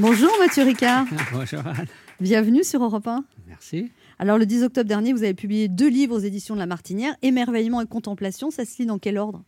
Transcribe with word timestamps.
Bonjour 0.00 0.30
Mathieu 0.38 0.64
Ricard. 0.64 1.04
Bonjour 1.32 1.60
Anne. 1.66 1.86
Bienvenue 2.20 2.64
sur 2.64 2.82
Europe 2.82 3.06
1. 3.06 3.22
Merci. 3.46 3.92
Alors 4.18 4.38
le 4.38 4.46
10 4.46 4.62
octobre 4.62 4.88
dernier, 4.88 5.12
vous 5.12 5.22
avez 5.22 5.34
publié 5.34 5.68
deux 5.68 5.90
livres 5.90 6.16
aux 6.16 6.20
éditions 6.20 6.54
de 6.54 6.58
La 6.58 6.64
Martinière, 6.64 7.14
Émerveillement 7.20 7.82
et 7.82 7.86
Contemplation. 7.86 8.50
Ça 8.50 8.64
se 8.64 8.78
lit 8.78 8.86
dans 8.86 8.98
quel 8.98 9.18
ordre? 9.18 9.44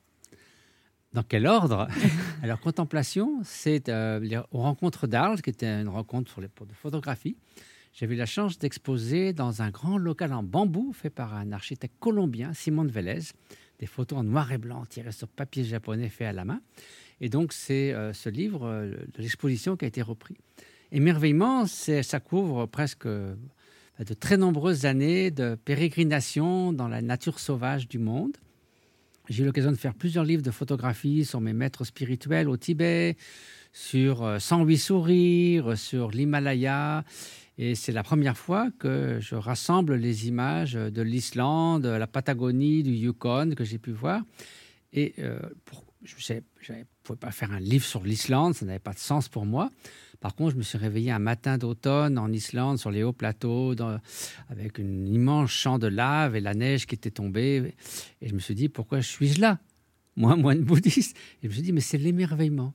Dans 1.15 1.23
quel 1.23 1.47
ordre? 1.47 1.89
Alors, 2.43 2.61
Contemplation, 2.61 3.41
c'est 3.45 3.89
euh, 3.89 4.43
aux 4.51 4.59
rencontres 4.59 5.07
d'Arles, 5.07 5.41
qui 5.41 5.49
était 5.49 5.81
une 5.81 5.89
rencontre 5.89 6.31
sur 6.31 6.43
les, 6.43 6.49
pour 6.49 6.67
de 6.67 6.75
photographie. 6.75 7.35
J'avais 7.95 8.15
eu 8.15 8.19
la 8.19 8.27
chance 8.27 8.59
d'exposer 8.59 9.33
dans 9.33 9.63
un 9.63 9.71
grand 9.71 9.97
local 9.97 10.35
en 10.35 10.43
bambou 10.43 10.93
fait 10.93 11.11
par 11.11 11.35
un 11.35 11.53
architecte 11.53 11.95
colombien, 11.99 12.53
Simon 12.53 12.85
de 12.85 12.91
Vélez, 12.91 13.21
des 13.79 13.87
photos 13.87 14.19
en 14.19 14.25
noir 14.25 14.53
et 14.53 14.59
blanc 14.59 14.85
tirées 14.85 15.13
sur 15.13 15.29
papier 15.29 15.65
japonais 15.65 16.11
fait 16.11 16.27
à 16.27 16.33
la 16.35 16.45
main. 16.45 16.61
Et 17.23 17.29
donc, 17.29 17.53
c'est 17.53 17.95
euh, 17.95 18.13
ce 18.13 18.29
livre 18.29 18.67
euh, 18.67 18.93
l'exposition 19.17 19.77
qui 19.77 19.85
a 19.85 19.89
été 19.89 20.03
repris. 20.03 20.37
Émerveillement, 20.91 21.67
ça 21.67 22.21
couvre 22.21 22.67
presque 22.67 23.07
euh, 23.07 23.35
de 24.05 24.13
très 24.13 24.37
nombreuses 24.37 24.85
années 24.87 25.31
de 25.31 25.55
pérégrination 25.55 26.73
dans 26.73 26.89
la 26.89 27.01
nature 27.01 27.39
sauvage 27.39 27.89
du 27.89 27.99
monde. 27.99 28.37
J'ai 29.29 29.45
eu 29.45 29.47
l'occasion 29.47 29.71
de 29.71 29.77
faire 29.77 29.95
plusieurs 29.95 30.25
livres 30.25 30.43
de 30.43 30.51
photographie 30.51 31.25
sur 31.25 31.41
mes 31.41 31.53
maîtres 31.53 31.85
spirituels 31.85 32.49
au 32.49 32.57
Tibet, 32.57 33.17
sur 33.73 34.25
euh, 34.25 34.39
108 34.41 34.77
sourires, 34.79 35.79
sur 35.79 36.11
l'Himalaya. 36.11 37.05
Et 37.57 37.77
c'est 37.77 37.93
la 37.93 38.03
première 38.03 38.37
fois 38.37 38.71
que 38.81 39.19
je 39.21 39.37
rassemble 39.37 39.95
les 39.95 40.27
images 40.27 40.73
de 40.73 41.03
l'Islande, 41.03 41.83
de 41.85 41.89
la 41.89 42.09
Patagonie, 42.09 42.83
du 42.83 42.91
Yukon 42.95 43.53
que 43.57 43.63
j'ai 43.63 43.79
pu 43.79 43.93
voir. 43.93 44.23
Et 44.93 45.15
euh, 45.21 45.39
pour- 45.67 45.85
je 46.03 46.17
ne 46.71 46.85
pouvais 47.03 47.19
pas 47.19 47.33
faire 47.33 47.51
un 47.51 47.59
livre 47.59 47.85
sur 47.85 48.05
l'Islande, 48.05 48.55
ça 48.55 48.65
n'avait 48.67 48.79
pas 48.79 48.93
de 48.93 48.99
sens 48.99 49.29
pour 49.29 49.47
moi. 49.47 49.71
Par 50.21 50.37
contre, 50.37 50.53
je 50.53 50.57
me 50.57 50.63
suis 50.63 50.79
réveillé 50.79 51.11
un 51.11 51.19
matin 51.19 51.59
d'automne 51.59 52.17
en 52.19 52.31
Islande, 52.31 52.79
sur 52.79 52.93
les 52.93 53.03
hauts 53.03 53.13
plateaux, 53.13 53.75
avec 54.49 54.79
une 54.79 55.09
immense 55.09 55.51
champ 55.51 55.81
de 55.81 55.89
lave 55.89 56.37
et 56.37 56.41
la 56.41 56.55
neige 56.55 56.87
qui 56.87 56.95
était 56.95 57.11
tombée. 57.11 57.75
Et 58.21 58.29
je 58.29 58.35
me 58.35 58.39
suis 58.39 58.55
dit, 58.55 58.69
pourquoi 58.69 59.03
suis-je 59.03 59.41
là? 59.41 59.59
Moi, 60.15 60.37
moine 60.37 60.61
bouddhiste. 60.63 61.17
Et 61.17 61.45
je 61.45 61.49
me 61.49 61.53
suis 61.55 61.63
dit, 61.63 61.73
mais 61.73 61.81
c'est 61.81 61.99
l'émerveillement 61.99 62.73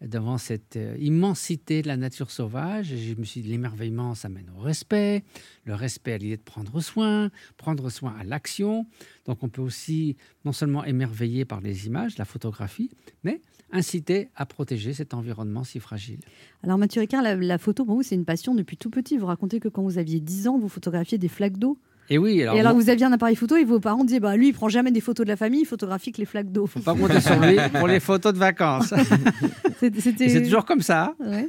devant 0.00 0.38
cette 0.38 0.76
euh, 0.76 0.96
immensité 0.98 1.82
de 1.82 1.88
la 1.88 1.96
nature 1.96 2.30
sauvage. 2.30 2.94
Je 2.96 3.14
me 3.14 3.24
suis 3.24 3.42
dit, 3.42 3.50
l'émerveillement, 3.50 4.14
ça 4.14 4.28
mène 4.28 4.50
au 4.56 4.60
respect. 4.60 5.24
Le 5.64 5.74
respect 5.74 6.14
à 6.14 6.18
l'idée 6.18 6.36
de 6.36 6.42
prendre 6.42 6.80
soin, 6.80 7.30
prendre 7.56 7.90
soin 7.90 8.14
à 8.18 8.24
l'action. 8.24 8.86
Donc 9.26 9.42
on 9.42 9.48
peut 9.48 9.62
aussi 9.62 10.16
non 10.44 10.52
seulement 10.52 10.84
émerveiller 10.84 11.44
par 11.44 11.60
les 11.60 11.86
images, 11.86 12.16
la 12.18 12.24
photographie, 12.24 12.90
mais 13.24 13.42
inciter 13.72 14.30
à 14.34 14.46
protéger 14.46 14.94
cet 14.94 15.14
environnement 15.14 15.64
si 15.64 15.80
fragile. 15.80 16.20
Alors 16.62 16.78
Mathieu 16.78 17.00
Ricard, 17.00 17.22
la, 17.22 17.36
la 17.36 17.58
photo 17.58 17.84
pour 17.84 17.96
vous, 17.96 18.02
c'est 18.02 18.14
une 18.14 18.24
passion 18.24 18.54
depuis 18.54 18.76
tout 18.76 18.90
petit. 18.90 19.18
Vous 19.18 19.26
racontez 19.26 19.60
que 19.60 19.68
quand 19.68 19.82
vous 19.82 19.98
aviez 19.98 20.20
10 20.20 20.48
ans, 20.48 20.58
vous 20.58 20.68
photographiez 20.68 21.18
des 21.18 21.28
flaques 21.28 21.58
d'eau. 21.58 21.78
Et 22.12 22.18
oui, 22.18 22.42
alors, 22.42 22.56
et 22.56 22.60
alors 22.60 22.74
bon, 22.74 22.80
vous 22.80 22.90
aviez 22.90 23.06
un 23.06 23.12
appareil 23.12 23.36
photo 23.36 23.56
et 23.56 23.64
vos 23.64 23.78
parents 23.78 24.04
disaient, 24.04 24.18
bah, 24.18 24.36
lui, 24.36 24.48
il 24.48 24.52
prend 24.52 24.68
jamais 24.68 24.90
des 24.90 25.00
photos 25.00 25.24
de 25.24 25.30
la 25.30 25.36
famille, 25.36 25.60
il 25.60 25.64
photographie 25.64 26.10
que 26.10 26.18
les 26.18 26.24
flaques 26.24 26.50
d'eau. 26.50 26.66
faut 26.66 26.80
pas 26.80 26.94
compter 26.94 27.20
sur 27.20 27.40
lui 27.40 27.56
pour 27.78 27.86
les 27.86 28.00
photos 28.00 28.32
de 28.32 28.38
vacances. 28.38 28.92
C'est 29.78 30.42
toujours 30.42 30.64
comme 30.64 30.82
ça. 30.82 31.14
Ouais. 31.20 31.46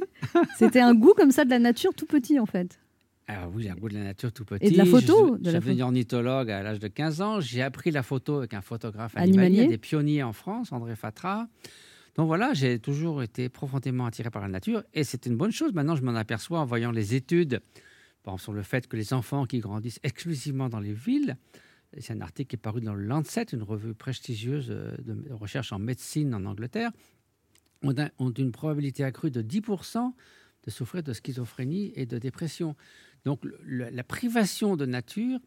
C'était 0.56 0.80
un 0.80 0.94
goût 0.94 1.14
comme 1.16 1.32
ça 1.32 1.44
de 1.44 1.50
la 1.50 1.58
nature 1.58 1.92
tout 1.94 2.06
petit 2.06 2.38
en 2.38 2.46
fait. 2.46 2.78
Alors 3.26 3.50
oui, 3.54 3.64
j'ai 3.64 3.70
un 3.70 3.74
goût 3.74 3.88
de 3.88 3.94
la 3.94 4.04
nature 4.04 4.32
tout 4.32 4.44
petit. 4.44 4.66
Et 4.66 4.70
de 4.70 4.78
la 4.78 4.84
photo, 4.84 5.36
Je, 5.36 5.42
de 5.42 5.50
la 5.50 5.60
suis 5.60 5.68
devenu 5.68 5.82
ornithologue 5.82 6.50
à 6.50 6.62
l'âge 6.62 6.78
de 6.78 6.88
15 6.88 7.20
ans. 7.20 7.40
J'ai 7.40 7.62
appris 7.62 7.90
la 7.90 8.02
photo 8.02 8.38
avec 8.38 8.54
un 8.54 8.62
photographe 8.62 9.12
Animalier. 9.16 9.46
animalier, 9.46 9.68
des 9.68 9.78
pionniers 9.78 10.22
en 10.22 10.32
France, 10.32 10.72
André 10.72 10.96
Fatra. 10.96 11.48
Donc 12.16 12.26
voilà, 12.26 12.52
j'ai 12.52 12.78
toujours 12.78 13.22
été 13.22 13.48
profondément 13.48 14.06
attiré 14.06 14.30
par 14.30 14.42
la 14.42 14.48
nature 14.48 14.82
et 14.94 15.02
c'est 15.02 15.26
une 15.26 15.36
bonne 15.36 15.52
chose. 15.52 15.72
Maintenant, 15.72 15.96
je 15.96 16.02
m'en 16.02 16.14
aperçois 16.14 16.60
en 16.60 16.66
voyant 16.66 16.90
les 16.90 17.14
études 17.14 17.60
par 18.22 18.34
exemple, 18.34 18.56
le 18.58 18.62
fait 18.62 18.86
que 18.86 18.96
les 18.96 19.12
enfants 19.12 19.46
qui 19.46 19.58
grandissent 19.60 20.00
exclusivement 20.02 20.68
dans 20.68 20.80
les 20.80 20.92
villes, 20.92 21.36
c'est 21.98 22.12
un 22.14 22.20
article 22.20 22.48
qui 22.50 22.56
est 22.56 22.58
paru 22.62 22.80
dans 22.80 22.94
le 22.94 23.04
Lancet, 23.04 23.42
une 23.52 23.62
revue 23.62 23.94
prestigieuse 23.94 24.68
euh, 24.70 24.96
de 24.98 25.32
recherche 25.32 25.72
en 25.72 25.78
médecine 25.78 26.34
en 26.34 26.44
Angleterre, 26.44 26.90
ont, 27.82 27.98
un- 27.98 28.10
ont 28.18 28.30
une 28.30 28.52
probabilité 28.52 29.04
accrue 29.04 29.30
de 29.30 29.42
10% 29.42 30.12
de 30.64 30.70
souffrir 30.70 31.02
de 31.02 31.12
schizophrénie 31.12 31.92
et 31.96 32.06
de 32.06 32.18
dépression. 32.18 32.76
Donc 33.24 33.44
la 33.66 34.04
privation 34.04 34.76
de 34.76 34.86
nature, 34.86 35.38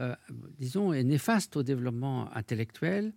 euh, 0.00 0.14
disons, 0.58 0.92
est 0.92 1.04
néfaste 1.04 1.56
au 1.56 1.62
développement 1.62 2.30
intellectuel, 2.36 3.12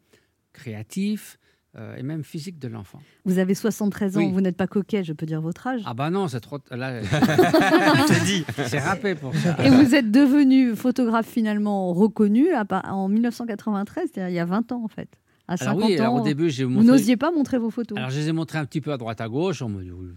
créatif 0.53 1.39
euh, 1.77 1.95
et 1.97 2.03
même 2.03 2.23
physique 2.23 2.57
de 2.57 2.67
l'enfant. 2.67 2.99
Vous 3.25 3.37
avez 3.37 3.53
73 3.53 4.17
ans, 4.17 4.21
Oui. 4.21 4.31
vous 4.31 4.41
n'êtes 4.41 4.57
pas 4.57 4.65
coquet, 4.65 5.03
je 5.03 5.13
peux 5.13 5.27
dire 5.27 5.39
votre 5.39 5.67
âge. 5.67 5.81
Ah 5.85 5.93
bah 5.93 6.09
non, 6.09 6.27
c'est 6.27 6.39
trop... 6.39 6.57
Là, 6.71 7.01
Je 7.03 8.07
t'ai 8.07 8.25
dit. 8.25 8.45
c'est 8.67 8.79
râpé 8.79 9.13
pour 9.13 9.35
ça. 9.35 9.55
Et 9.63 9.69
vous 9.69 9.93
êtes 9.93 10.09
devenu 10.09 10.75
photographe 10.75 11.27
finalement 11.27 11.93
reconnu 11.93 12.47
en 12.71 13.07
1993, 13.07 14.09
c'est-à-dire 14.11 14.29
il 14.29 14.35
y 14.35 14.39
a 14.39 14.45
20 14.45 14.71
ans 14.71 14.83
en 14.83 14.87
fait. 14.87 15.09
À 15.47 15.57
50 15.57 15.77
Alors 15.77 15.89
oui, 15.89 15.97
alors 15.97 16.13
au 16.15 16.21
début, 16.23 16.49
j'ai 16.49 16.63
vous 16.63 16.69
montré... 16.71 16.87
n'osiez 16.87 17.17
pas 17.17 17.31
montrer 17.31 17.57
vos 17.57 17.71
photos. 17.71 17.97
Alors, 17.97 18.11
je 18.11 18.19
les 18.19 18.29
ai 18.29 18.31
montrés 18.31 18.59
un 18.59 18.65
petit 18.65 18.81
peu 18.81 18.91
à 18.91 18.97
droite 18.97 19.19
à 19.19 19.27
gauche. 19.27 19.63
On 19.63 19.69
me 19.69 19.83
dit, 19.83 19.91
oui, 19.91 20.07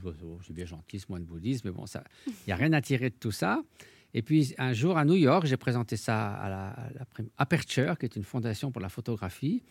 c'est 0.46 0.52
bien 0.52 0.66
gentil, 0.66 0.98
ce 1.00 1.06
moine 1.08 1.24
bouddhiste, 1.24 1.64
mais 1.64 1.70
bon, 1.70 1.84
il 2.26 2.32
n'y 2.46 2.52
a 2.52 2.56
rien 2.56 2.72
à 2.74 2.82
tirer 2.82 3.08
de 3.08 3.14
tout 3.18 3.30
ça. 3.30 3.62
Et 4.14 4.22
puis, 4.22 4.54
un 4.58 4.72
jour, 4.72 4.98
à 4.98 5.04
New 5.04 5.14
York, 5.14 5.46
j'ai 5.46 5.56
présenté 5.56 5.96
ça 5.96 6.32
à 6.34 6.48
la, 6.48 6.76
Aperture, 7.38 7.98
qui 7.98 8.06
est 8.06 8.16
une 8.16 8.24
fondation 8.24 8.70
pour 8.70 8.82
la 8.82 8.88
photographie. 8.88 9.62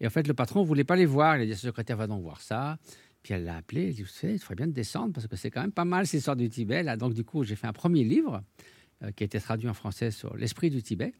Et 0.00 0.06
en 0.06 0.10
fait, 0.10 0.26
le 0.26 0.34
patron 0.34 0.62
voulait 0.62 0.84
pas 0.84 0.96
les 0.96 1.06
voir. 1.06 1.36
Il 1.36 1.42
a 1.42 1.46
dit, 1.46 1.54
secrétaire 1.54 1.96
va 1.96 2.06
donc 2.06 2.22
voir 2.22 2.40
ça. 2.40 2.78
Puis 3.22 3.34
elle 3.34 3.44
l'a 3.44 3.56
appelé. 3.56 3.88
Elle 3.88 3.94
dit, 3.94 4.02
vous 4.02 4.08
savez, 4.08 4.34
il 4.34 4.38
faudrait 4.38 4.56
bien 4.56 4.66
de 4.66 4.72
descendre 4.72 5.12
parce 5.12 5.26
que 5.26 5.36
c'est 5.36 5.50
quand 5.50 5.60
même 5.60 5.72
pas 5.72 5.84
mal, 5.84 6.06
ces 6.06 6.18
histoires 6.18 6.36
du 6.36 6.48
Tibet. 6.48 6.82
Là, 6.82 6.96
donc, 6.96 7.12
du 7.12 7.24
coup, 7.24 7.44
j'ai 7.44 7.56
fait 7.56 7.66
un 7.66 7.74
premier 7.74 8.04
livre 8.04 8.42
euh, 9.02 9.10
qui 9.12 9.24
a 9.24 9.26
été 9.26 9.38
traduit 9.38 9.68
en 9.68 9.74
français 9.74 10.10
sur 10.10 10.34
l'esprit 10.36 10.70
du 10.70 10.82
Tibet. 10.82 11.12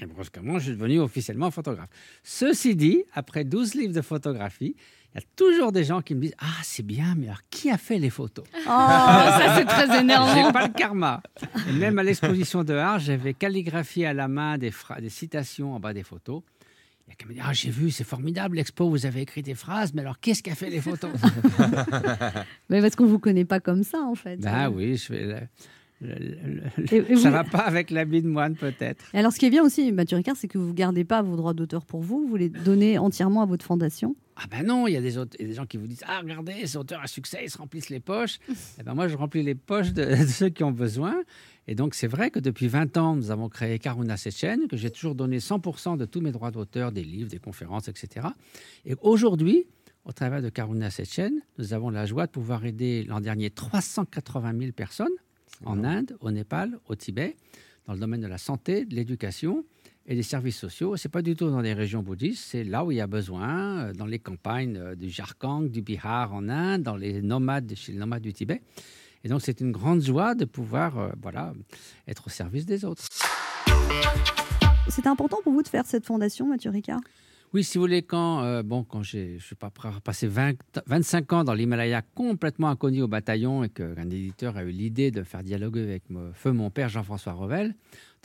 Et 0.00 0.06
brusquement, 0.06 0.58
je 0.58 0.64
suis 0.64 0.72
devenu 0.72 0.98
officiellement 0.98 1.50
photographe. 1.50 1.88
Ceci 2.24 2.74
dit, 2.74 3.04
après 3.14 3.44
12 3.44 3.74
livres 3.74 3.94
de 3.94 4.00
photographie, 4.02 4.74
il 5.14 5.20
y 5.20 5.22
a 5.22 5.26
toujours 5.36 5.70
des 5.70 5.84
gens 5.84 6.02
qui 6.02 6.16
me 6.16 6.20
disent 6.22 6.34
Ah, 6.40 6.46
c'est 6.64 6.82
bien, 6.84 7.14
mais 7.16 7.26
alors 7.28 7.42
qui 7.48 7.70
a 7.70 7.78
fait 7.78 7.98
les 7.98 8.10
photos? 8.10 8.44
Oh, 8.56 8.60
ça 8.66 9.54
c'est 9.56 9.64
très 9.64 9.86
J'ai 9.86 10.00
énervant. 10.00 10.50
pas 10.52 10.66
le 10.66 10.72
karma. 10.72 11.22
Et 11.68 11.72
même 11.72 11.96
à 12.00 12.02
l'exposition 12.02 12.64
de 12.64 12.74
Arles, 12.74 13.00
j'avais 13.02 13.34
calligraphié 13.34 14.06
à 14.06 14.12
la 14.14 14.26
main 14.26 14.58
des, 14.58 14.72
des 15.00 15.08
citations 15.10 15.74
en 15.74 15.78
bas 15.78 15.92
des 15.94 16.02
photos. 16.02 16.42
Il 17.06 17.10
y 17.10 17.12
a 17.12 17.14
qui 17.14 17.26
me 17.28 17.34
dit 17.34 17.40
Ah, 17.44 17.52
j'ai 17.52 17.70
vu, 17.70 17.92
c'est 17.92 18.02
formidable 18.02 18.56
l'expo, 18.56 18.90
vous 18.90 19.06
avez 19.06 19.20
écrit 19.20 19.42
des 19.42 19.54
phrases, 19.54 19.94
mais 19.94 20.00
alors 20.00 20.18
qu'est-ce 20.18 20.42
qui 20.42 20.50
a 20.50 20.56
fait 20.56 20.70
les 20.70 20.80
photos? 20.80 21.12
Mais 22.68 22.80
parce 22.80 22.96
qu'on 22.96 23.06
vous 23.06 23.18
connaît 23.20 23.44
pas 23.44 23.60
comme 23.60 23.84
ça 23.84 24.00
en 24.00 24.14
fait. 24.16 24.38
Ben 24.38 24.68
oui, 24.70 24.96
je 24.96 25.04
fais. 25.04 25.24
le- 25.24 25.40
le- 26.04 26.60
le- 26.76 27.12
et 27.12 27.16
ça 27.16 27.28
vous- 27.28 27.34
va 27.34 27.44
pas 27.44 27.58
avec 27.60 27.90
l'habit 27.90 28.22
de 28.22 28.28
moine, 28.28 28.54
peut-être. 28.56 29.04
Alors 29.12 29.32
ce 29.32 29.38
qui 29.38 29.46
est 29.46 29.50
bien 29.50 29.62
aussi, 29.64 29.90
Mathieu 29.92 30.16
Ricard, 30.16 30.36
c'est 30.36 30.48
que 30.48 30.58
vous 30.58 30.68
ne 30.68 30.72
gardez 30.72 31.04
pas 31.04 31.22
vos 31.22 31.36
droits 31.36 31.54
d'auteur 31.54 31.84
pour 31.84 32.00
vous, 32.02 32.26
vous 32.28 32.36
les 32.36 32.48
donnez 32.48 32.98
entièrement 32.98 33.42
à 33.42 33.46
votre 33.46 33.64
fondation. 33.64 34.14
Ah 34.36 34.44
ben 34.50 34.66
non, 34.66 34.88
il 34.88 34.94
y 34.94 34.96
a 34.96 35.00
des, 35.00 35.16
aute- 35.16 35.36
il 35.38 35.42
y 35.42 35.44
a 35.44 35.48
des 35.48 35.54
gens 35.54 35.66
qui 35.66 35.76
vous 35.76 35.86
disent 35.86 36.02
Ah, 36.08 36.20
regardez, 36.20 36.54
ces 36.66 36.76
auteurs 36.76 37.00
à 37.00 37.06
succès, 37.06 37.38
ils 37.44 37.50
se 37.50 37.58
remplissent 37.58 37.90
les 37.90 38.00
poches. 38.00 38.38
Eh 38.80 38.82
ben 38.82 38.94
moi, 38.94 39.06
je 39.08 39.16
remplis 39.16 39.42
les 39.44 39.54
poches 39.54 39.92
de, 39.92 40.04
de 40.04 40.26
ceux 40.26 40.48
qui 40.48 40.64
ont 40.64 40.72
besoin. 40.72 41.14
Et 41.68 41.74
donc, 41.76 41.94
c'est 41.94 42.08
vrai 42.08 42.30
que 42.30 42.40
depuis 42.40 42.66
20 42.68 42.96
ans, 42.96 43.14
nous 43.16 43.30
avons 43.30 43.48
créé 43.48 43.78
Karuna 43.78 44.16
Sechen, 44.16 44.66
que 44.68 44.76
j'ai 44.76 44.90
toujours 44.90 45.14
donné 45.14 45.38
100% 45.38 45.96
de 45.96 46.04
tous 46.04 46.20
mes 46.20 46.32
droits 46.32 46.50
d'auteur, 46.50 46.90
des 46.92 47.04
livres, 47.04 47.30
des 47.30 47.38
conférences, 47.38 47.88
etc. 47.88 48.26
Et 48.84 48.94
aujourd'hui, 49.00 49.66
au 50.04 50.12
travers 50.12 50.42
de 50.42 50.50
Karuna 50.50 50.90
Sechen, 50.90 51.32
nous 51.58 51.72
avons 51.72 51.88
la 51.88 52.04
joie 52.04 52.26
de 52.26 52.32
pouvoir 52.32 52.66
aider 52.66 53.04
l'an 53.04 53.20
dernier 53.20 53.48
380 53.50 54.52
000 54.58 54.72
personnes 54.72 55.08
en 55.64 55.84
Inde, 55.84 56.16
au 56.20 56.30
Népal, 56.30 56.78
au 56.86 56.94
Tibet, 56.94 57.36
dans 57.86 57.92
le 57.92 57.98
domaine 57.98 58.20
de 58.20 58.26
la 58.26 58.38
santé, 58.38 58.84
de 58.84 58.94
l'éducation 58.94 59.64
et 60.06 60.14
des 60.14 60.22
services 60.22 60.58
sociaux. 60.58 60.96
C'est 60.96 61.08
pas 61.08 61.22
du 61.22 61.34
tout 61.34 61.48
dans 61.48 61.62
des 61.62 61.72
régions 61.72 62.02
bouddhistes, 62.02 62.44
c'est 62.44 62.64
là 62.64 62.84
où 62.84 62.90
il 62.90 62.96
y 62.96 63.00
a 63.00 63.06
besoin, 63.06 63.78
euh, 63.78 63.92
dans 63.92 64.06
les 64.06 64.18
campagnes 64.18 64.76
euh, 64.76 64.94
du 64.94 65.08
Jharkhand, 65.08 65.62
du 65.62 65.82
Bihar 65.82 66.34
en 66.34 66.48
Inde, 66.48 66.82
dans 66.82 66.96
les 66.96 67.22
nomades, 67.22 67.72
chez 67.74 67.92
les 67.92 67.98
nomades 67.98 68.22
du 68.22 68.32
Tibet. 68.32 68.60
Et 69.22 69.28
donc 69.28 69.40
c'est 69.40 69.60
une 69.60 69.72
grande 69.72 70.02
joie 70.02 70.34
de 70.34 70.44
pouvoir, 70.44 70.98
euh, 70.98 71.08
voilà, 71.22 71.54
être 72.06 72.26
au 72.26 72.30
service 72.30 72.66
des 72.66 72.84
autres. 72.84 73.04
C'était 74.88 75.08
important 75.08 75.38
pour 75.42 75.52
vous 75.52 75.62
de 75.62 75.68
faire 75.68 75.86
cette 75.86 76.04
fondation, 76.04 76.46
Mathieu 76.46 76.70
Ricard? 76.70 77.00
Oui, 77.54 77.62
si 77.62 77.78
vous 77.78 77.84
voulez, 77.84 78.02
quand, 78.02 78.42
euh, 78.42 78.64
bon, 78.64 78.82
quand 78.82 79.04
j'ai, 79.04 79.38
je 79.38 79.44
suis 79.44 79.54
pas 79.54 79.70
passer 80.02 80.26
20 80.26 80.54
25 80.86 81.32
ans 81.32 81.44
dans 81.44 81.54
l'Himalaya 81.54 82.02
complètement 82.02 82.68
inconnu 82.68 83.00
au 83.02 83.06
bataillon 83.06 83.62
et 83.62 83.68
qu'un 83.68 84.10
éditeur 84.10 84.56
a 84.56 84.64
eu 84.64 84.70
l'idée 84.70 85.12
de 85.12 85.22
faire 85.22 85.44
dialoguer 85.44 85.82
avec 85.82 86.10
mon, 86.10 86.32
feu 86.32 86.50
mon 86.50 86.70
père 86.70 86.88
Jean-François 86.88 87.32
Revel, 87.32 87.76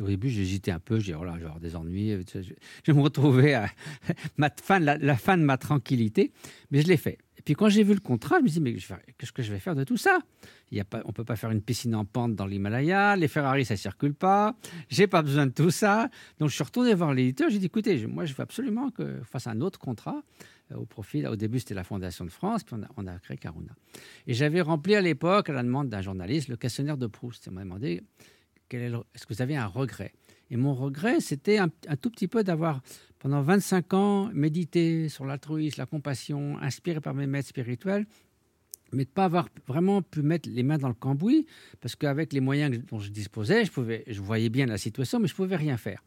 au 0.01 0.07
début 0.07 0.31
j'hésitais 0.31 0.71
un 0.71 0.79
peu, 0.79 0.99
j'ai 0.99 1.13
oh 1.13 1.23
là, 1.23 1.33
avoir 1.33 1.59
des 1.59 1.75
ennuis, 1.75 2.17
je, 2.33 2.41
je 2.83 2.91
me 2.91 3.01
retrouver 3.01 3.53
à 3.53 3.69
la 4.39 5.15
fin 5.15 5.37
de 5.37 5.43
ma 5.43 5.57
tranquillité, 5.59 6.31
mais 6.71 6.81
je 6.81 6.87
l'ai 6.87 6.97
fait. 6.97 7.19
Puis 7.49 7.55
quand 7.55 7.67
j'ai 7.67 7.81
vu 7.81 7.95
le 7.95 7.99
contrat, 7.99 8.37
je 8.37 8.43
me 8.43 8.47
suis 8.47 8.61
dit, 8.61 8.63
mais 8.63 8.75
qu'est-ce 9.17 9.31
que 9.31 9.41
je 9.41 9.51
vais 9.51 9.57
faire 9.57 9.73
de 9.73 9.83
tout 9.83 9.97
ça? 9.97 10.19
On 10.71 10.75
ne 10.75 11.11
peut 11.11 11.23
pas 11.23 11.35
faire 11.35 11.49
une 11.49 11.63
piscine 11.63 11.95
en 11.95 12.05
pente 12.05 12.35
dans 12.35 12.45
l'Himalaya, 12.45 13.15
les 13.15 13.27
Ferrari, 13.27 13.65
ça 13.65 13.73
ne 13.73 13.79
circule 13.79 14.13
pas, 14.13 14.55
j'ai 14.87 15.07
pas 15.07 15.23
besoin 15.23 15.47
de 15.47 15.51
tout 15.51 15.71
ça. 15.71 16.11
Donc 16.37 16.49
je 16.49 16.53
suis 16.53 16.63
retourné 16.63 16.93
voir 16.93 17.11
l'éditeur, 17.11 17.49
j'ai 17.49 17.57
dit, 17.57 17.65
écoutez, 17.65 18.05
moi 18.05 18.25
je 18.25 18.35
veux 18.35 18.43
absolument 18.43 18.91
que 18.91 19.19
fasse 19.23 19.47
un 19.47 19.61
autre 19.61 19.79
contrat 19.79 20.21
au 20.75 20.85
profit. 20.85 21.25
Au 21.25 21.35
début, 21.35 21.57
c'était 21.57 21.73
la 21.73 21.83
Fondation 21.83 22.23
de 22.23 22.29
France, 22.29 22.63
puis 22.63 22.75
on 22.79 22.83
a, 22.83 22.87
on 22.97 23.07
a 23.07 23.17
créé 23.17 23.35
Caruna. 23.35 23.73
Et 24.27 24.35
j'avais 24.35 24.61
rempli 24.61 24.93
à 24.93 25.01
l'époque, 25.01 25.49
à 25.49 25.53
la 25.53 25.63
demande 25.63 25.89
d'un 25.89 26.03
journaliste, 26.03 26.49
le 26.49 26.55
questionnaire 26.55 26.97
de 26.97 27.07
Proust. 27.07 27.47
On 27.47 27.53
m'a 27.53 27.63
demandé 27.63 28.03
est-ce 28.69 29.25
que 29.25 29.33
vous 29.33 29.41
avez 29.41 29.55
un 29.55 29.65
regret? 29.65 30.13
Et 30.51 30.57
mon 30.57 30.73
regret, 30.73 31.19
c'était 31.19 31.57
un, 31.57 31.69
tout 32.01 32.09
petit 32.09 32.27
peu 32.27 32.43
d'avoir, 32.43 32.81
pendant 33.19 33.41
25 33.41 33.93
ans, 33.93 34.29
médité 34.33 35.09
sur 35.09 35.25
l'altruisme, 35.25 35.79
la 35.79 35.85
compassion, 35.85 36.57
inspiré 36.59 37.01
par 37.01 37.13
mes 37.13 37.27
maîtres 37.27 37.49
spirituels, 37.49 38.05
mais 38.91 39.03
de 39.03 39.09
ne 39.09 39.13
pas 39.13 39.25
avoir 39.25 39.49
vraiment 39.67 40.01
pu 40.01 40.23
mettre 40.23 40.49
les 40.49 40.63
mains 40.63 40.79
dans 40.79 40.87
le 40.87 40.95
cambouis, 40.95 41.45
parce 41.79 41.95
qu'avec 41.95 42.33
les 42.33 42.39
moyens 42.39 42.79
dont 42.89 42.99
je 42.99 43.11
disposais, 43.11 43.63
je 43.65 44.21
voyais 44.21 44.49
bien 44.49 44.65
la 44.65 44.79
situation, 44.79 45.19
mais 45.19 45.27
je 45.27 45.33
ne 45.33 45.37
pouvais 45.37 45.55
rien 45.55 45.77
faire. 45.77 46.03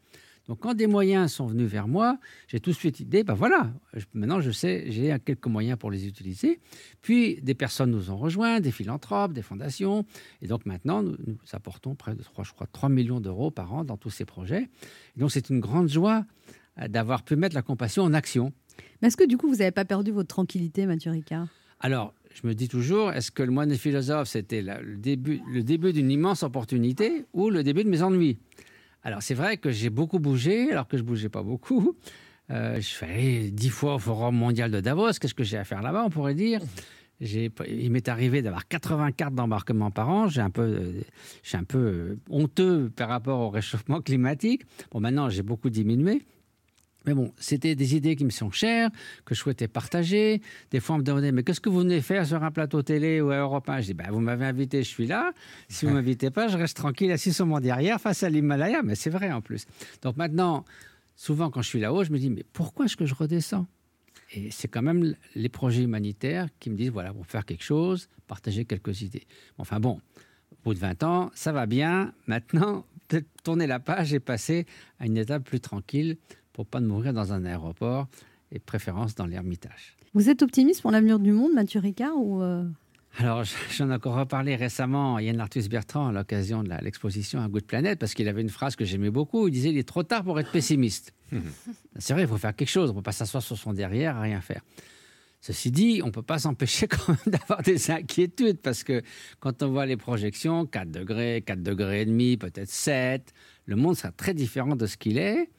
Donc 0.47 0.59
quand 0.59 0.73
des 0.73 0.87
moyens 0.87 1.31
sont 1.31 1.45
venus 1.45 1.69
vers 1.69 1.87
moi, 1.87 2.17
j'ai 2.47 2.59
tout 2.59 2.71
de 2.71 2.75
suite 2.75 2.99
idée, 2.99 3.23
ben 3.23 3.33
voilà, 3.33 3.71
maintenant 4.13 4.41
je 4.41 4.51
sais, 4.51 4.85
j'ai 4.89 5.15
quelques 5.23 5.47
moyens 5.47 5.77
pour 5.77 5.89
les 5.89 6.05
utiliser. 6.05 6.59
Puis 7.01 7.39
des 7.41 7.53
personnes 7.53 7.91
nous 7.91 8.11
ont 8.11 8.17
rejoints, 8.17 8.59
des 8.59 8.71
philanthropes, 8.71 9.31
des 9.33 9.41
fondations, 9.41 10.05
et 10.41 10.47
donc 10.47 10.65
maintenant 10.65 11.01
nous, 11.01 11.15
nous 11.25 11.37
apportons 11.53 11.95
près 11.95 12.15
de 12.15 12.23
3, 12.23 12.43
je 12.43 12.51
crois, 12.51 12.67
3 12.67 12.89
millions 12.89 13.21
d'euros 13.21 13.51
par 13.51 13.73
an 13.73 13.85
dans 13.85 13.97
tous 13.97 14.09
ces 14.09 14.25
projets. 14.25 14.69
Et 15.15 15.19
donc 15.19 15.31
c'est 15.31 15.49
une 15.49 15.61
grande 15.61 15.87
joie 15.87 16.25
euh, 16.79 16.87
d'avoir 16.89 17.23
pu 17.23 17.35
mettre 17.37 17.55
la 17.55 17.61
compassion 17.61 18.03
en 18.03 18.13
action. 18.13 18.51
Mais 19.01 19.07
est-ce 19.07 19.17
que 19.17 19.27
du 19.27 19.37
coup 19.37 19.47
vous 19.47 19.57
n'avez 19.57 19.71
pas 19.71 19.85
perdu 19.85 20.11
votre 20.11 20.29
tranquillité, 20.29 20.85
Mathieu 20.85 21.11
Ricard? 21.11 21.47
Alors, 21.79 22.13
je 22.33 22.47
me 22.47 22.55
dis 22.55 22.69
toujours, 22.69 23.11
est-ce 23.11 23.29
que 23.29 23.43
le 23.43 23.51
moine 23.51 23.69
des 23.69 23.77
philosophes, 23.77 24.29
c'était 24.29 24.61
le 24.61 24.95
début, 24.95 25.41
le 25.51 25.63
début 25.63 25.91
d'une 25.91 26.09
immense 26.09 26.41
opportunité 26.43 27.25
ou 27.33 27.49
le 27.49 27.61
début 27.61 27.83
de 27.83 27.89
mes 27.89 28.01
ennuis? 28.01 28.39
Alors, 29.03 29.21
c'est 29.21 29.33
vrai 29.33 29.57
que 29.57 29.69
j'ai 29.69 29.89
beaucoup 29.89 30.19
bougé, 30.19 30.71
alors 30.71 30.87
que 30.87 30.97
je 30.97 31.03
bougeais 31.03 31.29
pas 31.29 31.43
beaucoup. 31.43 31.97
Euh, 32.49 32.75
je 32.75 32.81
suis 32.81 33.05
allé 33.05 33.51
dix 33.51 33.69
fois 33.69 33.95
au 33.95 33.99
Forum 33.99 34.35
mondial 34.35 34.71
de 34.71 34.79
Davos. 34.79 35.11
Qu'est-ce 35.19 35.33
que 35.33 35.43
j'ai 35.43 35.57
à 35.57 35.65
faire 35.65 35.81
là-bas, 35.81 36.03
on 36.05 36.09
pourrait 36.09 36.35
dire? 36.35 36.61
Il 37.19 37.91
m'est 37.91 38.07
arrivé 38.09 38.41
d'avoir 38.41 38.67
80 38.67 39.11
cartes 39.11 39.35
d'embarquement 39.35 39.91
par 39.91 40.09
an. 40.09 40.27
J'ai 40.27 40.41
un 40.41 40.49
peu, 40.49 40.61
euh, 40.61 41.01
je 41.41 41.49
suis 41.49 41.57
un 41.57 41.63
peu 41.63 41.77
euh, 41.77 42.19
honteux 42.29 42.91
par 42.95 43.09
rapport 43.09 43.39
au 43.39 43.49
réchauffement 43.49 44.01
climatique. 44.01 44.63
Bon, 44.91 44.99
maintenant, 44.99 45.29
j'ai 45.29 45.43
beaucoup 45.43 45.69
diminué. 45.69 46.21
Mais 47.05 47.13
bon, 47.13 47.33
c'était 47.37 47.75
des 47.75 47.95
idées 47.95 48.15
qui 48.15 48.25
me 48.25 48.29
sont 48.29 48.51
chères, 48.51 48.89
que 49.25 49.35
je 49.35 49.39
souhaitais 49.39 49.67
partager. 49.67 50.41
Des 50.71 50.79
fois, 50.79 50.95
on 50.95 50.99
me 50.99 51.03
demandait, 51.03 51.31
mais 51.31 51.43
qu'est-ce 51.43 51.61
que 51.61 51.69
vous 51.69 51.79
venez 51.79 52.01
faire 52.01 52.25
sur 52.25 52.43
un 52.43 52.51
plateau 52.51 52.81
télé 52.81 53.19
ou 53.21 53.31
à 53.31 53.37
Europe 53.37 53.69
1 53.69 53.81
Je 53.81 53.85
dis, 53.87 53.93
bah, 53.93 54.05
vous 54.09 54.19
m'avez 54.19 54.45
invité, 54.45 54.83
je 54.83 54.89
suis 54.89 55.07
là. 55.07 55.33
Si 55.67 55.85
vous 55.85 55.91
ne 55.91 55.97
m'invitez 55.97 56.29
pas, 56.29 56.47
je 56.47 56.57
reste 56.57 56.77
tranquille 56.77 57.11
assis 57.11 57.33
sur 57.33 57.45
mon 57.45 57.59
derrière 57.59 57.99
face 57.99 58.23
à 58.23 58.29
l'Himalaya. 58.29 58.81
Mais 58.83 58.95
c'est 58.95 59.09
vrai 59.09 59.31
en 59.31 59.41
plus. 59.41 59.65
Donc 60.01 60.17
maintenant, 60.17 60.63
souvent 61.15 61.49
quand 61.49 61.61
je 61.61 61.67
suis 61.67 61.79
là-haut, 61.79 62.03
je 62.03 62.11
me 62.11 62.17
dis, 62.17 62.29
mais 62.29 62.45
pourquoi 62.53 62.85
est-ce 62.85 62.95
que 62.95 63.05
je 63.05 63.15
redescends? 63.15 63.67
Et 64.35 64.49
c'est 64.51 64.67
quand 64.67 64.81
même 64.81 65.15
les 65.35 65.49
projets 65.49 65.83
humanitaires 65.83 66.47
qui 66.59 66.69
me 66.69 66.75
disent, 66.75 66.89
voilà, 66.89 67.13
pour 67.13 67.27
faire 67.27 67.45
quelque 67.45 67.63
chose, 67.63 68.09
partager 68.27 68.65
quelques 68.65 69.01
idées. 69.01 69.27
Enfin 69.57 69.79
bon, 69.79 69.99
au 70.51 70.55
bout 70.63 70.73
de 70.73 70.79
20 70.79 71.03
ans, 71.03 71.31
ça 71.35 71.51
va 71.51 71.65
bien. 71.65 72.13
Maintenant, 72.27 72.85
peut-être 73.07 73.27
tourner 73.43 73.67
la 73.67 73.79
page 73.79 74.13
et 74.13 74.19
passer 74.19 74.65
à 74.99 75.05
une 75.05 75.17
étape 75.17 75.43
plus 75.43 75.59
tranquille 75.59 76.17
pour 76.53 76.65
pas 76.65 76.79
de 76.79 76.85
mourir 76.85 77.13
dans 77.13 77.33
un 77.33 77.43
aéroport 77.45 78.07
et 78.51 78.59
préférence 78.59 79.15
dans 79.15 79.25
l'Ermitage. 79.25 79.97
Vous 80.13 80.29
êtes 80.29 80.43
optimiste 80.43 80.81
pour 80.81 80.91
l'avenir 80.91 81.19
du 81.19 81.31
monde, 81.31 81.53
Mathieu 81.53 81.79
Ricard 81.79 82.15
ou 82.17 82.41
euh... 82.41 82.63
Alors, 83.17 83.43
j'en 83.75 83.89
ai 83.89 83.95
encore 83.95 84.15
reparlé 84.15 84.55
récemment 84.55 85.15
à 85.15 85.21
Yann 85.21 85.39
Arthus 85.39 85.67
Bertrand 85.69 86.07
à 86.07 86.11
l'occasion 86.11 86.63
de 86.63 86.69
l'exposition 86.81 87.41
à 87.41 87.47
Good 87.47 87.65
Planet, 87.65 87.99
parce 87.99 88.13
qu'il 88.13 88.27
avait 88.27 88.41
une 88.41 88.49
phrase 88.49 88.75
que 88.75 88.85
j'aimais 88.85 89.11
beaucoup. 89.11 89.47
Il 89.47 89.51
disait 89.51 89.69
Il 89.69 89.77
est 89.77 89.87
trop 89.87 90.03
tard 90.03 90.23
pour 90.23 90.39
être 90.39 90.51
pessimiste. 90.51 91.13
C'est 91.97 92.13
vrai, 92.13 92.23
il 92.23 92.27
faut 92.27 92.37
faire 92.37 92.55
quelque 92.55 92.69
chose. 92.69 92.89
On 92.89 92.93
ne 92.93 92.99
peut 92.99 93.03
pas 93.03 93.11
s'asseoir 93.11 93.41
sur 93.43 93.57
son 93.57 93.73
derrière 93.73 94.17
à 94.17 94.21
rien 94.21 94.41
faire. 94.41 94.61
Ceci 95.41 95.71
dit, 95.71 95.99
on 96.03 96.07
ne 96.07 96.11
peut 96.11 96.21
pas 96.21 96.39
s'empêcher 96.39 96.87
quand 96.87 97.09
même 97.09 97.17
d'avoir 97.27 97.61
des 97.63 97.91
inquiétudes, 97.91 98.59
parce 98.59 98.83
que 98.83 99.01
quand 99.39 99.61
on 99.61 99.69
voit 99.69 99.85
les 99.85 99.97
projections, 99.97 100.65
4 100.65 100.89
degrés, 100.89 101.43
4 101.45 101.61
degrés 101.61 102.01
et 102.01 102.05
demi, 102.05 102.37
peut-être 102.37 102.69
7, 102.69 103.33
le 103.65 103.75
monde 103.75 103.97
sera 103.97 104.11
très 104.11 104.33
différent 104.33 104.75
de 104.75 104.85
ce 104.85 104.95
qu'il 104.95 105.17
est 105.17 105.49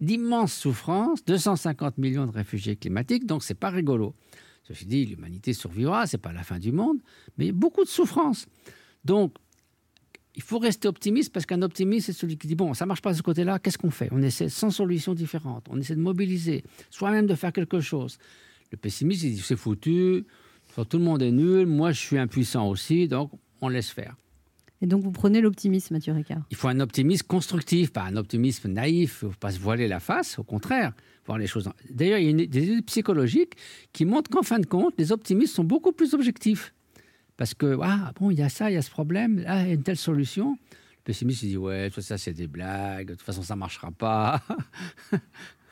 d'immenses 0.00 0.52
souffrances, 0.52 1.24
250 1.24 1.98
millions 1.98 2.26
de 2.26 2.32
réfugiés 2.32 2.76
climatiques, 2.76 3.26
donc 3.26 3.42
c'est 3.42 3.54
pas 3.54 3.70
rigolo. 3.70 4.14
Ceci 4.64 4.86
dit, 4.86 5.04
l'humanité 5.04 5.52
survivra, 5.52 6.06
c'est 6.06 6.18
pas 6.18 6.32
la 6.32 6.42
fin 6.42 6.58
du 6.58 6.72
monde, 6.72 6.98
mais 7.36 7.52
beaucoup 7.52 7.84
de 7.84 7.88
souffrances. 7.88 8.46
Donc, 9.04 9.34
il 10.34 10.42
faut 10.42 10.58
rester 10.58 10.88
optimiste 10.88 11.32
parce 11.32 11.46
qu'un 11.46 11.62
optimiste, 11.62 12.06
c'est 12.06 12.12
celui 12.12 12.36
qui 12.36 12.46
dit 12.48 12.54
bon, 12.54 12.74
ça 12.74 12.86
marche 12.86 13.02
pas 13.02 13.12
de 13.12 13.16
ce 13.16 13.22
côté-là, 13.22 13.58
qu'est-ce 13.58 13.78
qu'on 13.78 13.90
fait? 13.90 14.08
On 14.10 14.20
essaie 14.22 14.48
sans 14.48 14.70
solutions 14.70 15.14
différentes, 15.14 15.66
on 15.70 15.78
essaie 15.78 15.94
de 15.94 16.00
mobiliser, 16.00 16.64
soi-même 16.90 17.26
de 17.26 17.34
faire 17.34 17.52
quelque 17.52 17.80
chose. 17.80 18.18
Le 18.72 18.76
pessimiste, 18.76 19.22
il 19.22 19.34
dit 19.34 19.40
c'est 19.40 19.56
foutu, 19.56 20.24
tout 20.74 20.98
le 20.98 21.04
monde 21.04 21.22
est 21.22 21.30
nul, 21.30 21.66
moi 21.66 21.92
je 21.92 22.00
suis 22.00 22.18
impuissant 22.18 22.68
aussi, 22.68 23.06
donc 23.06 23.30
on 23.60 23.68
laisse 23.68 23.90
faire. 23.90 24.16
Et 24.80 24.86
donc, 24.86 25.02
vous 25.02 25.12
prenez 25.12 25.40
l'optimisme, 25.40 25.94
Mathieu 25.94 26.12
Ricard 26.12 26.42
Il 26.50 26.56
faut 26.56 26.68
un 26.68 26.80
optimisme 26.80 27.26
constructif, 27.26 27.92
pas 27.92 28.02
un 28.02 28.16
optimisme 28.16 28.68
naïf. 28.68 29.20
Il 29.22 29.26
ne 29.26 29.30
faut 29.30 29.38
pas 29.38 29.52
se 29.52 29.58
voiler 29.58 29.88
la 29.88 30.00
face, 30.00 30.38
au 30.38 30.42
contraire, 30.42 30.92
voir 31.26 31.38
les 31.38 31.46
choses. 31.46 31.70
D'ailleurs, 31.90 32.18
il 32.18 32.40
y 32.40 32.42
a 32.42 32.46
des 32.46 32.62
études 32.64 32.86
psychologiques 32.86 33.54
qui 33.92 34.04
montrent 34.04 34.30
qu'en 34.30 34.42
fin 34.42 34.58
de 34.58 34.66
compte, 34.66 34.94
les 34.98 35.12
optimistes 35.12 35.54
sont 35.54 35.64
beaucoup 35.64 35.92
plus 35.92 36.14
objectifs. 36.14 36.74
Parce 37.36 37.54
que, 37.54 37.78
ah, 37.82 38.12
bon, 38.18 38.30
il 38.30 38.38
y 38.38 38.42
a 38.42 38.48
ça, 38.48 38.70
il 38.70 38.74
y 38.74 38.76
a 38.76 38.82
ce 38.82 38.90
problème, 38.90 39.38
il 39.38 39.44
y 39.44 39.46
a 39.46 39.72
une 39.72 39.82
telle 39.82 39.96
solution. 39.96 40.58
Le 40.70 41.02
pessimiste, 41.04 41.42
il 41.42 41.48
dit, 41.50 41.56
ouais, 41.56 41.90
tout 41.90 42.00
ça, 42.00 42.18
c'est 42.18 42.32
des 42.32 42.46
blagues, 42.46 43.08
de 43.08 43.14
toute 43.14 43.22
façon, 43.22 43.42
ça 43.42 43.54
ne 43.54 43.60
marchera 43.60 43.90
pas. 43.90 44.42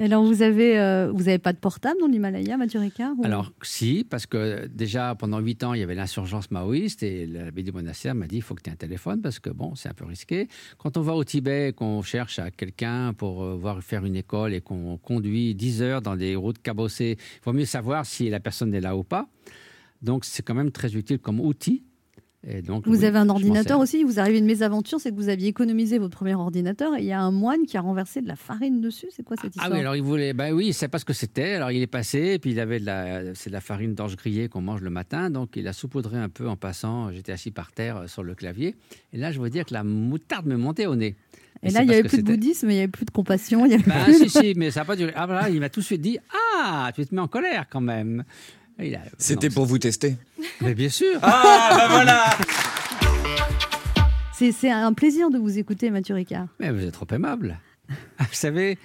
Alors, 0.00 0.24
vous 0.24 0.42
avez, 0.42 0.78
euh, 0.78 1.10
vous 1.12 1.28
avez 1.28 1.38
pas 1.38 1.52
de 1.52 1.58
portable 1.58 2.00
dans 2.00 2.06
l'Himalaya, 2.06 2.56
Mathieu. 2.56 2.80
Alors, 3.24 3.52
si, 3.62 4.06
parce 4.08 4.26
que 4.26 4.66
déjà, 4.66 5.14
pendant 5.14 5.38
huit 5.40 5.64
ans, 5.64 5.74
il 5.74 5.80
y 5.80 5.82
avait 5.82 5.94
l'insurgence 5.94 6.50
maoïste 6.50 7.02
et 7.02 7.26
l'abbé 7.26 7.62
du 7.62 7.72
monastère 7.72 8.14
m'a 8.14 8.26
dit 8.26 8.36
il 8.36 8.42
faut 8.42 8.54
que 8.54 8.62
tu 8.62 8.70
aies 8.70 8.72
un 8.72 8.76
téléphone 8.76 9.20
parce 9.20 9.38
que, 9.38 9.50
bon, 9.50 9.74
c'est 9.74 9.88
un 9.88 9.94
peu 9.94 10.04
risqué. 10.04 10.48
Quand 10.78 10.96
on 10.96 11.02
va 11.02 11.14
au 11.14 11.24
Tibet, 11.24 11.72
qu'on 11.74 12.02
cherche 12.02 12.38
à 12.38 12.50
quelqu'un 12.50 13.12
pour 13.12 13.42
euh, 13.42 13.56
voir 13.56 13.82
faire 13.82 14.04
une 14.04 14.16
école 14.16 14.54
et 14.54 14.60
qu'on 14.60 14.98
conduit 14.98 15.54
10 15.54 15.82
heures 15.82 16.02
dans 16.02 16.16
des 16.16 16.36
routes 16.36 16.60
cabossées, 16.62 17.16
il 17.18 17.44
vaut 17.44 17.52
mieux 17.52 17.64
savoir 17.64 18.06
si 18.06 18.28
la 18.30 18.40
personne 18.40 18.74
est 18.74 18.80
là 18.80 18.96
ou 18.96 19.04
pas. 19.04 19.28
Donc, 20.02 20.24
c'est 20.24 20.42
quand 20.42 20.54
même 20.54 20.70
très 20.70 20.94
utile 20.94 21.18
comme 21.18 21.40
outil 21.40 21.82
donc, 22.64 22.86
vous 22.86 23.02
avez 23.02 23.18
un 23.18 23.28
ordinateur 23.28 23.80
aussi. 23.80 24.04
Vous 24.04 24.20
arrivez 24.20 24.38
une 24.38 24.46
mésaventure, 24.46 25.00
c'est 25.00 25.10
que 25.10 25.16
vous 25.16 25.28
aviez 25.28 25.48
économisé 25.48 25.98
votre 25.98 26.16
premier 26.16 26.36
ordinateur 26.36 26.96
et 26.96 27.00
il 27.00 27.06
y 27.06 27.12
a 27.12 27.20
un 27.20 27.32
moine 27.32 27.66
qui 27.66 27.76
a 27.76 27.80
renversé 27.80 28.22
de 28.22 28.28
la 28.28 28.36
farine 28.36 28.80
dessus. 28.80 29.08
C'est 29.10 29.24
quoi 29.24 29.36
cette 29.36 29.56
histoire 29.56 29.68
Ah 29.68 29.74
oui, 29.74 29.80
alors 29.80 29.96
il 29.96 30.02
voulait. 30.02 30.32
Bah 30.34 30.52
oui, 30.52 30.68
il 30.68 30.74
sait 30.74 30.86
pas 30.86 31.00
ce 31.00 31.04
que 31.04 31.12
c'était. 31.12 31.54
Alors 31.54 31.72
il 31.72 31.82
est 31.82 31.88
passé 31.88 32.34
et 32.34 32.38
puis 32.38 32.52
il 32.52 32.60
avait 32.60 32.78
de 32.78 32.86
la, 32.86 33.34
c'est 33.34 33.50
de 33.50 33.54
la 33.54 33.60
farine 33.60 33.94
d'orge 33.94 34.16
grillée 34.16 34.48
qu'on 34.48 34.60
mange 34.60 34.82
le 34.82 34.90
matin. 34.90 35.30
Donc 35.30 35.56
il 35.56 35.66
a 35.66 35.72
saupoudré 35.72 36.16
un 36.16 36.28
peu 36.28 36.48
en 36.48 36.56
passant. 36.56 37.10
J'étais 37.10 37.32
assis 37.32 37.50
par 37.50 37.72
terre 37.72 37.96
euh, 37.96 38.06
sur 38.06 38.22
le 38.22 38.36
clavier 38.36 38.76
et 39.12 39.18
là 39.18 39.32
je 39.32 39.40
veux 39.40 39.50
dire 39.50 39.64
que 39.64 39.74
la 39.74 39.82
moutarde 39.82 40.46
me 40.46 40.56
montait 40.56 40.86
au 40.86 40.94
nez. 40.94 41.16
Et, 41.64 41.70
là, 41.70 41.82
il 41.82 41.88
n'y 41.88 41.94
avait 41.94 42.08
plus 42.08 42.18
de 42.18 42.22
bouddhisme, 42.22 42.70
il 42.70 42.74
n'y 42.74 42.78
avait 42.78 42.88
plus 42.88 43.04
de 43.04 43.10
compassion. 43.10 43.66
Il 43.66 43.72
y 43.72 43.74
avait 43.74 43.82
bah, 43.82 44.12
si, 44.12 44.30
si, 44.30 44.54
mais 44.56 44.70
ça 44.70 44.80
n'a 44.80 44.84
pas 44.84 44.94
duré. 44.94 45.12
Ah 45.16 45.26
voilà, 45.26 45.48
il 45.48 45.58
m'a 45.58 45.68
tout 45.68 45.80
de 45.80 45.84
suite 45.84 46.00
dit 46.00 46.16
Ah, 46.56 46.92
tu 46.94 47.04
te 47.04 47.12
mets 47.12 47.20
en 47.20 47.26
colère 47.26 47.66
quand 47.68 47.80
même. 47.80 48.22
C'était 49.18 49.50
pour 49.50 49.66
vous 49.66 49.78
tester 49.78 50.16
Mais 50.60 50.74
bien 50.74 50.88
sûr. 50.88 51.18
Ah, 51.22 51.76
ben 51.76 51.88
voilà 51.88 52.30
C'est 54.32 54.70
un 54.70 54.92
plaisir 54.92 55.30
de 55.30 55.38
vous 55.38 55.58
écouter, 55.58 55.90
Mathieu 55.90 56.14
Ricard. 56.14 56.46
Mais 56.60 56.70
vous 56.70 56.84
êtes 56.84 56.92
trop 56.92 57.06
aimable. 57.10 57.58
vous 57.88 58.26
savez, 58.32 58.78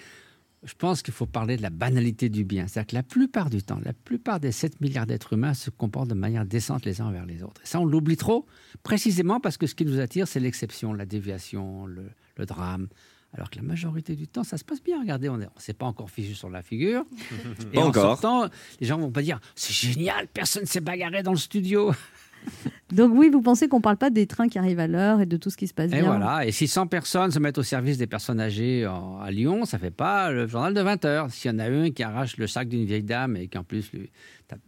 je 0.63 0.73
pense 0.75 1.01
qu'il 1.01 1.13
faut 1.13 1.25
parler 1.25 1.57
de 1.57 1.61
la 1.61 1.69
banalité 1.69 2.29
du 2.29 2.43
bien. 2.43 2.67
C'est-à-dire 2.67 2.87
que 2.87 2.95
la 2.95 3.03
plupart 3.03 3.49
du 3.49 3.61
temps, 3.61 3.79
la 3.83 3.93
plupart 3.93 4.39
des 4.39 4.51
7 4.51 4.81
milliards 4.81 5.05
d'êtres 5.05 5.33
humains 5.33 5.53
se 5.53 5.69
comportent 5.69 6.09
de 6.09 6.15
manière 6.15 6.45
décente 6.45 6.85
les 6.85 7.01
uns 7.01 7.05
envers 7.05 7.25
les 7.25 7.43
autres. 7.43 7.61
Et 7.63 7.67
ça, 7.67 7.79
on 7.79 7.85
l'oublie 7.85 8.17
trop, 8.17 8.47
précisément 8.81 9.39
parce 9.39 9.57
que 9.57 9.67
ce 9.67 9.75
qui 9.75 9.85
nous 9.85 9.99
attire, 9.99 10.27
c'est 10.27 10.39
l'exception, 10.39 10.93
la 10.93 11.05
déviation, 11.05 11.85
le, 11.85 12.05
le 12.37 12.45
drame. 12.45 12.87
Alors 13.33 13.49
que 13.49 13.55
la 13.55 13.63
majorité 13.63 14.15
du 14.15 14.27
temps, 14.27 14.43
ça 14.43 14.57
se 14.57 14.63
passe 14.63 14.81
bien. 14.81 14.99
Regardez, 14.99 15.27
on 15.27 15.37
ne 15.37 15.45
s'est 15.57 15.73
pas 15.73 15.87
encore 15.87 16.09
fichu 16.09 16.35
sur 16.35 16.49
la 16.49 16.61
figure. 16.61 17.03
Et 17.73 17.77
pas 17.77 17.81
en 17.81 17.87
encore. 17.87 18.03
Sortant, 18.19 18.49
les 18.79 18.87
gens 18.87 18.97
vont 18.99 19.11
pas 19.11 19.21
dire 19.21 19.39
c'est 19.55 19.73
génial, 19.73 20.27
personne 20.27 20.65
s'est 20.65 20.81
bagarré 20.81 21.23
dans 21.23 21.31
le 21.31 21.37
studio. 21.37 21.91
Donc 22.91 23.11
oui, 23.15 23.29
vous 23.31 23.41
pensez 23.41 23.67
qu'on 23.67 23.77
ne 23.77 23.81
parle 23.81 23.97
pas 23.97 24.09
des 24.09 24.27
trains 24.27 24.47
qui 24.47 24.59
arrivent 24.59 24.79
à 24.79 24.87
l'heure 24.87 25.21
et 25.21 25.25
de 25.25 25.37
tout 25.37 25.49
ce 25.49 25.57
qui 25.57 25.67
se 25.67 25.73
passe 25.73 25.91
et 25.91 26.01
bien. 26.01 26.03
voilà. 26.03 26.45
Et 26.45 26.51
si 26.51 26.67
100 26.67 26.87
personnes 26.87 27.31
se 27.31 27.39
mettent 27.39 27.57
au 27.57 27.63
service 27.63 27.97
des 27.97 28.05
personnes 28.05 28.39
âgées 28.39 28.85
à 28.85 29.31
Lyon, 29.31 29.65
ça 29.65 29.79
fait 29.79 29.91
pas 29.91 30.29
le 30.29 30.45
journal 30.45 30.73
de 30.73 30.81
20 30.81 31.05
heures. 31.05 31.31
S'il 31.31 31.49
y 31.51 31.53
en 31.55 31.59
a 31.59 31.65
un 31.65 31.89
qui 31.89 32.03
arrache 32.03 32.37
le 32.37 32.45
sac 32.45 32.67
d'une 32.67 32.85
vieille 32.85 33.03
dame 33.03 33.37
et 33.37 33.47
qu'en 33.47 33.63
plus, 33.63 33.91
lui, 33.93 34.11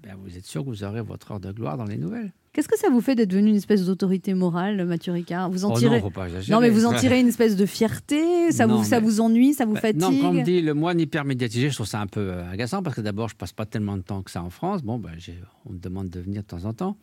ben, 0.02 0.16
vous 0.18 0.36
êtes 0.38 0.46
sûr 0.46 0.64
que 0.64 0.70
vous 0.70 0.84
aurez 0.84 1.02
votre 1.02 1.34
heure 1.34 1.40
de 1.40 1.52
gloire 1.52 1.78
dans 1.78 1.86
les 1.86 1.98
nouvelles. 1.98 2.32
Qu'est-ce 2.56 2.70
que 2.70 2.80
ça 2.80 2.90
vous 2.90 3.02
fait 3.02 3.16
d'être 3.16 3.32
devenu 3.32 3.50
une 3.50 3.58
espèce 3.58 3.86
d'autorité 3.86 4.34
morale, 4.34 4.86
Mathieu 4.86 5.12
Ricard 5.12 5.50
Vous 5.50 5.66
en 5.66 5.74
oh 5.74 5.78
tirez... 5.78 5.98
non, 5.98 6.04
faut 6.04 6.10
pas 6.10 6.28
non, 6.48 6.62
mais 6.62 6.70
vous 6.70 6.86
en 6.86 6.94
tirez 6.94 7.20
une 7.20 7.28
espèce 7.28 7.58
de 7.58 7.66
fierté? 7.66 8.50
Ça, 8.54 8.66
Non, 8.66 8.78
vous, 8.78 8.86
ça 8.86 9.02
vous 9.02 9.20
ennuie 9.20 9.54
Ça 9.54 9.66
vous 9.66 9.74
Bah, 9.74 9.82
fatigue? 9.82 10.00
Non, 10.00 10.18
quand 10.22 10.30
on 10.30 10.34
me 10.34 10.42
dit 10.42 10.62
le 10.62 10.74
moine 10.74 10.98
hyper 10.98 11.26
médiatisé, 11.26 11.70
je 11.70 11.76
trouve 11.76 11.86
ça 11.86 12.00
un 12.00 12.08
peu 12.08 12.22
euh, 12.22 12.50
agaçant 12.50 12.82
parce 12.82 12.96
que 12.96 13.02
d'abord, 13.02 13.28
je 13.28 13.36
passe 13.36 13.52
pas 13.52 13.66
tellement 13.66 13.98
de 13.98 14.04
temps 14.04 14.22
que 14.22 14.32
ça 14.32 14.42
en 14.42 14.50
France. 14.50 14.84
Bon, 14.84 14.98
ben, 14.98 15.12
j'ai- 15.18 15.38
on 15.66 15.74
me 15.74 15.80
demande 15.80 16.10
de 16.10 16.22
venir 16.22 16.44
de 16.44 16.48
temps 16.48 16.64
en 16.64 16.72
temps. 16.72 16.96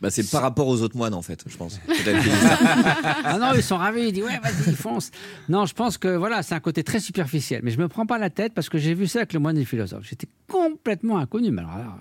Bah, 0.00 0.10
c'est 0.10 0.30
par 0.30 0.42
rapport 0.42 0.68
aux 0.68 0.80
autres 0.82 0.96
moines, 0.96 1.14
en 1.14 1.22
fait, 1.22 1.42
je 1.44 1.56
pense. 1.56 1.80
ah 3.24 3.38
non, 3.40 3.48
ils 3.56 3.64
sont 3.64 3.78
ravis. 3.78 4.08
Ils 4.08 4.12
disent 4.12 4.22
Ouais, 4.22 4.38
vas-y, 4.40 4.76
fonce. 4.76 5.10
Non, 5.48 5.66
je 5.66 5.74
pense 5.74 5.98
que 5.98 6.06
voilà, 6.06 6.44
c'est 6.44 6.54
un 6.54 6.60
côté 6.60 6.84
très 6.84 7.00
superficiel. 7.00 7.62
Mais 7.64 7.72
je 7.72 7.78
me 7.78 7.88
prends 7.88 8.06
pas 8.06 8.18
la 8.18 8.30
tête 8.30 8.54
parce 8.54 8.68
que 8.68 8.78
j'ai 8.78 8.94
vu 8.94 9.08
ça 9.08 9.20
avec 9.20 9.32
le 9.32 9.40
moine 9.40 9.56
et 9.56 9.60
le 9.60 9.66
philosophe. 9.66 10.06
J'étais 10.08 10.28
complètement 10.46 11.18
inconnu. 11.18 11.50
Mais 11.50 11.62
alors, 11.62 11.98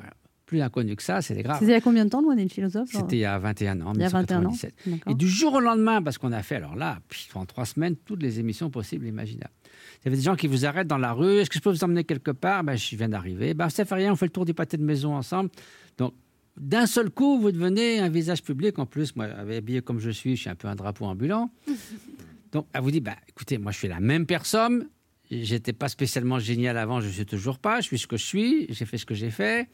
plus 0.47 0.61
inconnu 0.61 0.95
que 0.95 1.03
ça, 1.03 1.21
c'est 1.21 1.39
grave. 1.43 1.57
C'était 1.59 1.73
il 1.73 1.75
y 1.75 1.77
a 1.77 1.81
combien 1.81 2.05
de 2.05 2.09
temps, 2.09 2.23
et 2.31 2.41
le 2.41 2.49
philosophe 2.49 2.89
C'était 2.91 3.17
il 3.17 3.19
y 3.19 3.25
a 3.25 3.37
21 3.37 3.81
ans, 3.81 3.93
il 3.93 4.01
y 4.01 4.05
a 4.05 4.07
21 4.07 4.45
ans. 4.45 4.53
Et 5.07 5.13
du 5.13 5.27
jour 5.27 5.53
au 5.53 5.59
lendemain, 5.59 6.01
parce 6.01 6.17
qu'on 6.17 6.31
a 6.31 6.41
fait, 6.41 6.55
alors 6.55 6.75
là, 6.75 6.99
pendant 7.31 7.45
trois 7.45 7.65
semaines, 7.65 7.95
toutes 7.97 8.23
les 8.23 8.39
émissions 8.39 8.71
possibles 8.71 9.05
et 9.05 9.09
imaginables. 9.09 9.51
Il 10.01 10.05
y 10.05 10.07
avait 10.07 10.17
des 10.17 10.23
gens 10.23 10.35
qui 10.35 10.47
vous 10.47 10.65
arrêtent 10.65 10.87
dans 10.87 10.97
la 10.97 11.11
rue. 11.11 11.39
Est-ce 11.39 11.49
que 11.49 11.57
je 11.57 11.61
peux 11.61 11.69
vous 11.69 11.83
emmener 11.83 12.05
quelque 12.05 12.31
part? 12.31 12.63
Ben, 12.63 12.77
Je 12.77 12.95
viens 12.95 13.09
d'arriver. 13.09 13.53
Ben, 13.53 13.69
ça 13.69 13.83
fait 13.83 13.95
rien, 13.95 14.13
on 14.13 14.15
fait 14.15 14.25
le 14.27 14.31
tour 14.31 14.45
du 14.45 14.53
pâté 14.53 14.77
de 14.77 14.83
maison 14.83 15.15
ensemble. 15.15 15.49
Donc, 15.97 16.13
d'un 16.55 16.85
seul 16.87 17.09
coup, 17.09 17.39
vous 17.39 17.51
devenez 17.51 17.99
un 17.99 18.09
visage 18.09 18.41
public. 18.41 18.79
En 18.79 18.85
plus, 18.85 19.15
moi, 19.17 19.25
habillé 19.25 19.81
comme 19.81 19.99
je 19.99 20.09
suis, 20.09 20.37
je 20.37 20.41
suis 20.41 20.49
un 20.49 20.55
peu 20.55 20.69
un 20.69 20.75
drapeau 20.75 21.05
ambulant. 21.05 21.51
Donc, 22.53 22.67
elle 22.71 22.81
vous 22.81 22.91
dit, 22.91 23.01
bah, 23.01 23.17
écoutez, 23.27 23.57
moi, 23.57 23.73
je 23.73 23.79
suis 23.79 23.89
la 23.89 23.99
même 23.99 24.25
personne. 24.25 24.87
J'étais 25.29 25.73
pas 25.73 25.89
spécialement 25.89 26.39
génial 26.39 26.77
avant, 26.77 27.01
je 27.01 27.09
suis 27.09 27.25
toujours 27.25 27.59
pas. 27.59 27.81
Je 27.81 27.87
suis 27.87 27.99
ce 27.99 28.07
que 28.07 28.15
je 28.15 28.25
suis. 28.25 28.67
J'ai 28.69 28.85
fait 28.85 28.97
ce 28.97 29.05
que 29.05 29.13
j'ai 29.13 29.29
fait. 29.29 29.67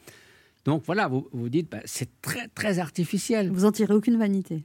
Donc 0.64 0.82
voilà, 0.86 1.08
vous 1.08 1.28
vous 1.32 1.48
dites, 1.48 1.70
bah, 1.70 1.80
c'est 1.84 2.20
très 2.22 2.48
très 2.48 2.78
artificiel. 2.78 3.50
Vous 3.50 3.64
en 3.64 3.72
tirez 3.72 3.94
aucune 3.94 4.16
vanité. 4.16 4.64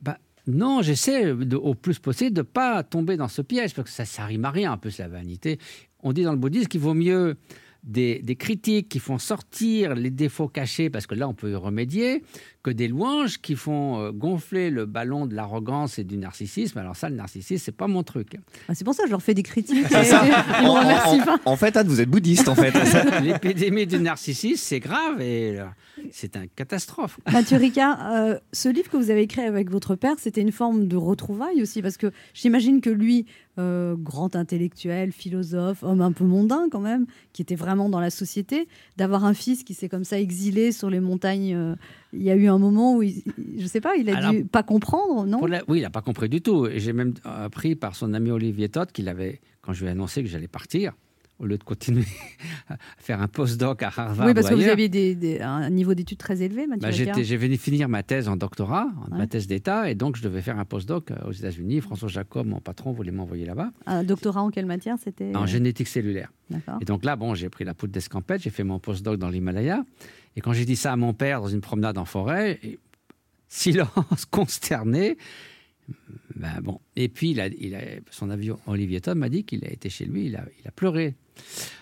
Bah, 0.00 0.18
non, 0.46 0.82
j'essaie 0.82 1.30
au 1.30 1.74
plus 1.74 1.98
possible 1.98 2.34
de 2.34 2.42
pas 2.42 2.82
tomber 2.82 3.16
dans 3.16 3.28
ce 3.28 3.42
piège 3.42 3.74
parce 3.74 3.88
que 3.88 3.94
ça, 3.94 4.04
ça 4.04 4.24
rime 4.24 4.44
à 4.44 4.50
rien 4.50 4.72
un 4.72 4.78
peu 4.78 4.90
la 4.98 5.08
vanité. 5.08 5.58
On 6.02 6.12
dit 6.12 6.22
dans 6.22 6.32
le 6.32 6.38
bouddhisme 6.38 6.68
qu'il 6.68 6.80
vaut 6.80 6.94
mieux 6.94 7.36
des, 7.84 8.36
critiques 8.38 8.88
qui 8.88 8.98
font 8.98 9.18
sortir 9.18 9.94
les 9.94 10.10
défauts 10.10 10.48
cachés, 10.48 10.90
parce 10.90 11.06
que 11.06 11.14
là, 11.14 11.28
on 11.28 11.34
peut 11.34 11.50
y 11.50 11.54
remédier, 11.54 12.22
que 12.68 12.72
des 12.74 12.88
louanges 12.88 13.38
qui 13.40 13.56
font 13.56 13.98
euh, 13.98 14.12
gonfler 14.12 14.68
le 14.68 14.84
ballon 14.84 15.24
de 15.26 15.34
l'arrogance 15.34 15.98
et 15.98 16.04
du 16.04 16.18
narcissisme. 16.18 16.78
Alors 16.78 16.96
ça, 16.96 17.08
le 17.08 17.16
narcissisme, 17.16 17.64
c'est 17.64 17.72
pas 17.72 17.86
mon 17.86 18.02
truc. 18.02 18.36
Ah, 18.68 18.74
c'est 18.74 18.84
pour 18.84 18.94
ça 18.94 19.04
que 19.04 19.08
je 19.08 19.12
leur 19.12 19.22
fais 19.22 19.32
des 19.32 19.42
critiques. 19.42 19.86
en, 21.44 21.56
fait, 21.56 21.76
Anne, 21.76 21.88
vous 21.88 22.00
êtes 22.00 22.10
bouddhiste, 22.10 22.48
en 22.48 22.54
fait. 22.54 22.74
L'épidémie 23.22 23.86
du 23.86 23.98
narcissisme, 23.98 24.62
c'est 24.62 24.80
grave 24.80 25.20
et 25.22 25.58
euh, 25.58 25.64
c'est 26.12 26.36
une 26.36 26.48
catastrophe. 26.54 27.18
Mathieu 27.32 27.56
Ricard, 27.56 27.98
euh, 28.12 28.38
ce 28.52 28.68
livre 28.68 28.90
que 28.90 28.98
vous 28.98 29.10
avez 29.10 29.22
écrit 29.22 29.42
avec 29.42 29.70
votre 29.70 29.94
père, 29.94 30.16
c'était 30.18 30.42
une 30.42 30.52
forme 30.52 30.88
de 30.88 30.96
retrouvaille 30.96 31.62
aussi, 31.62 31.80
parce 31.80 31.96
que 31.96 32.12
j'imagine 32.34 32.80
que 32.82 32.90
lui, 32.90 33.26
grand 33.56 34.36
intellectuel, 34.36 35.10
philosophe, 35.10 35.82
homme 35.82 36.00
un 36.00 36.12
peu 36.12 36.24
mondain 36.24 36.68
quand 36.70 36.78
même, 36.78 37.06
qui 37.32 37.42
était 37.42 37.56
vraiment 37.56 37.88
dans 37.88 37.98
la 37.98 38.10
société, 38.10 38.68
d'avoir 38.96 39.24
un 39.24 39.34
fils 39.34 39.64
qui 39.64 39.74
s'est 39.74 39.88
comme 39.88 40.04
ça 40.04 40.20
exilé 40.20 40.70
sur 40.70 40.90
les 40.90 41.00
montagnes 41.00 41.76
il 42.12 42.22
y 42.22 42.30
a 42.30 42.34
eu 42.34 42.48
un 42.48 42.58
moment 42.58 42.96
où, 42.96 43.02
il, 43.02 43.22
je 43.58 43.66
sais 43.66 43.80
pas, 43.80 43.96
il 43.96 44.08
a 44.10 44.30
dû 44.30 44.44
pas 44.44 44.62
comprendre, 44.62 45.26
non? 45.26 45.40
Oui, 45.68 45.78
il 45.78 45.82
n'a 45.82 45.90
pas 45.90 46.02
compris 46.02 46.28
du 46.28 46.40
tout. 46.40 46.66
Et 46.66 46.78
j'ai 46.78 46.92
même 46.92 47.14
appris 47.24 47.74
par 47.74 47.94
son 47.94 48.14
ami 48.14 48.30
Olivier 48.30 48.68
Todd 48.68 48.90
qu'il 48.92 49.08
avait, 49.08 49.40
quand 49.60 49.72
je 49.72 49.82
lui 49.82 49.88
ai 49.88 49.90
annoncé 49.90 50.22
que 50.22 50.28
j'allais 50.28 50.48
partir, 50.48 50.92
au 51.38 51.46
lieu 51.46 51.56
de 51.56 51.62
continuer 51.62 52.04
à 52.68 52.76
faire 52.98 53.22
un 53.22 53.28
post-doc 53.28 53.82
à 53.82 53.88
Harvard. 53.88 54.26
Oui, 54.26 54.34
parce 54.34 54.48
que 54.48 54.54
vous 54.54 54.68
aviez 54.68 54.88
des, 54.88 55.40
un 55.40 55.70
niveau 55.70 55.94
d'études 55.94 56.18
très 56.18 56.42
élevé, 56.42 56.66
Mathieu 56.66 57.06
bah, 57.06 57.22
J'ai 57.22 57.36
venu 57.36 57.56
finir 57.56 57.88
ma 57.88 58.02
thèse 58.02 58.28
en 58.28 58.36
doctorat, 58.36 58.88
ma 59.10 59.26
thèse 59.26 59.46
d'État, 59.46 59.90
et 59.90 59.94
donc 59.94 60.16
je 60.16 60.22
devais 60.22 60.42
faire 60.42 60.58
un 60.58 60.64
post-doc 60.64 61.10
euh, 61.10 61.16
aux 61.28 61.32
États-Unis. 61.32 61.80
François 61.80 62.08
Jacob, 62.08 62.46
mon 62.46 62.60
patron, 62.60 62.92
voulait 62.92 63.12
m'envoyer 63.12 63.44
là-bas. 63.44 63.70
Un 63.86 64.04
doctorat 64.04 64.42
en 64.42 64.50
quelle 64.50 64.66
matière? 64.66 64.96
C'était 65.02 65.34
En 65.36 65.46
génétique 65.46 65.88
cellulaire. 65.88 66.32
Et 66.80 66.84
donc 66.84 67.04
là, 67.04 67.14
bon, 67.16 67.34
j'ai 67.34 67.50
pris 67.50 67.64
la 67.64 67.74
poudre 67.74 67.92
d'escampette, 67.92 68.42
j'ai 68.42 68.50
fait 68.50 68.64
mon 68.64 68.78
post-doc 68.78 69.18
dans 69.18 69.28
l'Himalaya. 69.28 69.84
Et 70.38 70.40
quand 70.40 70.52
j'ai 70.52 70.64
dit 70.64 70.76
ça 70.76 70.92
à 70.92 70.96
mon 70.96 71.14
père 71.14 71.40
dans 71.40 71.48
une 71.48 71.60
promenade 71.60 71.98
en 71.98 72.04
forêt, 72.04 72.60
silence 73.48 73.88
consterné. 74.30 75.18
Ben 76.36 76.60
bon. 76.62 76.80
Et 76.94 77.08
puis, 77.08 77.30
il 77.30 77.40
a, 77.40 77.48
il 77.48 77.74
a, 77.74 77.80
son 78.10 78.30
avion, 78.30 78.58
Olivier 78.66 79.00
Tom 79.00 79.18
m'a 79.18 79.28
dit 79.28 79.44
qu'il 79.44 79.64
a 79.64 79.70
été 79.70 79.90
chez 79.90 80.04
lui, 80.04 80.26
il 80.26 80.36
a, 80.36 80.44
il 80.60 80.68
a 80.68 80.70
pleuré. 80.70 81.16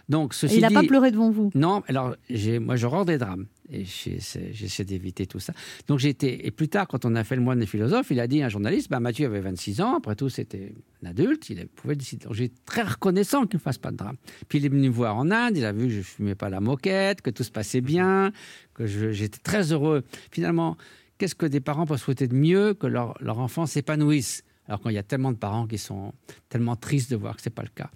Donc, 0.08 0.34
il 0.42 0.60
n'a 0.60 0.70
pas 0.70 0.82
pleuré 0.82 1.10
devant 1.10 1.30
vous? 1.30 1.50
Non, 1.54 1.82
alors 1.88 2.14
moi 2.60 2.76
rends 2.82 3.04
des 3.04 3.18
drames 3.18 3.46
et 3.70 3.84
j'essaie 3.84 4.84
d'éviter 4.84 5.26
tout 5.26 5.40
ça. 5.40 5.52
Donc 5.88 6.04
été, 6.04 6.46
et 6.46 6.50
plus 6.50 6.68
tard, 6.68 6.86
quand 6.86 7.04
on 7.04 7.14
a 7.16 7.24
fait 7.24 7.34
le 7.34 7.42
moine 7.42 7.58
des 7.58 7.66
philosophes, 7.66 8.10
il 8.10 8.20
a 8.20 8.28
dit 8.28 8.42
à 8.42 8.46
un 8.46 8.48
journaliste 8.48 8.88
bah, 8.90 9.00
Mathieu 9.00 9.26
avait 9.26 9.40
26 9.40 9.80
ans, 9.80 9.96
après 9.96 10.14
tout 10.14 10.28
c'était 10.28 10.72
un 11.02 11.10
adulte, 11.10 11.50
il 11.50 11.66
pouvait 11.66 11.96
décider. 11.96 12.26
Donc 12.26 12.34
j'ai 12.34 12.52
très 12.64 12.82
reconnaissant 12.82 13.46
qu'il 13.46 13.56
ne 13.56 13.62
fasse 13.62 13.78
pas 13.78 13.90
de 13.90 13.96
drame. 13.96 14.16
Puis 14.48 14.58
il 14.58 14.66
est 14.66 14.68
venu 14.68 14.88
me 14.88 14.94
voir 14.94 15.16
en 15.16 15.30
Inde, 15.30 15.56
il 15.56 15.64
a 15.64 15.72
vu 15.72 15.86
que 15.86 15.92
je 15.92 15.98
ne 15.98 16.02
fumais 16.02 16.34
pas 16.34 16.50
la 16.50 16.60
moquette, 16.60 17.22
que 17.22 17.30
tout 17.30 17.42
se 17.42 17.50
passait 17.50 17.80
bien, 17.80 18.30
que 18.74 18.86
j'étais 18.86 19.40
très 19.42 19.72
heureux. 19.72 20.04
Finalement, 20.30 20.76
qu'est-ce 21.18 21.34
que 21.34 21.46
des 21.46 21.60
parents 21.60 21.86
peuvent 21.86 22.00
souhaiter 22.00 22.28
de 22.28 22.34
mieux 22.34 22.74
que 22.74 22.86
leur, 22.86 23.16
leur 23.20 23.38
enfant 23.38 23.66
s'épanouisse? 23.66 24.42
Alors 24.68 24.80
quand 24.80 24.90
il 24.90 24.94
y 24.94 24.98
a 24.98 25.02
tellement 25.02 25.32
de 25.32 25.36
parents 25.36 25.66
qui 25.66 25.78
sont 25.78 26.12
tellement 26.48 26.76
tristes 26.76 27.10
de 27.10 27.16
voir 27.16 27.36
que 27.36 27.42
ce 27.42 27.48
n'est 27.48 27.54
pas 27.54 27.62
le 27.62 27.70
cas. 27.74 27.90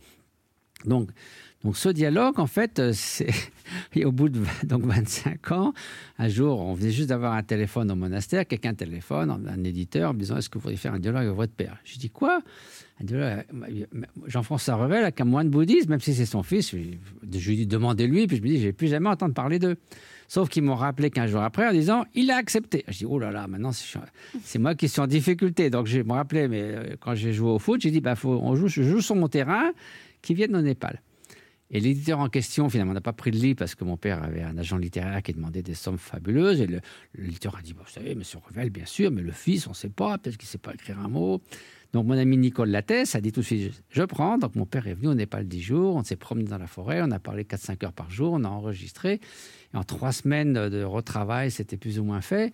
Donc, 0.86 1.10
donc 1.62 1.76
ce 1.76 1.90
dialogue, 1.90 2.40
en 2.40 2.46
fait, 2.46 2.78
euh, 2.78 2.92
c'est 2.94 3.28
au 4.04 4.12
bout 4.12 4.30
de 4.30 4.40
donc 4.64 4.84
25 4.84 5.52
ans, 5.52 5.74
un 6.18 6.28
jour, 6.28 6.58
on 6.58 6.72
venait 6.72 6.90
juste 6.90 7.10
d'avoir 7.10 7.34
un 7.34 7.42
téléphone 7.42 7.90
au 7.90 7.96
monastère, 7.96 8.46
quelqu'un 8.46 8.72
téléphone, 8.72 9.46
un 9.46 9.64
éditeur, 9.64 10.14
me 10.14 10.20
disant 10.20 10.38
Est-ce 10.38 10.48
que 10.48 10.54
vous 10.54 10.62
voudriez 10.62 10.78
faire 10.78 10.94
un 10.94 10.98
dialogue 10.98 11.24
avec 11.24 11.36
votre 11.36 11.52
père? 11.52 11.76
Je 11.84 11.98
dis 11.98 12.08
Quoi? 12.08 12.40
Jean-François 14.26 14.74
Revel 14.76 15.02
avec 15.02 15.20
un 15.20 15.24
moine 15.24 15.50
bouddhiste, 15.50 15.88
même 15.88 16.00
si 16.00 16.14
c'est 16.14 16.26
son 16.26 16.42
fils, 16.42 16.70
je, 16.70 16.76
lui 16.76 17.56
dis 17.56 17.66
Demandez-lui, 17.66 18.26
puis 18.26 18.38
je 18.38 18.42
me 18.42 18.48
dis 18.48 18.58
Je 18.58 18.66
vais 18.66 18.72
plus 18.72 18.88
jamais 18.88 19.08
entendre 19.10 19.34
parler 19.34 19.58
d'eux. 19.58 19.76
Sauf 20.30 20.48
qu'ils 20.48 20.62
m'ont 20.62 20.76
rappelé 20.76 21.10
15 21.10 21.28
jours 21.28 21.42
après 21.42 21.66
en 21.66 21.72
disant 21.72 22.04
il 22.14 22.30
a 22.30 22.36
accepté. 22.36 22.84
Je 22.86 22.98
dis 22.98 23.04
oh 23.04 23.18
là 23.18 23.32
là, 23.32 23.48
maintenant 23.48 23.72
c'est 23.72 24.60
moi 24.60 24.76
qui 24.76 24.88
suis 24.88 25.00
en 25.00 25.08
difficulté. 25.08 25.70
Donc 25.70 25.88
je 25.88 26.02
me 26.02 26.12
rappelais, 26.12 26.46
mais 26.46 26.62
euh, 26.62 26.96
quand 27.00 27.16
j'ai 27.16 27.32
joué 27.32 27.50
au 27.50 27.58
foot, 27.58 27.80
j'ai 27.80 27.90
dit 27.90 28.00
bah, 28.00 28.14
faut, 28.14 28.38
on 28.40 28.54
joue, 28.54 28.68
je 28.68 28.84
joue 28.84 29.00
sur 29.00 29.16
mon 29.16 29.26
terrain, 29.26 29.72
qui 30.22 30.34
viennent 30.34 30.54
au 30.54 30.62
Népal. 30.62 31.02
Et 31.72 31.80
l'éditeur 31.80 32.20
en 32.20 32.28
question, 32.28 32.70
finalement, 32.70 32.92
n'a 32.92 33.00
pas 33.00 33.12
pris 33.12 33.32
le 33.32 33.40
lit 33.40 33.54
parce 33.56 33.74
que 33.74 33.82
mon 33.82 33.96
père 33.96 34.22
avait 34.22 34.42
un 34.42 34.56
agent 34.56 34.76
littéraire 34.76 35.20
qui 35.20 35.32
demandait 35.32 35.62
des 35.62 35.74
sommes 35.74 35.98
fabuleuses. 35.98 36.60
Et 36.60 36.68
l'éditeur 37.16 37.56
a 37.56 37.62
dit 37.62 37.72
Vous 37.72 37.82
savez, 37.88 38.14
monsieur 38.14 38.38
Revel, 38.38 38.70
bien 38.70 38.86
sûr, 38.86 39.10
mais 39.10 39.22
le 39.22 39.32
fils, 39.32 39.66
on 39.66 39.70
ne 39.70 39.74
sait 39.74 39.88
pas, 39.88 40.16
peut-être 40.16 40.36
qu'il 40.36 40.46
ne 40.46 40.50
sait 40.50 40.58
pas 40.58 40.74
écrire 40.74 41.00
un 41.00 41.08
mot. 41.08 41.42
Donc, 41.92 42.06
mon 42.06 42.16
ami 42.16 42.36
Nicole 42.36 42.70
Lattès 42.70 43.14
a 43.14 43.20
dit 43.20 43.32
tout 43.32 43.40
de 43.40 43.44
suite 43.44 43.82
Je 43.90 44.02
prends. 44.02 44.38
Donc, 44.38 44.54
mon 44.54 44.66
père 44.66 44.86
est 44.86 44.94
venu 44.94 45.08
au 45.08 45.14
Népal 45.14 45.46
dix 45.46 45.60
jours. 45.60 45.96
On 45.96 46.04
s'est 46.04 46.16
promené 46.16 46.48
dans 46.48 46.58
la 46.58 46.66
forêt. 46.66 47.00
On 47.02 47.10
a 47.10 47.18
parlé 47.18 47.44
4-5 47.44 47.84
heures 47.84 47.92
par 47.92 48.10
jour. 48.10 48.32
On 48.34 48.44
a 48.44 48.48
enregistré. 48.48 49.20
Et 49.74 49.76
en 49.76 49.84
trois 49.84 50.12
semaines 50.12 50.52
de 50.52 50.82
retravail, 50.82 51.50
c'était 51.50 51.76
plus 51.76 51.98
ou 51.98 52.04
moins 52.04 52.20
fait. 52.20 52.52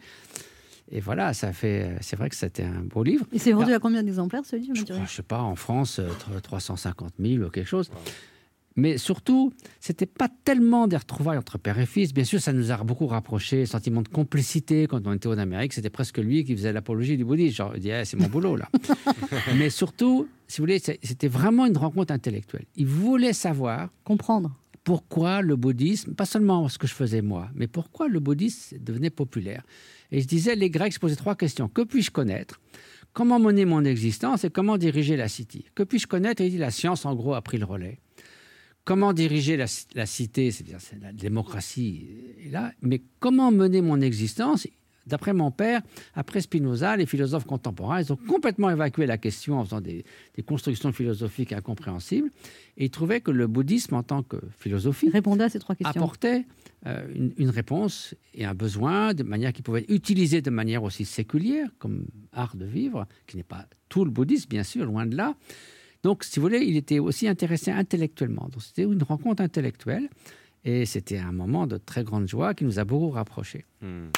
Et 0.90 1.00
voilà, 1.00 1.34
ça 1.34 1.52
fait. 1.52 1.96
C'est 2.00 2.16
vrai 2.16 2.30
que 2.30 2.36
c'était 2.36 2.62
un 2.62 2.82
beau 2.82 3.02
livre. 3.02 3.26
Et 3.32 3.38
c'est 3.38 3.52
vendu 3.52 3.72
à 3.72 3.78
combien 3.78 4.02
d'exemplaires 4.02 4.44
ce 4.44 4.56
livre 4.56 4.74
Je 4.76 4.92
ne 4.92 5.06
sais 5.06 5.22
pas, 5.22 5.40
en 5.40 5.56
France, 5.56 6.00
350 6.42 7.12
euh, 7.18 7.28
000 7.36 7.44
ou 7.44 7.50
quelque 7.50 7.66
chose. 7.66 7.90
Mais 8.76 8.98
surtout, 8.98 9.52
c'était 9.80 10.06
pas 10.06 10.28
tellement 10.44 10.86
des 10.86 10.96
retrouvailles 10.96 11.38
entre 11.38 11.58
père 11.58 11.78
et 11.78 11.86
fils. 11.86 12.12
Bien 12.12 12.24
sûr, 12.24 12.40
ça 12.40 12.52
nous 12.52 12.70
a 12.70 12.76
beaucoup 12.84 13.06
rapprochés, 13.06 13.64
sentiment 13.64 14.02
de 14.02 14.08
complicité 14.08 14.86
quand 14.86 15.06
on 15.06 15.14
était 15.14 15.28
en 15.28 15.38
Amérique. 15.38 15.72
C'était 15.72 15.90
presque 15.90 16.18
lui 16.18 16.44
qui 16.44 16.54
faisait 16.54 16.72
l'apologie 16.72 17.16
du 17.16 17.24
bouddhisme. 17.24 17.56
Genre, 17.56 17.72
il 17.74 17.80
dit, 17.80 17.90
eh, 17.90 18.04
c'est 18.04 18.18
mon 18.18 18.28
boulot 18.28 18.56
là. 18.56 18.68
Mais 19.58 19.70
surtout, 19.70 20.28
si 20.46 20.58
vous 20.58 20.64
voulez, 20.64 20.78
c'était 20.78 21.28
vraiment 21.28 21.64
une 21.64 21.76
rencontre 21.78 22.12
intellectuelle. 22.12 22.66
Il 22.76 22.86
voulait 22.86 23.32
savoir, 23.32 23.88
comprendre 24.04 24.54
pourquoi 24.84 25.40
le 25.40 25.56
bouddhisme, 25.56 26.14
pas 26.14 26.26
seulement 26.26 26.68
ce 26.68 26.78
que 26.78 26.86
je 26.86 26.94
faisais 26.94 27.22
moi, 27.22 27.48
mais 27.54 27.66
pourquoi 27.66 28.06
le 28.06 28.20
bouddhisme 28.20 28.78
devenait 28.78 29.10
populaire. 29.10 29.64
Et 30.12 30.20
je 30.20 30.28
disais, 30.28 30.54
les 30.54 30.70
Grecs 30.70 30.92
se 30.92 31.00
posaient 31.00 31.16
trois 31.16 31.34
questions. 31.34 31.68
Que 31.68 31.82
puis-je 31.82 32.12
connaître? 32.12 32.60
Comment 33.12 33.40
mener 33.40 33.64
mon 33.64 33.84
existence 33.84 34.44
et 34.44 34.50
comment 34.50 34.76
diriger 34.76 35.16
la 35.16 35.26
cité 35.26 35.64
Que 35.74 35.82
puis-je 35.82 36.06
connaître? 36.06 36.42
Et 36.42 36.46
il 36.46 36.50
dit, 36.50 36.58
la 36.58 36.70
science, 36.70 37.04
en 37.04 37.14
gros, 37.14 37.34
a 37.34 37.42
pris 37.42 37.58
le 37.58 37.64
relais 37.64 37.98
comment 38.86 39.12
diriger 39.12 39.58
la, 39.58 40.06
cité, 40.06 40.50
c'est-à-dire 40.50 40.78
la 41.02 41.12
démocratie 41.12 42.06
est 42.46 42.50
là, 42.50 42.72
mais 42.80 43.02
comment 43.18 43.50
mener 43.50 43.82
mon 43.82 44.00
existence? 44.00 44.66
D'après 45.06 45.32
mon 45.32 45.52
père, 45.52 45.82
après 46.14 46.40
Spinoza, 46.40 46.96
les 46.96 47.06
philosophes 47.06 47.44
contemporains, 47.44 48.00
ils 48.00 48.12
ont 48.12 48.16
complètement 48.16 48.70
évacué 48.70 49.06
la 49.06 49.18
question 49.18 49.60
en 49.60 49.64
faisant 49.64 49.80
des, 49.80 50.04
constructions 50.46 50.92
philosophiques 50.92 51.52
incompréhensibles. 51.52 52.28
Et 52.76 52.86
ils 52.86 52.90
trouvaient 52.90 53.20
que 53.20 53.30
le 53.30 53.46
bouddhisme, 53.46 53.94
en 53.94 54.02
tant 54.02 54.24
que 54.24 54.36
philosophie, 54.58 55.08
répondait 55.08 55.44
à 55.44 55.48
ces 55.48 55.60
trois 55.60 55.76
questions. 55.76 56.00
Apportait 56.00 56.44
euh, 56.86 57.06
une, 57.14 57.32
une, 57.36 57.50
réponse 57.50 58.16
et 58.34 58.44
un 58.44 58.54
besoin 58.54 59.14
de 59.14 59.22
manière 59.22 59.52
qui 59.52 59.62
pouvait 59.62 59.82
être 59.82 59.90
utilisée 59.90 60.42
de 60.42 60.50
manière 60.50 60.82
aussi 60.82 61.04
séculière, 61.04 61.68
comme 61.78 62.06
art 62.32 62.56
de 62.56 62.64
vivre, 62.64 63.06
qui 63.28 63.36
n'est 63.36 63.44
pas 63.44 63.66
tout 63.88 64.04
le 64.04 64.10
bouddhisme, 64.10 64.48
bien 64.48 64.64
sûr, 64.64 64.86
loin 64.86 65.06
de 65.06 65.16
là, 65.16 65.36
donc, 66.06 66.22
si 66.22 66.38
vous 66.38 66.46
voulez, 66.46 66.60
il 66.60 66.76
était 66.76 67.00
aussi 67.00 67.26
intéressé 67.26 67.72
intellectuellement. 67.72 68.48
Donc, 68.52 68.62
c'était 68.62 68.84
une 68.84 69.02
rencontre 69.02 69.42
intellectuelle. 69.42 70.08
Et 70.64 70.86
c'était 70.86 71.18
un 71.18 71.32
moment 71.32 71.66
de 71.66 71.78
très 71.78 72.04
grande 72.04 72.28
joie 72.28 72.54
qui 72.54 72.64
nous 72.64 72.78
a 72.78 72.84
beaucoup 72.84 73.10
rapprochés. 73.10 73.64
Hmm. 73.82 74.10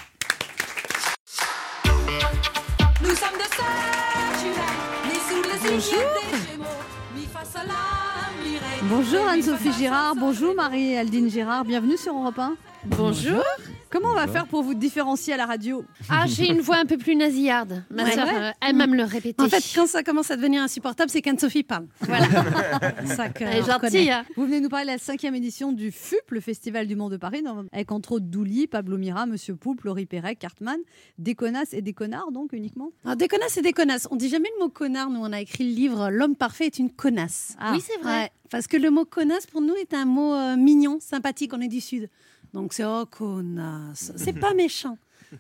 Bonjour 8.91 9.27
Anne-Sophie 9.27 9.73
Girard, 9.73 10.15
bonjour 10.15 10.55
Marie-Aldine 10.55 11.31
Girard, 11.31 11.65
bienvenue 11.65 11.97
sur 11.97 12.15
Europe 12.15 12.39
1. 12.39 12.57
Bonjour. 12.87 13.43
Comment 13.91 14.11
on 14.11 14.15
va 14.15 14.27
faire 14.29 14.47
pour 14.47 14.63
vous 14.63 14.75
différencier 14.75 15.33
à 15.33 15.37
la 15.39 15.47
radio 15.47 15.83
Ah, 16.11 16.25
j'ai 16.27 16.47
une 16.51 16.61
voix 16.61 16.77
un 16.77 16.85
peu 16.85 16.99
plus 16.99 17.17
nasillarde. 17.17 17.83
Ma 17.91 18.05
Ouais. 18.05 18.13
sœur 18.13 18.27
Ouais. 18.27 18.35
euh, 18.37 18.51
elle-même 18.61 18.95
le 18.95 19.03
répétait. 19.03 19.43
En 19.43 19.49
fait, 19.49 19.65
quand 19.75 19.87
ça 19.87 20.03
commence 20.03 20.31
à 20.31 20.37
devenir 20.37 20.63
insupportable, 20.63 21.11
c'est 21.11 21.23
qu'Anne-Sophie 21.23 21.63
parle. 21.63 21.87
voilà, 22.01 22.27
ça 23.07 23.31
que 23.31 23.45
elle 23.45 23.63
est 23.63 23.67
gentille. 23.67 24.11
hein. 24.11 24.25
Vous 24.37 24.45
venez 24.45 24.61
nous 24.61 24.69
parler 24.69 24.85
de 24.87 24.91
la 24.93 24.99
cinquième 24.99 25.35
édition 25.35 25.73
du 25.73 25.91
FUP, 25.91 26.31
le 26.31 26.41
Festival 26.41 26.87
du 26.87 26.97
Monde 26.97 27.13
de 27.13 27.17
Paris, 27.17 27.43
avec 27.73 27.91
entre 27.91 28.13
autres 28.13 28.27
Douli, 28.27 28.67
Pablo 28.67 28.99
Mira, 28.99 29.25
Monsieur 29.27 29.57
Poulpe, 29.57 29.83
Laurie 29.85 30.07
Perret, 30.07 30.37
Cartman, 30.37 30.79
des 31.19 31.35
connasses 31.35 31.73
et 31.73 31.81
des 31.81 31.95
connards 31.95 32.31
donc 32.31 32.53
uniquement. 32.53 32.91
Alors, 33.05 33.17
des 33.17 33.29
connasses 33.29 33.57
et 33.57 33.63
des 33.63 33.73
connasses. 33.73 34.07
On 34.11 34.17
dit 34.17 34.29
jamais 34.29 34.49
le 34.59 34.65
mot 34.65 34.69
connard. 34.71 35.09
Nous, 35.11 35.21
on 35.21 35.33
a 35.33 35.41
écrit 35.41 35.65
le 35.65 35.75
livre 35.75 36.11
L'homme 36.11 36.37
parfait 36.37 36.67
est 36.67 36.79
une 36.79 36.91
connasse. 36.91 37.57
Ah. 37.59 37.73
Oui, 37.75 37.81
c'est 37.85 37.99
vrai. 38.03 38.21
Ouais, 38.25 38.31
parce 38.51 38.67
que 38.67 38.77
le 38.77 38.91
mot 38.91 39.07
connasse, 39.07 39.47
pour 39.47 39.63
nous, 39.63 39.75
est 39.75 39.95
un 39.95 40.05
mot 40.05 40.35
euh, 40.35 40.57
mignon, 40.57 40.99
sympathique. 41.01 41.53
On 41.55 41.61
est 41.63 41.69
du 41.69 41.81
Sud. 41.81 42.11
Donc, 42.53 42.73
c'est 42.73 42.85
oh, 42.85 43.05
connasse. 43.07 44.13
C'est 44.17 44.33
pas 44.33 44.55
méchant. 44.55 44.99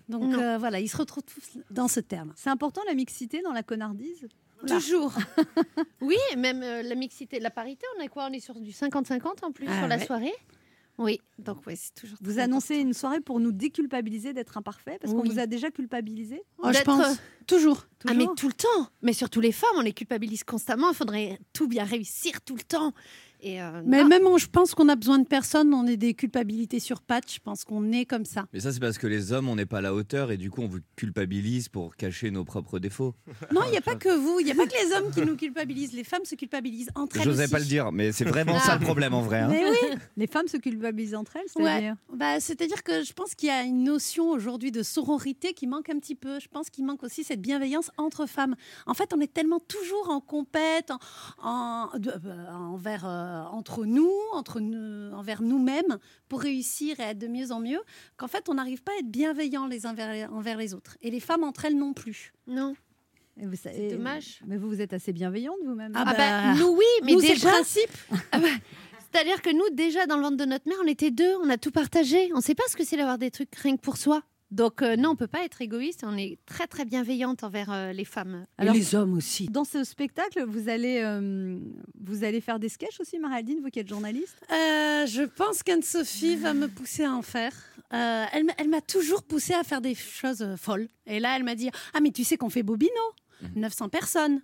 Donc, 0.08 0.34
euh, 0.34 0.58
voilà, 0.58 0.80
ils 0.80 0.88
se 0.88 0.96
retrouvent 0.96 1.24
tous 1.24 1.58
dans 1.70 1.88
ce 1.88 2.00
terme. 2.00 2.32
C'est 2.36 2.50
important 2.50 2.82
la 2.86 2.94
mixité 2.94 3.40
dans 3.42 3.52
la 3.52 3.62
connardise? 3.62 4.28
Toujours. 4.66 5.14
Oui, 6.00 6.16
même 6.36 6.62
euh, 6.62 6.82
la 6.82 6.94
mixité, 6.94 7.38
la 7.38 7.50
parité, 7.50 7.86
on 7.96 8.02
est 8.02 8.08
quoi? 8.08 8.28
On 8.30 8.32
est 8.32 8.40
sur 8.40 8.58
du 8.60 8.70
50-50 8.70 9.44
en 9.44 9.52
plus 9.52 9.66
Ah 9.68 9.78
sur 9.78 9.88
la 9.88 9.98
soirée? 9.98 10.32
Oui, 10.98 11.20
donc 11.38 11.64
ouais, 11.66 11.76
c'est 11.76 11.94
toujours. 11.94 12.18
Vous 12.20 12.40
annoncez 12.40 12.76
une 12.76 12.92
soirée 12.92 13.20
pour 13.20 13.38
nous 13.38 13.52
déculpabiliser 13.52 14.32
d'être 14.32 14.56
imparfait 14.56 14.98
parce 15.00 15.12
qu'on 15.12 15.22
vous 15.22 15.38
a 15.38 15.46
déjà 15.46 15.70
culpabilisé? 15.70 16.42
Oh, 16.58 16.70
je 16.72 16.82
pense. 16.82 17.18
Toujours. 17.46 17.86
Ah 18.06 18.14
mais 18.14 18.26
tout 18.36 18.48
le 18.48 18.52
temps 18.52 18.90
Mais 19.02 19.12
surtout 19.12 19.40
les 19.40 19.52
femmes, 19.52 19.70
on 19.76 19.80
les 19.80 19.92
culpabilise 19.92 20.42
constamment. 20.42 20.90
Il 20.90 20.96
faudrait 20.96 21.38
tout 21.52 21.68
bien 21.68 21.84
réussir 21.84 22.40
tout 22.40 22.56
le 22.56 22.62
temps. 22.62 22.92
Et 23.40 23.62
euh, 23.62 23.82
Mais 23.86 24.02
non. 24.02 24.08
même, 24.08 24.26
on- 24.26 24.36
je 24.38 24.46
pense 24.48 24.74
qu'on 24.74 24.88
a 24.88 24.96
besoin 24.96 25.18
de 25.18 25.26
personne. 25.26 25.72
On 25.72 25.86
est 25.86 25.96
des 25.96 26.14
culpabilités 26.14 26.80
sur 26.80 27.00
patch. 27.02 27.36
Je 27.36 27.40
pense 27.40 27.64
qu'on 27.64 27.92
est 27.92 28.04
comme 28.04 28.24
ça. 28.24 28.46
Mais 28.52 28.60
ça, 28.60 28.72
c'est 28.72 28.80
parce 28.80 28.98
que 28.98 29.06
les 29.06 29.32
hommes, 29.32 29.48
on 29.48 29.56
n'est 29.56 29.66
pas 29.66 29.78
à 29.78 29.80
la 29.80 29.94
hauteur 29.94 30.30
et 30.32 30.36
du 30.36 30.50
coup, 30.50 30.62
on 30.62 30.66
vous 30.68 30.80
culpabilise 30.96 31.68
pour 31.68 31.94
cacher 31.96 32.30
nos 32.30 32.44
propres 32.44 32.78
défauts. 32.78 33.14
Non, 33.54 33.62
il 33.66 33.70
n'y 33.70 33.76
a 33.76 33.80
pas 33.80 33.94
que 33.94 34.08
vous. 34.08 34.40
Il 34.40 34.44
n'y 34.46 34.52
a 34.52 34.54
pas 34.54 34.66
que 34.66 34.72
les 34.72 34.92
hommes 34.94 35.10
qui 35.12 35.20
nous 35.22 35.36
culpabilisent. 35.36 35.92
Les 35.92 36.04
femmes 36.04 36.24
se 36.24 36.34
culpabilisent 36.34 36.90
entre 36.94 37.16
elles 37.18 37.22
J'osais 37.24 37.44
aussi. 37.44 37.52
pas 37.52 37.58
le 37.58 37.64
dire, 37.64 37.92
mais 37.92 38.12
c'est 38.12 38.24
vraiment 38.24 38.54
Ah. 38.56 38.60
ça 38.60 38.74
le 38.76 38.84
problème 38.84 39.14
en 39.14 39.22
vrai. 39.22 39.40
hein. 39.40 39.48
Mais 39.50 39.64
oui. 39.68 39.76
Les 40.16 40.26
femmes 40.26 40.48
se 40.48 40.56
culpabilisent 40.56 41.14
entre 41.14 41.36
elles, 41.36 41.62
Ouais. 41.62 41.70
c'est-à-dire 41.70 41.96
Bah, 42.14 42.40
C'est-à-dire 42.40 42.82
que 42.82 43.02
je 43.04 43.12
pense 43.12 43.34
qu'il 43.34 43.48
y 43.48 43.52
a 43.52 43.62
une 43.62 43.84
notion 43.84 44.30
aujourd'hui 44.30 44.70
de 44.72 44.82
sororité 44.82 45.52
qui 45.54 45.66
manque 45.66 45.88
un 45.88 45.98
petit 45.98 46.14
peu. 46.14 46.40
Je 46.40 46.48
pense 46.48 46.70
qu'il 46.70 46.84
manque 46.84 47.02
aussi 47.04 47.24
cette 47.24 47.40
bienveillance 47.40 47.90
entre 47.98 48.26
femmes. 48.26 48.54
En 48.86 48.94
fait, 48.94 49.12
on 49.14 49.20
est 49.20 49.32
tellement 49.32 49.60
toujours 49.60 50.10
en 50.10 50.20
compète, 50.20 50.90
en, 50.90 51.88
en- 51.92 51.98
de- 51.98 52.10
euh, 52.10 52.52
envers, 52.52 53.04
euh, 53.06 53.27
entre 53.52 53.84
nous, 53.84 54.10
entre 54.32 54.60
nous, 54.60 55.12
envers 55.14 55.42
nous-mêmes, 55.42 55.98
pour 56.28 56.40
réussir 56.40 56.98
et 57.00 57.04
être 57.04 57.18
de 57.18 57.26
mieux 57.28 57.52
en 57.52 57.60
mieux, 57.60 57.80
qu'en 58.16 58.28
fait, 58.28 58.48
on 58.48 58.54
n'arrive 58.54 58.82
pas 58.82 58.92
à 58.92 58.98
être 59.00 59.10
bienveillants 59.10 59.66
les 59.66 59.86
uns 59.86 59.90
envers 59.90 60.12
les, 60.12 60.24
envers 60.26 60.56
les 60.56 60.74
autres. 60.74 60.96
Et 61.02 61.10
les 61.10 61.20
femmes 61.20 61.44
entre 61.44 61.64
elles 61.64 61.76
non 61.76 61.92
plus. 61.92 62.32
non. 62.46 62.74
C'est 63.54 63.90
dommage. 63.90 64.40
Mais 64.46 64.56
vous, 64.56 64.68
vous 64.68 64.80
êtes 64.80 64.92
assez 64.92 65.12
bienveillante 65.12 65.58
vous-même. 65.64 65.92
Ah 65.94 66.02
Ah 66.04 66.12
bah, 66.12 66.14
bah, 66.16 66.54
nous 66.58 66.76
oui, 66.76 66.84
mais 67.04 67.12
nous, 67.12 67.20
déjà. 67.20 67.50
principe. 67.50 67.90
C'est-à-dire 69.12 69.40
que 69.40 69.50
nous, 69.50 69.74
déjà, 69.74 70.06
dans 70.06 70.16
le 70.16 70.22
ventre 70.22 70.36
de 70.36 70.44
notre 70.44 70.68
mère, 70.68 70.76
on 70.82 70.88
était 70.88 71.10
deux, 71.10 71.36
on 71.42 71.48
a 71.48 71.56
tout 71.56 71.70
partagé. 71.70 72.30
On 72.32 72.38
ne 72.38 72.42
sait 72.42 72.56
pas 72.56 72.64
ce 72.68 72.76
que 72.76 72.84
c'est 72.84 72.96
d'avoir 72.96 73.16
des 73.16 73.30
trucs 73.30 73.54
rien 73.54 73.76
que 73.76 73.80
pour 73.80 73.96
soi. 73.96 74.22
Donc, 74.50 74.80
euh, 74.80 74.96
non, 74.96 75.10
on 75.10 75.16
peut 75.16 75.26
pas 75.26 75.44
être 75.44 75.60
égoïste. 75.60 76.04
On 76.06 76.16
est 76.16 76.38
très, 76.46 76.66
très 76.66 76.84
bienveillante 76.86 77.44
envers 77.44 77.70
euh, 77.70 77.92
les 77.92 78.06
femmes. 78.06 78.46
Alors- 78.56 78.74
et 78.74 78.78
les 78.78 78.94
hommes 78.94 79.12
aussi. 79.14 79.46
Dans 79.48 79.64
ce 79.64 79.84
spectacle, 79.84 80.42
vous 80.46 80.70
allez, 80.70 81.00
euh, 81.04 81.58
vous 82.00 82.24
allez 82.24 82.40
faire 82.40 82.58
des 82.58 82.70
sketchs 82.70 82.98
aussi, 83.00 83.18
Marie-Aldine, 83.18 83.60
vous 83.62 83.68
qui 83.68 83.78
êtes 83.80 83.88
journaliste? 83.88 84.36
Euh, 84.50 85.06
je 85.06 85.22
pense 85.24 85.62
qu'Anne-Sophie 85.62 86.36
va 86.36 86.54
me 86.54 86.66
pousser 86.68 87.04
à 87.04 87.12
en 87.12 87.20
faire. 87.22 87.52
Euh, 87.92 88.24
elle 88.32 88.44
m'a- 88.44 88.52
elle 88.58 88.68
m'a 88.68 88.80
toujours 88.80 89.22
poussé 89.22 89.52
à 89.54 89.64
faire 89.64 89.80
des 89.82 89.94
choses 89.94 90.40
euh, 90.42 90.56
folles. 90.56 90.88
Et 91.06 91.20
là, 91.20 91.36
elle 91.36 91.44
m'a 91.44 91.54
dit 91.54 91.70
Ah, 91.94 92.00
mais 92.00 92.10
tu 92.10 92.24
sais 92.24 92.36
qu'on 92.38 92.50
fait 92.50 92.62
Bobino 92.62 92.90
900 93.54 93.88
personnes. 93.90 94.40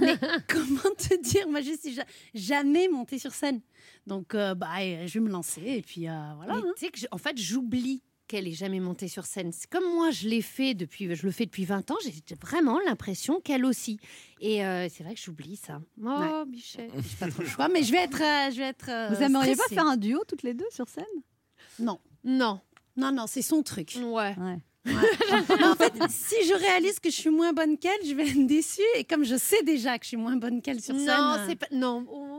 mais 0.00 0.14
comment 0.48 0.94
te 0.96 1.20
dire 1.22 1.48
Moi, 1.48 1.60
je 1.60 1.72
suis 1.76 1.94
ja- 1.94 2.04
jamais 2.34 2.88
montée 2.88 3.18
sur 3.18 3.32
scène. 3.32 3.60
Donc, 4.06 4.34
euh, 4.34 4.54
bah, 4.54 4.68
je 5.06 5.12
vais 5.12 5.20
me 5.24 5.30
lancer. 5.30 5.62
Et 5.64 5.82
puis, 5.82 6.08
euh, 6.08 6.12
voilà. 6.36 6.54
Hein. 6.54 6.64
tu 6.76 6.86
sais 6.86 6.90
que, 6.92 7.00
en 7.10 7.18
fait, 7.18 7.36
j'oublie 7.36 8.02
qu'elle 8.30 8.46
est 8.46 8.52
jamais 8.52 8.78
montée 8.78 9.08
sur 9.08 9.26
scène. 9.26 9.50
Comme 9.70 9.82
moi, 9.92 10.12
je 10.12 10.28
l'ai 10.28 10.40
fait 10.40 10.74
depuis, 10.74 11.12
je 11.16 11.26
le 11.26 11.32
fais 11.32 11.46
depuis 11.46 11.64
20 11.64 11.90
ans. 11.90 11.96
J'ai 12.04 12.12
vraiment 12.40 12.78
l'impression 12.86 13.40
qu'elle 13.40 13.64
aussi. 13.64 13.98
Et 14.40 14.64
euh, 14.64 14.88
c'est 14.88 15.02
vrai 15.02 15.14
que 15.14 15.20
j'oublie 15.20 15.56
ça. 15.56 15.80
Oh, 16.00 16.06
Ouais. 16.06 16.44
Michel. 16.46 16.90
J'ai 16.96 17.16
pas 17.18 17.28
trop 17.28 17.42
le 17.42 17.48
choix, 17.48 17.68
mais 17.68 17.82
je 17.82 17.90
vais 17.90 17.98
être. 17.98 18.20
euh, 18.22 18.50
je 18.52 18.56
vais 18.58 18.68
être 18.68 18.88
euh, 18.88 19.08
Vous 19.12 19.20
aimeriez 19.20 19.56
pas 19.56 19.64
faire 19.68 19.86
un 19.86 19.96
duo 19.96 20.22
toutes 20.28 20.44
les 20.44 20.54
deux 20.54 20.68
sur 20.70 20.88
scène? 20.88 21.04
Non. 21.80 21.98
Non. 22.22 22.60
Non, 22.96 23.10
non, 23.10 23.26
c'est 23.26 23.42
son 23.42 23.62
truc. 23.64 23.96
Ouais. 24.00 24.36
Ouais. 24.38 24.58
En 24.86 25.74
fait, 25.74 25.92
si 26.08 26.36
je 26.46 26.54
réalise 26.54 27.00
que 27.00 27.10
je 27.10 27.16
suis 27.16 27.30
moins 27.30 27.52
bonne 27.52 27.76
qu'elle, 27.76 28.04
je 28.04 28.14
vais 28.14 28.28
être 28.28 28.46
déçue. 28.46 28.80
Et 28.96 29.04
comme 29.04 29.24
je 29.24 29.36
sais 29.36 29.62
déjà 29.62 29.98
que 29.98 30.04
je 30.04 30.08
suis 30.08 30.16
moins 30.16 30.36
bonne 30.36 30.62
qu'elle 30.62 30.80
sur 30.80 30.94
scène. 30.94 31.06
Non, 31.06 31.34
euh, 31.34 31.44
c'est 31.46 31.56
pas. 31.56 31.66
Non, 31.70 32.06
oh, 32.08 32.30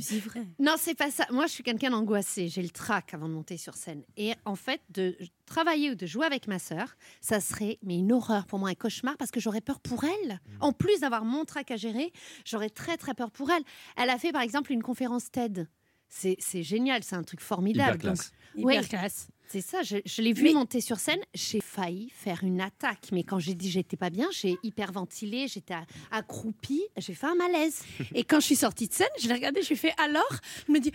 c'est 0.00 0.18
vrai. 0.18 0.46
Non, 0.58 0.74
c'est 0.78 0.94
pas 0.94 1.10
ça. 1.10 1.26
Moi, 1.30 1.46
je 1.46 1.52
suis 1.52 1.62
quelqu'un 1.62 1.90
d'angoissé. 1.90 2.48
J'ai 2.48 2.62
le 2.62 2.70
trac 2.70 3.14
avant 3.14 3.28
de 3.28 3.34
monter 3.34 3.56
sur 3.56 3.74
scène. 3.74 4.02
Et 4.16 4.34
en 4.44 4.54
fait, 4.54 4.80
de 4.90 5.16
travailler 5.46 5.90
ou 5.90 5.94
de 5.94 6.06
jouer 6.06 6.26
avec 6.26 6.46
ma 6.46 6.58
sœur, 6.58 6.96
ça 7.20 7.40
serait 7.40 7.78
mais 7.82 7.98
une 7.98 8.12
horreur 8.12 8.46
pour 8.46 8.58
moi, 8.58 8.70
un 8.70 8.74
cauchemar, 8.74 9.16
parce 9.16 9.30
que 9.30 9.40
j'aurais 9.40 9.60
peur 9.60 9.80
pour 9.80 10.04
elle. 10.04 10.40
En 10.60 10.72
plus 10.72 11.00
d'avoir 11.00 11.24
mon 11.24 11.44
trac 11.44 11.70
à 11.70 11.76
gérer, 11.76 12.12
j'aurais 12.44 12.70
très 12.70 12.96
très 12.96 13.14
peur 13.14 13.30
pour 13.30 13.50
elle. 13.50 13.62
Elle 13.96 14.10
a 14.10 14.18
fait 14.18 14.32
par 14.32 14.42
exemple 14.42 14.72
une 14.72 14.82
conférence 14.82 15.30
TED. 15.30 15.68
C'est 16.08 16.36
c'est 16.38 16.62
génial, 16.62 17.02
c'est 17.02 17.16
un 17.16 17.24
truc 17.24 17.40
formidable. 17.40 17.96
Hyper 17.96 18.14
classe. 18.14 18.32
Oui. 18.56 18.74
Hyper 18.74 18.88
classe. 18.88 19.28
C'est 19.48 19.60
ça, 19.60 19.82
je, 19.82 19.96
je 20.04 20.22
l'ai 20.22 20.32
vu 20.32 20.42
Mais- 20.42 20.52
monter 20.54 20.80
sur 20.80 20.98
scène, 20.98 21.20
j'ai 21.32 21.60
failli 21.60 22.10
faire 22.12 22.40
une 22.42 22.60
attaque. 22.60 23.08
Mais 23.12 23.22
quand 23.22 23.38
j'ai 23.38 23.54
dit 23.54 23.70
j'étais 23.70 23.96
pas 23.96 24.10
bien, 24.10 24.26
j'ai 24.32 24.58
hyperventilé, 24.64 25.46
j'étais 25.48 25.74
a- 25.74 25.86
accroupie, 26.10 26.82
j'ai 26.96 27.14
fait 27.14 27.26
un 27.28 27.36
malaise. 27.36 27.80
Et 28.14 28.24
quand 28.24 28.40
je 28.40 28.44
suis 28.46 28.56
sortie 28.56 28.88
de 28.88 28.92
scène, 28.92 29.06
je 29.20 29.28
l'ai 29.28 29.34
regardé, 29.34 29.62
je 29.62 29.68
lui 29.68 29.74
ai 29.74 29.78
fait 29.78 29.94
alors? 29.98 30.28
Il 30.68 30.74
me 30.74 30.80
dit 30.80 30.92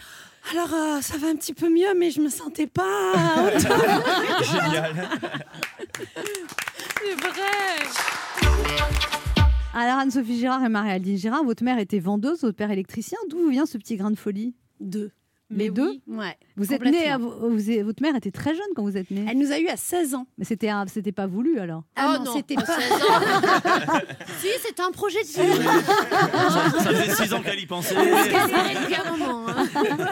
alors 0.52 0.74
euh, 0.74 1.02
ça 1.02 1.18
va 1.18 1.28
un 1.28 1.36
petit 1.36 1.54
peu 1.54 1.70
mieux, 1.70 1.94
mais 1.98 2.12
je 2.12 2.20
me 2.22 2.30
sentais 2.30 2.68
pas. 2.68 3.14
Génial. 4.44 5.10
C'est 7.00 7.16
vrai 7.16 7.88
Alors 9.74 10.00
Anne-Sophie 10.00 10.38
Girard 10.40 10.64
et 10.64 10.70
Marie-Aldine 10.70 11.18
Girard, 11.18 11.44
votre 11.46 11.64
mère 11.64 11.80
était 11.80 12.00
vendeuse, 12.00 12.42
votre 12.42 12.58
père 12.58 12.72
électricien. 12.72 13.18
D'où 13.30 13.40
vous 13.40 13.50
vient 13.50 13.66
ce 13.66 13.78
petit 13.78 13.96
grain 13.96 14.12
de 14.12 14.18
folie? 14.18 14.54
Deux. 14.80 15.12
Les 15.50 15.66
Mais 15.66 15.70
deux? 15.70 15.90
oui. 15.90 16.02
Ouais. 16.18 16.38
Vous 16.62 16.74
êtes 16.74 16.84
née, 16.86 17.10
à- 17.10 17.17
vous 17.17 17.71
êtes- 17.71 17.84
votre 17.84 18.02
mère 18.02 18.15
était 18.15 18.32
très 18.32 18.54
jeune 18.54 18.65
quand 18.76 18.84
vous 18.84 18.97
êtes 18.97 19.10
née. 19.12 19.26
Elle 19.30 19.38
nous 19.38 19.52
a 19.52 19.60
eu 19.60 19.67
à 19.67 19.78
16 19.78 20.13
ans. 20.15 20.28
Mais 20.38 20.45
c'était 20.45 20.69
un- 20.69 20.86
c'était 20.88 21.12
pas 21.12 21.26
voulu 21.28 21.60
alors. 21.60 21.84
Ah 21.95 22.17
Oh 22.19 22.24
non, 22.24 22.34
c'était 22.36 22.56
pas. 22.56 22.65
16 22.65 22.91
ans. 22.91 24.00
si, 24.39 24.47
c'était 24.63 24.82
un 24.84 24.91
projet 24.91 25.21
de 25.21 25.28
vie. 25.28 25.34
Ça, 25.34 26.80
ça 26.84 26.89
faisait 26.89 27.15
6 27.24 27.34
ans 27.34 27.41
qu'elle 27.41 27.60
y 27.60 27.65
pensait. 27.65 27.95
Depuis 27.95 28.95
un 28.95 29.12
moment. 29.17 29.45
hein. 29.47 29.65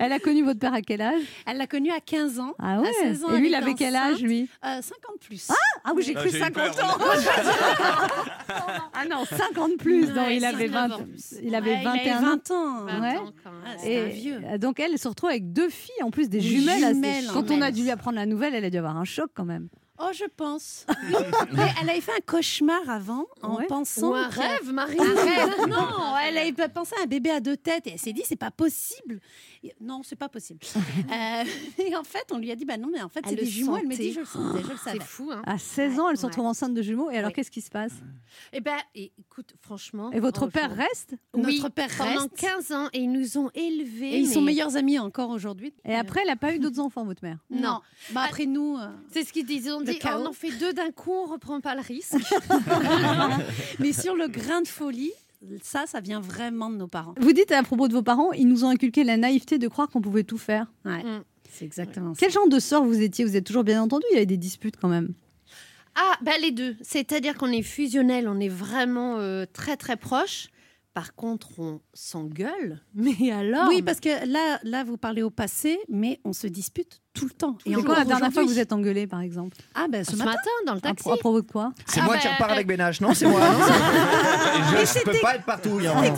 Elle 0.00 0.12
a 0.12 0.18
connu 0.18 0.42
votre 0.42 0.58
père 0.58 0.74
à 0.74 0.80
quel 0.82 1.00
âge? 1.00 1.22
Elle 1.46 1.56
l'a 1.56 1.68
connu 1.68 1.90
à 1.90 2.00
15 2.00 2.40
ans. 2.40 2.52
Ah 2.58 2.80
ouais. 2.80 2.88
À 2.88 2.92
16 2.92 3.24
ans, 3.24 3.30
Et 3.32 3.38
lui, 3.38 3.48
il 3.48 3.54
avait 3.54 3.74
quel 3.74 3.94
âge 3.94 4.20
lui? 4.20 4.48
Euh, 4.64 4.82
50 4.82 5.20
plus. 5.24 5.48
Ah 5.84 5.92
oui, 5.94 6.02
j'ai 6.02 6.14
Ah, 6.16 6.20
cru 6.20 6.30
j'ai 6.30 6.36
eu 6.38 6.40
50 6.40 6.74
peur. 6.76 6.84
ans. 6.84 6.98
ah 8.94 9.04
non, 9.08 9.24
50 9.24 9.76
plus. 9.78 10.08
non, 10.08 10.22
Ouais, 10.22 10.36
il 10.36 10.44
avait 10.44 10.64
19 10.66 10.90
20 10.90 10.94
ans. 10.96 11.06
il 11.42 11.54
avait 11.54 11.70
Ouais, 11.70 11.78
il 11.80 11.84
21 11.84 12.18
ans. 12.18 12.20
20 12.22 12.50
ans. 12.50 12.84
Vingt 12.86 13.00
Ouais. 13.00 13.16
ans, 13.18 13.32
quand 13.42 13.50
même. 13.52 13.60
Ah, 13.66 13.70
c'est 13.78 14.00
un 14.00 14.06
Et 14.06 14.08
vieux. 14.10 14.40
donc 14.58 14.80
elle 14.80 14.98
se 14.98 15.08
retrouve 15.08 15.30
avec 15.30 15.52
deux 15.52 15.68
filles, 15.68 15.83
en 16.02 16.10
plus 16.10 16.28
des 16.28 16.40
jumelles. 16.40 16.94
jumelles, 16.94 17.26
Quand 17.32 17.50
en 17.50 17.54
on 17.54 17.60
a 17.60 17.70
dû 17.70 17.82
lui 17.82 17.90
apprendre 17.90 18.16
la 18.16 18.26
nouvelle, 18.26 18.54
elle 18.54 18.64
a 18.64 18.70
dû 18.70 18.78
avoir 18.78 18.96
un 18.96 19.04
choc 19.04 19.30
quand 19.34 19.44
même. 19.44 19.68
Oh, 20.00 20.10
je 20.12 20.24
pense. 20.36 20.86
Mais 21.52 21.62
elle 21.80 21.90
avait 21.90 22.00
fait 22.00 22.12
un 22.12 22.20
cauchemar 22.26 22.88
avant 22.90 23.26
en 23.42 23.56
Ouais. 23.58 23.66
pensant. 23.66 24.10
Ou 24.10 24.14
un 24.14 24.28
que- 24.28 24.40
rêve, 24.40 24.72
Marie. 24.72 24.98
Un 24.98 25.04
rêve. 25.14 25.68
Non, 25.68 26.16
elle 26.26 26.36
avait 26.36 26.68
pensé 26.68 26.94
à 26.98 27.04
un 27.04 27.06
bébé 27.06 27.30
à 27.30 27.38
deux 27.40 27.56
têtes 27.56 27.86
et 27.86 27.90
elle 27.92 27.98
s'est 27.98 28.12
dit 28.12 28.22
c'est 28.26 28.34
pas 28.34 28.50
possible. 28.50 29.20
Et- 29.62 29.72
Non, 29.80 30.02
c'est 30.02 30.16
pas 30.16 30.28
possible. 30.28 30.60
Euh, 31.14 31.44
et 31.78 31.94
en 31.96 32.02
fait, 32.02 32.24
on 32.32 32.38
lui 32.38 32.50
a 32.50 32.56
dit 32.56 32.64
bah 32.64 32.76
non, 32.76 32.88
mais 32.92 33.00
en 33.02 33.08
fait 33.08 33.20
c'est 33.28 33.34
des 33.36 33.42
le 33.44 33.48
jumeaux. 33.48 33.76
Elle 33.76 33.86
m'a 33.86 33.94
dit 33.94 34.12
sentait. 34.12 34.14
je 34.14 34.20
le 34.20 34.26
sentais, 34.26 34.62
je 34.64 34.70
le 34.72 34.76
savais. 34.78 34.98
C'est 35.00 35.04
fou, 35.04 35.30
hein. 35.32 35.42
À 35.46 35.58
16 35.58 35.98
ans, 36.00 36.10
elle 36.10 36.16
se 36.16 36.22
Ouais. 36.22 36.28
retrouve 36.28 36.46
enceinte 36.46 36.74
de 36.74 36.82
jumeaux. 36.82 37.10
Et 37.10 37.16
alors, 37.18 37.28
Ouais. 37.28 37.34
qu'est-ce 37.34 37.50
qui 37.50 37.60
se 37.60 37.70
passe? 37.70 37.92
Eh 38.52 38.60
ben, 38.60 38.76
écoute, 38.94 39.54
franchement. 39.60 40.10
Et 40.12 40.18
votre 40.20 40.46
père 40.48 40.74
reste? 40.74 41.14
Oui, 41.34 41.58
Notre 41.60 41.68
père 41.68 41.88
pendant 41.96 42.22
reste. 42.22 42.36
15 42.36 42.72
ans 42.72 42.88
et 42.92 42.98
ils 43.00 43.12
nous 43.12 43.38
ont 43.38 43.50
élevés. 43.54 44.14
Et 44.14 44.18
ils 44.18 44.28
sont 44.30 44.40
meilleurs 44.42 44.76
amis 44.76 44.98
encore 44.98 45.30
aujourd'hui. 45.30 45.72
Et 45.84 45.94
après, 45.94 46.20
elle 46.22 46.28
n'a 46.28 46.36
pas 46.36 46.52
eu 46.54 46.58
d'autres 46.58 46.80
enfants, 46.80 47.04
votre 47.04 47.22
mère? 47.22 47.38
Non. 47.50 47.80
Bah 48.10 48.22
après 48.26 48.46
nous. 48.46 48.76
euh, 48.76 48.88
C'est 49.12 49.24
ce 49.24 49.32
qu'ils 49.32 49.46
disent. 49.46 49.70
Dit 49.84 49.98
chaos. 49.98 50.22
on 50.22 50.26
en 50.26 50.32
fait 50.32 50.50
deux 50.58 50.72
d'un 50.72 50.90
coup, 50.90 51.12
on 51.12 51.26
reprend 51.26 51.60
pas 51.60 51.74
le 51.74 51.80
risque. 51.80 52.14
Mais 53.78 53.92
sur 53.92 54.16
le 54.16 54.28
grain 54.28 54.62
de 54.62 54.68
folie, 54.68 55.12
ça, 55.62 55.84
ça 55.86 56.00
vient 56.00 56.20
vraiment 56.20 56.70
de 56.70 56.76
nos 56.76 56.88
parents. 56.88 57.14
Vous 57.18 57.32
dites 57.32 57.52
à 57.52 57.62
propos 57.62 57.88
de 57.88 57.92
vos 57.92 58.02
parents, 58.02 58.32
ils 58.32 58.48
nous 58.48 58.64
ont 58.64 58.68
inculqué 58.68 59.04
la 59.04 59.16
naïveté 59.16 59.58
de 59.58 59.68
croire 59.68 59.88
qu'on 59.88 60.00
pouvait 60.00 60.24
tout 60.24 60.38
faire. 60.38 60.72
Ouais. 60.84 61.02
Mm. 61.02 61.22
C'est 61.50 61.64
exactement 61.64 62.14
ça. 62.14 62.18
Quel 62.20 62.32
genre 62.32 62.48
de 62.48 62.58
sort 62.58 62.84
vous 62.84 63.00
étiez? 63.00 63.24
Vous 63.24 63.36
êtes 63.36 63.44
toujours 63.44 63.64
bien 63.64 63.80
entendu 63.82 64.04
Il 64.10 64.14
y 64.14 64.16
avait 64.16 64.26
des 64.26 64.36
disputes 64.36 64.76
quand 64.76 64.88
même. 64.88 65.14
Ah, 65.94 66.16
bah 66.22 66.32
les 66.40 66.50
deux. 66.50 66.76
C'est-à-dire 66.80 67.36
qu'on 67.36 67.52
est 67.52 67.62
fusionnels, 67.62 68.28
on 68.28 68.40
est 68.40 68.48
vraiment 68.48 69.18
euh, 69.18 69.44
très 69.52 69.76
très 69.76 69.96
proches. 69.96 70.48
Par 70.94 71.14
contre, 71.16 71.58
on 71.58 71.80
s'engueule. 71.92 72.80
Mais 72.94 73.32
alors 73.32 73.66
Oui, 73.68 73.82
parce 73.82 73.98
que 73.98 74.08
là, 74.30 74.58
là, 74.62 74.84
vous 74.84 74.96
parlez 74.96 75.22
au 75.22 75.30
passé, 75.30 75.78
mais 75.88 76.20
on 76.24 76.32
se 76.32 76.46
dispute 76.46 77.02
tout 77.14 77.24
le 77.24 77.32
temps. 77.32 77.58
Et 77.66 77.72
Et 77.72 77.76
encore 77.76 77.96
la 77.96 78.04
dernière 78.04 78.32
fois 78.32 78.42
que 78.44 78.48
vous 78.48 78.58
êtes 78.60 78.72
engueulé, 78.72 79.06
par 79.08 79.20
exemple 79.20 79.56
Ah 79.74 79.86
ben 79.90 80.04
ce, 80.04 80.12
ce 80.12 80.16
matin. 80.16 80.30
matin, 80.30 80.50
dans 80.66 80.72
le 80.74 80.78
à, 80.78 80.82
taxi. 80.82 81.08
à 81.08 81.16
propos 81.16 81.40
de 81.40 81.46
quoi 81.46 81.72
C'est 81.86 82.00
Ah 82.00 82.04
moi 82.04 82.14
bah, 82.14 82.20
qui 82.20 82.28
repars 82.28 82.48
euh, 82.50 82.54
avec 82.54 82.66
Bénage, 82.68 83.00
non 83.02 83.12
C'est 83.12 83.26
moi. 83.26 83.40
non 83.40 83.46
je 84.70 84.84
je 84.98 85.04
peux 85.04 85.18
pas 85.20 85.34
être 85.36 85.44
partout. 85.44 85.76
il 85.78 85.84
y 85.84 85.86
a 85.88 85.96
un 85.96 86.02
moment. 86.02 86.16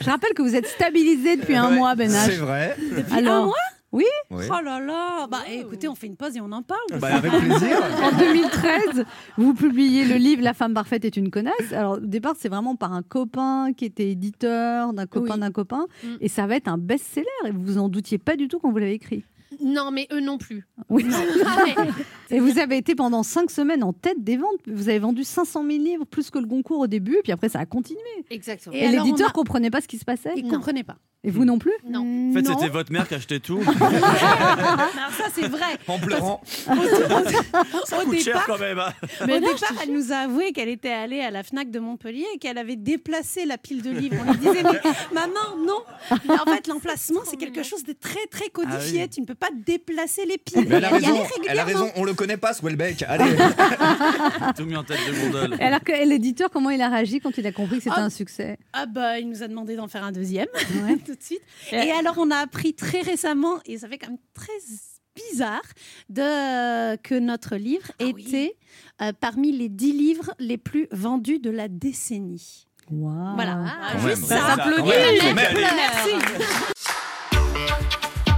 Je 0.00 0.10
rappelle 0.10 0.32
que 0.34 0.42
vous 0.42 0.54
êtes 0.54 0.66
stabilisé 0.68 1.36
depuis 1.36 1.56
un 1.56 1.70
mois, 1.70 1.94
Ben 1.96 2.08
C'est 2.10 2.36
vrai. 2.36 2.76
Alors, 3.12 3.52
Oui. 3.96 4.04
Oh 4.50 4.60
là 4.64 4.80
là 4.80 5.26
Bah 5.30 5.40
écoutez, 5.50 5.88
on 5.88 5.94
fait 5.94 6.06
une 6.06 6.16
pause 6.16 6.36
et 6.36 6.40
on 6.40 6.52
en 6.52 6.62
parle. 6.62 7.00
Bah, 7.00 7.16
avec 7.16 7.32
plaisir. 7.32 7.78
en 8.02 8.16
2013, 8.18 9.04
vous 9.38 9.54
publiez 9.54 10.04
le 10.04 10.16
livre 10.16 10.42
La 10.42 10.54
femme 10.54 10.74
parfaite 10.74 11.04
est 11.04 11.16
une 11.16 11.30
connasse. 11.30 11.72
Alors, 11.72 11.94
au 11.94 12.00
départ, 12.00 12.34
c'est 12.38 12.48
vraiment 12.48 12.76
par 12.76 12.92
un 12.92 13.02
copain 13.02 13.72
qui 13.76 13.84
était 13.84 14.10
éditeur, 14.10 14.92
d'un 14.92 15.06
copain 15.06 15.34
Oui. 15.34 15.40
d'un 15.40 15.50
copain. 15.50 15.86
Mm. 16.04 16.08
Et 16.20 16.28
ça 16.28 16.46
va 16.46 16.56
être 16.56 16.68
un 16.68 16.78
best-seller. 16.78 17.26
Et 17.46 17.50
vous 17.50 17.62
vous 17.62 17.78
en 17.78 17.88
doutiez 17.88 18.18
pas 18.18 18.36
du 18.36 18.48
tout 18.48 18.58
quand 18.58 18.70
vous 18.70 18.78
l'avez 18.78 18.92
écrit. 18.94 19.24
Non, 19.62 19.90
mais 19.90 20.06
eux 20.12 20.20
non 20.20 20.36
plus. 20.38 20.66
Oui. 20.90 21.06
Ah, 21.46 21.62
mais- 21.64 22.36
Et 22.36 22.40
vous 22.40 22.58
avez 22.58 22.76
été 22.76 22.94
pendant 22.94 23.22
cinq 23.22 23.50
semaines 23.50 23.82
en 23.84 23.92
tête 23.92 24.22
des 24.22 24.36
ventes. 24.36 24.56
Vous 24.66 24.88
avez 24.88 24.98
vendu 24.98 25.22
500 25.24 25.64
000 25.66 25.82
livres, 25.82 26.04
plus 26.04 26.30
que 26.30 26.38
le 26.38 26.46
Goncourt 26.46 26.80
au 26.80 26.86
début. 26.86 27.16
Et 27.16 27.22
puis 27.22 27.32
après, 27.32 27.48
ça 27.48 27.60
a 27.60 27.66
continué. 27.66 28.00
Exactement. 28.30 28.74
Et, 28.74 28.88
l'éditeur 28.88 29.28
a- 29.30 29.32
comprenait 29.32 29.70
pas 29.70 29.80
ce 29.80 29.88
qui 29.88 29.96
se 29.98 30.04
passait. 30.04 30.32
Ils 30.36 30.44
Non. 30.44 30.50
comprenaient 30.54 30.82
pas. 30.84 30.96
Et 31.26 31.30
vous 31.30 31.44
non 31.44 31.58
plus 31.58 31.72
Non. 31.84 32.30
En 32.30 32.32
fait, 32.34 32.46
c'était 32.46 32.68
votre 32.68 32.92
mère 32.92 33.08
qui 33.08 33.14
achetait 33.14 33.40
tout. 33.40 33.58
Alors 33.66 35.10
ça 35.16 35.24
c'est 35.34 35.48
vrai. 35.48 35.76
En 35.88 35.98
pleurant. 35.98 36.40
Ça 37.84 37.96
coûte 38.04 38.20
cher 38.20 38.44
quand 38.46 38.58
même. 38.58 38.78
hein. 38.78 38.92
au 39.22 39.26
départ, 39.26 39.72
elle 39.82 39.92
nous 39.92 40.12
a 40.12 40.16
avoué 40.18 40.52
qu'elle 40.52 40.68
était 40.68 40.92
allée 40.92 41.20
à 41.20 41.30
la 41.30 41.42
Fnac 41.42 41.70
de 41.70 41.78
Montpellier 41.80 42.26
et 42.34 42.38
qu'elle 42.38 42.58
avait 42.58 42.76
déplacé 42.76 43.44
la 43.44 43.58
pile 43.58 43.82
de 43.82 43.90
livres. 43.90 44.16
On 44.26 44.30
lui 44.32 44.38
disait 44.38 44.62
mais 44.62 44.80
maman 45.12 45.56
non. 45.66 45.80
Mais 46.28 46.38
en 46.38 46.44
fait 46.44 46.66
l'emplacement 46.68 47.20
c'est 47.24 47.36
quelque 47.36 47.62
chose 47.62 47.82
de 47.84 47.92
très 47.92 48.24
très 48.30 48.48
codifié. 48.48 49.00
Ah 49.00 49.04
oui. 49.04 49.08
Tu 49.10 49.20
ne 49.20 49.26
peux 49.26 49.34
pas 49.34 49.48
déplacer 49.66 50.24
les 50.26 50.38
piles. 50.38 50.66
Mais 50.68 50.76
elle 50.76 50.84
a 50.84 50.88
raison. 50.90 51.22
Elle 51.48 51.58
a 51.58 51.64
raison. 51.64 51.90
On 51.96 52.04
le 52.04 52.14
connaît 52.14 52.36
pas, 52.36 52.52
ce 52.52 52.62
Welbeck. 52.64 53.02
Allez. 53.08 53.36
Tout 54.56 54.64
mis 54.64 54.76
en 54.76 54.84
tête 54.84 54.98
de 55.08 55.20
gondole. 55.22 55.56
Alors 55.60 55.80
que 55.82 55.92
l'éditeur, 56.08 56.50
comment 56.50 56.70
il 56.70 56.80
a 56.82 56.88
réagi 56.88 57.20
quand 57.20 57.36
il 57.36 57.46
a 57.46 57.52
compris 57.52 57.78
que 57.78 57.82
c'était 57.84 57.96
Ah. 57.98 58.02
un 58.04 58.10
succès? 58.10 58.58
Ah 58.72 58.86
bah 58.86 59.18
il 59.18 59.28
nous 59.28 59.42
a 59.42 59.48
demandé 59.48 59.74
d'en 59.76 59.88
faire 59.88 60.04
un 60.04 60.12
deuxième 60.12 60.46
Ouais. 60.54 60.96
tout 61.06 61.15
de 61.16 61.22
suite. 61.22 61.42
Et- 61.72 61.76
Et 61.88 61.92
alors 61.92 62.14
on 62.18 62.30
a 62.30 62.36
appris 62.36 62.74
très 62.74 63.00
récemment 63.00 63.56
et 63.66 63.78
ça 63.78 63.88
fait 63.88 63.98
quand 63.98 64.08
même 64.08 64.18
très 64.34 64.52
bizarre 65.14 65.62
de 66.10 66.96
que 66.96 67.14
notre 67.18 67.56
livre 67.56 67.90
Ah 68.00 68.04
oui. 68.04 68.24
était 68.26 68.56
euh, 69.02 69.12
parmi 69.18 69.50
les 69.52 69.68
dix 69.68 69.92
livres 69.92 70.32
les 70.38 70.58
plus 70.58 70.88
vendus 70.92 71.38
de 71.38 71.50
la 71.50 71.68
décennie. 71.68 72.66
Waouh. 72.90 73.34
Voilà. 73.34 73.64
Ah, 73.66 73.98
Juste 73.98 74.28
même. 74.28 74.38
ça. 74.40 74.56
Ça 74.56 74.62
Applaudis. 74.62 74.90
même. 75.34 75.34
Merci. 75.34 76.10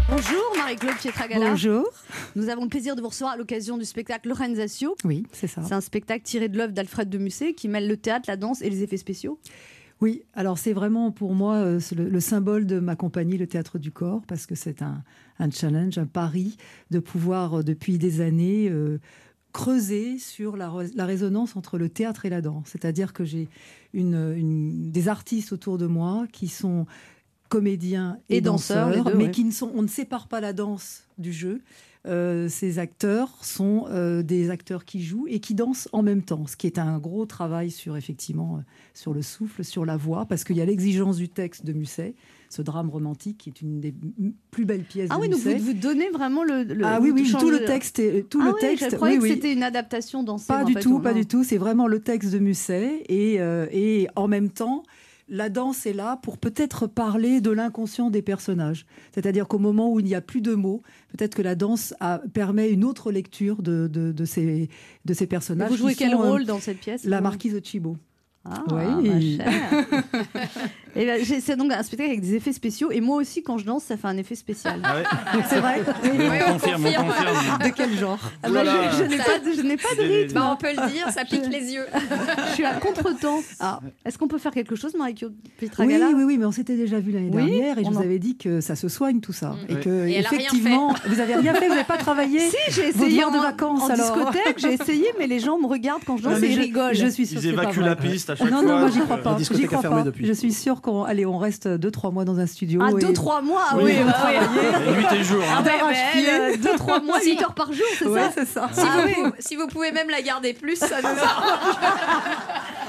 Bonjour 0.09 0.57
Marie-Claude 0.57 0.97
Pietragala. 0.97 1.51
Bonjour. 1.51 1.85
Nous 2.35 2.49
avons 2.49 2.63
le 2.63 2.69
plaisir 2.69 2.97
de 2.97 3.03
vous 3.03 3.09
recevoir 3.09 3.35
à 3.35 3.37
l'occasion 3.37 3.77
du 3.77 3.85
spectacle 3.85 4.29
Lorenzatio. 4.29 4.97
Oui, 5.05 5.25
c'est 5.33 5.47
ça. 5.47 5.63
C'est 5.67 5.75
un 5.75 5.81
spectacle 5.83 6.23
tiré 6.25 6.49
de 6.49 6.57
l'œuvre 6.57 6.73
d'Alfred 6.73 7.09
de 7.11 7.19
Musset 7.19 7.53
qui 7.53 7.69
mêle 7.69 7.87
le 7.89 7.97
théâtre, 7.97 8.25
la 8.29 8.37
danse 8.37 8.63
et 8.63 8.71
les 8.71 8.83
effets 8.83 8.97
spéciaux. 8.97 9.39
Oui, 10.01 10.23
alors 10.35 10.59
c'est 10.59 10.73
vraiment 10.73 11.11
pour 11.11 11.35
moi 11.35 11.57
euh, 11.57 11.81
le, 11.97 12.09
le 12.09 12.21
symbole 12.21 12.67
de 12.67 12.79
ma 12.79 12.95
compagnie, 12.95 13.37
le 13.37 13.49
Théâtre 13.49 13.79
du 13.79 13.91
Corps, 13.91 14.23
parce 14.29 14.47
que 14.47 14.55
c'est 14.55 14.81
un, 14.83 15.03
un 15.41 15.51
challenge, 15.51 15.99
un 15.99 16.07
pari 16.07 16.57
de 16.91 17.01
pouvoir, 17.01 17.55
euh, 17.59 17.63
depuis 17.65 17.99
des 17.99 18.21
années, 18.21 18.69
euh, 18.71 18.99
creuser 19.53 20.19
sur 20.19 20.57
la, 20.57 20.73
la 20.95 21.05
résonance 21.07 21.57
entre 21.57 21.79
le 21.79 21.89
théâtre 21.89 22.27
et 22.27 22.31
la 22.31 22.41
danse. 22.41 22.69
C'est-à-dire 22.69 23.13
que 23.13 23.25
j'ai 23.25 23.49
une, 23.93 24.15
une- 24.37 24.93
des 24.93 25.09
artistes 25.09 25.53
autour 25.53 25.79
de 25.79 25.87
moi 25.87 26.27
qui 26.33 26.47
sont 26.47 26.87
comédiens 27.49 28.19
et, 28.29 28.37
Et 28.37 28.41
danseurs, 28.41 28.89
danseurs, 28.89 29.05
les 29.05 29.11
deux, 29.11 29.17
mais 29.19 29.25
ouais. 29.25 29.31
qui 29.33 29.43
ne 29.45 29.51
sont, 29.51 29.73
on 29.75 29.83
ne 29.83 29.89
sépare 29.89 30.29
pas 30.29 30.41
la 30.41 30.53
danse 30.53 31.09
du 31.17 31.33
jeu. 31.33 31.61
Euh, 32.09 32.49
ces 32.49 32.79
acteurs 32.79 33.29
sont 33.45 33.87
euh, 33.91 34.23
des 34.23 34.51
acteurs 34.51 34.85
qui 34.85 35.03
jouent 35.03 35.27
et 35.29 35.41
qui 35.41 35.55
dansent 35.55 35.89
en 35.93 36.03
même 36.03 36.23
temps, 36.23 36.47
ce 36.47 36.57
qui 36.57 36.67
est 36.67 36.79
un 36.79 36.99
gros 36.99 37.27
travail 37.27 37.71
sur 37.71 37.97
effectivement 37.97 38.57
euh, 38.57 38.61
sur 38.95 39.13
le 39.13 39.21
souffle, 39.23 39.63
sur 39.65 39.85
la 39.85 39.97
voix, 39.97 40.25
parce 40.27 40.43
qu'il 40.45 40.57
y 40.57 40.61
a 40.61 40.65
l'exigence 40.65 41.17
du 41.19 41.29
texte 41.29 41.67
de 41.67 41.73
Musset, 41.75 42.15
ce 42.49 42.63
drame 42.63 42.89
romantique 42.89 43.37
qui 43.39 43.51
est 43.51 43.61
une 43.61 43.79
des 43.81 43.95
plus 44.51 44.65
belles 44.65 44.85
pièces 44.85 45.11
Ah 45.13 45.17
de 45.17 45.21
oui, 45.21 45.29
donc 45.29 45.39
Musset. 45.45 45.59
vous, 45.59 45.65
vous 45.67 45.73
donnez 45.75 46.09
vraiment 46.09 46.45
le. 46.45 46.63
le- 46.63 46.85
ah 46.85 46.99
oui, 47.01 47.11
oui, 47.11 47.31
tout 47.31 47.51
le 47.51 47.65
texte, 47.65 47.99
est, 47.99 48.23
tout 48.29 48.41
Ah 48.43 48.47
le 48.47 48.55
oui, 48.55 48.61
texte. 48.61 48.89
Je 48.91 48.97
croyais 48.97 49.19
oui, 49.19 49.29
que 49.29 49.35
c'était 49.35 49.53
une 49.53 49.63
adaptation 49.63 50.23
dansée. 50.23 50.47
Pas 50.49 50.65
du 50.65 50.73
fait, 50.73 50.81
tout, 50.81 50.95
ou 50.95 51.01
pas 51.01 51.13
non 51.13 51.19
du 51.21 51.27
tout. 51.27 51.45
C'est 51.45 51.59
vraiment 51.59 51.87
le 51.87 52.01
texte 52.01 52.33
de 52.33 52.39
Musset 52.39 53.03
et, 53.09 53.41
euh, 53.41 53.67
et 53.71 54.09
en 54.17 54.29
même 54.29 54.49
temps. 54.51 54.83
La 55.31 55.51
danse 55.51 55.85
est 55.85 55.93
là 55.93 56.19
pour 56.23 56.39
peut-être 56.39 56.87
parler 56.87 57.41
de 57.43 57.51
l'inconscient 57.51 58.09
des 58.09 58.23
personnages. 58.23 58.87
C'est-à-dire 59.13 59.47
qu'au 59.47 59.59
moment 59.59 59.93
où 59.93 60.01
il 60.01 60.07
n'y 60.07 60.15
a 60.15 60.23
plus 60.23 60.41
de 60.41 60.55
mots, 60.55 60.83
peut-être 61.17 61.35
que 61.35 61.43
la 61.43 61.55
danse 61.55 61.93
a- 62.01 62.21
permet 62.33 62.71
une 62.71 62.83
autre 62.85 63.13
lecture 63.13 63.61
de, 63.63 63.89
de, 63.89 64.13
de 64.13 64.25
ces, 64.25 64.71
de 65.05 65.13
ces 65.15 65.25
Et 65.25 65.27
personnages. 65.27 65.71
Vous 65.71 65.77
jouez 65.77 65.95
quel 65.95 66.13
sont, 66.13 66.23
euh, 66.23 66.31
rôle 66.31 66.45
dans 66.47 66.61
cette 66.61 66.79
pièce 66.79 67.05
La 67.05 67.19
vous 67.19 67.25
marquise 67.25 67.53
de 67.53 67.61
Chibo. 67.63 67.97
Ah, 68.45 68.63
Oui. 68.71 69.39
ma 69.39 69.45
chère. 69.45 69.85
Et 70.97 71.05
ben, 71.07 71.23
j'ai- 71.25 71.41
c'est 71.41 71.55
donc 71.55 71.71
un 71.71 71.83
spectacle 71.83 72.11
avec 72.11 72.23
des 72.23 72.35
effets 72.35 72.53
spéciaux. 72.53 72.91
Et 72.91 73.01
moi 73.01 73.17
aussi, 73.19 73.43
quand 73.43 73.59
je 73.59 73.65
danse, 73.65 73.85
ça 73.85 73.97
fait 73.97 74.09
un 74.09 74.17
effet 74.17 74.35
spécial. 74.35 74.81
Ah 74.83 74.97
ouais. 74.97 75.43
C'est 75.49 75.61
vrai 75.61 75.83
on 75.87 76.53
confirme, 76.55 76.87
on 76.87 77.05
confirme. 77.05 77.59
De 77.65 77.69
quel 77.77 77.97
genre 77.97 78.19
là 78.43 78.65
là. 78.65 78.91
Je, 78.93 78.97
je 78.97 79.03
n'ai 79.05 79.19
pas, 79.19 79.39
de- 79.39 79.53
je 79.55 79.61
n'ai 79.63 79.77
pas 79.77 79.95
de 79.97 80.03
Des- 80.03 80.23
rythme. 80.23 80.35
Bah, 80.35 80.51
on 80.53 80.57
peut 80.57 80.69
le 80.75 80.91
dire, 80.91 81.09
ça 81.11 81.25
pique 81.25 81.47
les 81.47 81.73
yeux. 81.75 81.85
Je 82.49 82.55
suis 82.55 82.65
à 82.65 82.73
contre-temps. 82.75 83.41
Ah, 83.61 83.81
Est-ce 84.05 84.17
qu'on 84.19 84.29
peut 84.29 84.39
faire 84.39 84.53
quelque 84.53 84.75
chose, 84.77 84.95
Marie-Claude 84.97 85.35
Oui, 85.45 85.51
Pietragala 85.59 86.09
oui, 86.17 86.25
oui, 86.25 86.39
mais 86.39 86.47
on 86.47 86.53
s'était 86.53 86.77
déjà 86.77 86.99
vu 86.99 87.13
l'année 87.13 87.31
Oui, 87.33 87.45
dernière 87.47 87.79
et 87.79 87.85
je 87.85 87.91
vous 87.91 87.99
en- 87.99 88.01
avais 88.01 88.19
dit 88.19 88.37
que 88.37 88.61
ça 88.61 88.75
se 88.75 88.89
soigne 88.89 89.21
tout 89.21 89.35
ça. 89.35 89.55
Et 89.69 89.75
Oui. 89.75 89.81
que, 89.83 89.91
Et 89.91 90.05
rien 90.05 90.21
effectivement, 90.21 90.95
vous 91.07 91.21
avez 91.21 91.35
rien 91.37 91.55
fait, 91.55 91.67
vous 91.69 91.75
n'avez 91.75 91.85
pas 91.87 91.99
travaillé. 91.99 92.41
Si, 92.41 92.57
j'ai 92.71 92.89
essayé 92.89 93.23
en, 93.25 93.31
de 93.31 93.39
vacances, 93.39 93.83
en 93.83 93.91
alors. 93.91 94.17
discothèque, 94.17 94.59
j'ai 94.59 94.73
essayé, 94.73 95.07
mais 95.19 95.27
les 95.27 95.39
gens 95.39 95.59
me 95.61 95.67
regardent 95.67 96.03
quand 96.05 96.17
je 96.17 96.23
danse 96.25 96.43
et 96.43 96.55
rigolent. 96.55 96.95
Je 96.95 97.07
suis 97.07 97.27
sûre 97.27 97.39
Ils 97.45 97.49
que 97.51 97.53
évacuent 97.53 97.81
la 97.83 97.95
piste 97.95 98.28
à 98.31 98.37
chaque 98.37 98.51
Non, 98.51 98.59
fois. 98.59 98.67
non, 98.69 98.79
moi 98.81 98.91
j'y 98.91 99.01
crois 99.01 99.17
pas. 99.19 99.31
La 99.33 99.37
discothèque 99.39 99.61
J'y 99.61 99.65
a 99.67 99.69
crois 99.79 99.81
fermé 99.83 99.97
pas. 99.99 100.03
depuis. 100.05 100.27
Je 100.27 100.33
suis 100.33 100.53
sûre 100.53 100.81
qu'on 100.83 101.05
allez, 101.05 101.27
on 101.27 101.39
reste 101.39 101.67
2-3 101.69 102.13
mois 102.13 102.25
dans 102.25 102.39
un 102.39 102.47
studio. 102.47 102.81
Ah, 102.83 102.91
et- 102.91 102.95
2-3 102.95 103.43
mois 103.43 103.63
ah 103.71 103.77
Oui, 103.77 103.85
oui, 103.87 103.93
bah 104.05 104.15
oui. 104.29 104.95
Nuit 104.97 105.21
et 105.21 105.25
jour. 105.25 105.43
hein. 105.43 105.57
Ah, 105.59 105.63
ben, 105.63 106.57
2-3 106.61 107.05
mois, 107.05 107.21
8 107.23 107.43
heures 107.43 107.55
par 107.55 107.73
jour, 107.73 107.87
c'est 107.99 108.07
Ouais, 108.07 108.21
ça 108.21 108.31
c'est 108.35 108.45
ça. 108.47 108.69
Si, 108.73 108.81
Ah 108.83 109.03
vous, 109.03 109.25
oui. 109.27 109.31
si 109.39 109.57
vous 109.57 109.67
pouvez 109.67 109.93
même 109.93 110.09
la 110.11 110.23
garder 110.23 110.53
plus, 110.55 110.77
ça 110.77 111.01
nous 111.03 111.09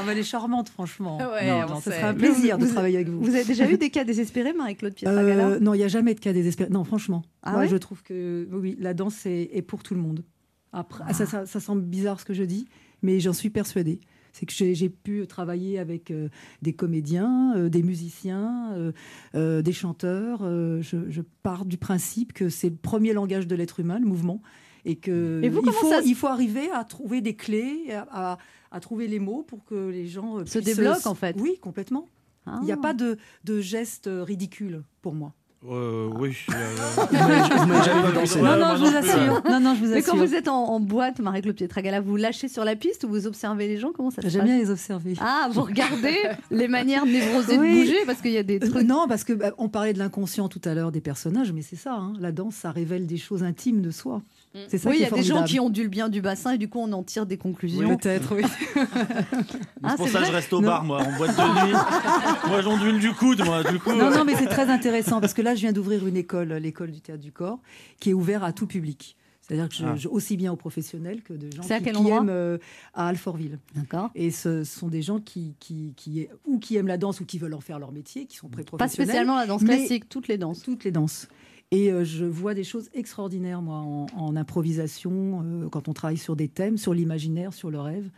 Ah, 0.02 0.04
bah, 0.06 0.12
elle 0.12 0.18
est 0.18 0.24
charmante, 0.24 0.70
franchement. 0.70 1.18
Ouais, 1.18 1.48
non, 1.50 1.66
on 1.68 1.74
non, 1.74 1.82
ce 1.82 1.92
serait 1.92 2.04
un 2.04 2.14
plaisir 2.14 2.58
Vous- 2.58 2.66
de 2.66 2.72
travailler 2.72 2.96
avec 2.98 3.10
vous. 3.10 3.20
Vous 3.22 3.36
avez 3.36 3.44
déjà 3.44 3.70
eu 3.70 3.78
des 3.78 3.90
cas 3.90 4.04
désespérés, 4.04 4.54
Marie-Claude 4.54 4.94
Pietragala 4.94 5.48
Euh, 5.48 5.60
non, 5.60 5.74
il 5.74 5.78
n'y 5.80 5.84
a 5.84 5.88
jamais 5.90 6.14
de 6.14 6.20
cas 6.20 6.32
désespéré. 6.34 6.70
Non, 6.70 6.84
franchement. 6.84 7.22
Ah 7.44 7.52
Moi, 7.52 7.60
ouais 7.62 7.68
je 7.68 7.76
trouve 7.78 8.02
que 8.04 8.48
oui, 8.52 8.60
oui, 8.62 8.78
la 8.80 8.94
danse 8.94 9.26
est, 9.26 9.50
est 9.54 9.62
pour 9.62 9.84
tout 9.84 9.94
le 9.96 10.00
monde. 10.02 10.24
Après, 10.72 11.04
Ah. 11.08 11.14
ça, 11.14 11.26
ça, 11.26 11.46
ça 11.46 11.60
semble 11.60 11.82
bizarre 11.82 12.20
ce 12.20 12.26
que 12.26 12.34
je 12.34 12.44
dis, 12.44 12.68
mais 13.02 13.20
j'en 13.20 13.34
suis 13.34 13.50
persuadée. 13.50 14.00
C'est 14.34 14.46
que 14.46 14.54
j'ai 14.54 14.90
pu 14.90 15.26
travailler 15.28 15.80
avec 15.80 16.12
euh, 16.12 16.30
des 16.62 16.74
comédiens, 16.74 17.54
euh, 17.56 17.70
des 17.70 17.84
musiciens, 17.84 18.74
euh, 19.36 19.62
des 19.62 19.74
chanteurs. 19.74 20.40
Je, 20.44 21.10
je 21.10 21.22
pars 21.44 21.66
du 21.66 21.78
principe 21.78 22.34
que 22.34 22.50
c'est 22.50 22.70
le 22.70 22.76
premier 22.76 23.14
langage 23.14 23.48
de 23.48 23.56
l'être 23.56 23.80
humain, 23.80 24.00
le 24.00 24.06
mouvement, 24.06 24.42
et 24.86 24.96
que 24.96 25.42
vous, 25.50 25.62
il, 25.66 25.72
faut, 25.72 25.90
ça 25.90 26.02
se- 26.02 26.08
il 26.08 26.16
faut 26.16 26.28
arriver 26.28 26.70
à 26.72 26.84
trouver 26.84 27.22
des 27.22 27.36
clés, 27.36 27.92
à, 27.92 28.34
à- 28.34 28.38
à 28.72 28.80
trouver 28.80 29.08
les 29.08 29.20
mots 29.20 29.44
pour 29.44 29.66
que 29.66 29.90
les 29.90 30.06
gens 30.08 30.46
Se 30.46 30.60
débloquent, 30.60 31.08
en 31.10 31.16
fait. 31.16 31.36
Oui, 31.40 31.58
complètement. 31.60 32.08
Ah. 32.46 32.60
Il 32.62 32.66
n'y 32.66 32.72
a 32.72 32.78
pas 32.78 32.94
de, 32.94 33.18
de 33.44 33.60
geste 33.62 34.10
ridicule 34.12 34.84
pour 35.02 35.14
moi. 35.16 35.34
Euh, 35.68 36.08
oui. 36.18 36.38
non, 36.50 36.56
non, 38.58 38.76
je 38.76 38.80
vous 38.86 38.96
assure. 38.98 39.42
Non, 39.50 39.60
non, 39.60 39.76
je 39.76 39.80
vous 39.86 39.94
Mais 39.94 40.02
quand 40.02 40.14
assure. 40.14 40.26
vous 40.26 40.34
êtes 40.36 40.48
en, 40.48 40.64
en 40.70 40.80
boîte, 40.80 41.20
Marie-Claude 41.20 41.56
Pietragala, 41.56 42.00
vous 42.00 42.16
lâchez 42.16 42.48
sur 42.48 42.64
la 42.64 42.76
piste 42.78 43.04
ou 43.04 43.10
vous 43.10 43.28
observez 43.28 43.68
les 43.68 43.78
gens? 43.78 43.92
Comment 43.94 44.10
ça 44.12 44.22
se 44.22 44.30
J'aime 44.30 44.46
bien 44.46 44.58
les 44.58 44.70
observer. 44.72 45.16
Ah, 45.20 45.50
vous 45.52 45.64
regardez 45.64 46.16
les 46.52 46.68
manières 46.70 47.06
névrosées 47.06 47.58
Oui. 47.58 47.74
de 47.74 47.80
bouger 47.82 48.06
parce 48.06 48.22
qu'il 48.22 48.32
y 48.32 48.38
a 48.38 48.44
des 48.44 48.60
trucs. 48.60 48.88
non, 48.88 49.06
parce 49.10 49.24
que 49.26 49.34
bah, 49.34 49.52
on 49.58 49.68
parlait 49.68 49.94
de 49.94 50.00
l'inconscient 50.00 50.48
tout 50.48 50.62
à 50.64 50.74
l'heure 50.74 50.92
des 50.94 51.02
personnages, 51.02 51.52
mais 51.52 51.62
c'est 51.62 51.76
ça. 51.76 51.94
hein. 51.94 52.14
La 52.20 52.32
danse, 52.32 52.56
ça 52.56 52.72
révèle 52.72 53.06
des 53.06 53.18
choses 53.18 53.44
intimes 53.44 53.82
de 53.82 53.92
soi. 53.92 54.22
C'est 54.68 54.80
ça 54.80 54.90
oui, 54.90 54.96
il 54.98 55.02
y 55.02 55.06
a 55.06 55.12
des 55.12 55.22
gens 55.24 55.44
qui 55.44 55.60
ont 55.60 55.70
du 55.70 55.84
le 55.84 55.90
bien 55.90 56.10
du 56.10 56.22
bassin 56.22 56.54
et 56.54 56.58
du 56.58 56.68
coup 56.68 56.80
on 56.80 56.92
en 56.92 57.04
tire 57.04 57.26
des 57.28 57.38
conclusions. 57.38 57.96
Peut-être, 57.98 58.36
oui. 58.36 58.44
Ah, 59.84 59.92
C'est 59.92 59.98
pour 59.98 60.10
ça 60.10 60.20
que 60.22 60.26
je 60.26 60.32
reste 60.32 60.52
au 60.54 60.62
Non. 60.62 60.68
bar, 60.68 60.84
moi, 60.84 61.02
en 61.02 61.18
boîte 61.18 61.36
de 61.38 61.66
nuit. 61.68 61.74
moi, 62.48 62.62
j'onduile 62.62 63.00
du 63.00 63.14
coude, 63.14 63.44
moi, 63.46 63.64
du 63.64 63.80
coup. 63.80 63.92
Non, 63.94 64.12
non, 64.12 64.26
mais 64.26 64.36
c'est 64.36 64.48
très 64.48 64.70
intéressant 64.70 65.22
parce 65.22 65.34
que 65.34 65.42
là, 65.42 65.56
je 65.56 65.62
viens 65.62 65.72
d'ouvrir 65.72 66.06
une 66.06 66.18
école, 66.18 66.54
l'école 66.54 66.92
du 66.92 67.00
théâtre 67.02 67.22
du 67.24 67.32
corps, 67.32 67.60
qui 68.00 68.10
est 68.10 68.14
ouverte 68.14 68.44
à 68.44 68.52
tout 68.52 68.68
public. 68.68 69.16
C'est-à-dire 69.42 69.70
que 69.70 69.76
je, 69.76 69.86
Ah. 69.86 69.96
je- 69.96 70.08
aussi 70.10 70.36
bien 70.38 70.52
aux 70.52 70.56
professionnels 70.58 71.22
que 71.24 71.34
de 71.34 71.50
gens 71.52 71.64
à 71.64 71.78
qui, 71.78 71.84
quel 71.86 71.94
qui 71.94 72.00
endroit 72.00 72.18
aiment 72.18 72.30
euh, 72.30 72.58
à 72.94 73.08
Alfortville. 73.08 73.58
D'accord. 73.76 74.12
Et 74.14 74.30
ce 74.32 74.64
sont 74.64 74.90
des 74.90 75.02
gens 75.02 75.20
qui, 75.20 75.56
qui, 75.60 75.94
qui, 75.96 76.28
ou 76.46 76.60
qui 76.60 76.76
aiment 76.76 76.88
la 76.88 76.98
danse 76.98 77.20
ou 77.22 77.26
qui 77.26 77.40
veulent 77.40 77.54
en 77.56 77.62
faire 77.62 77.80
leur 77.80 77.92
métier, 77.92 78.26
qui 78.26 78.38
sont 78.38 78.48
Pas 78.48 78.58
pré-professionnels. 78.58 79.08
spécialement 79.08 79.38
la 79.38 79.48
danse 79.48 79.64
classique, 79.64 80.08
toutes 80.10 80.28
les 80.28 80.38
danses. 80.38 80.62
Toutes 80.62 80.84
les 80.84 80.92
danses. 80.92 81.28
Et 81.72 81.92
euh, 81.92 82.04
je 82.04 82.26
vois 82.26 82.56
des 82.56 82.64
choses 82.64 82.90
extraordinaires, 82.96 83.62
moi, 83.62 83.76
en, 83.78 84.08
en 84.18 84.36
improvisation, 84.36 85.44
euh, 85.46 85.70
quand 85.70 85.88
on 85.88 85.94
travaille 85.94 86.18
sur 86.18 86.36
des 86.36 86.48
thèmes, 86.48 86.78
sur 86.80 86.96
l'imaginaire, 86.96 87.54
sur 87.54 87.70
le 87.70 87.80
rêve. 87.80 88.10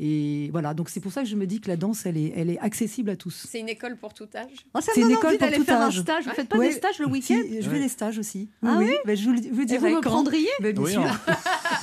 Et 0.00 0.50
voilà, 0.52 0.74
donc 0.74 0.90
c'est 0.90 1.00
pour 1.00 1.10
ça 1.10 1.22
que 1.22 1.28
je 1.28 1.34
me 1.34 1.46
dis 1.46 1.60
que 1.60 1.68
la 1.68 1.76
danse, 1.76 2.04
elle 2.06 2.18
est, 2.18 2.32
elle 2.36 2.50
est 2.50 2.58
accessible 2.58 3.08
à 3.10 3.16
tous. 3.16 3.46
C'est 3.48 3.58
une 3.60 3.68
école 3.70 3.96
pour 3.96 4.12
tout 4.14 4.28
âge? 4.36 4.50
Oh, 4.74 4.80
ça 4.80 4.92
C'est 4.94 5.00
une 5.00 5.10
école 5.10 5.38
pour 5.38 5.50
tout 5.50 5.64
faire 5.64 5.80
un 5.80 5.86
âge. 5.86 6.00
stage. 6.00 6.24
Vous 6.24 6.30
faites 6.34 6.48
pas 6.48 6.58
Ouais. 6.58 6.68
des 6.68 6.74
stages 6.74 6.98
le 7.00 7.06
Si, 7.06 7.10
week-end? 7.10 7.40
Je 7.62 7.68
fais 7.68 7.80
des 7.80 7.88
stages 7.88 8.18
aussi. 8.18 8.48
Ah 8.64 8.76
oui, 8.78 8.84
oui 8.88 8.94
Ben, 9.06 9.16
je 9.16 9.24
vous, 9.24 9.32
le- 9.32 9.40
vous 9.54 9.62
Et 9.62 9.64
dirai 9.64 9.90
vous 9.90 9.96
me 9.96 10.00
quand. 10.02 10.10
prendriez? 10.10 10.46
Ben, 10.60 10.78
Oui, 10.78 10.94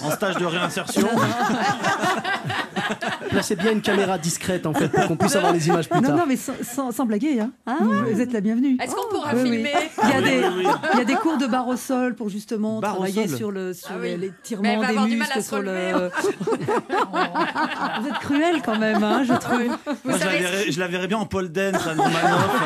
en 0.04 0.12
stage 0.12 0.38
de 0.38 0.46
réinsertion. 0.46 1.08
Placez 3.30 3.56
bien 3.56 3.72
une 3.72 3.82
caméra 3.82 4.18
discrète 4.18 4.66
en 4.66 4.74
fait 4.74 4.90
pour 4.90 5.08
qu'on 5.08 5.16
puisse 5.18 5.36
avoir 5.36 5.54
les 5.54 5.68
images 5.68 5.90
plus 5.90 6.00
Non, 6.02 6.08
tard. 6.10 6.18
non, 6.18 6.24
mais 6.28 6.36
sans, 6.38 6.54
sans- 6.62 6.92
sans 6.92 7.06
blaguer. 7.06 7.40
Hein. 7.40 7.52
Ah 7.66 7.78
vous, 7.82 8.22
êtes 8.22 8.32
la 8.34 8.42
bienvenue. 8.42 8.78
Est-ce 8.82 8.96
qu'on 8.96 9.10
pourra 9.10 9.32
Oui, 9.34 9.42
oui. 9.44 9.52
filmer 9.52 9.74
Il 10.04 10.10
y, 10.10 10.14
a 10.14 10.22
des, 10.22 10.48
oui, 10.48 10.54
oui. 10.58 10.66
il 10.94 11.00
y 11.00 11.02
a 11.02 11.06
des 11.06 11.16
cours 11.16 11.38
de 11.38 11.48
barre 11.48 11.68
au 11.68 11.76
sol 11.76 12.16
pour 12.16 12.30
justement 12.30 12.80
Barre 12.80 12.94
travailler 12.96 13.28
sur, 13.28 13.52
le, 13.52 13.74
sur 13.74 13.90
Ah 13.92 13.98
oui. 14.02 14.12
les, 14.12 14.18
Mais 14.28 14.32
tirements 14.44 14.78
va 14.80 14.86
des 14.86 14.90
avoir 14.92 15.06
du 15.06 15.16
mal 15.16 15.28
muscles. 15.28 15.40
à 15.40 15.42
se 15.42 15.48
sur 15.48 15.62
le... 15.62 15.72
relever. 15.72 16.10
Vous 18.02 18.08
êtes 18.08 18.20
cruel 18.20 18.62
quand 18.64 18.78
même, 18.78 19.04
hein, 19.04 19.24
je 19.28 19.34
trouve. 19.34 19.64
Moi, 19.66 19.78
je 20.06 20.10
la, 20.12 20.18
savez- 20.20 20.38
verrais, 20.40 20.72
je 20.72 20.80
la 20.80 20.88
verrais 20.88 21.08
bien 21.08 21.18
en 21.18 21.26
pole 21.26 21.50
dance, 21.52 21.86
Anne 21.88 22.00
Romanoff. 22.00 22.62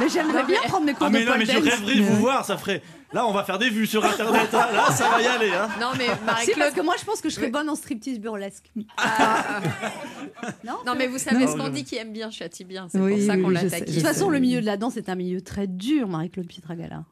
Mais 0.00 0.08
j'aimerais 0.08 0.44
bien 0.44 0.58
prendre 0.66 0.86
mes 0.86 0.92
cours 0.94 1.06
Ah, 1.06 1.10
de 1.10 1.14
mais 1.14 1.24
non, 1.24 1.32
pole 1.32 1.38
mais 1.40 1.44
je 1.46 1.52
dance. 1.52 1.62
rêverais 1.64 1.94
de 1.96 2.02
vous 2.02 2.16
voir, 2.16 2.44
ça 2.44 2.56
ferait. 2.56 2.82
Là, 3.12 3.26
on 3.26 3.32
va 3.32 3.42
faire 3.42 3.58
des 3.58 3.70
vues 3.70 3.86
sur 3.88 4.04
internet. 4.04 4.48
hein. 4.54 4.68
Là, 4.72 4.90
ça 4.92 5.08
va 5.08 5.20
y 5.20 5.26
aller. 5.26 5.50
Hein. 5.52 5.68
Non, 5.80 5.88
mais 5.98 6.04
Si, 6.04 6.10
parce 6.10 6.22
Marie-Claude. 6.46 6.74
que 6.74 6.80
moi, 6.82 6.94
je 6.98 7.04
pense 7.04 7.20
que 7.20 7.28
je 7.28 7.34
serais 7.34 7.50
bonne 7.50 7.68
en 7.68 7.74
striptease 7.74 8.20
burlesque. 8.20 8.70
non 10.64 10.74
Non, 10.86 10.94
mais 10.96 11.06
vous 11.08 11.18
savez 11.18 11.44
Non. 11.46 11.52
ce 11.52 11.56
qu'on 11.56 11.68
dit 11.70 11.84
qui 11.84 11.96
aime 11.96 12.12
bien 12.12 12.30
châtie 12.30 12.64
bien. 12.64 12.88
C'est 12.88 13.00
Oui, 13.00 13.16
pour 13.16 13.26
ça 13.26 13.34
oui, 13.34 13.42
qu'on 13.42 13.48
oui, 13.48 13.54
l'a 13.54 13.60
je 13.62 13.68
sais, 13.68 13.76
attaqué. 13.76 13.90
De 13.92 13.96
toute 13.96 14.06
façon, 14.06 14.26
sais. 14.26 14.32
le 14.32 14.38
milieu 14.38 14.60
de 14.60 14.66
la 14.66 14.76
danse 14.76 14.96
est 14.96 15.08
un 15.08 15.14
milieu 15.16 15.40
très 15.42 15.66
dur, 15.66 16.08
Marie-Claude 16.08 16.46
Pietragala. 16.46 17.04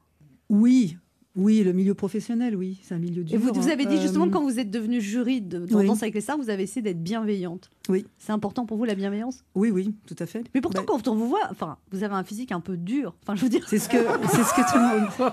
Oui, 0.48 0.96
oui, 1.38 1.62
le 1.62 1.72
milieu 1.72 1.94
professionnel, 1.94 2.56
oui, 2.56 2.80
c'est 2.82 2.94
un 2.94 2.98
milieu 2.98 3.22
dur. 3.22 3.34
Et 3.34 3.38
vous, 3.38 3.52
vous 3.54 3.68
avez 3.68 3.86
dit 3.86 3.96
hein. 3.96 4.00
justement, 4.00 4.26
Euh, 4.26 4.30
quand 4.30 4.42
vous 4.42 4.58
êtes 4.58 4.70
devenue 4.70 5.00
jury 5.00 5.40
de, 5.40 5.64
oui. 5.72 5.86
Danse 5.86 6.02
avec 6.02 6.14
les 6.14 6.20
stars, 6.20 6.36
vous 6.36 6.50
avez 6.50 6.64
essayé 6.64 6.82
d'être 6.82 7.02
bienveillante. 7.02 7.70
Oui. 7.88 8.04
C'est 8.18 8.32
important 8.32 8.66
pour 8.66 8.76
vous, 8.76 8.84
la 8.84 8.96
bienveillance? 8.96 9.44
Oui, 9.54 9.70
oui, 9.70 9.94
tout 10.06 10.16
à 10.18 10.26
fait. 10.26 10.42
Mais 10.54 10.60
pourtant, 10.60 10.80
Bah, 10.80 10.86
quand 10.88 11.06
on 11.08 11.14
vous 11.14 11.28
voit, 11.28 11.46
enfin, 11.50 11.78
vous 11.92 12.02
avez 12.02 12.14
un 12.14 12.24
physique 12.24 12.50
un 12.52 12.60
peu 12.60 12.76
dur. 12.76 13.14
Enfin, 13.22 13.36
je 13.36 13.42
veux 13.42 13.48
dire, 13.48 13.64
c'est 13.68 13.78
ce 13.78 13.88
que 13.88 13.98
c'est 14.30 14.42
ce 14.42 14.52
que 14.54 14.70
tout 14.70 14.76
le 14.78 15.00
monde. 15.00 15.08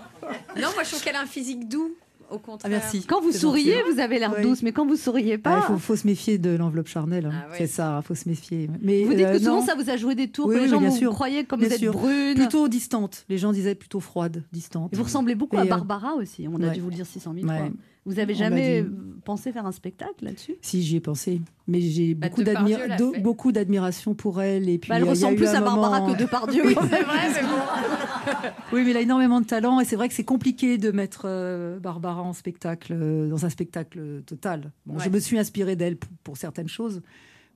Non, 0.56 0.70
moi 0.74 0.84
je 0.84 0.90
trouve 0.90 1.04
qu'elle 1.04 1.16
a 1.16 1.22
un 1.22 1.26
physique 1.28 1.68
doux, 1.68 1.96
au 2.32 2.36
Ah, 2.36 2.40
contraire. 2.44 2.70
merci. 2.72 3.06
quand 3.06 3.22
vous 3.22 3.32
souriez, 3.32 3.74
gentil. 3.80 3.94
vous 3.94 4.00
avez 4.00 4.20
l'air 4.20 4.34
Oui. 4.36 4.44
douce, 4.44 4.62
mais 4.64 4.72
quand 4.72 4.86
vous 4.86 4.96
souriez 4.96 5.34
Il 5.34 5.42
pas, 5.42 5.62
faut, 5.62 5.78
faut 5.78 5.96
se 5.96 6.06
méfier 6.08 6.38
de 6.38 6.50
l'enveloppe 6.56 6.88
charnelle. 6.88 7.26
hein. 7.28 7.32
Ah 7.36 7.48
oui. 7.52 7.56
C'est 7.58 7.68
ça, 7.68 8.02
faut 8.04 8.16
se 8.16 8.28
méfier. 8.28 8.70
Mais 8.82 9.04
vous 9.04 9.14
dites 9.14 9.26
euh, 9.26 9.34
que 9.34 9.40
souvent 9.40 9.60
non, 9.62 9.66
ça 9.66 9.76
vous 9.76 9.90
a 9.90 9.98
joué 9.98 10.16
des 10.16 10.28
tours, 10.30 10.48
Oui, 10.48 10.56
que 10.56 10.60
les 10.62 10.68
gens 10.68 10.80
bien 10.80 10.90
vous 10.90 10.98
sûr. 10.98 11.12
croyaient 11.14 11.44
comme 11.44 11.60
Bien 11.60 11.70
vous 11.70 11.74
êtes 11.76 11.80
sûr. 11.80 11.92
brune. 11.94 12.36
plutôt 12.36 12.68
distante. 12.68 13.26
Les 13.30 13.38
gens 13.38 13.52
disaient 13.52 13.76
plutôt 13.76 14.00
froide, 14.00 14.44
distante. 14.52 14.94
Et 14.94 14.96
vous 14.98 15.04
ressemblez 15.04 15.36
beaucoup 15.36 15.58
à 15.58 15.64
Et, 15.64 15.68
euh, 15.68 15.70
Barbara 15.70 16.16
aussi, 16.16 16.48
on 16.52 16.56
a 16.62 16.68
ouais. 16.68 16.72
dû 16.74 16.82
vous 16.82 16.90
le 16.90 16.96
dire 16.96 17.06
600 17.06 17.34
000 17.34 17.48
Ouais. 17.48 17.58
fois. 17.58 17.70
Vous 18.06 18.20
avez 18.20 18.34
m'a 18.34 18.40
jamais 18.40 18.84
dit. 18.84 18.90
pensé 19.24 19.52
faire 19.52 19.66
un 19.66 19.72
spectacle 19.72 20.24
là-dessus? 20.26 20.56
Si 20.62 20.84
j'y 20.84 20.98
ai 20.98 21.00
pensé, 21.00 21.42
mais 21.68 21.82
j'ai 21.82 22.14
Bah, 22.14 22.28
beaucoup, 23.22 23.52
d'admiration 23.52 24.14
pour 24.14 24.42
elle. 24.42 24.70
Et 24.70 24.78
puis 24.78 24.90
Bah, 24.90 24.98
Elle 24.98 25.04
euh, 25.04 25.06
il 25.06 25.08
y 25.08 25.10
a 25.10 25.14
ressemble 25.14 25.34
eu 25.34 25.38
plus 25.38 25.48
à 25.48 25.62
Barbara 25.62 26.02
moment- 26.02 26.14
que 26.14 26.20
Depardieu. 26.22 26.64
Oui, 26.68 26.76
C'est 26.90 27.02
vrai, 27.04 27.30
mais 27.34 27.42
bon. 27.42 27.48
Oui, 28.74 28.84
mais 28.84 28.92
elle 28.92 28.98
a 28.98 29.02
énormément 29.02 29.40
de 29.42 29.46
talent 29.46 29.80
et 29.80 29.86
c'est 29.86 29.96
vrai 29.96 30.08
que 30.10 30.14
c'est 30.16 30.24
compliqué 30.24 30.78
de 30.78 30.92
mettre 30.92 31.24
euh, 31.26 31.80
Barbara 31.80 32.22
en 32.22 32.34
spectacle, 32.34 32.94
euh, 32.96 33.30
dans 33.30 33.46
un 33.46 33.50
spectacle 33.50 34.22
total. 34.26 34.72
Bon, 34.86 34.98
Je 35.00 35.10
me 35.10 35.20
suis 35.20 35.38
inspirée 35.40 35.76
d'elle 35.76 35.98
pour, 35.98 36.10
pour 36.24 36.38
certaines 36.38 36.68
choses, 36.70 37.02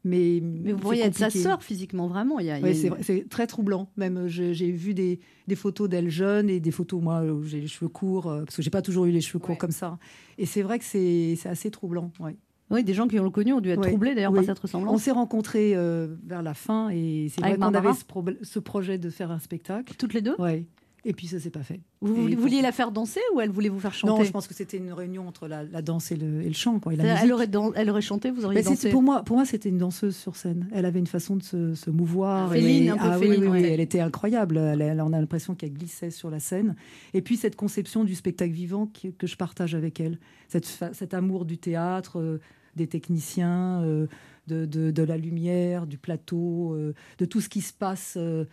mais 0.03 0.39
Mais 0.41 0.71
vous 0.71 0.93
sa 0.93 1.03
compliqué. 1.09 1.29
sœur 1.39 1.63
physiquement, 1.63 2.07
vraiment. 2.07 2.39
Y 2.39 2.49
a, 2.51 2.59
y 2.59 2.75
c'est 2.75 2.87
une- 2.87 2.93
vrai, 2.93 3.03
c'est 3.03 3.27
très 3.29 3.47
troublant. 3.47 3.89
Même 3.97 4.17
euh, 4.17 4.27
j'ai 4.27 4.71
vu 4.71 4.93
des, 4.93 5.19
des 5.47 5.55
photos 5.55 5.89
d'elle 5.89 6.09
jeune 6.09 6.49
et 6.49 6.59
des 6.59 6.71
photos 6.71 7.01
moi 7.01 7.23
où 7.23 7.43
j'ai 7.43 7.59
les 7.61 7.67
cheveux 7.67 7.89
courts 7.89 8.27
euh, 8.27 8.43
parce 8.45 8.55
que 8.55 8.61
j'ai 8.61 8.69
pas 8.69 8.81
toujours 8.81 9.05
eu 9.05 9.11
les 9.11 9.21
cheveux 9.21 9.39
courts 9.39 9.51
Ouais. 9.51 9.57
comme 9.57 9.71
ça. 9.71 9.97
Et 10.37 10.45
c'est 10.45 10.61
vrai 10.61 10.79
que 10.79 10.85
c'est 10.85 11.37
assez 11.45 11.69
troublant. 11.71 12.11
Ouais. 12.19 12.35
Oui, 12.71 12.83
des 12.83 12.93
gens 12.93 13.07
qui 13.07 13.19
ont 13.19 13.31
connu 13.31 13.51
ont 13.51 13.61
dû 13.61 13.69
être 13.69 13.79
Ouais. 13.81 13.87
troublés 13.89 14.13
d'ailleurs 14.13 14.31
Oui. 14.31 14.37
par 14.37 14.45
cette 14.45 14.59
On 14.59 14.61
ressemblance. 14.61 15.01
s'est 15.01 15.09
rencontrés 15.11 15.75
euh, 15.75 16.15
vers 16.25 16.43
la 16.43 16.53
fin 16.53 16.89
et 16.89 17.27
c'est 17.33 17.41
vrai 17.41 17.55
qu'on 17.57 17.73
avait 17.73 17.93
ce, 17.93 18.03
ce 18.43 18.59
projet 18.59 18.97
de 18.99 19.09
faire 19.09 19.31
un 19.31 19.39
spectacle. 19.39 19.95
Toutes 19.97 20.13
les 20.13 20.21
deux? 20.21 20.35
Ouais. 20.37 20.65
Et 21.05 21.13
puis 21.13 21.27
ça 21.27 21.39
s'est 21.39 21.49
pas 21.49 21.63
fait. 21.63 21.79
Vous 22.01 22.13
vouliez, 22.37 22.61
la 22.61 22.71
faire 22.73 22.91
danser 22.91 23.21
ou 23.33 23.39
elle 23.39 23.49
voulait 23.49 23.69
vous 23.69 23.79
faire 23.79 23.93
chanter 23.93 24.13
Non, 24.19 24.23
je 24.23 24.31
pense 24.31 24.47
que 24.47 24.53
c'était 24.53 24.77
une 24.77 24.91
réunion 24.91 25.27
entre 25.27 25.47
la, 25.47 25.63
la 25.63 25.81
danse 25.81 26.11
et 26.11 26.17
le, 26.17 26.41
et 26.41 26.47
le 26.47 26.53
chant, 26.53 26.79
quoi, 26.79 26.93
et 26.93 26.97
la 26.97 27.03
C'est-à-dire, 27.03 27.21
musique. 27.23 27.25
elle, 27.27 27.33
aurait 27.33 27.47
dan- 27.47 27.71
elle 27.75 27.89
aurait 27.89 28.01
chanté, 28.01 28.31
vous 28.31 28.43
auriez 28.45 28.61
c'est- 28.63 28.69
dansé. 28.69 28.89
pour 28.89 29.01
moi, 29.01 29.23
pour 29.23 29.37
moi, 29.37 29.45
c'était 29.45 29.69
une 29.69 29.77
danseuse 29.77 30.15
sur 30.17 30.35
scène. 30.35 30.67
Elle 30.73 30.85
avait 30.85 30.99
une 30.99 31.07
façon 31.07 31.37
de 31.37 31.43
se, 31.43 31.73
se 31.73 31.89
mouvoir. 31.89 32.51
Féline, 32.51 32.83
et- 32.83 32.89
un 32.89 32.97
peu 32.97 33.01
ah, 33.05 33.17
féline, 33.17 33.41
oui, 33.43 33.47
oui, 33.47 33.61
ouais. 33.61 33.71
elle 33.71 33.79
était 33.79 34.01
incroyable. 34.01 34.57
Elle, 34.57 34.81
elle- 34.81 35.01
on 35.01 35.13
a 35.13 35.19
l'impression 35.19 35.55
qu'elle 35.55 35.73
glissait 35.73 36.11
sur 36.11 36.29
la 36.29 36.39
scène. 36.39 36.75
Et 37.13 37.21
puis 37.21 37.37
cette 37.37 37.55
conception 37.55 38.03
du 38.03 38.13
spectacle 38.15 38.51
vivant 38.53 38.89
que 39.17 39.27
je 39.27 39.35
partage 39.37 39.75
avec 39.75 39.99
elle, 40.01 40.19
cette, 40.49 40.65
cet 40.65 41.13
amour 41.13 41.45
du 41.45 41.57
théâtre, 41.57 42.19
euh, 42.19 42.39
des 42.75 42.87
techniciens, 42.87 43.81
euh, 43.83 44.07
de, 44.49 44.65
de- 44.65 44.91
de 44.91 45.03
la 45.03 45.15
lumière, 45.17 45.87
du 45.87 45.97
plateau, 45.97 46.73
euh, 46.73 46.93
de 47.19 47.25
tout 47.25 47.39
ce 47.41 47.47
qui 47.49 47.61
se 47.61 47.71
passe 47.73 48.15
euh, 48.17 48.43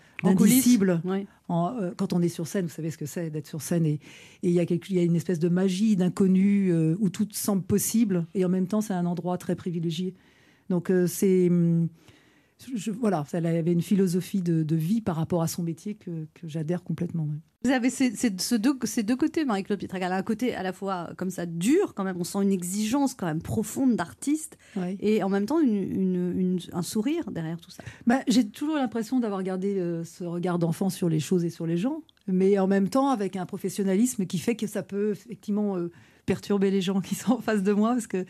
d'indicible. 0.52 1.00
Euh, 1.50 1.92
quand 1.96 2.12
on 2.12 2.20
est 2.22 2.28
sur 2.28 2.46
scène, 2.46 2.66
vous 2.66 2.72
savez 2.80 2.90
ce 2.90 2.98
que 2.98 3.06
c'est 3.06 3.30
d'être 3.30 3.46
sur 3.48 3.62
scène 3.62 3.87
et 3.87 3.98
il 4.42 4.50
y, 4.50 4.54
y 4.54 4.98
a 4.98 5.02
une 5.02 5.16
espèce 5.16 5.38
de 5.38 5.48
magie 5.48 5.96
d'inconnu 5.96 6.70
euh, 6.72 6.96
où 7.00 7.09
tout 7.09 7.26
semble 7.32 7.62
possible 7.62 8.26
et 8.35 8.44
en 8.44 8.48
même 8.48 8.66
temps 8.66 8.80
c'est 8.80 8.94
un 8.94 9.06
endroit 9.06 9.38
très 9.38 9.56
privilégié. 9.56 10.14
Donc 10.70 10.92
c'est 11.06 11.48
hum, 11.48 11.88
je- 12.75 12.90
voilà, 12.90 13.25
elle 13.33 13.47
avait 13.47 13.73
une 13.73 13.83
philosophie 13.83 14.42
de, 14.42 14.62
de 14.62 14.77
vie 14.77 15.01
par 15.01 15.16
rapport 15.16 15.42
à 15.42 15.49
son 15.49 15.62
métier 15.62 15.95
que, 15.95 16.27
que 16.35 16.49
j'adhère 16.49 16.83
complètement. 16.83 17.29
Vous 17.64 17.71
avez 17.73 17.90
ces, 17.90 18.12
ces- 18.14 18.33
ce 18.38 18.55
deux, 18.55 18.79
ces 18.85 19.03
deux 19.03 19.16
côtés, 19.16 19.45
Marie-Claude 19.45 19.79
Pietragal. 19.79 20.12
Un 20.12 20.23
côté 20.23 20.55
à 20.55 20.62
la 20.62 20.73
fois 20.73 21.11
comme 21.16 21.31
ça 21.31 21.47
dur, 21.47 21.95
quand 21.95 22.05
même, 22.05 22.16
on 22.19 22.25
sent 22.25 22.38
une 22.42 22.53
exigence 22.53 23.14
quand 23.14 23.27
même 23.27 23.42
profonde 23.42 23.97
d'artiste, 23.97 24.57
Ouais. 24.77 24.97
et 25.01 25.23
en 25.23 25.29
même 25.29 25.47
temps 25.47 25.61
une- 25.61 25.75
une- 25.75 26.38
une- 26.40 26.59
un 26.73 26.83
sourire 26.83 27.31
derrière 27.33 27.61
tout 27.61 27.71
ça. 27.71 27.83
Bah, 28.07 28.21
j'ai 28.29 28.49
toujours 28.49 28.77
l'impression 28.77 29.19
d'avoir 29.21 29.42
gardé 29.42 29.79
euh, 29.79 30.05
ce 30.05 30.23
regard 30.25 30.59
d'enfant 30.61 30.90
sur 30.90 31.09
les 31.09 31.21
choses 31.21 31.45
et 31.45 31.51
sur 31.51 31.66
les 31.66 31.77
gens, 31.77 32.03
mais 32.29 32.59
en 32.59 32.69
même 32.69 32.88
temps 32.88 33.09
avec 33.11 33.35
un 33.37 33.47
professionnalisme 33.47 34.27
qui 34.27 34.38
fait 34.38 34.55
que 34.55 34.66
ça 34.69 34.83
peut 34.85 35.11
effectivement 35.11 35.77
euh, 35.77 35.90
perturber 36.25 36.71
les 36.71 36.81
gens 36.83 37.01
qui 37.01 37.14
sont 37.16 37.33
en 37.33 37.40
face 37.40 37.62
de 37.64 37.73
moi, 37.73 37.95
parce 37.95 38.07
que 38.07 38.25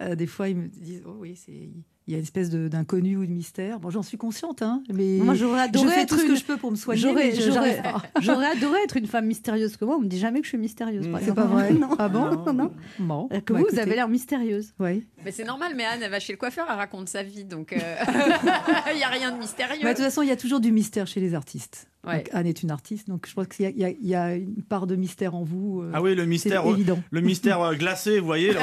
euh, 0.00 0.14
des 0.14 0.26
fois 0.26 0.48
ils 0.48 0.56
me 0.56 0.68
disent 0.68 1.02
oh 1.06 1.16
oui 1.20 1.36
c'est 1.36 1.68
il 2.08 2.12
y 2.12 2.14
a 2.14 2.18
une 2.18 2.24
espèce 2.24 2.48
de- 2.48 2.68
d'inconnu 2.68 3.16
ou 3.18 3.26
de 3.26 3.30
mystère. 3.30 3.78
Bon, 3.80 3.90
j'en 3.90 4.02
suis 4.02 4.16
consciente, 4.16 4.62
hein, 4.62 4.82
mais 4.92 5.18
Moi, 5.22 5.34
j'aurais 5.34 5.58
je 5.58 5.64
adoré 5.68 5.88
fais 5.94 6.00
être 6.02 6.08
tout 6.08 6.16
ce 6.18 6.22
une- 6.24 6.28
que 6.30 6.36
je 6.36 6.44
peux 6.44 6.56
pour 6.56 6.70
me 6.70 6.76
soigner. 6.76 7.00
J'aurais, 7.02 7.32
je- 7.32 7.50
adoré 8.56 8.78
être 8.84 8.96
une 8.96 9.06
femme 9.06 9.26
mystérieuse 9.26 9.76
comme 9.76 9.88
moi. 9.88 9.98
On 9.98 10.00
me 10.00 10.08
dit 10.08 10.18
jamais 10.18 10.38
que 10.40 10.44
je 10.46 10.48
suis 10.48 10.58
mystérieuse, 10.58 11.06
par 11.08 11.20
C'est 11.20 11.34
pas 11.34 11.44
vrai 11.44 11.70
Non. 11.74 11.90
Ah 11.98 12.08
bon 12.08 12.24
Non, 12.46 12.52
non. 12.54 12.72
Bon, 12.98 13.28
Euh, 13.32 13.40
Que 13.40 13.52
bah, 13.52 13.58
vous, 13.60 13.66
vous 13.70 13.78
avez 13.78 13.94
l'air 13.94 14.08
mystérieuse. 14.08 14.72
Oui. 14.80 15.06
Mais 15.24 15.32
c'est 15.32 15.44
normal, 15.44 15.74
mais 15.76 15.84
Anne, 15.84 16.00
elle 16.02 16.10
va 16.10 16.18
chez 16.18 16.32
le 16.32 16.38
coiffeur, 16.38 16.66
elle 16.70 16.76
raconte 16.76 17.08
sa 17.10 17.22
vie, 17.22 17.44
donc 17.44 17.72
euh, 17.74 17.76
il 18.92 18.96
n'y 18.96 19.04
a 19.04 19.08
rien 19.08 19.30
de 19.30 19.36
mystérieux. 19.38 19.80
Bah, 19.82 19.90
de 19.90 19.94
toute 19.96 20.04
façon, 20.04 20.22
il 20.22 20.28
y 20.28 20.32
a 20.32 20.36
toujours 20.36 20.60
du 20.60 20.72
mystère 20.72 21.06
chez 21.06 21.20
les 21.20 21.34
artistes. 21.34 21.88
Ouais. 22.06 22.18
Donc, 22.18 22.28
Anne 22.32 22.46
est 22.46 22.62
une 22.62 22.70
artiste, 22.70 23.08
donc 23.08 23.26
je 23.28 23.34
pense 23.34 23.48
qu'il 23.48 23.64
y, 23.64 23.68
a- 23.68 23.70
il 23.70 23.78
y 23.78 23.84
a- 23.84 23.90
il 23.90 24.06
y 24.06 24.14
a 24.14 24.34
une 24.36 24.62
part 24.62 24.86
de 24.86 24.96
mystère 24.96 25.34
en 25.34 25.42
vous. 25.42 25.82
euh, 25.82 25.90
Ah 25.92 26.00
oui, 26.00 26.14
le 26.14 26.24
mystère, 26.24 26.66
euh, 26.66 26.72
évident. 26.74 26.98
le 27.10 27.20
mystère 27.20 27.74
glacé, 27.74 28.18
vous 28.20 28.26
voyez. 28.26 28.52
là. 28.54 28.60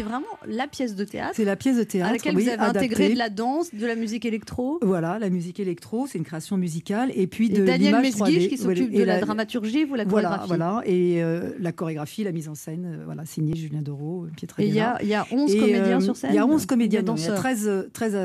C'est 0.00 0.08
vraiment 0.08 0.26
la 0.46 0.66
pièce 0.66 0.96
de 0.96 1.04
théâtre 1.04 1.32
C'est 1.34 1.44
la 1.44 1.56
pièce 1.56 1.76
de 1.76 1.82
théâtre 1.82 2.08
à 2.10 2.12
laquelle 2.14 2.34
oui, 2.34 2.44
vous 2.44 2.48
avez 2.48 2.58
adaptée. 2.58 2.78
intégré 2.78 3.12
de 3.12 3.18
la 3.18 3.28
danse, 3.28 3.74
de 3.74 3.86
la 3.86 3.94
musique 3.96 4.24
électro. 4.24 4.78
Voilà, 4.80 5.18
la 5.18 5.28
musique 5.28 5.60
électro, 5.60 6.06
c'est 6.06 6.16
une 6.16 6.24
création 6.24 6.56
musicale, 6.56 7.10
et 7.14 7.26
puis 7.26 7.50
de 7.50 7.62
Et 7.62 7.66
Daniel 7.66 7.96
Mesguich 8.00 8.16
3D. 8.16 8.48
qui 8.48 8.56
Voilà, 8.56 8.76
s'occupe 8.80 8.94
de 8.96 9.02
la 9.02 9.20
dramaturgie, 9.20 9.84
vous 9.84 9.94
la 9.96 10.04
Voilà, 10.04 10.28
chorégraphie. 10.28 10.48
voilà, 10.48 10.82
et 10.86 11.22
euh, 11.22 11.50
la 11.58 11.72
chorégraphie, 11.72 12.24
la 12.24 12.32
mise 12.32 12.48
en 12.48 12.54
scène, 12.54 12.86
euh, 13.00 13.04
voilà, 13.04 13.26
signée 13.26 13.54
Julien 13.56 13.82
Dereau, 13.82 14.26
Pietra 14.36 14.62
Et 14.62 14.66
il 14.68 14.72
y 14.72 14.76
y 14.76 14.80
a 15.14 15.26
11 15.30 15.54
Et, 15.54 15.58
comédiens 15.58 15.98
euh, 15.98 16.00
sur 16.00 16.16
scène. 16.16 16.30
Il 16.32 16.36
y 16.36 16.38
a 16.38 16.46
11 16.46 16.64
comédiens, 16.64 17.00
il 17.00 17.02
y 17.02 17.04
a 17.04 17.06
danseurs 17.06 17.36
13, 17.36 17.68
euh, 17.68 17.82
13 17.92 18.12
euh, 18.14 18.18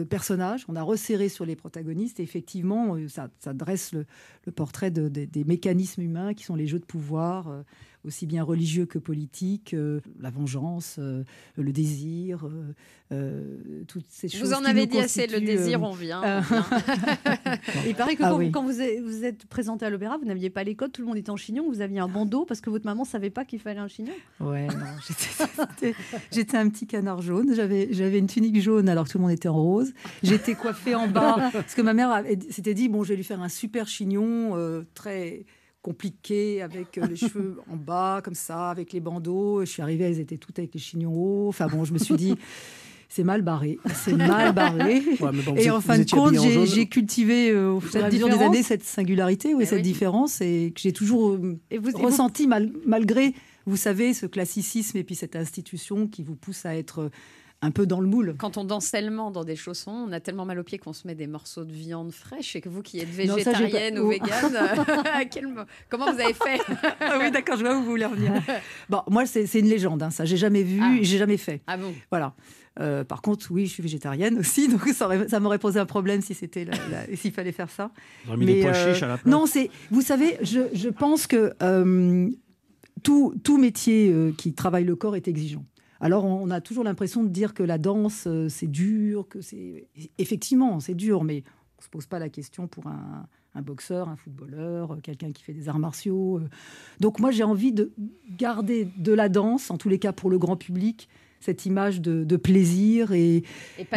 euh, 0.00 0.04
personnages. 0.04 0.64
On 0.68 0.76
a 0.76 0.82
resserré 0.82 1.28
sur 1.28 1.44
les 1.44 1.56
protagonistes 1.56 2.20
et 2.20 2.22
effectivement, 2.22 2.94
euh, 2.94 3.08
ça, 3.08 3.28
ça 3.40 3.52
dresse 3.54 3.92
le, 3.92 4.06
le 4.46 4.52
portrait 4.52 4.92
de- 4.92 5.08
de- 5.08 5.24
des 5.24 5.42
mécanismes 5.44 6.02
humains 6.02 6.32
qui 6.34 6.44
sont 6.44 6.54
les 6.54 6.66
jeux 6.68 6.78
de 6.78 6.84
pouvoir, 6.84 7.48
euh, 7.48 7.62
aussi 8.04 8.26
bien 8.26 8.42
religieux 8.42 8.86
que 8.86 8.98
politiques, 8.98 9.74
euh, 9.74 10.00
la 10.20 10.30
vengeance, 10.30 10.96
euh, 10.98 11.24
le 11.56 11.72
désir, 11.72 12.48
euh, 13.12 13.82
toutes 13.86 14.06
ces 14.08 14.28
choses. 14.28 14.48
Vous 14.48 14.54
en 14.54 14.60
qui 14.60 14.66
avez 14.66 14.86
dit 14.86 14.98
assez, 14.98 15.26
le 15.26 15.40
désir, 15.40 15.82
on 15.82 15.92
vient. 15.92 16.20
on 16.22 16.40
vient. 16.40 16.64
Et 17.84 17.88
il 17.90 17.94
paraît 17.94 18.16
que 18.16 18.22
Ah 18.22 18.30
quand, 18.30 18.38
oui. 18.38 18.50
quand 18.50 18.62
vous 18.64 18.80
êtes, 18.80 19.00
vous 19.02 19.24
êtes 19.24 19.46
présenté 19.46 19.84
à 19.86 19.90
l'opéra, 19.90 20.16
vous 20.18 20.26
n'aviez 20.26 20.50
pas 20.50 20.64
les 20.64 20.74
codes, 20.74 20.92
tout 20.92 21.02
le 21.02 21.08
monde 21.08 21.16
était 21.16 21.30
en 21.30 21.36
chignon, 21.36 21.68
vous 21.68 21.80
aviez 21.80 21.98
un 21.98 22.08
bandeau 22.08 22.44
parce 22.44 22.60
que 22.60 22.70
votre 22.70 22.84
maman 22.86 23.04
savait 23.04 23.30
pas 23.30 23.44
qu'il 23.44 23.58
fallait 23.60 23.80
un 23.80 23.88
chignon. 23.88 24.12
Ouais, 24.40 24.66
non, 24.66 24.74
j'étais- 26.32 26.56
un 26.56 26.68
petit 26.70 26.86
canard 26.86 27.20
jaune. 27.20 27.54
J'avais, 27.54 27.88
j'avais 27.92 28.18
une 28.18 28.26
tunique 28.26 28.60
jaune 28.60 28.88
alors 28.88 29.06
que 29.06 29.12
tout 29.12 29.18
le 29.18 29.22
monde 29.22 29.32
était 29.32 29.48
en 29.48 29.62
rose. 29.62 29.92
J'étais 30.22 30.54
coiffée 30.54 30.94
en 30.94 31.08
bas 31.08 31.36
parce 31.52 31.74
que 31.74 31.82
ma 31.82 31.94
mère 31.94 32.22
s'était 32.50 32.74
dit 32.74 32.88
bon, 32.88 33.04
je 33.04 33.10
vais 33.10 33.16
lui 33.16 33.24
faire 33.24 33.40
un 33.42 33.48
super 33.48 33.86
chignon 33.88 34.56
euh, 34.56 34.82
très 34.94 35.44
compliqué 35.88 36.60
avec 36.62 36.98
euh, 36.98 37.06
les 37.06 37.16
cheveux 37.16 37.56
en 37.70 37.76
bas 37.76 38.20
comme 38.22 38.34
ça, 38.34 38.70
avec 38.70 38.92
les 38.92 39.00
bandeaux. 39.00 39.60
Je 39.60 39.70
suis 39.70 39.82
arrivée, 39.82 40.04
elles 40.04 40.20
étaient 40.20 40.36
toutes 40.36 40.58
avec 40.58 40.74
les 40.74 40.80
chignons 40.80 41.14
hauts. 41.14 41.48
Enfin 41.48 41.66
bon, 41.66 41.84
je 41.84 41.92
me 41.94 41.98
suis 41.98 42.14
dit. 42.16 42.34
C'est 43.10 43.24
mal 43.24 43.40
barré, 43.40 43.78
c'est 43.94 44.12
mal 44.14 44.52
barré. 44.52 45.00
Ouais, 45.18 45.32
bon, 45.46 45.54
et 45.56 45.70
en 45.70 45.80
fin 45.80 45.98
de 45.98 46.04
compte, 46.04 46.34
j'ai, 46.66 46.86
cultivé 46.88 47.50
euh, 47.50 47.72
au 47.72 47.80
fur 47.80 47.96
et 47.96 48.02
à 48.02 48.10
Cette 48.10 48.12
mesure 48.20 48.28
des 48.28 48.44
années 48.44 48.62
cette 48.62 48.84
singularité, 48.84 49.54
oui, 49.54 49.62
Eh 49.62 49.66
cette 49.66 49.76
oui. 49.78 49.82
différence, 49.82 50.42
et 50.42 50.72
que 50.74 50.80
j'ai 50.82 50.92
toujours 50.92 51.30
euh, 51.30 51.58
Et 51.70 51.78
vous, 51.78 51.88
et 51.88 51.92
vous- 51.92 52.02
ressenti 52.04 52.46
mal- 52.46 52.70
malgré 52.84 53.32
vous 53.64 53.78
savez, 53.78 54.12
ce 54.12 54.26
classicisme 54.26 54.98
et 54.98 55.04
puis 55.04 55.14
cette 55.14 55.36
institution 55.36 56.06
qui 56.06 56.22
vous 56.22 56.36
pousse 56.36 56.66
à 56.66 56.76
être 56.76 57.10
un 57.60 57.70
peu 57.72 57.86
dans 57.86 58.00
le 58.00 58.06
moule. 58.06 58.36
Quand 58.38 58.56
on 58.56 58.64
danse 58.64 58.90
tellement 58.92 59.30
dans 59.32 59.42
des 59.42 59.56
chaussons, 59.56 60.06
on 60.08 60.12
a 60.12 60.20
tellement 60.20 60.44
mal 60.44 60.58
aux 60.60 60.62
pieds 60.62 60.78
qu'on 60.78 60.92
se 60.92 61.06
met 61.08 61.16
des 61.16 61.26
morceaux 61.26 61.64
de 61.64 61.72
viande 61.72 62.12
fraîche. 62.12 62.54
Et 62.54 62.60
que 62.60 62.68
vous 62.68 62.82
qui 62.82 63.00
êtes 63.00 63.08
Non, 63.26 63.36
ça, 63.38 63.52
j'ai 63.52 63.64
végétarienne 63.64 63.98
ou 63.98 64.08
végane, 64.10 64.28
mo- 65.54 65.62
comment 65.88 66.12
vous 66.12 66.20
avez 66.20 66.34
fait 66.34 66.60
Ah 67.00 67.18
oui, 67.20 67.30
d'accord, 67.32 67.56
je 67.56 67.64
vois 67.64 67.76
où 67.76 67.80
vous 67.82 67.90
voulez 67.90 68.04
revenir. 68.06 68.32
Bon, 68.88 69.02
moi, 69.08 69.26
c'est 69.26 69.52
une 69.58 69.66
légende, 69.68 70.02
hein, 70.04 70.10
ça. 70.10 70.24
J'ai 70.24 70.36
jamais 70.36 70.62
vu, 70.62 70.78
Ah. 70.82 70.94
et 71.00 71.04
j'ai 71.04 71.18
jamais 71.18 71.36
fait. 71.36 71.60
Ah 71.66 71.76
bon? 71.76 71.92
Voilà. 72.10 72.34
Euh, 72.80 73.02
par 73.02 73.22
contre, 73.22 73.48
oui, 73.50 73.66
je 73.66 73.72
suis 73.72 73.82
végétarienne 73.82 74.38
aussi, 74.38 74.68
donc 74.68 74.86
ça, 74.90 75.06
aurait- 75.06 75.26
ça 75.26 75.40
m'aurait 75.40 75.58
posé 75.58 75.80
un 75.80 75.86
problème 75.86 76.20
si 76.22 76.34
c'était 76.34 76.64
s'il 77.16 77.32
fallait 77.32 77.50
faire 77.50 77.70
ça. 77.70 77.90
Vous 78.24 78.36
mis 78.36 78.46
des 78.46 78.60
pois 78.62 78.72
chiches 78.72 79.02
à 79.02 79.08
la 79.08 79.18
place. 79.18 79.26
Non, 79.32 79.46
c'est. 79.46 79.68
Vous 79.90 80.00
savez, 80.02 80.36
je, 80.42 80.60
je 80.72 80.88
pense 80.88 81.26
que 81.26 81.52
euh, 81.60 82.28
tout, 83.02 83.34
tout 83.42 83.58
métier 83.58 84.12
euh, 84.12 84.30
qui 84.38 84.52
travaille 84.54 84.84
le 84.84 84.94
corps 84.94 85.16
est 85.16 85.26
exigeant. 85.26 85.64
Alors, 86.00 86.24
on 86.24 86.50
a 86.50 86.60
toujours 86.60 86.84
l'impression 86.84 87.24
de 87.24 87.28
dire 87.28 87.54
que 87.54 87.62
la 87.62 87.78
danse, 87.78 88.24
euh, 88.26 88.48
c'est 88.48 88.68
dur, 88.68 89.26
que 89.28 89.40
c'est. 89.40 89.88
Effectivement, 90.18 90.78
c'est 90.80 90.94
dur, 90.94 91.24
mais 91.24 91.42
on 91.76 91.80
ne 91.80 91.84
se 91.84 91.88
pose 91.88 92.06
pas 92.06 92.18
la 92.18 92.28
question 92.28 92.68
pour 92.68 92.86
un, 92.86 93.26
un 93.54 93.62
boxeur, 93.62 94.08
un 94.08 94.16
footballeur, 94.16 94.92
euh, 94.92 94.96
quelqu'un 95.02 95.32
qui 95.32 95.42
fait 95.42 95.52
des 95.52 95.68
arts 95.68 95.78
martiaux. 95.78 96.38
euh. 96.38 96.48
Donc, 97.00 97.18
moi, 97.18 97.30
j'ai 97.30 97.42
envie 97.42 97.72
de 97.72 97.92
garder 98.30 98.88
de 98.96 99.12
la 99.12 99.28
danse, 99.28 99.70
en 99.70 99.76
tous 99.76 99.88
les 99.88 99.98
cas 99.98 100.12
pour 100.12 100.30
le 100.30 100.38
grand 100.38 100.56
public, 100.56 101.08
cette 101.40 101.66
image 101.66 102.00
de, 102.00 102.24
de 102.24 102.36
plaisir 102.36 103.12
et, 103.12 103.44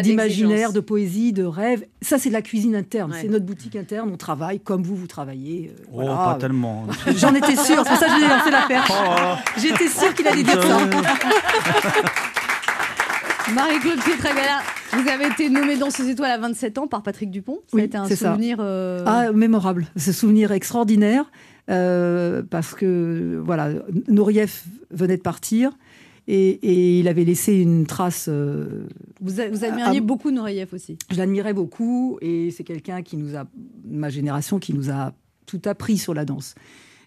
d'imaginaire, 0.01 0.73
de 0.73 0.79
poésie, 0.79 1.33
de 1.33 1.43
rêve. 1.43 1.85
Ça, 2.01 2.17
c'est 2.19 2.29
de 2.29 2.33
la 2.33 2.41
cuisine 2.41 2.75
interne. 2.75 3.11
Ouais. 3.11 3.17
C'est 3.21 3.27
notre 3.27 3.45
boutique 3.45 3.75
interne. 3.75 4.09
On 4.13 4.17
travaille 4.17 4.59
comme 4.59 4.83
vous, 4.83 4.95
vous 4.95 5.07
travaillez. 5.07 5.71
euh, 5.75 5.83
Oh, 5.87 5.91
voilà. 5.95 6.15
pas 6.15 6.37
tellement. 6.39 6.85
J'en 7.17 7.33
étais 7.33 7.55
sûre, 7.55 7.83
c'est 7.83 7.89
pour 7.89 7.97
ça 7.97 8.05
que 8.07 8.19
j'ai 8.19 8.27
lancé 8.27 8.51
l'affaire. 8.51 8.85
Oh. 8.89 9.35
J'étais 9.59 9.87
sûre 9.87 10.13
qu'il 10.13 10.27
allait 10.27 10.43
dire 10.43 10.61
ça. 10.61 10.77
Marie-Claude 13.53 13.99
Pietragala, 14.03 14.59
vous 14.93 15.09
avez 15.09 15.27
été 15.27 15.49
nommée 15.49 15.75
danseuse 15.77 16.07
étoile 16.07 16.31
à 16.31 16.37
27 16.37 16.77
ans 16.77 16.87
par 16.87 17.03
Patrick 17.03 17.31
Dupont. 17.31 17.59
Ça 17.67 17.75
Oui, 17.75 17.81
a 17.81 17.85
été 17.85 17.97
un 17.97 18.07
souvenir. 18.07 18.57
euh, 18.61 19.03
Ah, 19.05 19.31
mémorable. 19.33 19.87
Ce 19.97 20.11
souvenir 20.13 20.51
extraordinaire. 20.51 21.25
euh, 21.69 22.43
parce 22.49 22.73
que, 22.75 23.41
voilà, 23.43 23.69
Nourieff 24.07 24.63
venait 24.91 25.17
de 25.17 25.21
partir. 25.21 25.71
Et, 26.27 26.49
et 26.49 26.99
il 26.99 27.07
avait 27.07 27.25
laissé 27.25 27.53
une 27.55 27.85
trace. 27.85 28.27
euh, 28.29 28.85
Vous, 29.19 29.39
a- 29.39 29.49
vous 29.49 29.63
admiriez 29.65 29.97
Ah, 29.99 30.01
beaucoup 30.01 30.31
Nourieff 30.31 30.71
aussi. 30.73 30.97
je 31.11 31.17
l'admirais 31.17 31.53
beaucoup 31.53 32.17
et 32.21 32.51
c'est 32.51 32.63
quelqu'un 32.63 33.01
qui 33.01 33.17
nous 33.17 33.35
a, 33.35 33.45
ma 33.85 34.09
génération, 34.09 34.59
qui 34.59 34.73
nous 34.73 34.89
a 34.91 35.13
tout 35.47 35.61
appris 35.65 35.97
sur 35.97 36.13
la 36.13 36.23
danse. 36.25 36.53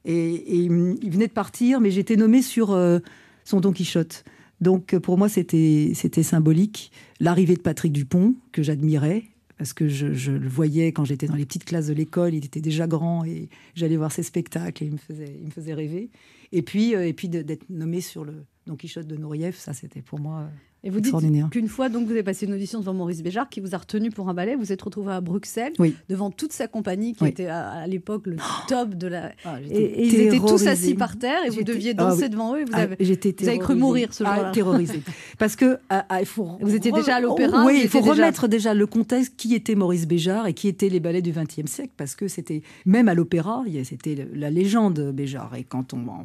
Et, 0.05 0.35
et, 0.35 0.57
il 0.64 1.11
venait 1.11 1.29
de 1.29 1.33
partir, 1.33 1.81
mais 1.81 1.90
j'étais 1.90 2.16
nommée 2.16 2.42
sur 2.42 2.72
euh, 2.72 2.98
son 3.44 3.61
Don 3.61 3.72
Quichotte. 3.72 4.24
Donc 4.61 4.92
euh, 4.94 5.00
pour 5.00 5.16
moi, 5.16 5.29
c'était 5.29 5.92
symbolique. 6.22 6.90
L'arrivée 7.20 7.55
de 7.55 7.62
Patrick 7.62 7.92
Dupont, 7.92 8.35
que 8.53 8.62
j'admirais, 8.62 9.24
parce 9.57 9.72
que 9.72 9.88
je, 9.88 10.12
je 10.12 10.33
le 10.33 10.48
voyais 10.48 10.92
quand 10.92 11.05
j'étais 11.05 11.27
dans 11.29 11.37
les 11.37 11.46
petites 11.46 11.64
classes 11.64 11.87
de 11.87 11.94
l'école, 11.94 12.35
il 12.35 12.44
était 12.44 12.61
déjà 12.61 12.87
grand 12.88 13.24
et 13.24 13.48
j'allais 13.77 13.96
voir 13.96 14.11
ses 14.12 14.24
spectacles 14.24 14.83
et 14.83 14.87
il 14.88 14.92
me 14.92 14.98
faisait, 14.98 15.37
il 15.40 15.46
me 15.46 15.50
faisait 15.50 15.72
rêver. 15.74 16.11
Et 16.53 16.62
puis, 16.62 16.92
et 16.92 17.12
puis 17.12 17.29
d'être 17.29 17.64
nommé 17.70 18.00
sur 18.00 18.24
le 18.24 18.35
Don 18.66 18.77
Quichotte 18.77 19.07
de 19.07 19.16
Nourieff, 19.16 19.59
ça 19.59 19.74
c'était 19.74 20.00
pour 20.00 20.18
moi 20.18 20.40
euh, 20.40 20.46
Et 20.85 20.90
vous 20.90 21.00
dites 21.00 21.14
qu'une 21.50 21.68
fois, 21.68 21.90
donc, 21.90 22.07
vous 22.07 22.12
avez 22.12 22.22
passé 22.22 22.46
une 22.46 22.55
audition 22.55 22.81
devant 22.81 22.94
Maurice 22.94 23.22
Béjart, 23.22 23.50
qui 23.50 23.61
vous 23.61 23.74
a 23.74 23.79
retenu 23.79 24.11
pour 24.11 24.29
un 24.31 24.35
ballet. 24.35 24.55
Vous 24.57 24.72
êtes 24.72 24.81
retrouvé 24.81 25.12
à 25.12 25.20
Bruxelles, 25.20 25.74
Oui. 25.79 25.94
devant 26.09 26.31
toute 26.31 26.53
sa 26.53 26.66
compagnie, 26.66 27.12
qui 27.12 27.24
Oui. 27.24 27.29
était 27.29 27.46
à, 27.46 27.68
à 27.70 27.87
l'époque 27.87 28.27
le 28.27 28.37
top 28.68 28.94
de 28.94 29.07
la. 29.07 29.33
Ah, 29.44 29.59
Et, 29.70 30.07
ils 30.07 30.14
étaient 30.20 30.38
tous 30.38 30.66
assis 30.66 30.94
par 30.94 31.18
terre 31.18 31.44
et 31.46 31.50
vous 31.50 31.62
deviez 31.62 31.90
Ah 31.90 32.05
danser 32.05 32.22
oui. 32.24 32.31
devant 32.31 32.55
eux. 32.55 32.61
Et 32.61 32.64
vous 32.64 32.70
Ah, 32.72 32.81
avez, 32.81 32.96
vous 32.98 33.59
cru 33.59 33.74
mourir 33.74 34.14
ce 34.14 34.24
Ah, 34.24 34.35
jour-là. 34.35 34.50
terrorisée. 34.53 35.03
Parce 35.38 35.57
que 35.57 35.79
il 36.20 36.27
faut. 36.27 36.57
Vous 36.62 36.74
étiez 36.74 36.90
déjà 36.92 37.16
à 37.16 37.20
l'opéra, 37.20 37.66
Oui, 37.66 37.74
vous 37.74 37.81
il 37.83 37.88
faut 37.88 38.00
déjà- 38.00 38.12
remettre 38.12 38.48
déjà 38.48 38.72
le 38.72 38.87
contexte. 38.87 39.35
Qui 39.37 39.55
était 39.55 39.74
Maurice 39.74 40.07
Béjart 40.07 40.46
et 40.46 40.55
qui 40.55 40.68
étaient 40.68 40.88
les 40.88 41.00
ballets 41.00 41.20
du 41.22 41.33
XXe 41.33 41.70
siècle 41.70 41.92
Parce 41.98 42.14
que 42.14 42.29
c'était 42.29 42.62
même 42.87 43.09
à 43.09 43.14
l'opéra, 43.14 43.62
c'était 43.85 44.27
la 44.33 44.48
légende 44.50 45.12
Béjart. 45.12 45.55
Et 45.55 45.64
quand 45.64 45.92
on, 45.92 45.98
on, 46.09 46.24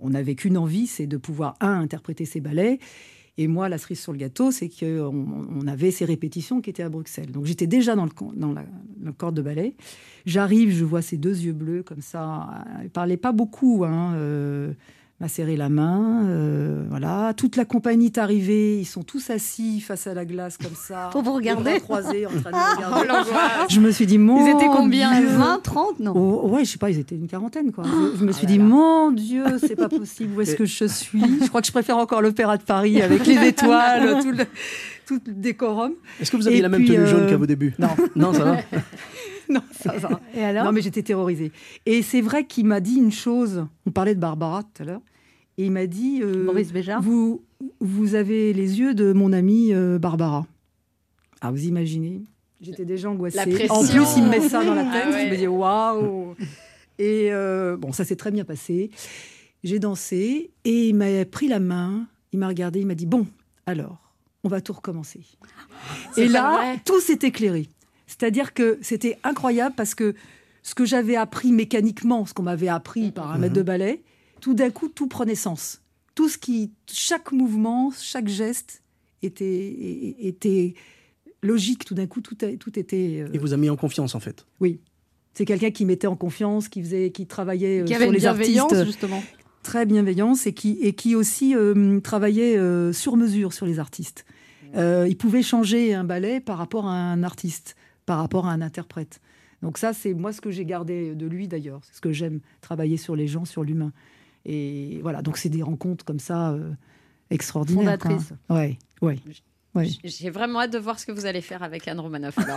on 0.00 0.10
n'avait 0.10 0.34
qu'une 0.34 0.56
envie, 0.56 0.86
c'est 0.86 1.06
de 1.06 1.16
pouvoir 1.16 1.56
un 1.60 1.80
interpréter 1.80 2.24
ces 2.24 2.40
ballets. 2.40 2.78
Et 3.38 3.48
moi, 3.48 3.68
la 3.68 3.78
cerise 3.78 4.00
sur 4.00 4.12
le 4.12 4.18
gâteau, 4.18 4.50
c'est 4.50 4.68
qu'on 4.68 5.46
on 5.48 5.66
avait 5.66 5.90
ces 5.90 6.04
répétitions 6.04 6.60
qui 6.60 6.68
étaient 6.68 6.82
à 6.82 6.88
Bruxelles. 6.88 7.32
Donc 7.32 7.46
j'étais 7.46 7.66
déjà 7.66 7.94
dans 7.96 8.04
le, 8.04 8.10
dans 8.34 8.52
le 8.52 9.12
corps 9.12 9.32
de 9.32 9.40
ballet. 9.40 9.76
J'arrive, 10.26 10.70
je 10.70 10.84
vois 10.84 11.00
ces 11.00 11.16
deux 11.16 11.40
yeux 11.40 11.52
bleus 11.52 11.82
comme 11.82 12.02
ça. 12.02 12.64
Il 12.82 12.90
parlait 12.90 13.16
pas 13.16 13.32
beaucoup. 13.32 13.84
Hein, 13.84 14.14
euh, 14.16 14.74
m'a 15.20 15.28
serré 15.28 15.54
la 15.56 15.68
main. 15.68 16.24
euh, 16.28 16.84
voilà. 16.88 17.34
Toute 17.36 17.56
la 17.56 17.64
compagnie 17.66 18.06
est 18.06 18.16
arrivée. 18.18 18.78
Ils 18.80 18.86
sont 18.86 19.02
tous 19.02 19.28
assis 19.30 19.80
face 19.80 20.06
à 20.06 20.14
la 20.14 20.24
glace 20.24 20.56
comme 20.56 20.74
ça. 20.74 21.08
Pour 21.12 21.22
vous 21.22 21.34
regarder. 21.34 21.78
croisés 21.80 22.26
en 22.26 22.30
train 22.30 22.50
de 22.50 22.56
Oh, 22.56 22.74
regarder. 22.76 23.06
l'angoisse. 23.08 23.66
je 23.68 23.80
me 23.80 23.90
suis 23.90 24.06
dit, 24.06 24.16
mon 24.18 24.46
Ils 24.46 24.50
étaient 24.56 24.66
combien 24.66 25.20
Dieu. 25.20 25.28
20, 25.28 25.60
30 25.62 26.00
Non. 26.00 26.12
Oh, 26.16 26.48
ouais, 26.48 26.64
je 26.64 26.70
sais 26.70 26.78
pas, 26.78 26.88
ils 26.90 26.98
étaient 26.98 27.16
une 27.16 27.26
quarantaine, 27.28 27.70
quoi. 27.70 27.84
Je, 27.84 28.18
je 28.20 28.24
me 28.24 28.32
suis 28.32 28.46
là 28.46 28.52
dit, 28.52 28.58
là. 28.58 28.64
mon 28.64 29.10
Dieu, 29.10 29.44
c'est 29.58 29.76
pas 29.76 29.88
possible, 29.90 30.36
où 30.36 30.40
est-ce 30.40 30.56
que 30.56 30.64
je 30.64 30.86
suis? 30.86 31.20
Je 31.42 31.48
crois 31.48 31.60
que 31.60 31.66
je 31.66 31.72
préfère 31.72 31.98
encore 31.98 32.22
l'Opéra 32.22 32.56
de 32.56 32.62
Paris 32.62 33.02
avec 33.02 33.26
les 33.26 33.46
étoiles, 33.48 34.20
tout 34.22 34.30
le, 34.32 34.44
tout 35.06 35.20
le 35.26 35.32
décorum. 35.34 35.92
Est-ce 36.20 36.30
que 36.30 36.36
vous 36.38 36.46
aviez 36.46 36.60
Et 36.60 36.62
la 36.62 36.68
même 36.70 36.84
tenue 36.86 37.06
jaune 37.06 37.24
euh, 37.24 37.28
qu'à 37.28 37.36
vos 37.36 37.46
débuts? 37.46 37.74
Non. 37.78 37.88
Non, 38.16 38.32
ça 38.32 38.44
va 38.44 38.56
non, 39.50 39.60
ça 39.72 39.92
va. 39.98 40.20
Et 40.34 40.44
alors? 40.44 40.64
Non, 40.64 40.72
mais 40.72 40.80
j'étais 40.80 41.02
terrorisée. 41.02 41.50
Et 41.84 42.02
c'est 42.02 42.20
vrai 42.20 42.44
qu'il 42.44 42.66
m'a 42.66 42.80
dit 42.80 42.94
une 42.94 43.10
chose. 43.12 43.66
On 43.86 43.90
parlait 43.90 44.14
de 44.14 44.20
Barbara 44.20 44.62
tout 44.62 44.82
à 44.82 44.86
l'heure. 44.86 45.00
Et 45.58 45.66
il 45.66 45.70
m'a 45.72 45.86
dit 45.86 46.20
euh, 46.22 46.44
Maurice 46.44 46.72
vous, 47.02 47.42
vous 47.80 48.14
avez 48.14 48.52
les 48.52 48.78
yeux 48.78 48.94
de 48.94 49.12
mon 49.12 49.32
amie 49.32 49.74
euh, 49.74 49.98
Barbara. 49.98 50.46
Ah, 51.40 51.50
vous 51.50 51.64
imaginez 51.64 52.22
J'étais 52.60 52.84
déjà 52.84 53.08
angoissée. 53.10 53.38
En 53.70 53.80
plus, 53.80 54.16
il 54.18 54.24
me 54.24 54.28
met 54.28 54.40
ça 54.48 54.62
dans 54.64 54.74
la 54.74 54.86
Ah 54.86 54.92
tête. 54.92 55.14
ouais. 55.14 55.26
Je 55.26 55.30
me 55.32 55.36
dis 55.36 55.46
waouh 55.46 56.34
Et 56.98 57.32
euh, 57.32 57.76
bon, 57.78 57.92
ça 57.92 58.04
s'est 58.04 58.16
très 58.16 58.30
bien 58.30 58.44
passé. 58.44 58.90
J'ai 59.64 59.78
dansé 59.78 60.50
et 60.64 60.88
il 60.88 60.94
m'a 60.94 61.24
pris 61.24 61.48
la 61.48 61.58
main. 61.60 62.06
Il 62.32 62.38
m'a 62.38 62.48
regardé. 62.48 62.80
Il 62.80 62.86
m'a 62.86 62.94
dit 62.94 63.06
bon, 63.06 63.26
alors, 63.66 64.12
on 64.44 64.48
va 64.48 64.60
tout 64.60 64.74
recommencer. 64.74 65.20
Et 66.16 66.28
là, 66.28 66.76
tout 66.84 67.00
s'est 67.00 67.18
éclairé. 67.22 67.68
C'est-à-dire 68.06 68.52
que 68.54 68.78
c'était 68.82 69.18
incroyable 69.24 69.74
parce 69.76 69.94
que 69.94 70.14
ce 70.62 70.74
que 70.74 70.84
j'avais 70.84 71.16
appris 71.16 71.52
mécaniquement, 71.52 72.26
ce 72.26 72.34
qu'on 72.34 72.42
m'avait 72.42 72.68
appris 72.68 73.10
par 73.12 73.30
un 73.32 73.38
maître 73.38 73.54
de 73.54 73.62
ballet, 73.62 74.02
tout 74.40 74.54
d'un 74.54 74.70
coup, 74.70 74.88
tout 74.88 75.06
prenait 75.06 75.34
sens. 75.34 75.82
Tout 76.14 76.28
ce 76.28 76.38
qui, 76.38 76.72
chaque 76.90 77.32
mouvement, 77.32 77.90
chaque 77.98 78.28
geste 78.28 78.82
était, 79.22 80.16
était 80.20 80.74
logique. 81.42 81.84
Tout 81.84 81.94
d'un 81.94 82.06
coup, 82.06 82.20
tout, 82.20 82.36
a- 82.42 82.56
tout 82.56 82.78
était. 82.78 83.22
euh, 83.22 83.28
Il 83.32 83.40
vous 83.40 83.52
a 83.52 83.56
mis 83.56 83.70
en 83.70 83.76
confiance, 83.76 84.14
en 84.14 84.20
fait. 84.20 84.46
oui. 84.60 84.80
C'est 85.32 85.44
quelqu'un 85.44 85.70
qui 85.70 85.84
mettait 85.84 86.08
en 86.08 86.16
confiance, 86.16 86.68
qui 86.68 86.82
faisait, 86.82 87.12
qui 87.12 87.24
travaillait 87.24 87.82
euh, 87.82 87.84
Qui 87.84 87.94
avait 87.94 88.06
sur 88.06 88.08
une 88.10 88.14
les 88.14 88.20
bienveillance, 88.20 88.72
artistes, 88.72 88.84
justement. 88.86 89.22
très 89.62 89.86
bienveillance, 89.86 90.48
et 90.48 90.52
qui 90.52 90.72
et 90.82 90.92
qui 90.92 91.14
aussi 91.14 91.54
euh, 91.54 92.00
travaillait 92.00 92.58
euh, 92.58 92.92
sur 92.92 93.16
mesure 93.16 93.52
sur 93.52 93.64
les 93.64 93.78
artistes. 93.78 94.26
Euh, 94.74 95.06
il 95.08 95.16
pouvait 95.16 95.42
changer 95.44 95.94
un 95.94 96.02
ballet 96.02 96.40
par 96.40 96.58
rapport 96.58 96.86
à 96.86 96.94
un 96.94 97.22
artiste, 97.22 97.76
par 98.06 98.18
rapport 98.18 98.46
à 98.48 98.52
un 98.52 98.60
interprète. 98.60 99.20
Donc 99.62 99.78
ça, 99.78 99.92
c'est 99.92 100.14
moi 100.14 100.32
ce 100.32 100.40
que 100.40 100.50
j'ai 100.50 100.64
gardé 100.64 101.14
de 101.14 101.26
lui 101.28 101.46
d'ailleurs. 101.46 101.80
C'est 101.84 101.94
ce 101.96 102.00
que 102.00 102.12
j'aime 102.12 102.40
travailler 102.60 102.96
sur 102.96 103.14
les 103.14 103.28
gens, 103.28 103.44
sur 103.44 103.62
l'humain. 103.62 103.92
Et 104.44 105.00
voilà, 105.02 105.22
donc 105.22 105.36
c'est 105.36 105.48
des 105.48 105.62
rencontres 105.62 106.04
comme 106.04 106.18
ça 106.20 106.50
euh, 106.50 106.70
extraordinaires. 107.30 107.98
Fondatrices. 108.00 108.32
Ouais, 108.48 108.78
ouais, 109.02 109.18
ouais. 109.74 109.88
J'ai 110.04 110.30
vraiment 110.30 110.60
hâte 110.60 110.72
de 110.72 110.78
voir 110.78 110.98
ce 110.98 111.06
que 111.06 111.12
vous 111.12 111.26
allez 111.26 111.40
faire 111.42 111.62
avec 111.62 111.86
Anne 111.88 112.00
Romanoff. 112.00 112.36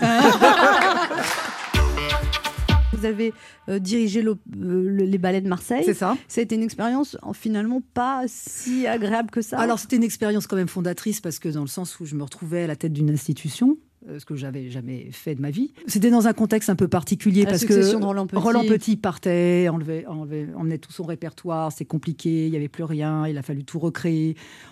Vous 2.93 3.05
avez 3.05 3.33
euh, 3.69 3.79
dirigé 3.79 4.23
euh, 4.23 4.35
le- 4.55 4.89
les 5.05 5.17
ballets 5.17 5.41
de 5.41 5.49
Marseille. 5.49 5.83
C'est 5.83 5.93
ça. 5.93 6.15
Ça 6.27 6.39
a 6.39 6.43
été 6.43 6.55
une 6.55 6.63
expérience 6.63 7.17
en, 7.21 7.33
finalement 7.33 7.81
pas 7.93 8.23
si 8.27 8.87
agréable 8.87 9.29
que 9.29 9.41
ça. 9.41 9.59
Alors 9.59 9.79
c'était 9.79 9.97
une 9.97 10.03
expérience 10.03 10.47
quand 10.47 10.55
même 10.55 10.67
fondatrice 10.69 11.19
parce 11.19 11.39
que 11.39 11.49
dans 11.49 11.61
le 11.61 11.67
sens 11.67 11.99
où 11.99 12.05
je 12.05 12.15
me 12.15 12.23
retrouvais 12.23 12.63
à 12.63 12.67
la 12.67 12.75
tête 12.77 12.93
d'une 12.93 13.09
institution, 13.09 13.77
ce 14.17 14.25
que 14.25 14.35
j'avais 14.35 14.69
jamais 14.69 15.07
fait 15.11 15.35
de 15.35 15.41
ma 15.41 15.49
vie. 15.49 15.73
C'était 15.87 16.09
dans 16.09 16.27
un 16.27 16.33
contexte 16.33 16.69
un 16.69 16.75
peu 16.75 16.87
particulier 16.87 17.43
La 17.43 17.51
parce 17.51 17.65
que 17.65 17.73
de 17.73 18.03
Roland 18.03 18.27
Petit. 18.65 18.97
partait, 18.97 19.67
enlevait, 19.69 20.05
enlevait- 20.07 20.47
emmenait 20.55 20.77
tout 20.77 20.91
son 20.91 21.03
répertoire, 21.03 21.71
c'est 21.71 21.85
compliqué, 21.85 22.47
il 22.47 22.53
y 22.53 22.55
avait 22.57 22.67
plus 22.69 22.83
rien, 22.83 23.27
il 23.27 23.37
a 23.37 23.41
fallu 23.41 23.63
tout 23.63 23.79
recréer. 23.79 24.29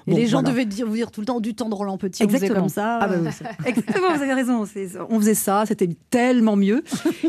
Et 0.07 0.11
Bon, 0.11 0.17
les 0.17 0.27
gens 0.27 0.41
voilà. 0.41 0.49
devaient 0.55 0.65
dire, 0.65 0.85
vous 0.87 0.95
dire 0.95 1.11
tout 1.11 1.21
le 1.21 1.25
temps 1.27 1.39
du 1.39 1.53
temps 1.55 1.69
de 1.69 1.75
Roland 1.75 1.97
Petit. 1.97 2.23
On 2.23 2.27
faisait 2.27 2.37
Exactement. 2.37 2.61
comme 2.61 2.69
ça. 2.69 2.99
Ah 3.01 3.07
bah 3.07 3.15
oui, 3.21 3.27
Exactement, 3.65 4.15
vous 4.15 4.21
avez 4.21 4.33
raison. 4.33 4.65
On 5.09 5.19
faisait 5.19 5.33
ça, 5.35 5.63
c'était 5.67 5.89
tellement 6.09 6.55
mieux. 6.55 6.83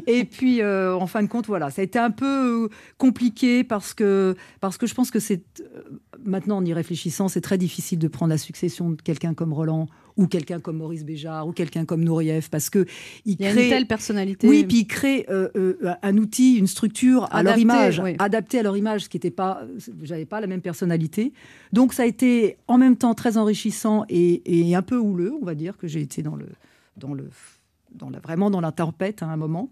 Et 0.07 0.25
puis, 0.25 0.61
euh, 0.63 0.95
en 0.97 1.07
fin 1.07 1.23
de 1.23 1.29
compte, 1.29 1.47
voilà, 1.47 1.71
ça 1.71 1.83
a 1.83 1.85
été 1.85 1.99
un 1.99 2.11
peu 2.11 2.65
euh, 2.65 2.69
compliqué 2.99 3.65
parce 3.65 3.95
que, 3.95 4.35
parce 4.61 4.77
que 4.79 4.87
je 4.87 4.95
pense 4.95 5.11
que 5.11 5.19
c'est. 5.21 5.43
euh, 5.61 5.83
maintenant, 6.25 6.59
en 6.59 6.65
y 6.65 6.73
réfléchissant, 6.73 7.29
c'est 7.29 7.41
très 7.41 7.59
difficile 7.59 7.99
de 7.99 8.09
prendre 8.09 8.31
la 8.31 8.39
succession 8.39 8.91
de 8.91 9.01
quelqu'un 9.03 9.35
comme 9.35 9.53
Roland 9.53 9.87
ou 10.17 10.27
quelqu'un 10.27 10.61
comme 10.61 10.77
Maurice 10.79 11.05
Béjart 11.05 11.47
ou 11.47 11.53
quelqu'un 11.53 11.85
comme 11.85 12.05
Nourieff 12.05 12.51
parce 12.51 12.71
que 12.71 12.87
il, 13.25 13.37
Il 13.39 13.43
y 13.43 13.47
a 13.47 13.53
crée 13.53 13.65
une 13.65 13.71
telle 13.71 13.87
personnalité. 13.87 14.49
oui, 14.49 14.65
puis 14.65 14.81
ils 14.81 14.87
créent 14.87 15.27
euh, 15.31 15.49
euh, 15.57 15.77
un 16.03 16.17
outil, 16.19 16.57
une 16.57 16.67
structure 16.67 17.29
à 17.31 17.43
leur 17.43 17.59
image, 17.59 18.01
oui. 18.03 18.15
adapté 18.19 18.59
à 18.59 18.63
leur 18.63 18.77
image, 18.77 19.05
ce 19.05 19.09
qui 19.09 19.17
n'était 19.17 19.31
pas, 19.31 19.63
j'avais 20.03 20.27
pas 20.27 20.41
la 20.41 20.47
même 20.47 20.61
personnalité. 20.61 21.33
Donc 21.73 21.93
ça 21.93 22.03
a 22.03 22.07
été 22.07 22.57
en 22.69 22.79
même 22.79 22.97
temps 22.97 23.15
très 23.15 23.37
enrichissant 23.39 24.05
et, 24.09 24.69
et 24.69 24.75
un 24.75 24.83
peu 24.83 24.97
houleux, 24.97 25.33
on 25.41 25.45
va 25.45 25.55
dire 25.55 25.77
que 25.77 25.87
j'ai 25.87 26.01
été 26.01 26.23
dans 26.23 26.37
le, 26.37 26.47
dans 26.97 27.15
le, 27.15 27.29
dans 27.95 28.11
la, 28.11 28.19
vraiment 28.21 28.51
dans 28.51 28.61
la 28.61 28.73
tempête 28.73 29.23
à 29.23 29.27
un 29.27 29.37
moment. 29.37 29.71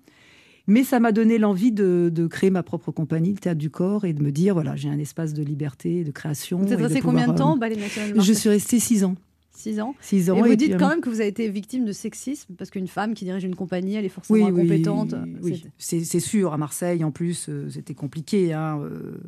Mais 0.67 0.85
ça 0.85 1.01
m'a 1.01 1.11
donné 1.11 1.39
l'envie 1.39 1.73
de, 1.73 2.13
de 2.15 2.27
créer 2.29 2.51
ma 2.51 2.63
propre 2.63 2.93
compagnie, 2.93 3.33
le 3.33 3.39
Théâtre 3.39 3.59
du 3.59 3.71
Corps, 3.71 4.05
et 4.05 4.13
de 4.13 4.23
me 4.23 4.31
dire 4.31 4.55
voilà, 4.55 4.77
j'ai 4.77 4.89
un 4.89 4.99
espace 4.99 5.33
de 5.33 5.43
liberté, 5.43 6.05
de 6.05 6.13
création. 6.13 6.59
Vous 6.59 6.73
êtes 6.73 6.79
resté 6.79 7.01
combien 7.01 7.27
de 7.27 7.35
temps 7.37 7.53
euh, 7.53 7.55
au 7.55 7.59
Ballet 7.59 7.77
National 7.77 8.13
de 8.13 8.21
Je 8.21 8.33
suis 8.33 8.49
restée 8.49 8.79
six 8.79 9.03
ans. 9.03 9.17
Six 9.61 9.81
ans. 9.81 9.95
Six 10.01 10.31
ans. 10.31 10.37
Et 10.37 10.49
vous 10.49 10.57
dites 10.57 10.77
quand 10.79 10.87
euh, 10.87 10.89
même 10.91 11.01
que 11.01 11.09
vous 11.11 11.21
avez 11.21 11.29
été 11.29 11.49
victime 11.49 11.85
de 11.85 11.93
sexisme 11.93 12.55
parce 12.57 12.71
qu'une 12.71 12.89
femme 12.89 13.15
qui 13.15 13.25
dirige 13.25 13.45
une 13.45 13.55
compagnie, 13.55 13.95
elle 13.95 14.05
est 14.05 14.09
forcément 14.09 14.47
incompétente. 14.47 15.15
oui. 15.43 15.65
C'est 15.79 16.21
sûr. 16.21 16.53
À 16.53 16.57
Marseille, 16.57 17.05
en 17.05 17.11
plus, 17.11 17.49
euh, 17.49 17.69
c'était 17.71 17.95
compliqué. 17.95 18.53
hein, 18.53 18.81
euh, 18.83 19.19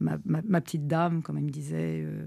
ma, 0.00 0.18
ma- 0.24 0.42
ma 0.46 0.60
petite 0.60 0.86
dame, 0.86 1.22
comme 1.22 1.36
elle 1.38 1.44
me 1.44 1.50
disait. 1.50 2.02
euh, 2.04 2.22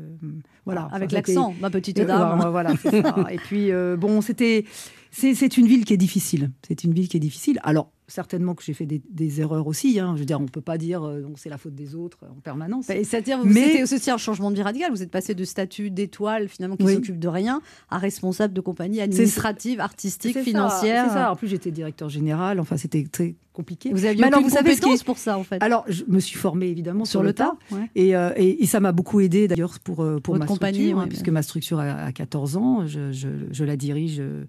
voilà. 0.65 0.87
Avec 0.91 1.11
l'accent, 1.11 1.53
ma 1.59 1.69
petite 1.69 1.97
dame. 1.97 2.37
voilà, 2.37 2.49
voilà, 2.49 2.73
c'est 2.81 3.01
ça. 3.01 3.15
Et 3.31 3.37
puis, 3.37 3.71
bon, 3.97 4.21
c'était. 4.21 4.65
C'est 5.11 5.57
une 5.57 5.67
ville 5.67 5.85
qui 5.85 5.93
est 5.93 5.97
difficile. 5.97 6.51
C'est 6.67 6.83
une 6.83 6.93
ville 6.93 7.07
qui 7.07 7.17
est 7.17 7.21
difficile. 7.21 7.59
Alors, 7.63 7.91
certainement 8.09 8.55
que 8.55 8.63
j'ai 8.63 8.73
fait 8.73 8.85
des, 8.85 9.01
des 9.09 9.41
erreurs 9.41 9.67
aussi. 9.67 9.99
hein. 9.99 10.13
Je 10.15 10.19
veux 10.19 10.25
dire, 10.25 10.39
on 10.39 10.43
ne 10.43 10.47
peut 10.47 10.61
pas 10.61 10.77
dire 10.77 11.03
euh, 11.03 11.23
c'est 11.35 11.49
la 11.49 11.57
faute 11.57 11.75
des 11.75 11.93
autres 11.95 12.19
en 12.29 12.39
permanence. 12.39 12.89
Et 12.89 13.03
c'est-à-dire, 13.03 13.39
Mais- 13.43 13.65
c'était 13.83 13.95
aussi 13.95 14.11
un 14.11 14.17
changement 14.17 14.49
de 14.49 14.55
vie 14.55 14.61
radical. 14.61 14.91
Vous 14.91 15.03
êtes 15.03 15.11
passé 15.11 15.35
de 15.35 15.43
statut 15.43 15.89
d'étoile, 15.91 16.47
finalement, 16.47 16.77
qui 16.77 16.83
Oui. 16.85 16.93
s'occupe 16.95 17.19
de 17.19 17.27
rien, 17.27 17.61
à 17.89 17.97
responsable 17.97 18.53
de 18.53 18.61
compagnie 18.61 19.01
administrative, 19.01 19.79
artistique, 19.81 20.37
financière. 20.39 21.05
C'est 21.07 21.13
ça. 21.15 21.31
En 21.31 21.35
plus, 21.35 21.47
j'étais 21.49 21.71
directeur 21.71 22.07
général. 22.09 22.59
Enfin, 22.61 22.77
c'était 22.77 23.03
très 23.11 23.35
compliqué. 23.51 23.89
Vous 23.91 24.05
aviez 24.05 24.21
Mais 24.21 24.27
alors, 24.27 24.41
vous 24.41 24.49
savez 24.49 24.75
ce 24.75 24.75
qui 24.75 24.83
est- 24.83 24.83
compétence 24.83 25.03
pour 25.03 25.17
ça, 25.17 25.37
en 25.37 25.43
fait. 25.43 25.61
Alors, 25.61 25.83
je 25.89 26.03
me 26.07 26.19
suis 26.19 26.37
formée 26.37 26.67
évidemment 26.67 27.03
sur, 27.05 27.11
Sur 27.19 27.23
le 27.23 27.33
tas. 27.33 27.57
tas, 27.69 27.75
ouais. 27.75 27.89
Et, 27.95 28.15
euh, 28.15 28.31
et- 28.37 28.63
et 28.63 28.65
ça 28.67 28.79
m'a 28.79 28.91
beaucoup 28.93 29.19
aidé 29.19 29.47
d'ailleurs 29.49 29.79
pour, 29.79 30.01
euh, 30.03 30.19
pour 30.19 30.35
Votre 30.35 30.39
ma 30.41 30.45
compagnie, 30.45 30.77
structure, 30.77 30.99
hein, 30.99 31.03
ouais, 31.03 31.09
puisque 31.09 31.29
ma 31.29 31.41
structure 31.41 31.79
a, 31.79 31.91
a 32.05 32.11
14 32.13 32.55
ans. 32.55 32.85
Je, 32.85 33.11
je- 33.11 33.27
je 33.51 33.63
la 33.65 33.75
dirige 33.75 34.17
euh, 34.19 34.45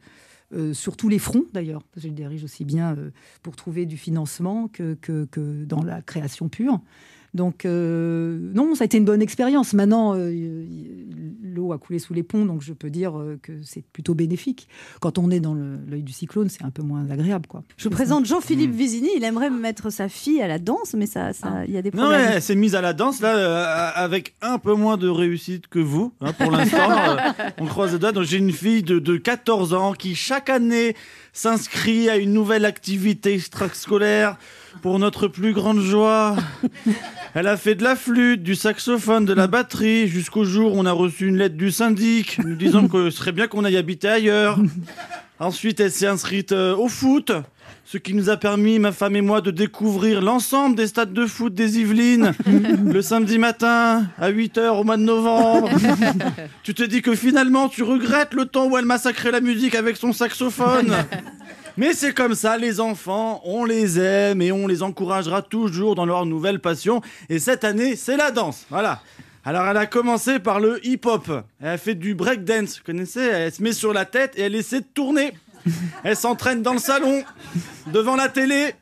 euh, 0.55 0.73
sur 0.73 0.97
tous 0.97 1.09
les 1.09 1.19
fronts 1.19 1.45
d'ailleurs. 1.53 1.83
Je 1.97 2.09
la 2.09 2.15
dirige 2.15 2.45
aussi 2.45 2.65
bien 2.65 2.97
euh, 2.97 3.11
pour 3.43 3.57
trouver 3.57 3.87
du 3.87 3.97
financement 3.97 4.69
que 4.69 4.97
dans 5.65 5.83
la 5.83 6.03
création 6.03 6.49
pure. 6.49 6.81
Donc, 7.39 7.65
euh, 7.65 8.37
non, 8.53 8.75
ça 8.75 8.83
a 8.83 8.87
été 8.87 8.99
une 8.99 9.05
bonne 9.05 9.23
expérience. 9.23 9.73
Maintenant, 9.73 10.15
euh, 10.17 10.65
l'eau 11.41 11.73
a 11.73 11.79
coulé 11.79 12.01
sous 12.01 12.13
les 12.13 12.25
ponts, 12.25 12.45
donc 12.45 12.63
je 12.63 12.73
peux 12.73 12.91
dire 12.91 13.17
euh, 13.17 13.39
que 13.41 13.53
c'est 13.63 13.85
plutôt 13.93 14.15
bénéfique. 14.15 14.67
Quand 15.01 15.19
on 15.19 15.31
est 15.31 15.39
dans 15.39 15.55
l'œil 15.55 16.03
du 16.03 16.13
cyclone, 16.13 16.49
c'est 16.49 16.65
un 16.65 16.71
peu 16.71 16.83
moins 16.83 17.09
agréable. 17.09 17.47
Quoi. 17.47 17.63
Je 17.77 17.85
vous 17.85 17.91
présente. 17.91 18.27
Jean-Philippe 18.27 18.73
Vizini. 18.75 19.09
Il 19.17 19.23
aimerait 19.23 19.51
mettre 19.51 19.91
sa 19.91 20.09
fille 20.09 20.43
à 20.43 20.49
la 20.49 20.59
danse, 20.59 20.95
mais 20.95 21.07
ça, 21.07 21.33
ça, 21.33 21.65
il 21.69 21.73
y 21.73 21.77
a 21.77 21.83
des 21.83 21.93
Non, 21.93 21.99
problèmes. 22.03 22.21
ouais, 22.27 22.33
elle 22.35 22.43
s'est 22.43 22.57
mise 22.57 22.75
à 22.75 22.81
la 22.81 22.93
danse 22.93 23.21
là 23.21 23.37
euh, 23.37 23.91
avec 23.95 24.35
un 24.43 24.59
peu 24.59 24.75
moins 24.75 24.97
de 24.97 25.09
réussite 25.09 25.69
que 25.69 25.79
vous 25.79 26.13
hein, 26.21 26.33
pour 26.33 26.51
l'instant. 26.51 26.91
euh, 26.91 27.17
on 27.59 27.67
croise 27.67 27.93
les 27.93 28.01
doigts. 28.01 28.11
Donc 28.11 28.25
j'ai 28.25 28.39
une 28.39 28.53
fille 28.53 28.83
de, 28.83 28.99
de 28.99 29.17
14 29.17 29.75
ans 29.75 29.93
qui 29.93 30.17
chaque 30.17 30.51
année 30.51 30.97
s'inscrit 31.33 32.09
à 32.09 32.17
une 32.17 32.33
nouvelle 32.33 32.65
activité 32.65 33.35
extrascolaire 33.35 34.37
pour 34.83 34.99
notre 34.99 35.29
plus 35.29 35.53
grande 35.53 35.81
joie. 35.81 36.37
Elle 37.35 37.47
a 37.47 37.57
fait 37.57 37.75
de 37.75 37.85
la 37.85 37.97
flûte, 37.97 38.43
du 38.43 38.55
saxophone, 38.55 39.25
de 39.25 39.33
la 39.33 39.47
batterie 39.47 40.09
jusqu'au 40.09 40.45
jour 40.45 40.75
où 40.75 40.79
on 40.79 40.87
a 40.87 40.93
reçu 40.93 41.29
une 41.29 41.37
lettre 41.37 41.57
du 41.57 41.71
syndic 41.71 42.39
nous 42.45 42.57
disant 42.57 42.89
que 42.89 43.11
ce 43.11 43.19
serait 43.19 43.33
bien 43.33 43.47
qu'on 43.47 43.65
aille 43.65 43.77
habiter 43.77 44.09
ailleurs. 44.09 44.59
Ensuite, 45.41 45.79
elle 45.79 45.93
s'est 45.93 46.07
inscrite 46.07 46.51
euh, 46.51 46.75
au 46.75 46.89
foot, 46.89 47.31
ce 47.85 47.97
qui 47.97 48.13
nous 48.13 48.29
a 48.29 48.37
permis, 48.37 48.81
ma 48.81 48.91
femme 48.91 49.15
et 49.15 49.21
moi, 49.21 49.41
de 49.41 49.53
découvrir 49.53 50.21
l'ensemble 50.21 50.75
des 50.75 50.89
stades 50.89 51.13
de 51.13 51.27
foot 51.27 51.55
des 51.55 51.79
Yvelines 51.79 52.33
le 52.85 53.01
samedi 53.03 53.39
matin 53.39 54.07
à 54.19 54.33
8h 54.33 54.69
au 54.71 54.83
mois 54.85 54.97
de 54.97 55.05
novembre. 55.05 55.71
tu 56.65 56.75
te 56.75 56.83
dis 56.83 57.03
que 57.03 57.15
finalement, 57.15 57.69
tu 57.69 57.85
regrettes 57.85 58.35
le 58.35 58.47
temps 58.47 58.67
où 58.67 58.77
elle 58.77 58.85
massacrait 58.85 59.31
la 59.31 59.41
musique 59.41 59.77
avec 59.77 59.97
son 59.97 60.13
saxophone. 60.13 60.93
Mais 61.79 61.95
c'est 61.95 62.13
comme 62.13 62.35
ça, 62.35 62.59
les 62.59 62.81
enfants, 62.81 63.41
on 63.45 63.65
les 63.65 64.01
aime 64.01 64.43
et 64.43 64.51
on 64.51 64.67
les 64.67 64.83
encouragera 64.83 65.43
toujours 65.43 65.95
dans 65.95 66.07
leur 66.07 66.27
nouvelle 66.27 66.59
passion. 66.59 67.01
Et 67.29 67.39
cette 67.39 67.63
année, 67.63 67.95
c'est 67.95 68.17
la 68.17 68.33
danse. 68.33 68.67
Voilà. 68.69 69.01
Alors, 69.45 69.65
elle 69.65 69.77
a 69.77 69.87
commencé 69.87 70.41
par 70.41 70.59
le 70.59 70.85
hip-hop. 70.85 71.31
Elle 71.61 71.69
a 71.69 71.79
fait 71.79 71.95
du 71.95 72.17
breakdance, 72.17 72.79
vous 72.79 72.85
connaissez? 72.85 73.21
Elle 73.21 73.53
se 73.53 73.63
met 73.63 73.73
sur 73.73 73.93
la 73.93 74.07
tête 74.07 74.33
et 74.37 74.43
elle 74.43 74.57
essaie 74.57 74.81
de 74.81 74.87
tourner. 74.93 75.33
Elle 76.03 76.17
s'entraîne 76.17 76.63
dans 76.63 76.73
le 76.73 76.81
salon, 76.81 77.23
devant 77.87 78.17
la 78.17 78.29
télé. 78.29 78.75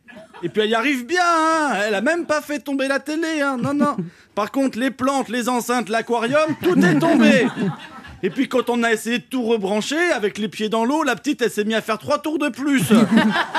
Et 0.43 0.49
puis 0.49 0.63
elle 0.63 0.71
y 0.71 0.75
arrive 0.75 1.05
bien, 1.05 1.21
hein 1.23 1.75
elle 1.87 1.95
a 1.95 2.01
même 2.01 2.25
pas 2.25 2.41
fait 2.41 2.61
tomber 2.61 2.89
la 2.89 2.99
télé, 2.99 3.43
hein 3.43 3.59
non, 3.61 3.75
non. 3.75 3.97
Par 4.35 4.51
contre, 4.51 4.79
les 4.79 4.91
plantes, 4.91 5.29
les 5.29 5.51
enceintes, 5.51 5.91
l'aquarium, 5.91 6.57
tout 6.63 6.79
est 6.83 6.99
tombé. 6.99 7.47
Et 8.23 8.31
puis 8.31 8.49
quand 8.49 8.71
on 8.71 8.83
a 8.83 8.93
essayé 8.93 9.19
de 9.19 9.25
tout 9.25 9.43
rebrancher, 9.43 10.11
avec 10.13 10.39
les 10.39 10.49
pieds 10.49 10.69
dans 10.69 10.85
l'eau, 10.85 11.03
la 11.03 11.17
petite, 11.17 11.43
elle 11.43 11.51
s'est 11.51 11.65
mise 11.65 11.77
à 11.77 11.83
faire 11.83 11.99
trois 11.99 12.19
tours 12.19 12.39
de 12.39 12.49
plus. 12.49 12.85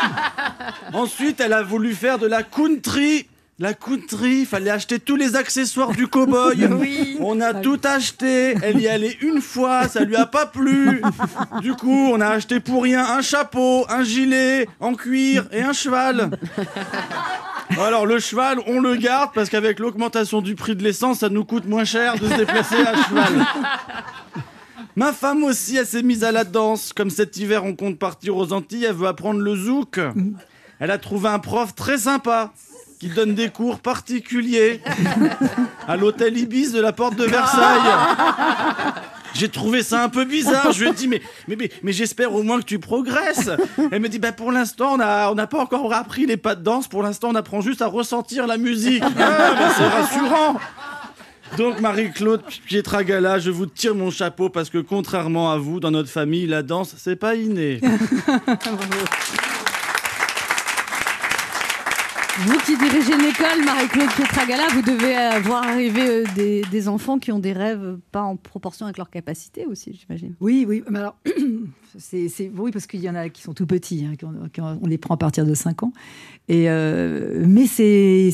Ensuite, 0.94 1.40
elle 1.40 1.54
a 1.54 1.62
voulu 1.62 1.94
faire 1.94 2.18
de 2.20 2.28
la 2.28 2.44
country. 2.44 3.28
La 3.60 3.74
country, 3.74 4.46
fallait 4.46 4.70
acheter 4.70 5.00
tous 5.00 5.16
les 5.16 5.36
accessoires 5.36 5.92
du 5.92 6.06
cow-boy. 6.06 6.68
Oui. 6.80 7.18
On 7.20 7.42
a 7.42 7.56
tout 7.56 7.80
acheté. 7.84 8.54
Elle 8.62 8.80
y 8.80 8.86
est 8.86 8.90
allée 8.90 9.18
une 9.22 9.42
fois, 9.42 9.88
ça 9.88 10.04
lui 10.04 10.16
a 10.16 10.28
pas 10.28 10.46
plu. 10.46 11.02
Du 11.62 11.74
coup, 11.74 12.12
on 12.14 12.22
a 12.22 12.28
acheté 12.28 12.60
pour 12.60 12.84
rien 12.84 13.04
un 13.04 13.22
chapeau, 13.22 13.86
un 13.90 14.04
gilet 14.04 14.68
en 14.80 14.94
cuir 14.94 15.46
et 15.52 15.62
un 15.62 15.74
cheval. 15.74 16.38
Alors 17.80 18.06
le 18.06 18.20
cheval, 18.20 18.60
on 18.68 18.80
le 18.80 18.96
garde 18.96 19.32
parce 19.34 19.50
qu'avec 19.50 19.80
l'augmentation 19.80 20.42
du 20.42 20.56
prix 20.56 20.76
de 20.76 20.84
l'essence, 20.84 21.20
ça 21.20 21.30
nous 21.30 21.46
coûte 21.46 21.66
moins 21.66 21.86
cher 21.86 22.18
de 22.18 22.28
se 22.28 22.34
déplacer 22.36 22.76
à 22.76 22.96
cheval. 23.04 23.46
Ma 24.96 25.14
femme 25.14 25.44
aussi, 25.44 25.78
elle 25.78 25.86
s'est 25.86 26.02
mise 26.02 26.24
à 26.24 26.32
la 26.32 26.44
danse. 26.44 26.92
Comme 26.92 27.10
cet 27.10 27.38
hiver, 27.38 27.64
on 27.64 27.76
compte 27.76 28.00
partir 28.00 28.36
aux 28.36 28.52
Antilles, 28.52 28.86
elle 28.86 28.96
veut 28.96 29.08
apprendre 29.08 29.40
le 29.40 29.56
zouk. 29.56 30.00
Elle 30.80 30.92
a 30.92 30.98
trouvé 30.98 31.30
un 31.30 31.40
prof 31.40 31.76
très 31.76 32.00
sympa 32.00 32.52
qui 33.00 33.10
donne 33.10 33.36
des 33.36 33.50
cours 33.50 33.80
particuliers 33.80 34.82
à 35.88 35.98
l'hôtel 35.98 36.38
Ibis 36.38 36.72
de 36.72 36.82
la 36.82 36.94
porte 36.94 37.16
de 37.16 37.26
Versailles. 37.26 37.94
J'ai 39.34 39.50
trouvé 39.50 39.84
ça 39.84 40.04
un 40.04 40.10
peu 40.10 40.26
bizarre. 40.26 40.72
Je 40.72 40.84
lui 40.84 40.90
ai 40.90 40.94
dit, 40.94 41.08
mais, 41.08 41.22
mais, 41.48 41.56
mais, 41.56 41.70
mais 41.84 41.92
j'espère 41.92 42.34
au 42.34 42.42
moins 42.42 42.60
que 42.60 42.66
tu 42.66 42.80
progresses. 42.80 43.52
Elle 43.92 44.02
me 44.02 44.10
dit, 44.10 44.18
bah, 44.18 44.32
pour 44.32 44.52
l'instant, 44.52 44.94
on 44.94 44.98
n'a 44.98 45.32
on 45.32 45.36
pas 45.36 45.60
encore 45.60 45.94
appris 45.94 46.26
les 46.26 46.38
pas 46.38 46.56
de 46.56 46.64
danse. 46.64 46.88
Pour 46.88 47.04
l'instant, 47.04 47.30
on 47.30 47.36
apprend 47.36 47.62
juste 47.62 47.84
à 47.84 47.88
ressentir 47.88 48.48
la 48.48 48.58
musique. 48.58 49.04
Ah, 49.20 49.72
c'est 49.78 49.88
rassurant. 49.88 50.60
Donc, 51.56 51.80
Marie-Claude 51.80 52.42
Pietragala, 52.66 53.40
je 53.40 53.52
vous 53.52 53.68
tire 53.68 53.96
mon 53.96 54.10
chapeau 54.10 54.50
parce 54.50 54.70
que, 54.70 54.80
contrairement 54.80 55.52
à 55.52 55.58
vous, 55.58 55.80
dans 55.80 55.92
notre 55.92 56.10
famille, 56.10 56.48
la 56.48 56.64
danse, 56.64 56.96
c'est 56.98 57.16
pas 57.16 57.36
inné. 57.36 57.80
Vous 62.40 62.58
qui 62.60 62.78
dirigez 62.78 63.14
une 63.14 63.26
école, 63.26 63.66
Marie-Claude 63.66 64.10
Pietragala, 64.16 64.68
vous 64.72 64.84
devez 64.84 65.18
euh, 65.18 65.40
voir 65.40 65.64
arriver 65.64 66.08
euh, 66.08 66.24
des, 66.36 66.62
des 66.70 66.88
enfants 66.88 67.18
qui 67.18 67.32
ont 67.32 67.40
des 67.40 67.52
rêves 67.52 67.98
pas 68.12 68.22
en 68.22 68.36
proportion 68.36 68.86
avec 68.86 68.98
leurs 68.98 69.10
capacités 69.10 69.66
aussi, 69.66 70.00
j'imagine. 70.00 70.36
Oui, 70.40 70.64
oui. 70.68 70.84
Mais 70.90 71.00
alors, 71.00 71.18
c'est, 71.98 72.30
oui, 72.56 72.72
parce 72.72 72.86
qu'il 72.86 73.00
y 73.00 73.10
en 73.10 73.16
a 73.16 73.30
qui 73.30 73.42
sont 73.42 73.54
tout 73.54 73.66
petits, 73.66 74.06
hein, 74.06 74.14
on 74.60 74.86
les 74.86 75.00
prend 75.00 75.16
à 75.16 75.18
partir 75.18 75.48
de 75.48 75.54
5 75.56 75.82
ans. 75.82 75.94
Et, 76.48 76.70
euh, 76.70 77.44
mais 77.46 77.66
c'est, 77.66 78.32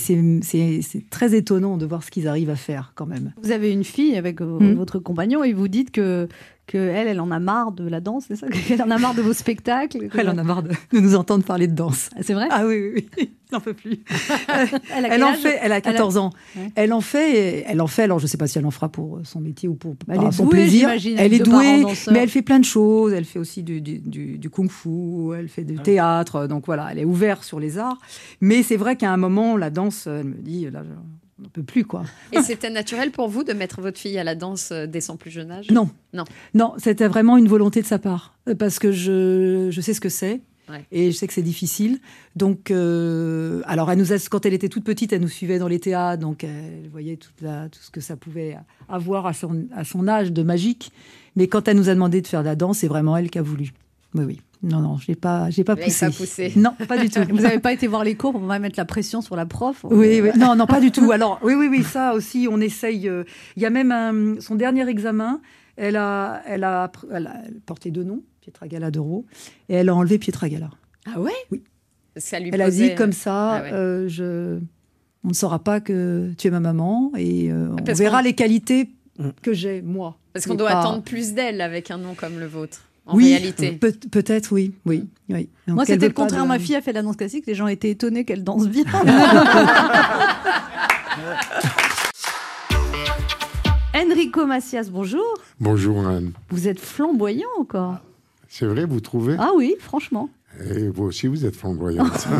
très 1.09 1.33
étonnant 1.33 1.77
de 1.77 1.85
voir 1.85 2.03
ce 2.03 2.11
qu'ils 2.11 2.27
arrivent 2.27 2.49
à 2.49 2.55
faire 2.57 2.91
quand 2.95 3.05
même. 3.05 3.33
Vous 3.41 3.51
avez 3.51 3.71
une 3.71 3.85
fille 3.85 4.17
avec 4.17 4.41
euh, 4.41 4.59
Mm. 4.59 4.73
votre 4.73 4.99
compagnon 4.99 5.43
et 5.43 5.53
vous 5.53 5.67
dites 5.67 5.91
que, 5.91 6.27
que 6.65 6.77
elle, 6.77 7.07
elle 7.09 7.19
en 7.19 7.29
a 7.31 7.39
marre 7.39 7.71
de 7.73 7.87
la 7.87 7.99
danse, 7.99 8.25
c'est 8.29 8.35
ça 8.37 8.47
Qu'elle 8.47 8.81
en 8.81 8.89
a 8.89 8.97
marre 8.97 9.13
de 9.15 9.21
vos 9.21 9.33
spectacles 9.33 10.07
Elle 10.17 10.29
en 10.29 10.37
a 10.37 10.43
marre 10.43 10.63
de, 10.63 10.69
de 10.93 10.99
nous 10.99 11.15
entendre 11.15 11.43
parler 11.43 11.67
de 11.67 11.75
danse. 11.75 12.09
C'est 12.21 12.33
vrai 12.33 12.47
Ah 12.49 12.65
oui, 12.65 12.91
oui, 12.95 13.07
oui. 13.17 13.31
N'en 13.51 13.59
peut 13.59 13.73
plus. 13.75 13.99
Elle, 14.95 15.05
a 15.05 15.13
Elle 15.15 15.23
en 15.23 15.33
fait, 15.33 15.59
elle 15.61 15.71
a 15.73 15.79
14 15.79 16.17
ans. 16.17 16.31
Ouais. 16.55 16.71
Elle 16.73 16.91
en 16.91 17.01
fait, 17.01 17.63
elle 17.67 17.81
en 17.81 17.87
fait. 17.87 18.01
Alors 18.03 18.17
je 18.17 18.23
ne 18.23 18.27
sais 18.27 18.37
pas 18.37 18.47
si 18.47 18.57
elle 18.57 18.65
en 18.65 18.71
fera 18.71 18.89
pour 18.89 19.19
son 19.25 19.41
métier 19.41 19.69
ou 19.69 19.75
pour 19.75 19.95
Elle 20.09 20.23
est 20.23 20.31
son 20.31 20.45
douée, 20.45 20.51
plaisir. 20.61 20.89
Elle 20.89 21.33
est 21.35 21.39
douée, 21.39 21.83
mais 22.11 22.19
elle 22.19 22.29
fait 22.29 22.41
plein 22.41 22.59
de 22.59 22.65
choses. 22.65 23.13
Elle 23.13 23.25
fait 23.25 23.37
aussi 23.37 23.61
du, 23.61 23.79
du, 23.79 23.99
du- 23.99 24.39
du 24.39 24.49
kung-fu, 24.49 25.35
elle 25.37 25.49
fait 25.49 25.65
du 25.65 25.75
théâtre. 25.77 26.47
Donc 26.47 26.65
voilà, 26.65 26.87
elle 26.91 26.97
est 26.99 27.05
ouverte 27.05 27.43
sur 27.43 27.59
les 27.59 27.77
arts. 27.77 27.99
Mais 28.41 28.63
c'est 28.63 28.77
vrai 28.77 28.95
qu'à 28.95 29.11
un 29.11 29.17
moment, 29.17 29.55
la 29.55 29.69
danse, 29.69 30.07
elle 30.07 30.23
me 30.23 30.41
dit 30.41 30.67
là, 30.71 30.81
je 30.83 30.89
n'en 31.43 31.49
peux 31.49 31.63
plus 31.63 31.85
quoi. 31.85 32.03
Et 32.31 32.41
c'était 32.41 32.69
naturel 32.69 33.11
pour 33.11 33.27
vous 33.29 33.43
de 33.43 33.53
mettre 33.53 33.81
votre 33.81 33.99
fille 33.99 34.17
à 34.17 34.23
la 34.23 34.35
danse 34.35 34.69
euh, 34.71 34.87
dès 34.87 35.01
son 35.01 35.17
plus 35.17 35.31
jeune 35.31 35.51
âge? 35.51 35.69
Non. 35.69 35.89
Non. 36.13 36.23
Non, 36.53 36.73
c'était 36.77 37.07
vraiment 37.07 37.37
une 37.37 37.47
volonté 37.47 37.81
de 37.81 37.85
sa 37.87 37.99
part. 37.99 38.35
Euh, 38.49 38.55
Parce 38.55 38.79
que 38.79 38.91
je, 38.91 39.67
je 39.71 39.81
sais 39.81 39.93
ce 39.93 40.01
que 40.01 40.09
c'est. 40.09 40.41
Ouais. 40.69 40.85
Et 40.93 41.11
je 41.11 41.17
sais 41.17 41.27
que 41.27 41.33
c'est 41.33 41.41
difficile. 41.41 41.99
Donc, 42.37 42.71
euh, 42.71 43.61
alors, 43.65 43.91
elle 43.91 43.99
nous 43.99 44.13
a, 44.13 44.15
quand 44.29 44.45
elle 44.45 44.53
était 44.53 44.69
toute 44.69 44.85
petite, 44.85 45.11
elle 45.11 45.19
nous 45.21 45.27
suivait 45.27 45.59
dans 45.59 45.67
les 45.67 45.79
théâtres, 45.79 46.21
donc 46.21 46.45
elle 46.45 46.87
voyait 46.89 47.17
toute 47.17 47.41
la- 47.41 47.67
tout 47.67 47.81
ce 47.81 47.91
que 47.91 47.99
ça 47.99 48.15
pouvait 48.15 48.55
avoir 48.87 49.25
à 49.25 49.33
son, 49.33 49.65
à 49.75 49.83
son 49.83 50.07
âge 50.07 50.31
de 50.31 50.41
magique. 50.41 50.93
Mais 51.35 51.47
quand 51.47 51.67
elle 51.67 51.75
nous 51.75 51.89
a 51.89 51.93
demandé 51.93 52.21
de 52.21 52.27
faire 52.27 52.41
de 52.41 52.45
la 52.47 52.55
danse, 52.55 52.77
c'est 52.77 52.87
vraiment 52.87 53.17
elle 53.17 53.29
qui 53.29 53.39
a 53.39 53.41
voulu. 53.41 53.73
Oui, 54.15 54.23
oui. 54.23 54.41
Non, 54.63 54.79
non, 54.79 54.97
je 54.97 55.11
n'ai 55.11 55.15
pas, 55.15 55.49
j'ai 55.49 55.63
pas 55.65 55.75
poussé. 55.75 56.05
pas 56.07 56.11
poussé. 56.13 56.53
Non, 56.55 56.73
pas 56.87 56.97
du 56.97 57.09
tout. 57.09 57.19
Vous 57.29 57.41
n'avez 57.41 57.59
pas 57.59 57.73
été 57.73 57.85
voir 57.87 58.03
les 58.05 58.15
cours 58.15 58.31
pour 58.31 58.41
mettre 58.41 58.79
la 58.79 58.85
pression 58.85 59.21
sur 59.21 59.35
la 59.35 59.45
prof 59.45 59.83
Oui, 59.83 60.21
oui. 60.21 60.29
Non, 60.37 60.55
non, 60.55 60.65
pas 60.65 60.79
du 60.79 60.89
tout. 60.91 61.11
Alors, 61.11 61.39
oui, 61.43 61.53
oui, 61.53 61.67
oui, 61.69 61.83
ça 61.83 62.13
aussi, 62.13 62.47
on 62.49 62.61
essaye. 62.61 63.09
euh, 63.09 63.23
Il 63.57 63.61
y 63.63 63.65
a 63.65 63.69
même 63.69 63.91
un- 63.91 64.39
son 64.39 64.55
dernier 64.55 64.87
examen, 64.87 65.41
elle 65.75 65.97
a, 65.97 66.41
elle 66.47 66.63
a, 66.63 66.89
elle 67.11 67.27
a 67.27 67.41
porté 67.65 67.91
deux 67.91 68.03
noms, 68.03 68.21
Pietragala 68.41 68.89
d'Euro, 68.89 69.25
et 69.67 69.73
elle 69.75 69.89
a 69.89 69.95
enlevé 69.95 70.17
Pietragala. 70.17 70.69
Ah 71.13 71.19
ouais? 71.19 71.31
Oui. 71.51 71.61
Ça 72.15 72.39
lui 72.39 72.51
Elle 72.53 72.61
a 72.61 72.69
dit 72.71 72.95
comme 72.95 73.11
ça, 73.11 73.55
Ah 73.55 73.61
ouais. 73.63 73.73
euh, 73.73 74.07
je, 74.07 74.59
on 75.25 75.29
ne 75.29 75.33
saura 75.33 75.59
pas 75.59 75.81
que 75.81 76.31
tu 76.37 76.47
es 76.47 76.51
ma 76.51 76.59
maman, 76.61 77.11
et 77.17 77.51
euh, 77.51 77.69
on 77.71 77.93
verra 77.93 78.21
les 78.21 78.33
qualités 78.33 78.89
que 79.41 79.51
j'ai, 79.53 79.81
moi. 79.81 80.17
Parce 80.31 80.45
qu'on 80.47 80.55
doit 80.55 80.69
pas- 80.71 80.79
attendre 80.79 81.01
plus 81.03 81.33
d'elle 81.33 81.59
avec 81.59 81.91
un 81.91 81.97
nom 81.97 82.13
comme 82.13 82.39
le 82.39 82.45
vôtre. 82.45 82.81
En 83.05 83.17
oui, 83.17 83.25
réalité. 83.35 83.73
peut- 83.73 83.91
peut-être, 84.11 84.53
oui, 84.53 84.73
oui, 84.85 85.07
oui. 85.29 85.49
Donc, 85.67 85.75
Moi, 85.75 85.85
c'était 85.85 86.07
le 86.07 86.13
contraire. 86.13 86.43
de- 86.43 86.47
Ma 86.47 86.57
fille 86.59 86.75
a 86.75 86.81
fait 86.81 86.93
la 86.93 87.01
danse 87.01 87.17
classique. 87.17 87.45
Les 87.47 87.55
gens 87.55 87.67
étaient 87.67 87.89
étonnés 87.89 88.23
qu'elle 88.23 88.43
danse 88.45 88.67
bien. 88.69 88.85
Enrico 93.95 94.45
Macias, 94.45 94.89
bonjour. 94.91 95.23
Bonjour 95.59 96.05
Anne. 96.07 96.31
Vous 96.49 96.67
êtes 96.67 96.79
flamboyant 96.79 97.47
encore. 97.59 97.97
C'est 98.49 98.65
vrai, 98.65 98.85
vous 98.85 98.99
trouvez? 98.99 99.35
Ah 99.39 99.51
oui, 99.55 99.75
franchement. 99.79 100.29
Et 100.75 100.87
vous 100.89 101.05
aussi, 101.05 101.27
vous 101.27 101.45
êtes 101.45 101.55
flamboyante. 101.55 102.27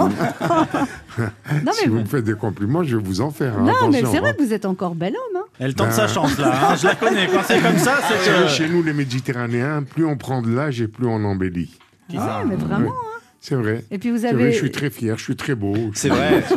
Non, 1.64 1.72
si 1.74 1.88
vous 1.88 2.00
me 2.00 2.06
faites 2.06 2.24
des 2.24 2.34
compliments, 2.36 2.84
je 2.84 2.98
vais 2.98 3.04
vous 3.04 3.22
en 3.22 3.30
faire. 3.32 3.58
hein, 3.60 3.64
Non, 3.66 3.90
mais 3.92 4.00
c'est 4.00 4.20
vrai 4.20 4.30
hein. 4.32 4.34
que 4.38 4.44
vous 4.44 4.54
êtes 4.54 4.66
encore 4.66 4.96
bel 4.96 5.14
homme. 5.14 5.42
hein. 5.42 5.46
Elle 5.60 5.76
tente 5.76 5.88
Ben- 5.90 5.94
sa 5.94 6.08
chance 6.08 6.38
là, 6.40 6.72
hein, 6.72 6.76
je 6.76 6.88
la 6.88 6.96
connais. 6.96 7.28
Quand 7.28 7.42
c'est 7.46 7.62
comme 7.62 7.78
ça, 7.78 7.98
c'est 8.08 8.32
que. 8.32 8.48
Chez 8.48 8.68
nous, 8.70 8.82
les 8.84 8.94
Méditerranéens, 8.94 9.84
plus 9.84 10.06
on 10.06 10.18
prend 10.18 10.42
de 10.42 10.50
l'âge 10.54 10.82
et 10.82 10.88
plus 10.88 11.06
on 11.06 11.24
embellit. 11.24 11.78
Ah, 12.18 12.44
mais 12.48 12.56
vraiment. 12.56 12.94
C'est 13.42 13.56
vrai. 13.56 13.84
Et 13.92 13.98
puis 14.00 14.10
vous 14.12 14.26
avez- 14.26 14.34
vrai, 14.36 14.52
je 14.52 14.58
suis 14.58 14.72
très 14.72 14.90
fier, 14.90 15.18
je 15.18 15.24
suis 15.24 15.36
très 15.36 15.54
beau. 15.56 15.76
C'est 15.94 16.10
vrai. 16.10 16.44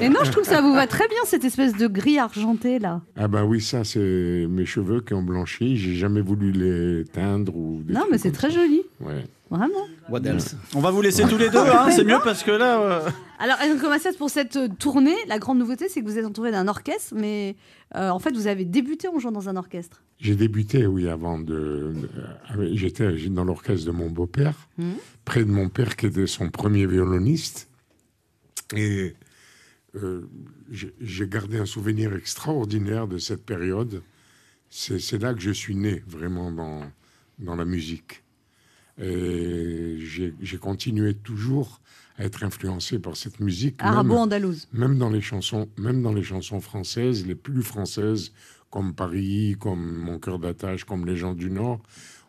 Et 0.00 0.08
non, 0.08 0.20
je 0.22 0.30
trouve 0.30 0.44
que 0.44 0.48
ça 0.48 0.60
vous 0.60 0.72
va 0.74 0.86
très 0.86 1.08
bien, 1.08 1.18
cette 1.24 1.44
espèce 1.44 1.74
de 1.76 1.88
gris 1.88 2.20
argenté 2.20 2.78
là. 2.78 3.00
Ah 3.16 3.26
ben 3.26 3.42
oui, 3.42 3.60
ça 3.60 3.82
c'est 3.82 4.46
mes 4.48 4.64
cheveux 4.64 5.00
qui 5.00 5.12
ont 5.12 5.22
blanchi. 5.24 5.76
J'ai 5.76 5.94
jamais 5.96 6.20
voulu 6.20 6.52
les 6.52 7.04
teindre 7.04 7.56
ou. 7.56 7.82
des 7.84 7.94
Non, 7.94 8.04
mais 8.08 8.16
c'est 8.18 8.30
très 8.30 8.48
ça. 8.50 8.54
joli. 8.60 8.82
Ouais. 9.00 9.24
Vraiment. 9.50 9.86
What 10.10 10.20
else? 10.26 10.56
On 10.74 10.80
va 10.80 10.90
vous 10.90 11.00
laisser 11.00 11.22
tous 11.26 11.38
les 11.38 11.48
deux, 11.48 11.58
hein, 11.58 11.90
c'est 11.90 12.04
mieux 12.04 12.18
parce 12.22 12.42
que 12.42 12.50
là. 12.50 12.80
euh, 12.80 13.10
Alors, 13.38 13.56
Enrico 13.62 13.88
Macias, 13.88 14.12
pour 14.18 14.28
cette 14.28 14.56
euh, 14.56 14.68
tournée, 14.68 15.16
la 15.26 15.38
grande 15.38 15.58
nouveauté, 15.58 15.88
c'est 15.88 16.00
que 16.02 16.06
vous 16.06 16.18
êtes 16.18 16.26
entouré 16.26 16.50
d'un 16.50 16.68
orchestre, 16.68 17.14
mais 17.16 17.56
euh, 17.96 18.10
en 18.10 18.18
fait, 18.18 18.32
vous 18.32 18.46
avez 18.46 18.64
débuté 18.66 19.08
en 19.08 19.18
jouant 19.18 19.32
dans 19.32 19.48
un 19.48 19.56
orchestre. 19.56 20.02
J'ai 20.18 20.34
débuté, 20.36 20.86
oui, 20.86 21.08
avant 21.08 21.38
de. 21.38 21.94
J'étais 22.72 23.10
dans 23.28 23.44
l'orchestre 23.44 23.86
de 23.86 23.92
mon 23.92 24.10
beau-père, 24.10 24.54
Mhm. 24.76 24.94
près 25.24 25.44
de 25.44 25.50
mon 25.50 25.68
père 25.70 25.96
qui 25.96 26.06
était 26.06 26.26
son 26.26 26.50
premier 26.50 26.86
violoniste. 26.86 27.68
Et 28.76 29.14
euh, 29.94 30.28
j'ai 30.70 30.94
j'ai 31.00 31.26
gardé 31.26 31.58
un 31.58 31.64
souvenir 31.66 32.14
extraordinaire 32.14 33.06
de 33.08 33.16
cette 33.18 33.46
période. 33.46 34.02
C'est 34.68 34.98
c'est 34.98 35.18
là 35.18 35.32
que 35.32 35.40
je 35.40 35.50
suis 35.52 35.74
né, 35.74 36.02
vraiment, 36.06 36.50
dans, 36.52 36.82
dans 37.38 37.56
la 37.56 37.64
musique. 37.64 38.22
Et 39.00 39.96
j'ai 40.00 40.34
j'ai 40.40 40.56
continué 40.58 41.14
toujours 41.14 41.80
à 42.18 42.24
être 42.24 42.42
influencé 42.42 42.98
par 42.98 43.16
cette 43.16 43.38
musique. 43.40 43.76
Arabo-andalouse. 43.78 44.66
même 44.72 44.98
dans 44.98 45.10
les 45.10 45.20
chansons, 45.20 45.68
même 45.76 46.02
dans 46.02 46.12
les 46.12 46.24
chansons 46.24 46.60
françaises, 46.60 47.24
les 47.26 47.36
plus 47.36 47.62
françaises, 47.62 48.32
comme 48.70 48.92
Paris, 48.94 49.56
comme 49.60 49.96
Mon 49.98 50.18
cœur 50.18 50.38
d'attache, 50.40 50.82
comme 50.84 51.06
Les 51.06 51.16
gens 51.16 51.32
du 51.34 51.50
Nord, 51.50 51.80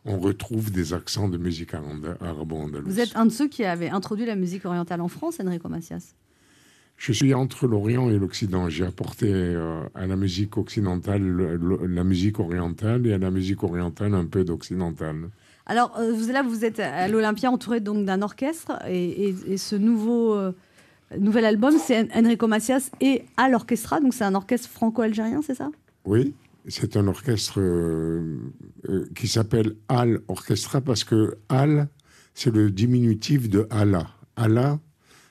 on 0.06 0.20
retrouve 0.20 0.72
des 0.72 0.94
accents 0.94 1.28
de 1.28 1.38
musique 1.38 1.74
arabo-andalouse. 1.74 2.88
Vous 2.94 3.00
êtes 3.00 3.16
un 3.16 3.26
de 3.26 3.32
ceux 3.32 3.48
qui 3.48 3.64
avait 3.64 3.90
introduit 3.90 4.26
la 4.28 4.36
musique 4.36 4.66
orientale 4.66 5.02
en 5.02 5.08
France, 5.08 5.40
Enrico 5.44 5.70
Macias? 5.70 6.14
Je 6.98 7.12
suis 7.14 7.34
entre 7.34 7.66
l'Orient 7.66 8.10
et 8.10 8.18
l'Occident. 8.20 8.70
J'ai 8.70 8.86
apporté 8.86 9.28
euh, 9.32 9.82
à 9.96 10.06
la 10.06 10.18
musique 10.18 10.58
occidentale 10.58 11.24
le- 11.24 11.56
le- 11.56 11.86
la 11.88 12.04
musique 12.04 12.40
orientale 12.40 13.08
et 13.08 13.14
à 13.14 13.18
la 13.18 13.32
musique 13.32 13.64
orientale 13.64 14.14
un 14.14 14.26
peu 14.26 14.44
d'occidental. 14.44 15.30
Alors, 15.70 15.96
euh, 16.00 16.12
vous, 16.12 16.32
là, 16.32 16.42
vous 16.44 16.66
êtes 16.66 16.80
à 16.80 17.08
l'Olympia 17.08 17.50
entouré 17.52 17.80
donc 17.80 18.04
d'un 18.06 18.22
orchestre, 18.24 18.72
et, 18.88 19.30
et- 19.30 19.36
et 19.54 19.58
ce 19.58 19.76
nouveau, 19.76 20.34
euh, 20.34 20.52
nouvel 21.18 21.46
album, 21.46 21.74
c'est 21.78 22.00
En- 22.16 22.26
Enrico 22.26 22.48
Macias 22.48 22.90
et 23.00 23.24
à 23.38 23.48
l'orchestra, 23.50 24.00
donc 24.00 24.14
c'est 24.16 24.24
un 24.24 24.34
orchestre 24.36 24.68
franco-algérien, 24.70 25.42
c'est 25.46 25.54
ça? 25.56 25.70
Oui, 26.06 26.34
c'est 26.68 26.98
un 26.98 27.08
orchestre 27.08 27.60
euh, 27.62 28.38
euh, 28.90 29.06
qui 29.16 29.28
s'appelle 29.28 29.76
Al 29.88 30.20
Orchestra 30.28 30.82
parce 30.82 31.04
que 31.04 31.38
Al, 31.50 31.88
c'est 32.34 32.52
le 32.54 32.72
diminutif 32.72 33.48
de 33.48 33.68
Allah. 33.70 34.08
Allah, 34.36 34.80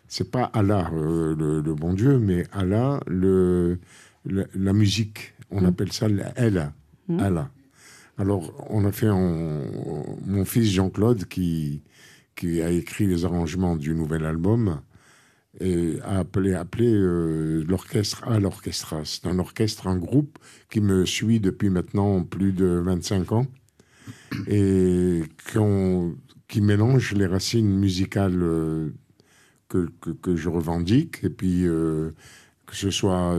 c'est 0.06 0.30
pas 0.30 0.44
Allah, 0.54 0.88
le, 0.94 1.60
le 1.62 1.74
bon 1.74 1.94
Dieu, 1.94 2.18
mais 2.18 2.44
Allah, 2.52 3.00
le, 3.08 3.78
la, 4.24 4.44
la 4.54 4.72
musique. 4.72 5.34
On 5.50 5.64
appelle 5.64 5.92
ça 5.92 6.06
Allah. 6.36 6.72
Mm. 7.08 7.18
Allah. 7.20 7.50
Alors, 8.18 8.52
on 8.68 8.84
a 8.84 8.90
fait 8.90 9.08
mon 9.08 10.44
fils 10.44 10.72
Jean-Claude 10.72 11.26
qui, 11.26 11.82
qui 12.34 12.60
a 12.60 12.70
écrit 12.70 13.06
les 13.06 13.24
arrangements 13.24 13.76
du 13.76 13.94
nouvel 13.94 14.24
album 14.24 14.80
et 15.60 16.00
a 16.02 16.18
appelé, 16.18 16.54
appelé 16.54 16.92
euh, 16.92 17.64
l'orchestre 17.68 18.26
à 18.26 18.40
l'orchestra. 18.40 19.02
C'est 19.04 19.26
un 19.26 19.38
orchestre, 19.38 19.86
un 19.86 19.96
groupe 19.96 20.38
qui 20.68 20.80
me 20.80 21.06
suit 21.06 21.38
depuis 21.38 21.70
maintenant 21.70 22.24
plus 22.24 22.52
de 22.52 22.66
25 22.84 23.32
ans 23.32 23.46
et 24.48 25.22
qui 26.48 26.60
mélange 26.60 27.14
les 27.14 27.26
racines 27.26 27.78
musicales 27.78 28.42
euh, 28.42 28.90
que, 29.68 29.88
que, 30.22 30.34
je 30.34 30.48
revendique 30.48 31.22
et 31.22 31.30
puis 31.30 31.66
euh, 31.66 32.10
que 32.66 32.74
ce 32.74 32.90
soit 32.90 33.36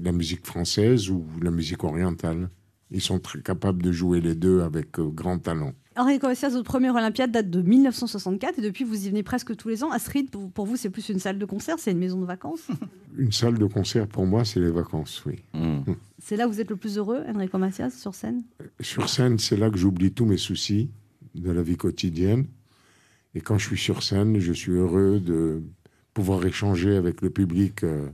la 0.00 0.12
musique 0.12 0.46
française 0.46 1.10
ou 1.10 1.26
la 1.42 1.50
musique 1.50 1.82
orientale. 1.82 2.50
Ils 2.90 3.00
sont 3.00 3.20
très 3.20 3.40
capables 3.40 3.82
de 3.82 3.92
jouer 3.92 4.20
les 4.20 4.34
deux 4.34 4.62
avec 4.62 4.98
euh, 4.98 5.08
grand 5.08 5.38
talent. 5.38 5.72
Enrico 5.96 6.26
Macias, 6.26 6.50
votre 6.50 6.64
première 6.64 6.94
Olympiade 6.94 7.30
date 7.30 7.50
de 7.50 7.62
1964, 7.62 8.58
et 8.58 8.62
depuis, 8.62 8.84
vous 8.84 9.06
y 9.06 9.08
venez 9.08 9.22
presque 9.22 9.54
tous 9.56 9.68
les 9.68 9.84
ans. 9.84 9.90
Astrid, 9.90 10.30
pour, 10.30 10.66
vous, 10.66 10.76
c'est 10.76 10.90
plus 10.90 11.08
une 11.08 11.18
salle 11.18 11.38
de 11.38 11.44
concert, 11.44 11.76
c'est 11.78 11.92
une 11.92 11.98
maison 11.98 12.20
de 12.20 12.26
vacances? 12.26 12.68
Une 13.18 13.32
salle 13.32 13.58
de 13.58 13.66
concert, 13.66 14.06
pour 14.06 14.24
moi, 14.24 14.44
c'est 14.44 14.60
les 14.60 14.70
vacances, 14.70 15.24
oui. 15.26 15.42
c'est 16.18 16.36
là 16.36 16.46
où 16.46 16.52
vous 16.52 16.60
êtes 16.60 16.70
le 16.70 16.76
plus 16.76 16.96
heureux, 16.96 17.22
Enrico 17.28 17.58
Macias, 17.58 17.90
sur 17.90 18.14
scène? 18.14 18.44
Sur 18.78 19.08
scène, 19.08 19.38
c'est 19.38 19.56
là 19.56 19.68
que 19.68 19.76
j'oublie 19.76 20.12
tous 20.12 20.24
mes 20.24 20.36
soucis 20.36 20.90
de 21.34 21.50
la 21.50 21.60
vie 21.60 21.76
quotidienne. 21.76 22.46
Et 23.34 23.40
quand 23.40 23.58
je 23.58 23.66
suis 23.66 23.78
sur 23.78 24.02
scène, 24.02 24.38
je 24.38 24.52
suis 24.52 24.72
heureux 24.72 25.20
de 25.20 25.62
pouvoir 26.14 26.44
échanger 26.46 26.96
avec 26.96 27.20
le 27.20 27.30
public 27.30 27.84
euh, 27.84 28.08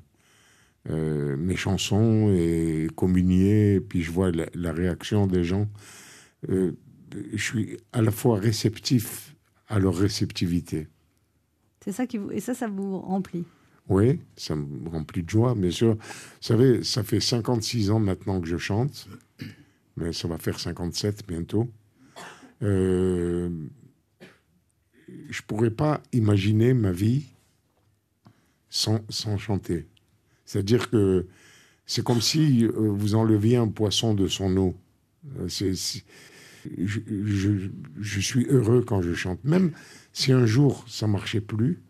euh, 0.91 1.37
mes 1.37 1.57
chansons 1.57 2.32
et 2.34 2.89
communier. 2.95 3.74
Et 3.74 3.80
puis 3.80 4.03
je 4.03 4.11
vois 4.11 4.30
la, 4.30 4.47
la 4.55 4.72
réaction 4.72 5.26
des 5.26 5.45
gens. 5.45 5.68
Euh, 6.49 6.72
je 7.32 7.43
suis 7.43 7.76
à 7.93 8.03
la 8.03 8.11
fois 8.11 8.39
réceptif 8.39 9.34
à 9.68 9.78
leur 9.78 9.97
réceptivité. 9.97 10.89
C'est 11.84 11.93
ça 11.93 12.07
qui 12.07 12.18
vous... 12.18 12.30
Et 12.30 12.41
ça, 12.41 12.55
ça 12.55 12.68
vous 12.68 12.99
remplit. 12.99 13.45
Oui, 13.89 14.20
ça 14.37 14.57
me 14.57 14.89
remplit 14.89 15.22
de 15.22 15.30
joie, 15.30 15.55
bien 15.55 15.70
sûr. 15.70 15.95
Vous 15.95 16.01
savez, 16.41 16.82
ça 16.82 17.05
fait 17.05 17.20
56 17.20 17.91
ans 17.91 18.01
maintenant 18.01 18.41
que 18.41 18.49
je 18.49 18.57
chante, 18.57 19.09
mais 19.97 20.12
ça 20.12 20.26
va 20.26 20.39
faire 20.39 20.59
57 20.59 21.24
bientôt. 21.26 21.68
Euh, 22.62 23.49
je 25.30 25.43
pourrais 25.43 25.70
pas 25.70 26.03
imaginer 26.12 26.74
ma 26.74 26.91
vie 26.91 27.26
sans, 28.68 29.01
sans 29.09 29.39
chanter. 29.39 29.87
C'est-à-dire 30.47 30.88
que 30.90 31.26
c'est 31.86 32.03
comme 32.05 32.20
si 32.20 32.64
euh, 32.64 32.70
vous 32.76 33.14
enleviez 33.14 33.57
un 33.57 33.68
poisson 33.68 34.14
de 34.14 34.26
son 34.28 34.57
eau. 34.57 34.74
Euh, 35.38 35.49
c'est- 35.49 35.74
c'est- 35.74 36.05
je, 36.84 36.99
je- 37.24 37.68
je 38.01 38.20
suis 38.20 38.47
heureux 38.49 38.82
quand 38.86 39.03
je 39.03 39.12
chante. 39.14 39.38
Même 39.44 39.72
si 40.12 40.32
un 40.32 40.47
jour 40.47 40.84
ça 40.88 41.07
marchait 41.07 41.40
plus, 41.40 41.80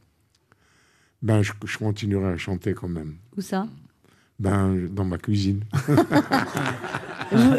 ben 1.23 1.43
je, 1.43 1.53
je 1.65 1.79
continuerai 1.79 2.33
à 2.33 2.37
chanter 2.37 2.75
quand 2.75 2.89
même. 2.89 3.15
Où 3.37 3.41
ça? 3.41 3.67
Ben 4.39 4.87
dans 4.91 5.05
ma 5.05 5.17
cuisine. 5.19 5.61
vous, 7.33 7.53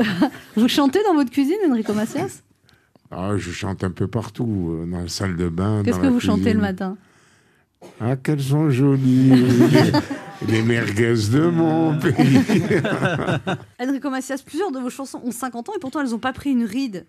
vous 0.56 0.68
chantez 0.68 1.00
dans 1.04 1.16
votre 1.16 1.32
cuisine, 1.32 1.58
Enrico 1.72 1.94
Macias? 1.94 2.44
Ah, 3.10 3.32
je 3.38 3.52
chante 3.52 3.84
un 3.84 3.92
peu 3.92 4.08
partout, 4.08 4.78
euh, 4.82 4.86
dans 4.86 5.00
la 5.02 5.08
salle 5.08 5.36
de 5.38 5.50
bain. 5.50 5.82
Qu'est-ce 5.84 6.00
que 6.00 6.08
vous 6.08 6.20
chantez 6.20 6.54
le 6.54 6.60
matin? 6.60 6.98
Ah, 8.00 8.16
qu'elles 8.16 8.42
sont 8.44 8.70
jolies 8.70 9.32
les, 10.46 10.62
merguez 10.62 11.14
de 11.32 11.48
mon 11.50 11.98
pays. 12.00 12.40
Enrico 13.80 14.10
Macias, 14.10 14.42
plusieurs 14.46 14.72
de 14.72 14.80
vos 14.80 14.90
chansons 14.90 15.22
ont 15.24 15.32
50 15.32 15.70
ans 15.70 15.74
et 15.76 15.80
pourtant 15.80 16.02
elles 16.02 16.10
n'ont 16.12 16.20
pas 16.20 16.34
pris 16.34 16.52
une 16.52 16.64
ride. 16.66 17.06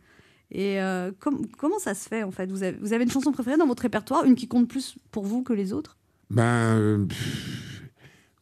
Et 0.51 0.81
euh, 0.81 1.11
com- 1.21 1.43
comment 1.59 1.79
ça 1.79 1.95
se 1.95 2.09
fait 2.09 2.23
en 2.23 2.31
fait? 2.31 2.51
Vous 2.51 2.63
avez, 2.63 2.77
vous 2.81 2.93
avez 2.93 3.05
une 3.05 3.11
chanson 3.11 3.33
préférée 3.33 3.59
dans 3.59 3.67
votre 3.67 3.83
répertoire, 3.83 4.25
une 4.25 4.35
qui 4.35 4.49
compte 4.49 4.69
plus 4.69 4.97
pour 5.11 5.25
vous 5.27 5.43
que 5.43 5.53
les 5.53 5.73
autres? 5.73 5.97
Ben, 6.31 6.77
euh, 6.77 7.05
pff, 7.05 7.83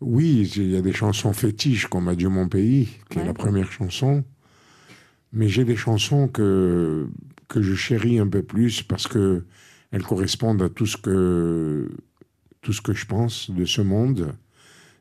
oui, 0.01 0.51
il 0.57 0.71
y 0.71 0.77
a 0.77 0.83
des 0.83 0.93
chansons 0.93 1.33
fétiches 1.33 1.87
comme 1.87 2.07
Adieu 2.09 2.29
mon 2.29 2.49
pays, 2.49 2.89
qui 3.11 3.19
est 3.19 3.25
la 3.25 3.35
première 3.35 3.73
chanson. 3.73 4.23
Mais 5.33 5.49
j'ai 5.49 5.65
des 5.65 5.77
chansons 5.77 6.29
que, 6.29 7.09
que 7.49 7.61
je 7.61 7.75
chéris 7.75 8.19
un 8.21 8.29
peu 8.29 8.43
plus 8.43 8.83
parce 8.83 9.09
que 9.09 9.45
elles 9.91 10.03
correspondent 10.05 10.63
à 10.63 10.69
tout 10.69 10.87
ce 10.87 10.97
que, 10.97 11.91
tout 12.63 12.73
ce 12.73 12.81
que 12.81 12.93
je 12.95 13.07
pense 13.07 13.51
de 13.51 13.65
ce 13.65 13.81
monde. 13.81 14.33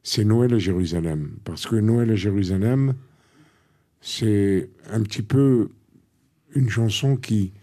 C'est 0.07 0.23
Noël 0.23 0.53
à 0.53 0.59
Jérusalem. 0.59 1.31
Parce 1.43 1.65
que 1.65 1.75
Noël 1.77 2.11
à 2.11 2.15
Jérusalem, 2.15 2.93
c'est 4.01 4.69
un 4.91 5.01
petit 5.01 5.23
peu 5.23 5.69
une 6.53 6.69
chanson 6.69 7.17
qui, 7.17 7.53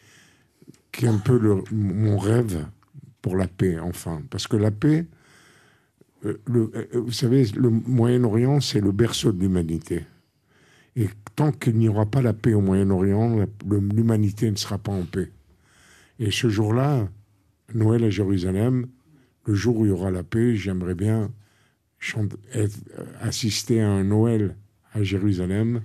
qui 0.91 1.05
est 1.05 1.09
un 1.09 1.19
peu 1.19 1.63
mon 1.71 2.19
rêve 2.19 2.67
pour 3.23 3.37
la 3.37 3.47
paix, 3.47 3.79
enfin. 3.79 4.23
Parce 4.29 4.49
que 4.49 4.57
la 4.57 4.73
paix, 4.73 5.07
euh, 6.25 6.37
euh, 6.51 6.87
vous 6.95 7.13
savez, 7.13 7.45
le 7.55 7.71
Moyen-Orient, 7.71 8.61
c'est 8.61 8.81
le 8.81 8.91
berceau 8.91 9.31
de 9.31 9.41
l'humanité. 9.41 10.05
Et 10.97 11.09
tant 11.37 11.53
qu'il 11.53 11.79
n'y 11.79 11.89
aura 11.89 12.07
pas 12.07 12.23
la 12.23 12.33
paix 12.33 12.55
au 12.55 12.61
Moyen-Orient, 12.61 13.47
l'humanité 13.71 14.51
ne 14.51 14.57
sera 14.57 14.79
pas 14.79 14.91
en 14.91 15.05
paix. 15.05 15.31
Et 16.19 16.33
ce 16.33 16.49
jour-là, 16.49 17.09
Noël 17.73 18.03
à 18.03 18.11
Jérusalem, 18.11 18.89
le 19.47 19.55
jour 19.55 19.77
où 19.77 19.87
il 19.87 19.91
y 19.91 19.93
aura 19.93 20.11
la 20.11 20.25
paix, 20.25 20.57
j'aimerais 20.57 20.97
bien 20.97 21.31
assister 23.21 23.81
à 23.81 23.89
un 23.89 24.05
Noël 24.05 24.57
à 24.95 25.03
Jérusalem 25.03 25.83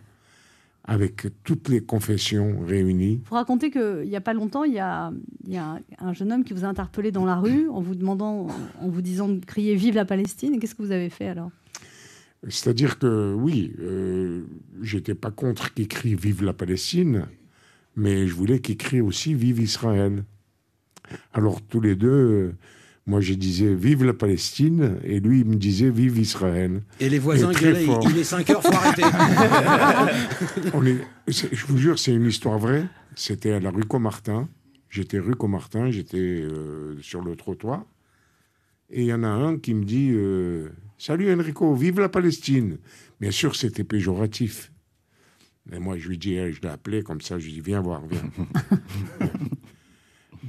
avec 0.83 1.27
toutes 1.43 1.67
les 1.67 1.81
confessions 1.81 2.61
réunies. 2.65 3.21
Vous 3.29 3.35
racontez 3.35 3.69
qu'il 3.71 4.07
n'y 4.07 4.15
a 4.15 4.21
pas 4.21 4.33
longtemps, 4.33 4.63
il 4.63 4.73
y 4.73 4.79
a, 4.79 5.11
il 5.45 5.53
y 5.53 5.57
a 5.57 5.65
un, 5.65 5.79
un 5.99 6.13
jeune 6.13 6.31
homme 6.31 6.45
qui 6.45 6.53
vous 6.53 6.63
a 6.63 6.67
interpellé 6.67 7.11
dans 7.11 7.25
la 7.25 7.35
rue 7.35 7.67
en 7.69 7.81
vous 7.81 7.93
demandant, 7.93 8.47
en 8.79 8.87
vous 8.87 9.01
disant 9.01 9.27
de 9.27 9.43
crier 9.43 9.75
Vive 9.75 9.95
la 9.95 10.05
Palestine. 10.05 10.59
Qu'est-ce 10.59 10.75
que 10.75 10.83
vous 10.83 10.91
avez 10.93 11.09
fait 11.09 11.27
alors? 11.27 11.51
C'est-à-dire 12.47 12.99
que 12.99 13.33
oui, 13.33 13.73
euh, 13.79 14.43
j'étais 14.81 15.15
pas 15.15 15.31
contre 15.31 15.73
qu'il 15.73 15.89
crie 15.89 16.15
Vive 16.15 16.43
la 16.43 16.53
Palestine, 16.53 17.25
mais 17.97 18.27
je 18.27 18.33
voulais 18.33 18.59
qu'il 18.59 18.77
crie 18.77 19.01
aussi 19.01 19.33
Vive 19.33 19.59
Israël. 19.59 20.23
Alors 21.33 21.61
tous 21.61 21.81
les 21.81 21.95
deux, 21.95 22.09
euh, 22.09 22.55
moi 23.07 23.19
je 23.21 23.33
disais 23.33 23.73
Vive 23.73 24.03
la 24.03 24.13
Palestine, 24.13 24.97
et 25.03 25.19
lui 25.19 25.39
il 25.39 25.45
me 25.45 25.55
disait 25.55 25.89
Vive 25.89 26.19
Israël. 26.19 26.83
Et 26.99 27.09
les 27.09 27.17
voisins 27.19 27.51
gueulaient, 27.51 27.85
il 28.03 28.17
est 28.17 28.23
5 28.23 28.49
heures, 28.51 28.61
faut 28.61 28.73
arrêter. 28.73 29.01
On 30.73 30.85
est- 30.85 30.99
c'est- 31.29 31.53
je 31.55 31.65
vous 31.65 31.77
jure, 31.77 31.97
c'est 31.97 32.13
une 32.13 32.25
histoire 32.27 32.59
vraie. 32.59 32.85
C'était 33.15 33.51
à 33.53 33.59
la 33.59 33.71
rue 33.71 33.83
Comartin. 33.85 34.47
J'étais 34.89 35.17
rue 35.19 35.35
Comartin, 35.35 35.89
j'étais 35.89 36.17
euh, 36.19 36.95
sur 37.01 37.21
le 37.21 37.35
trottoir. 37.35 37.83
Et 38.89 39.01
il 39.01 39.07
y 39.07 39.13
en 39.13 39.23
a 39.23 39.27
un 39.27 39.57
qui 39.57 39.73
me 39.73 39.83
dit 39.83 40.11
euh, 40.13 40.69
Salut 40.97 41.33
Enrico, 41.33 41.73
vive 41.75 41.99
la 41.99 42.09
Palestine. 42.09 42.77
Bien 43.19 43.31
sûr, 43.31 43.55
c'était 43.55 43.83
péjoratif. 43.83 44.71
Et 45.73 45.79
moi, 45.79 45.97
je 45.97 46.07
lui 46.07 46.17
dis, 46.17 46.35
eh, 46.35 46.53
je 46.53 46.61
l'ai 46.61 46.69
appelé 46.69 47.03
comme 47.03 47.19
ça, 47.19 47.37
je 47.39 47.45
lui 47.45 47.53
dis 47.53 47.61
Viens 47.61 47.81
voir, 47.81 48.01
viens. 48.07 48.21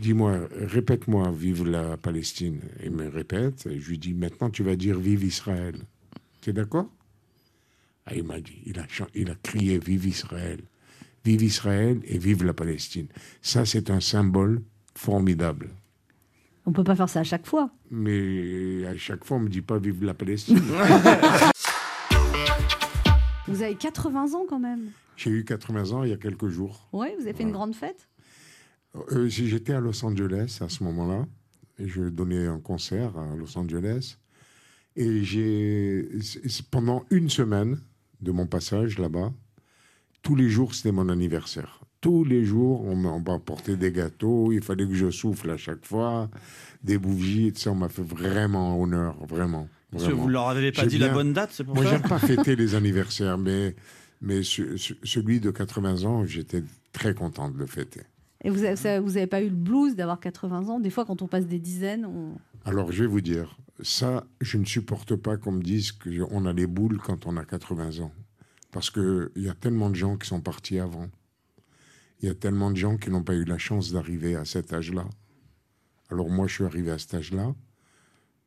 Dis-moi, 0.00 0.40
répète-moi, 0.52 1.30
vive 1.32 1.66
la 1.66 1.96
Palestine. 1.96 2.60
Il 2.84 2.92
me 2.92 3.08
répète, 3.08 3.66
et 3.66 3.78
je 3.80 3.88
lui 3.88 3.98
dis 3.98 4.14
Maintenant, 4.14 4.48
tu 4.50 4.62
vas 4.62 4.76
dire 4.76 4.98
Vive 4.98 5.24
Israël. 5.24 5.74
Tu 6.40 6.50
es 6.50 6.52
d'accord? 6.52 6.86
Ah, 8.06 8.14
il 8.14 8.22
m'a 8.24 8.40
dit, 8.40 8.62
il 8.64 8.78
a, 8.78 8.86
chan- 8.88 9.08
il 9.14 9.30
a 9.30 9.34
crié 9.42 9.78
Vive 9.78 10.06
Israël, 10.06 10.60
vive 11.24 11.42
Israël 11.42 12.00
et 12.06 12.16
vive 12.16 12.42
la 12.44 12.54
Palestine. 12.54 13.06
Ça, 13.42 13.66
c'est 13.66 13.90
un 13.90 14.00
symbole 14.00 14.62
formidable. 14.94 15.68
On 16.64 16.72
peut 16.72 16.84
pas 16.84 16.94
faire 16.96 17.08
ça 17.08 17.20
à 17.20 17.24
chaque 17.24 17.46
fois. 17.46 17.70
Mais 17.90 18.86
à 18.86 18.96
chaque 18.96 19.24
fois, 19.24 19.36
on 19.38 19.40
me 19.40 19.48
dit 19.48 19.62
pas 19.62 19.78
Vive 19.78 20.04
la 20.04 20.14
Palestine. 20.14 20.58
Vous 23.48 23.62
avez 23.62 23.74
80 23.74 24.34
ans 24.34 24.44
quand 24.48 24.58
même. 24.58 24.90
J'ai 25.16 25.30
eu 25.30 25.44
80 25.44 25.92
ans 25.92 26.04
il 26.04 26.10
y 26.10 26.12
a 26.12 26.16
quelques 26.18 26.48
jours. 26.48 26.86
Oui, 26.92 27.08
vous 27.16 27.22
avez 27.24 27.32
fait 27.34 27.42
une 27.42 27.52
grande 27.52 27.74
fête? 27.74 28.07
Euh, 29.12 29.28
J'étais 29.28 29.72
à 29.72 29.80
Los 29.80 30.04
Angeles 30.04 30.58
à 30.60 30.68
ce 30.68 30.82
moment-là. 30.84 31.26
Je 31.78 32.02
donnais 32.08 32.46
un 32.46 32.58
concert 32.58 33.16
à 33.16 33.34
Los 33.36 33.56
Angeles. 33.58 34.16
Et 34.96 35.22
j'ai, 35.22 36.08
pendant 36.70 37.04
une 37.10 37.30
semaine 37.30 37.78
de 38.20 38.32
mon 38.32 38.46
passage 38.46 38.98
là-bas, 38.98 39.32
tous 40.22 40.34
les 40.34 40.48
jours, 40.48 40.74
c'était 40.74 40.90
mon 40.92 41.08
anniversaire. 41.08 41.80
Tous 42.00 42.24
les 42.24 42.44
jours, 42.44 42.84
on 42.84 42.96
m'a 42.96 43.32
apporté 43.34 43.76
des 43.76 43.92
gâteaux. 43.92 44.52
Il 44.52 44.62
fallait 44.62 44.86
que 44.86 44.94
je 44.94 45.10
souffle 45.10 45.50
à 45.50 45.56
chaque 45.56 45.84
fois, 45.84 46.28
des 46.82 46.98
bougies. 46.98 47.48
et 47.48 47.52
ça, 47.54 47.70
on 47.72 47.76
m'a 47.76 47.88
fait 47.88 48.02
vraiment 48.02 48.80
honneur, 48.80 49.24
vraiment. 49.26 49.68
Parce 49.92 50.04
que 50.06 50.12
vous 50.12 50.28
leur 50.28 50.48
avez 50.48 50.70
pas 50.72 50.84
dit 50.86 50.98
la 50.98 51.08
bonne 51.14 51.32
date, 51.32 51.50
c'est 51.52 51.64
pour 51.64 51.74
Moi, 51.74 51.84
ça 51.84 51.90
j'aime 51.92 52.02
pas 52.02 52.18
fêter 52.18 52.56
les 52.56 52.74
anniversaires, 52.74 53.38
mais, 53.38 53.74
mais 54.20 54.42
ce- 54.42 54.76
ce- 54.76 54.94
celui 55.02 55.40
de 55.40 55.50
80 55.50 56.04
ans, 56.04 56.24
j'étais 56.26 56.62
très 56.92 57.14
content 57.14 57.48
de 57.50 57.56
le 57.58 57.66
fêter. 57.66 58.02
Et 58.44 58.50
vous 58.50 58.64
avez, 58.64 59.00
vous 59.00 59.16
avez 59.16 59.26
pas 59.26 59.42
eu 59.42 59.48
le 59.48 59.56
blues 59.56 59.96
d'avoir 59.96 60.20
80 60.20 60.68
ans? 60.68 60.80
Des 60.80 60.90
fois, 60.90 61.04
quand 61.04 61.22
on 61.22 61.26
passe 61.26 61.46
des 61.46 61.58
dizaines, 61.58 62.06
on... 62.06 62.36
Alors, 62.64 62.92
je 62.92 63.02
vais 63.02 63.08
vous 63.08 63.20
dire, 63.20 63.58
ça, 63.82 64.24
je 64.40 64.58
ne 64.58 64.64
supporte 64.64 65.16
pas 65.16 65.36
qu'on 65.36 65.52
me 65.52 65.62
dise 65.62 65.92
qu'on 65.92 66.46
a 66.46 66.52
les 66.52 66.66
boules 66.66 66.98
quand 66.98 67.26
on 67.26 67.36
a 67.36 67.44
80 67.44 68.00
ans. 68.00 68.12
Parce 68.70 68.90
qu'il 68.90 69.30
y 69.36 69.48
a 69.48 69.54
tellement 69.54 69.90
de 69.90 69.96
gens 69.96 70.16
qui 70.16 70.28
sont 70.28 70.40
partis 70.40 70.78
avant. 70.78 71.08
Il 72.20 72.28
y 72.28 72.30
a 72.30 72.34
tellement 72.34 72.70
de 72.70 72.76
gens 72.76 72.96
qui 72.96 73.10
n'ont 73.10 73.22
pas 73.22 73.34
eu 73.34 73.44
la 73.44 73.58
chance 73.58 73.92
d'arriver 73.92 74.36
à 74.36 74.44
cet 74.44 74.72
âge-là. 74.72 75.06
Alors, 76.10 76.28
moi, 76.28 76.46
je 76.46 76.54
suis 76.54 76.64
arrivé 76.64 76.90
à 76.90 76.98
cet 76.98 77.14
âge-là. 77.14 77.54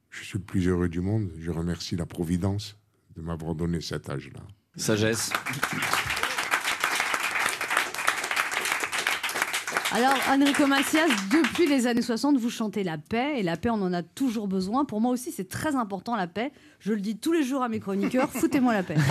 Je 0.10 0.24
suis 0.24 0.40
le 0.40 0.44
plus 0.44 0.68
heureux 0.68 0.90
du 0.90 1.02
monde. 1.02 1.30
Je 1.40 1.52
remercie 1.52 1.96
la 1.96 2.06
Providence 2.06 2.78
de 3.16 3.22
m'avoir 3.22 3.56
donné 3.56 3.82
cet 3.82 4.10
âge-là. 4.10 4.42
Sagesse. 4.76 5.32
Alors, 9.94 10.14
Enrico 10.30 10.68
Macias, 10.68 11.08
depuis 11.32 11.68
les 11.68 11.86
années 11.86 12.02
60, 12.02 12.38
vous 12.38 12.50
chantez 12.50 12.82
la 12.84 12.98
paix, 12.98 13.34
et 13.40 13.44
la 13.44 13.58
paix, 13.58 13.70
on 13.70 13.82
en 13.82 13.92
a 13.92 14.04
toujours 14.04 14.48
besoin. 14.48 14.86
Pour 14.86 15.02
moi 15.02 15.12
aussi, 15.12 15.32
c'est 15.34 15.50
très 15.50 15.76
important, 15.76 16.16
la 16.16 16.28
paix. 16.28 16.54
Je 16.80 16.94
le 16.94 17.02
dis 17.02 17.18
tous 17.18 17.34
les 17.34 17.44
jours 17.44 17.62
à 17.62 17.68
mes 17.70 17.80
chroniqueurs, 17.82 18.30
foutez-moi 18.32 18.74
la 18.74 18.84
paix. 18.84 18.96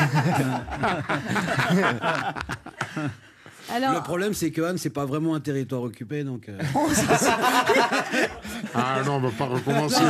Alors- 3.72 3.95
Le 3.95 4.01
problème, 4.03 4.35
c'est 4.35 4.51
que 4.51 4.62
Anne, 4.62 4.78
c'est 4.78 4.91
pas 4.91 5.05
vraiment 5.05 5.35
un 5.37 5.41
territoire 5.41 5.83
occupé, 5.83 6.24
donc. 6.24 6.49
euh, 6.49 6.59
Ah 8.74 9.03
non, 9.05 9.16
on 9.16 9.20
va 9.20 9.31
pas 9.31 9.45
recommencer. 9.45 10.03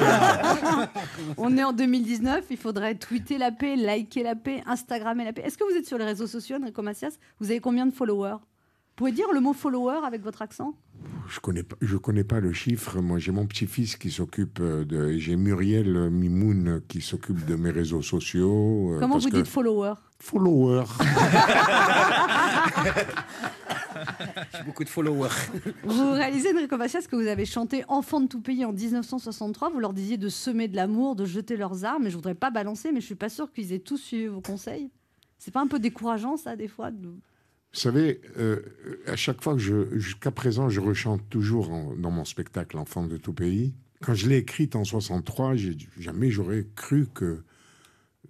On 1.37 1.55
est 1.59 1.64
en 1.64 1.73
2019, 1.73 2.45
il 2.51 2.57
faudrait 2.57 2.95
tweeter 2.95 3.37
la 3.39 3.51
paix, 3.51 3.75
liker 3.77 4.23
la 4.23 4.37
paix, 4.37 4.62
Instagrammer 4.66 5.25
la 5.25 5.33
paix. 5.35 5.43
Est-ce 5.45 5.59
que 5.59 5.64
vous 5.71 5.77
êtes 5.77 5.87
sur 5.87 5.99
les 5.99 6.05
réseaux 6.07 6.27
sociaux, 6.29 6.57
Enrico 6.62 6.81
Macias? 6.81 7.18
Vous 7.41 7.51
avez 7.51 7.61
combien 7.61 7.85
de 7.87 7.93
followers? 7.93 8.37
Pouvez 9.01 9.13
dire 9.13 9.33
le 9.33 9.41
mot 9.41 9.53
follower 9.55 10.01
avec 10.07 10.23
votre 10.23 10.43
accent? 10.43 10.75
Je 11.29 11.41
connais 11.41 11.63
pas, 11.63 11.77
je 11.81 11.97
connais 11.97 12.25
pas 12.25 12.39
le 12.41 12.53
chiffre. 12.53 13.01
Moi, 13.01 13.19
j'ai 13.19 13.33
mon 13.33 13.47
petit-fils 13.47 13.97
qui 13.97 14.11
s'occupe 14.11 14.59
euh, 14.61 14.85
de. 14.85 15.13
J'ai 15.17 15.37
Muriel 15.37 16.11
Mimoun 16.11 16.83
qui 16.87 17.01
s'occupe 17.01 17.45
de 17.47 17.55
mes 17.55 17.71
réseaux 17.71 18.03
sociaux. 18.03 18.93
euh, 18.95 18.99
Comment 19.01 19.15
parce 19.15 19.25
vous 19.25 19.31
que- 19.31 19.37
dites 19.37 19.47
follower? 19.47 19.95
Follower. 20.19 20.85
J'ai 24.55 24.63
beaucoup 24.65 24.85
de 24.85 24.89
followers. 24.89 25.29
Vous 25.85 26.13
réalisez, 26.13 26.53
Enrico 26.55 26.77
Macias, 26.77 27.07
que 27.11 27.17
vous 27.17 27.27
avez 27.27 27.45
chanté 27.47 27.85
Enfants 27.89 28.21
de 28.21 28.27
tout 28.27 28.41
pays 28.41 28.65
en 28.65 28.73
1963. 28.73 29.71
Vous 29.71 29.81
leur 29.81 29.93
disiez 29.93 30.17
de 30.19 30.29
semer 30.29 30.69
de 30.69 30.77
l'amour, 30.77 31.17
de 31.17 31.25
jeter 31.25 31.57
leurs 31.57 31.85
armes. 31.85 32.07
Et 32.07 32.11
je 32.11 32.17
voudrais 32.17 32.35
pas 32.35 32.51
balancer, 32.51 32.93
mais 32.93 33.01
je 33.01 33.07
suis 33.07 33.15
pas 33.15 33.29
sûre 33.29 33.53
qu'ils 33.53 33.73
aient 33.73 33.79
tous 33.79 33.97
suivi 33.99 34.27
vos 34.27 34.41
conseils. 34.41 34.91
C'est 35.39 35.51
pas 35.53 35.61
un 35.61 35.67
peu 35.67 35.79
décourageant, 35.79 36.37
ça, 36.37 36.57
des 36.57 36.69
fois 36.69 36.91
de- 36.91 37.15
Vous 37.73 37.79
savez, 37.79 38.21
euh, 38.37 38.61
à 39.07 39.14
chaque 39.16 39.43
fois 39.43 39.55
que 39.55 39.61
je. 39.61 39.97
Jusqu'à 39.99 40.31
présent, 40.33 40.68
je 40.68 40.81
rechante 40.81 41.29
toujours 41.31 41.68
dans 41.97 42.11
mon 42.11 42.25
spectacle 42.25 42.77
Enfant 42.79 43.07
de 43.07 43.16
tout 43.16 43.33
pays. 43.33 43.75
Quand 44.03 44.14
je 44.14 44.29
l'ai 44.29 44.39
écrite 44.39 44.75
en 44.77 44.83
63, 44.85 45.55
j'ai- 45.57 45.77
jamais 45.99 46.31
j'aurais 46.31 46.66
cru 46.75 47.07
que 47.14 47.43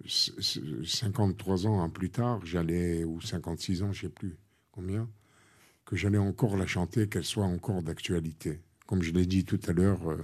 c- 0.07 0.31
c- 0.39 0.61
53 0.85 1.65
ans 1.65 1.89
plus 1.89 2.11
tard, 2.11 2.45
j'allais. 2.45 3.03
Ou 3.03 3.19
56 3.21 3.81
ans, 3.81 3.91
je 3.93 4.01
sais 4.01 4.09
plus 4.09 4.37
combien. 4.71 5.09
Que 5.85 5.95
j'allais 5.95 6.19
encore 6.19 6.55
la 6.55 6.67
chanter, 6.67 7.07
qu'elle 7.09 7.23
soit 7.25 7.45
encore 7.45 7.81
d'actualité. 7.81 8.59
Comme 8.85 9.01
je 9.01 9.11
l'ai 9.11 9.25
dit 9.25 9.43
tout 9.45 9.59
à 9.67 9.73
l'heure. 9.73 10.07
euh, 10.11 10.17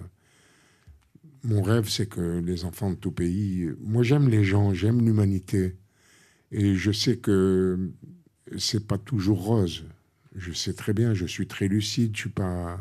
mon 1.44 1.62
rêve, 1.62 1.88
c'est 1.90 2.08
que 2.08 2.40
les 2.40 2.66
enfants 2.66 2.92
de 2.92 2.96
tout 2.96 3.12
pays. 3.12 3.70
Moi, 3.80 4.04
j'aime 4.04 4.30
les 4.30 4.44
gens, 4.44 4.74
j'aime 4.74 5.04
l'humanité. 5.06 5.76
Et 6.52 6.76
je 6.76 6.92
sais 6.92 7.18
que 7.18 7.92
c'est 8.58 8.86
pas 8.88 8.98
toujours 8.98 9.44
rose. 9.44 9.86
Je 10.36 10.52
sais 10.52 10.74
très 10.74 10.94
bien, 10.94 11.14
je 11.14 11.26
suis 11.26 11.48
très 11.48 11.68
lucide, 11.68 12.12
je 12.16 12.22
suis 12.22 12.30
pas, 12.30 12.78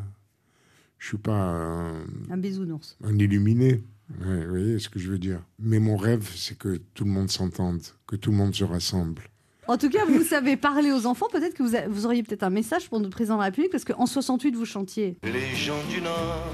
je 0.98 1.06
suis 1.08 1.16
pas 1.18 1.32
un, 1.32 2.00
un 2.30 2.36
bisounours. 2.36 2.96
un 3.02 3.18
illuminé. 3.18 3.82
Ouais, 4.24 4.44
vous 4.44 4.50
voyez 4.50 4.78
ce 4.78 4.88
que 4.88 4.98
je 5.00 5.10
veux 5.10 5.18
dire. 5.18 5.40
Mais 5.58 5.78
mon 5.80 5.96
rêve, 5.96 6.30
c'est 6.36 6.56
que 6.56 6.76
tout 6.94 7.04
le 7.04 7.10
monde 7.10 7.30
s'entende, 7.30 7.80
que 8.06 8.14
tout 8.14 8.30
le 8.30 8.36
monde 8.36 8.54
se 8.54 8.62
rassemble. 8.62 9.22
En 9.68 9.76
tout 9.78 9.88
cas, 9.90 10.04
vous 10.04 10.22
savez 10.22 10.56
parler 10.56 10.92
aux 10.92 11.06
enfants. 11.06 11.26
Peut-être 11.32 11.54
que 11.54 11.62
vous, 11.64 11.74
a- 11.74 11.88
vous 11.88 12.06
auriez 12.06 12.22
peut-être 12.22 12.44
un 12.44 12.50
message 12.50 12.88
pour 12.88 13.00
notre 13.00 13.16
président 13.16 13.34
de 13.34 13.40
la 13.40 13.46
République, 13.46 13.72
parce 13.72 13.84
qu'en 13.84 14.06
68, 14.06 14.54
vous 14.54 14.64
chantiez. 14.64 15.16
Les 15.24 15.56
gens 15.56 15.82
du 15.90 16.00
Nord 16.00 16.52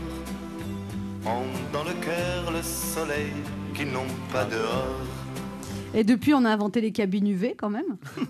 ont 1.27 1.73
dans 1.75 1.85
le 1.85 1.93
cœur 2.03 2.51
le 2.53 2.63
soleil 2.63 3.33
qu'ils 3.75 3.91
n'ont 3.93 4.07
pas 4.33 4.47
dehors. 4.47 5.01
Et 5.95 6.05
depuis, 6.05 6.33
on 6.33 6.45
a 6.47 6.51
inventé 6.51 6.81
les 6.81 6.93
cabines 6.93 7.27
UV 7.27 7.55
quand 7.59 7.69
même. 7.71 7.97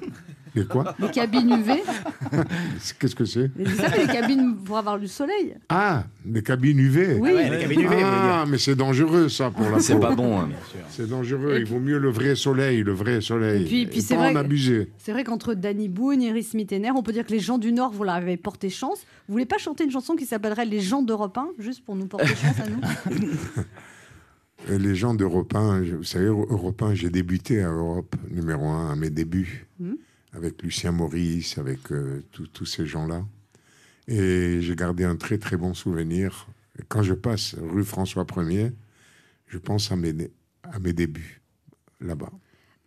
Quoi 0.69 0.95
Les 0.99 1.11
cabines 1.11 1.51
UV. 1.51 1.83
Qu'est-ce 2.99 3.15
que 3.15 3.25
c'est 3.25 3.51
Vous 3.57 3.75
savez, 3.77 4.07
les 4.07 4.13
cabines 4.13 4.57
pour 4.65 4.77
avoir 4.77 4.99
du 4.99 5.09
soleil. 5.09 5.55
Ah, 5.69 6.05
des 6.25 6.43
cabines 6.43 6.79
UV. 6.79 7.15
Oui. 7.21 7.33
Ouais, 7.33 7.51
les 7.51 7.59
cabines 7.61 7.81
UV, 7.81 7.97
Ah, 8.05 8.45
mais 8.49 8.59
c'est 8.59 8.75
dangereux 8.75 9.29
ça 9.29 9.51
pour 9.51 9.71
la 9.71 9.81
C'est 9.81 9.95
peau. 9.95 10.01
pas 10.01 10.15
bon, 10.15 10.41
hein. 10.41 10.49
C'est 10.91 11.09
dangereux. 11.09 11.57
Il 11.59 11.65
vaut 11.65 11.81
mieux 11.81 11.99
le 11.99 12.11
vrai 12.11 12.35
soleil, 12.35 12.83
le 12.83 12.93
vrai 12.93 13.21
soleil. 13.21 13.63
Et 13.63 13.67
puis- 13.67 13.87
puis 13.87 14.03
c'est 14.03 14.15
vrai. 14.17 14.35
C'est 14.99 15.13
vrai 15.13 15.25
qu'entre 15.25 15.55
Danny 15.55 15.89
Boone, 15.89 16.21
Iris 16.23 16.55
Mittener, 16.55 16.91
on 16.91 17.03
peut 17.03 17.13
dire 17.13 17.25
que 17.27 17.33
les 17.33 17.41
gens 17.41 17.59
du 17.59 17.73
Nord, 17.73 17.93
vous 17.93 18.05
leur 18.05 18.15
avez 18.15 18.37
porté 18.37 18.69
chance. 18.71 19.01
Vous 19.29 19.33
voulez 19.33 19.47
pas 19.47 19.59
chanter 19.59 19.85
une 19.85 19.91
chanson 19.91 20.17
qui 20.17 20.27
s'appellerait 20.27 20.67
Les 20.67 20.81
gens 20.81 21.03
d'Europe 21.03 21.39
1, 21.39 21.49
juste 21.59 21.85
pour 21.85 21.97
nous 21.97 22.07
porter 22.07 22.27
chance 22.27 22.61
à 22.61 22.69
nous 22.69 22.81
Et 24.75 24.79
Les 24.79 24.95
gens 24.95 25.15
d'Europe 25.15 25.55
1, 25.55 25.83
je- 25.85 25.97
vous 25.97 26.05
savez, 26.05 26.27
Europe 26.27 26.83
1, 26.83 26.95
j'ai 26.95 27.11
débuté 27.11 27.63
à 27.63 27.69
Europe 27.69 28.15
numéro 28.31 28.67
1 28.69 28.93
à 28.93 28.97
mes 28.97 29.11
débuts, 29.11 29.67
Mhm. 29.81 29.97
Avec 30.33 30.63
Lucien 30.63 30.93
Maurice, 30.93 31.59
avec 31.59 31.91
euh, 31.93 32.23
tous- 32.33 32.65
ces 32.67 32.87
gens-là. 32.87 33.25
Et 34.09 34.61
j'ai 34.61 34.75
gardé 34.77 35.05
un 35.05 35.17
très 35.17 35.39
très 35.39 35.57
bon 35.57 35.75
souvenir. 35.75 36.47
Quand 36.89 37.03
je 37.03 37.15
passe 37.15 37.55
rue 37.61 37.85
François 37.85 38.25
1er, 38.25 38.73
je 39.47 39.59
pense 39.59 39.93
à 39.93 39.97
mes, 39.97 40.15
à 40.63 40.79
mes 40.79 40.93
débuts 40.93 41.41
là-bas. 42.01 42.31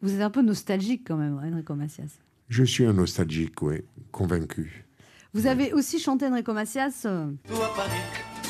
Vous 0.01 0.13
êtes 0.13 0.21
un 0.21 0.29
peu 0.29 0.41
nostalgique 0.41 1.03
quand 1.07 1.17
même, 1.17 1.37
Enrico 1.37 1.73
Macias. 1.75 2.19
Je 2.49 2.63
suis 2.63 2.85
un 2.85 2.93
nostalgique, 2.93 3.61
oui, 3.61 3.81
convaincu. 4.11 4.85
Vous 5.33 5.47
avez 5.47 5.73
aussi 5.73 5.99
chanté 5.99 6.25
Enrico 6.27 6.53
Macias. 6.53 7.03
euh, 7.05 7.31
Toi, 7.47 7.73
Paris, 7.75 7.91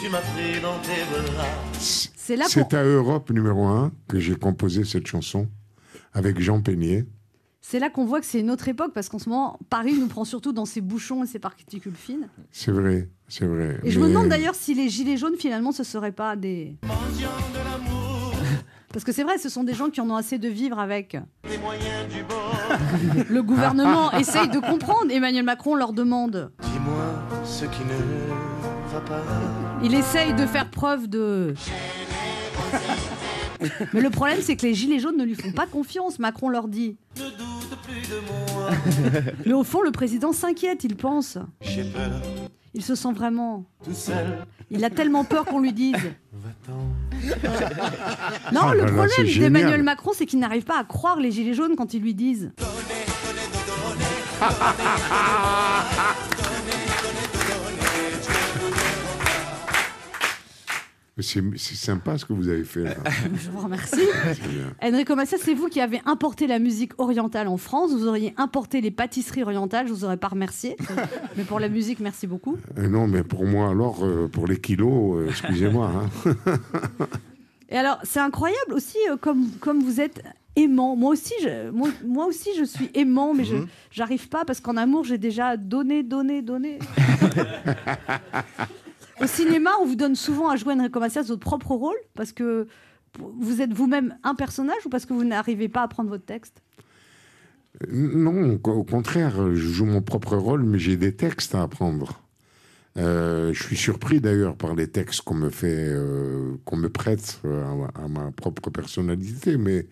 tu 0.02 0.10
m'as 0.10 0.20
pris 0.22 0.62
dans 0.62 0.80
tes 0.82 1.04
bras. 1.34 1.46
C'est 1.80 2.36
là. 2.36 2.46
C'est 2.48 2.74
à 2.74 2.84
Europe 2.84 3.30
numéro 3.32 3.66
1 3.66 3.91
que 4.08 4.20
j'ai 4.20 4.36
composé 4.36 4.84
cette 4.84 5.08
chanson 5.08 5.48
avec 6.14 6.39
Jean 6.39 6.62
Peignet. 6.62 7.06
C'est 7.68 7.80
là 7.80 7.89
qu'on 7.89 8.05
voit 8.05 8.20
que 8.20 8.28
c'est 8.28 8.41
une 8.41 8.51
autre 8.51 8.68
époque, 8.68 8.91
parce 8.93 9.09
qu'en 9.09 9.18
ce 9.18 9.28
moment, 9.28 9.57
Paris 9.72 9.95
nous 9.97 10.05
prend 10.05 10.24
surtout 10.24 10.53
dans 10.53 10.66
ses 10.66 10.82
bouchons 10.82 11.24
et 11.24 11.26
ses 11.26 11.39
particules 11.39 11.95
fines. 11.95 12.30
C'est 12.51 12.70
vrai, 12.70 13.09
c'est 13.28 13.47
vrai. 13.47 13.80
Et 13.84 13.89
je 13.89 13.99
me 13.99 14.07
demande 14.07 14.28
d'ailleurs 14.28 14.53
si 14.53 14.76
les 14.76 14.88
gilets 14.88 15.18
jaunes, 15.18 15.36
finalement, 15.36 15.72
ce 15.72 15.84
seraient 15.84 16.11
pas 16.11 16.36
des... 16.36 16.76
Parce 18.93 19.03
que 19.03 19.11
c'est 19.11 19.24
vrai, 19.24 19.39
ce 19.39 19.49
sont 19.49 19.63
des 19.63 19.74
gens 19.74 19.89
qui 19.89 19.99
en 19.99 20.07
ont 20.11 20.16
assez 20.16 20.38
de 20.38 20.47
vivre 20.47 20.78
avec. 20.78 21.18
Les 21.49 21.57
moyens 21.57 22.07
du 22.13 22.22
bord. 22.22 22.55
Le 23.32 23.41
gouvernement 23.41 24.11
essaye 24.20 24.47
de 24.47 24.59
comprendre. 24.59 25.09
Emmanuel 25.09 25.43
Macron 25.43 25.74
leur 25.74 25.93
demande. 25.93 26.51
Dis-moi 26.61 27.43
ce 27.43 27.66
qui 27.66 27.82
ne 27.84 28.93
va 28.93 29.01
pas. 29.01 29.24
Il 29.84 29.95
essaye 29.95 30.36
de 30.36 30.45
faire 30.45 30.70
preuve 30.70 31.07
de. 31.07 31.55
Mais 33.91 34.01
le 34.01 34.11
problème, 34.11 34.38
c'est 34.41 34.55
que 34.55 34.68
les 34.68 34.76
gilets 34.76 34.99
jaunes 34.99 35.18
ne 35.18 35.24
lui 35.24 35.34
font 35.34 35.51
pas 35.51 35.66
confiance. 35.66 36.20
Macron 36.20 36.49
leur 36.49 36.68
dit. 36.68 36.97
Ne 37.18 37.55
doute 37.96 38.04
plus 38.04 38.16
de 38.16 38.20
moi. 38.54 38.70
Mais 39.46 39.54
au 39.54 39.64
fond, 39.64 39.82
le 39.82 39.91
président 39.91 40.32
s'inquiète, 40.34 40.84
il 40.84 40.96
pense. 40.96 41.38
J'ai 41.62 41.84
peur, 41.84 42.12
Il 42.74 42.84
se 42.84 42.96
sent 42.96 43.14
vraiment. 43.14 43.66
tout 43.84 43.93
seul. 43.93 44.38
Il 44.72 44.84
a 44.84 44.89
tellement 44.89 45.24
peur 45.24 45.46
qu'on 45.46 45.60
lui 45.60 45.74
dise. 45.74 45.96
Non, 48.52 48.62
Ah 48.62 48.74
le 48.74 48.80
là 48.80 48.86
là, 48.86 48.91
problème 48.91 49.28
d'Emmanuel. 49.39 49.84
Macron, 49.84 50.12
c'est 50.16 50.26
qu'il 50.26 50.39
n'arrive 50.39 50.64
pas 50.64 50.80
à 50.80 50.84
croire 50.84 51.20
les 51.20 51.32
gilets 51.32 51.54
jaunes 51.54 51.76
quand 51.76 51.93
ils 51.93 52.02
lui 52.02 52.14
disent. 52.16 52.52
C'est 61.18 61.41
sympa 61.76 62.18
ce 62.18 62.26
que 62.26 62.34
vous 62.34 62.49
avez 62.49 62.66
fait 62.66 62.84
là. 62.84 62.95
Je 63.41 63.49
vous 63.49 63.59
remercie. 63.61 64.01
Enrico 64.84 65.16
Macias, 65.16 65.38
c'est 65.41 65.53
vous 65.53 65.70
qui 65.70 65.80
avez 65.80 66.01
importé 66.05 66.45
la 66.45 66.59
musique 66.59 66.91
orientale 66.97 67.47
en 67.47 67.55
France. 67.55 67.91
Vous 67.93 68.05
auriez 68.05 68.34
importé 68.36 68.82
les 68.82 68.91
pâtisseries 68.91 69.43
orientales. 69.43 69.88
Je 69.88 69.93
vous 69.93 70.03
aurais 70.03 70.18
pas 70.18 70.28
remercié. 70.28 70.76
Mais 71.38 71.45
pour 71.45 71.61
la 71.61 71.70
musique, 71.70 72.01
merci 72.01 72.28
beaucoup. 72.28 72.57
Euh, 72.78 72.89
non, 72.89 73.07
mais 73.07 73.24
pour 73.24 73.45
moi, 73.45 73.70
alors, 73.70 74.03
euh, 74.03 74.28
pour 74.28 74.45
les 74.45 74.59
kilos, 74.59 75.22
euh, 75.22 75.30
excusez-moi. 75.30 75.89
hein. 76.28 76.57
Et 77.70 77.78
alors, 77.78 77.97
c'est 78.03 78.20
incroyable 78.20 78.74
aussi 78.74 78.97
comme, 79.22 79.49
comme 79.61 79.82
vous 79.82 80.01
êtes 80.01 80.22
aimant. 80.57 80.97
Moi 80.97 81.11
aussi, 81.11 81.34
je, 81.41 81.70
moi, 81.72 81.89
moi 82.05 82.26
aussi, 82.26 82.49
je 82.57 82.66
suis 82.66 82.89
aimant, 82.93 83.34
mais 83.34 83.45
je 83.45 83.55
j'arrive 83.89 84.28
pas 84.28 84.43
parce 84.43 84.59
qu'en 84.59 84.76
amour, 84.76 85.05
j'ai 85.05 85.18
déjà 85.18 85.55
donné, 85.55 86.03
donné, 86.03 86.41
donné. 86.41 86.80
Au 89.22 89.28
cinéma, 89.28 89.72
on 89.82 89.86
vous 89.86 89.95
donne 89.95 90.16
souvent 90.16 90.49
à 90.49 90.55
jouer 90.55 90.74
Enrico 90.74 90.99
Macias 90.99 91.24
votre 91.24 91.39
propre 91.41 91.72
rôle 91.74 91.95
parce 92.16 92.32
que 92.32 92.68
vous 93.18 93.61
êtes 93.61 93.72
vous-même 93.74 94.18
un 94.24 94.36
personnage 94.36 94.86
ou 94.86 94.89
parce 94.89 95.05
que 95.05 95.13
vous 95.13 95.24
n'arrivez 95.24 95.70
pas 95.70 95.84
à 95.84 95.88
prendre 95.88 96.09
votre 96.09 96.26
texte? 96.26 96.61
Euh, 97.84 97.88
Non, 97.91 98.59
au 98.63 98.84
contraire, 98.84 99.53
je 99.53 99.68
joue 99.70 99.86
mon 99.86 100.01
propre 100.01 100.36
rôle, 100.36 100.63
mais 100.63 100.80
j'ai 100.80 100.97
des 100.97 101.16
textes 101.16 101.55
à 101.55 101.61
apprendre. 101.63 102.22
Euh, 102.97 103.53
je 103.53 103.63
suis 103.63 103.76
surpris 103.78 104.20
d'ailleurs 104.22 104.55
par 104.55 104.76
les 104.76 104.88
textes 104.89 105.22
qu'on 105.22 105.36
me 105.36 105.49
fait, 105.49 105.88
euh, 105.89 106.55
qu'on 106.66 106.78
me 106.78 106.89
prête 106.89 107.41
à, 107.45 108.03
à 108.03 108.07
ma 108.07 108.32
propre 108.32 108.70
personnalité, 108.70 109.57
mais 109.57 109.88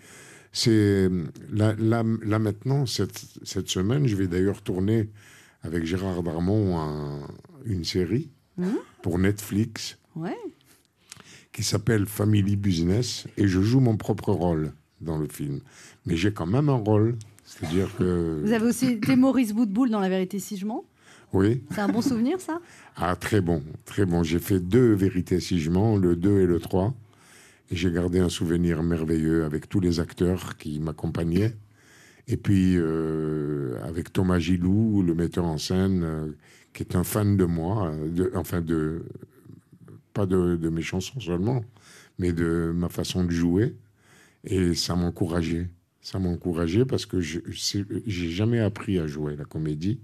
c'est 0.54 1.10
là, 1.52 2.04
maintenant, 2.04 2.86
cette, 2.86 3.18
semaine, 3.70 4.06
je 4.08 4.16
vais 4.16 4.28
d'ailleurs 4.28 4.62
tourner 4.62 5.10
avec 5.64 5.86
Gérard 5.86 6.24
Darmon 6.24 6.78
un- 6.80 7.28
une 7.66 7.84
série 7.86 8.30
Mhm. 8.58 8.76
pour 9.02 9.18
Netflix 9.20 9.98
Ouais. 10.16 10.38
qui 11.52 11.64
s'appelle 11.64 12.06
Family 12.06 12.56
Business 12.56 13.26
et 13.38 13.48
je 13.48 13.62
joue 13.62 13.80
mon 13.80 13.98
propre 13.98 14.32
rôle 14.32 14.74
dans 15.02 15.18
le 15.18 15.28
film. 15.28 15.60
Mais 16.06 16.16
j'ai 16.16 16.32
quand 16.34 16.46
même 16.46 16.70
un 16.70 16.74
rôle, 16.78 17.16
c'est-à-dire 17.46 17.96
que... 17.98 18.42
Vous 18.44 18.52
avez 18.52 18.66
aussi 18.68 18.88
été 18.88 19.16
Maurice 19.16 19.54
Boutboul 19.54 19.90
dans 19.90 20.00
La 20.00 20.10
vérité 20.10 20.40
si 20.40 20.58
je 20.58 20.66
mens? 20.66 20.86
Oui. 21.34 21.64
C'est 21.72 21.82
un 21.82 21.88
bon 21.90 22.02
souvenir, 22.04 22.40
ça? 22.40 22.60
Ah, 22.96 23.16
très 23.16 23.42
bon, 23.42 23.64
très 23.86 24.06
bon. 24.06 24.22
J'ai 24.22 24.38
fait 24.40 24.60
deux 24.60 24.94
vérités 24.94 25.40
si 25.40 25.60
je 25.60 25.72
mens, 25.72 25.98
le 25.98 26.16
2 26.16 26.42
et 26.42 26.46
le 26.46 26.60
3. 26.60 26.94
Et 27.72 27.76
j'ai 27.76 27.92
gardé 27.92 28.20
un 28.20 28.30
souvenir 28.30 28.84
merveilleux 28.84 29.44
avec 29.44 29.68
tous 29.68 29.80
les 29.80 30.00
acteurs 30.00 30.58
qui 30.58 30.80
m'accompagnaient. 30.80 31.56
Et 32.28 32.38
puis 32.38 32.76
euh, 32.78 33.78
avec 33.84 34.14
Thomas 34.14 34.38
Gilou, 34.38 35.02
le 35.02 35.16
metteur 35.16 35.46
en 35.46 35.58
scène, 35.58 36.04
euh, 36.04 36.28
qui 36.74 36.84
est 36.84 36.96
un 36.96 37.04
fan 37.04 37.38
de 37.38 37.46
moi, 37.46 37.92
euh, 37.92 38.30
enfin 38.36 38.62
de 38.62 39.06
pas 40.14 40.26
de, 40.26 40.70
mes 40.70 40.82
chansons 40.82 41.20
seulement, 41.20 41.64
mais 42.20 42.34
de 42.34 42.72
ma 42.76 42.90
façon 42.90 43.24
de 43.24 43.32
jouer. 43.32 43.76
Et 44.44 44.76
ça 44.76 44.96
m'encourageait. 44.96 45.70
Ça 46.02 46.20
m'encourageait 46.20 46.86
parce 46.86 47.06
que 47.06 47.22
je 47.22 47.40
j'ai 47.48 48.30
jamais 48.30 48.60
appris 48.60 49.00
à 49.00 49.08
jouer 49.08 49.36
la 49.36 49.46
comédie. 49.46 50.00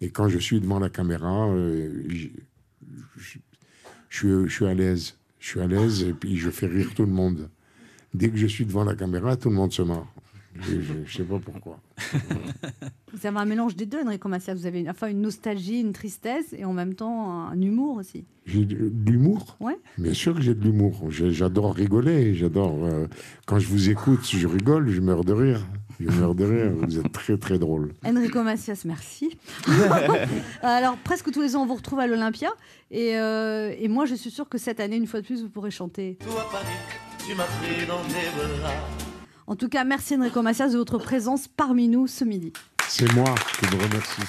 Et 0.00 0.10
quand 0.10 0.28
je 0.28 0.38
suis 0.38 0.60
devant 0.60 0.78
la 0.78 0.90
caméra, 0.90 1.48
euh, 1.48 2.04
je, 3.16 3.38
je 4.10 4.48
suis 4.48 4.66
à 4.66 4.74
l'aise. 4.74 5.16
Je 5.40 5.48
suis 5.48 5.60
à 5.60 5.66
l'aise 5.66 6.02
et 6.02 6.12
puis 6.12 6.36
je 6.36 6.50
fais 6.50 6.66
rire 6.66 6.92
tout 6.94 7.06
le 7.06 7.12
monde. 7.12 7.48
Dès 8.12 8.30
que 8.30 8.36
je 8.36 8.46
suis 8.46 8.66
devant 8.66 8.84
la 8.84 8.94
caméra, 8.94 9.36
tout 9.36 9.48
le 9.48 9.56
monde 9.56 9.72
se 9.72 9.82
marre. 9.82 10.12
Je 10.62 10.92
ne 10.92 11.06
sais 11.06 11.22
pas 11.24 11.38
pourquoi. 11.38 11.78
Vous 13.12 13.26
avez 13.26 13.38
un 13.38 13.44
mélange 13.46 13.76
des 13.76 13.86
deux, 13.86 14.02
Enrico 14.04 14.28
Macias. 14.28 14.54
Vous 14.54 14.66
avez 14.66 14.80
une, 14.80 14.90
enfin, 14.90 15.08
une 15.08 15.22
nostalgie, 15.22 15.80
une 15.80 15.92
tristesse 15.92 16.52
et 16.52 16.64
en 16.64 16.72
même 16.72 16.94
temps 16.94 17.30
un 17.48 17.60
humour 17.60 17.96
aussi. 17.96 18.24
J'ai 18.44 18.64
de 18.64 18.90
de 18.90 19.10
l'humour 19.10 19.56
Ouais. 19.60 19.78
Bien 19.98 20.12
sûr 20.14 20.34
que 20.34 20.40
j'ai 20.42 20.54
de 20.54 20.62
l'humour. 20.62 21.06
J'ai- 21.10 21.30
J'adore 21.30 21.74
rigoler. 21.74 22.34
J'adore. 22.34 22.84
euh, 22.84 23.06
quand 23.46 23.58
je 23.58 23.68
vous 23.68 23.88
écoute, 23.90 24.20
je 24.26 24.46
rigole, 24.46 24.88
je 24.90 25.00
meurs 25.00 25.24
de 25.24 25.32
rire. 25.32 25.66
Je 25.98 26.10
meurs 26.10 26.34
de 26.34 26.44
rire. 26.44 26.72
Vous 26.76 26.98
êtes 26.98 27.10
très, 27.10 27.38
très 27.38 27.58
drôle. 27.58 27.94
Enrico 28.04 28.42
Macias, 28.42 28.82
merci. 28.84 29.38
Alors, 30.62 30.96
presque 30.98 31.32
tous 31.32 31.40
les 31.40 31.56
ans, 31.56 31.62
on 31.62 31.66
vous 31.66 31.74
retrouve 31.74 32.00
à 32.00 32.06
l'Olympia. 32.06 32.50
Et, 32.90 33.16
euh, 33.16 33.72
et 33.78 33.88
moi, 33.88 34.04
je 34.04 34.14
suis 34.14 34.30
sûre 34.30 34.48
que 34.48 34.58
cette 34.58 34.78
année, 34.80 34.96
une 34.96 35.06
fois 35.06 35.20
de 35.22 35.26
plus, 35.26 35.42
vous 35.42 35.48
pourrez 35.48 35.70
chanter. 35.70 36.18
Toi, 36.20 36.46
Paris, 36.52 36.66
tu 37.26 37.34
m'as 37.34 37.44
pris 37.44 37.86
dans 37.86 38.02
tes 38.02 38.58
bras. 38.60 38.70
En 39.46 39.54
tout 39.56 39.68
cas, 39.68 39.84
merci 39.84 40.16
Enrico 40.16 40.42
Macias 40.42 40.70
de 40.70 40.76
votre 40.78 40.98
présence 40.98 41.46
parmi 41.48 41.88
nous 41.88 42.06
ce 42.06 42.24
midi. 42.24 42.52
C'est 42.88 43.12
moi 43.14 43.32
qui 43.58 43.66
vous 43.66 43.78
remercie. 43.78 44.22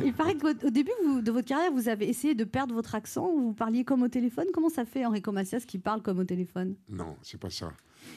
Il 0.04 0.12
paraît 0.12 0.36
qu'au 0.36 0.48
au 0.48 0.70
début 0.70 0.90
vous- 1.04 1.20
de 1.22 1.30
votre 1.30 1.46
carrière, 1.46 1.70
vous 1.72 1.88
avez 1.88 2.08
essayé 2.08 2.34
de 2.34 2.44
perdre 2.44 2.74
votre 2.74 2.94
accent, 2.94 3.30
vous 3.32 3.52
parliez 3.52 3.84
comme 3.84 4.02
au 4.02 4.08
téléphone. 4.08 4.46
Comment 4.52 4.68
ça 4.70 4.84
fait, 4.84 5.06
Enrico 5.06 5.30
Macias, 5.30 5.60
qui 5.60 5.78
parle 5.78 6.02
comme 6.02 6.18
au 6.18 6.24
téléphone? 6.24 6.74
Non, 6.88 7.16
c'est 7.22 7.38
pas 7.38 7.50
ça. 7.50 7.72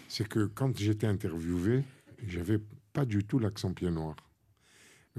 C'est 0.08 0.28
que 0.28 0.46
quand 0.46 0.76
j'étais 0.78 1.08
interviewé, 1.08 1.84
j'avais 2.26 2.60
pas 2.94 3.06
du 3.06 3.24
tout 3.24 3.38
l'accent 3.40 3.74
pied 3.74 3.92
noir. 3.92 4.16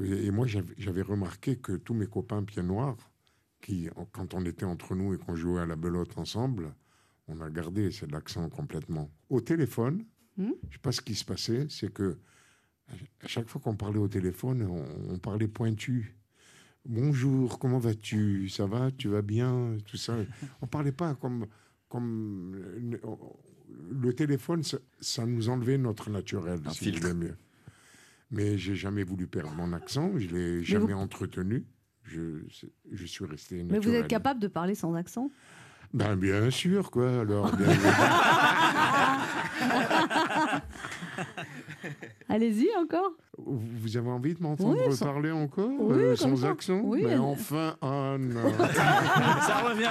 Et 0.03 0.31
moi, 0.33 0.47
j'avais 0.49 1.03
remarqué 1.03 1.57
que 1.57 1.73
tous 1.77 1.95
mes 1.95 2.07
copains 2.07 2.43
pieds 2.43 2.63
noirs, 2.63 2.97
qui, 3.61 3.89
quand 4.13 4.35
on 4.35 4.45
était 4.45 4.65
entre 4.67 4.95
nous 4.97 5.15
et 5.15 5.19
qu'on 5.19 5.37
jouait 5.37 5.61
à 5.61 5.67
la 5.67 5.77
belote 5.77 6.19
ensemble, 6.19 6.75
on 7.29 7.41
a 7.41 7.51
gardé 7.51 7.91
cet 7.91 8.15
accent 8.15 8.49
complètement. 8.49 9.11
Au 9.29 9.41
téléphone, 9.41 10.05
Hmm? 10.37 10.51
je 10.69 10.73
sais 10.75 10.81
pas 10.83 10.91
ce 10.91 11.01
qui 11.01 11.15
se 11.15 11.25
passait, 11.25 11.67
c'est 11.69 11.93
que 11.93 12.19
à 13.23 13.29
chaque 13.29 13.49
fois 13.49 13.61
qu'on 13.61 13.77
parlait 13.77 14.01
au 14.01 14.09
téléphone, 14.09 14.63
on, 14.63 15.13
on 15.15 15.19
parlait 15.19 15.47
pointu. 15.47 16.17
Bonjour, 16.85 17.59
comment 17.61 17.79
vas-tu? 17.79 18.49
Ça 18.49 18.67
va? 18.67 18.91
Tu 18.91 19.07
vas 19.09 19.23
bien? 19.23 19.77
Tout 19.87 19.97
ça. 19.97 20.17
On 20.61 20.67
parlait 20.67 20.91
pas 20.93 21.15
comme 21.15 21.47
comme 21.89 22.61
le, 23.93 24.13
téléphone, 24.13 24.65
ça, 24.65 24.79
ça 25.01 25.25
nous 25.25 25.49
enlevait 25.49 25.79
notre 25.79 26.11
naturel, 26.11 26.59
si 26.73 26.93
je 26.93 26.99
voulais 27.01 27.15
mieux. 27.15 27.37
Mais 28.33 28.59
j'ai 28.59 28.75
jamais 28.75 29.05
voulu 29.05 29.29
perdre 29.29 29.53
mon 29.55 29.73
accent. 29.73 30.19
Je 30.19 30.27
l'ai 30.29 30.65
jamais 30.65 30.93
vous- 30.93 30.99
entretenu. 30.99 31.65
Je, 32.03 32.41
je 32.91 33.07
suis 33.07 33.25
resté 33.25 33.63
Mais 33.63 33.79
vous 33.79 33.95
êtes 33.95 34.09
capable 34.09 34.41
de 34.41 34.49
parler 34.49 34.75
sans 34.75 34.95
accent? 34.95 35.31
Ben 35.95 36.17
bien 36.17 36.51
sûr, 36.51 36.91
quoi. 36.91 37.21
Alors, 37.21 37.51
bien- 37.55 37.69
Allez-y 42.29 42.69
encore. 42.77 43.13
vous 43.39 43.97
avez 43.97 44.11
envie 44.11 44.35
de 44.35 44.43
m'entendre 44.43 44.77
Oui, 44.89 44.97
sans- 44.97 45.05
parler 45.07 45.31
encore 45.31 45.71
Oui, 45.79 45.97
euh, 45.99 46.17
sans 46.17 46.35
ça. 46.37 46.49
accent 46.51 46.81
Oui, 46.83 47.03
Mais 47.05 47.13
elle- 47.13 47.21
enfin, 47.21 47.77
Anne. 47.81 48.35
Ça 49.47 49.59
revient. 49.69 49.91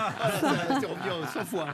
C'est 0.79 0.87
revenu 0.87 1.25
100 1.33 1.45
fois. 1.45 1.67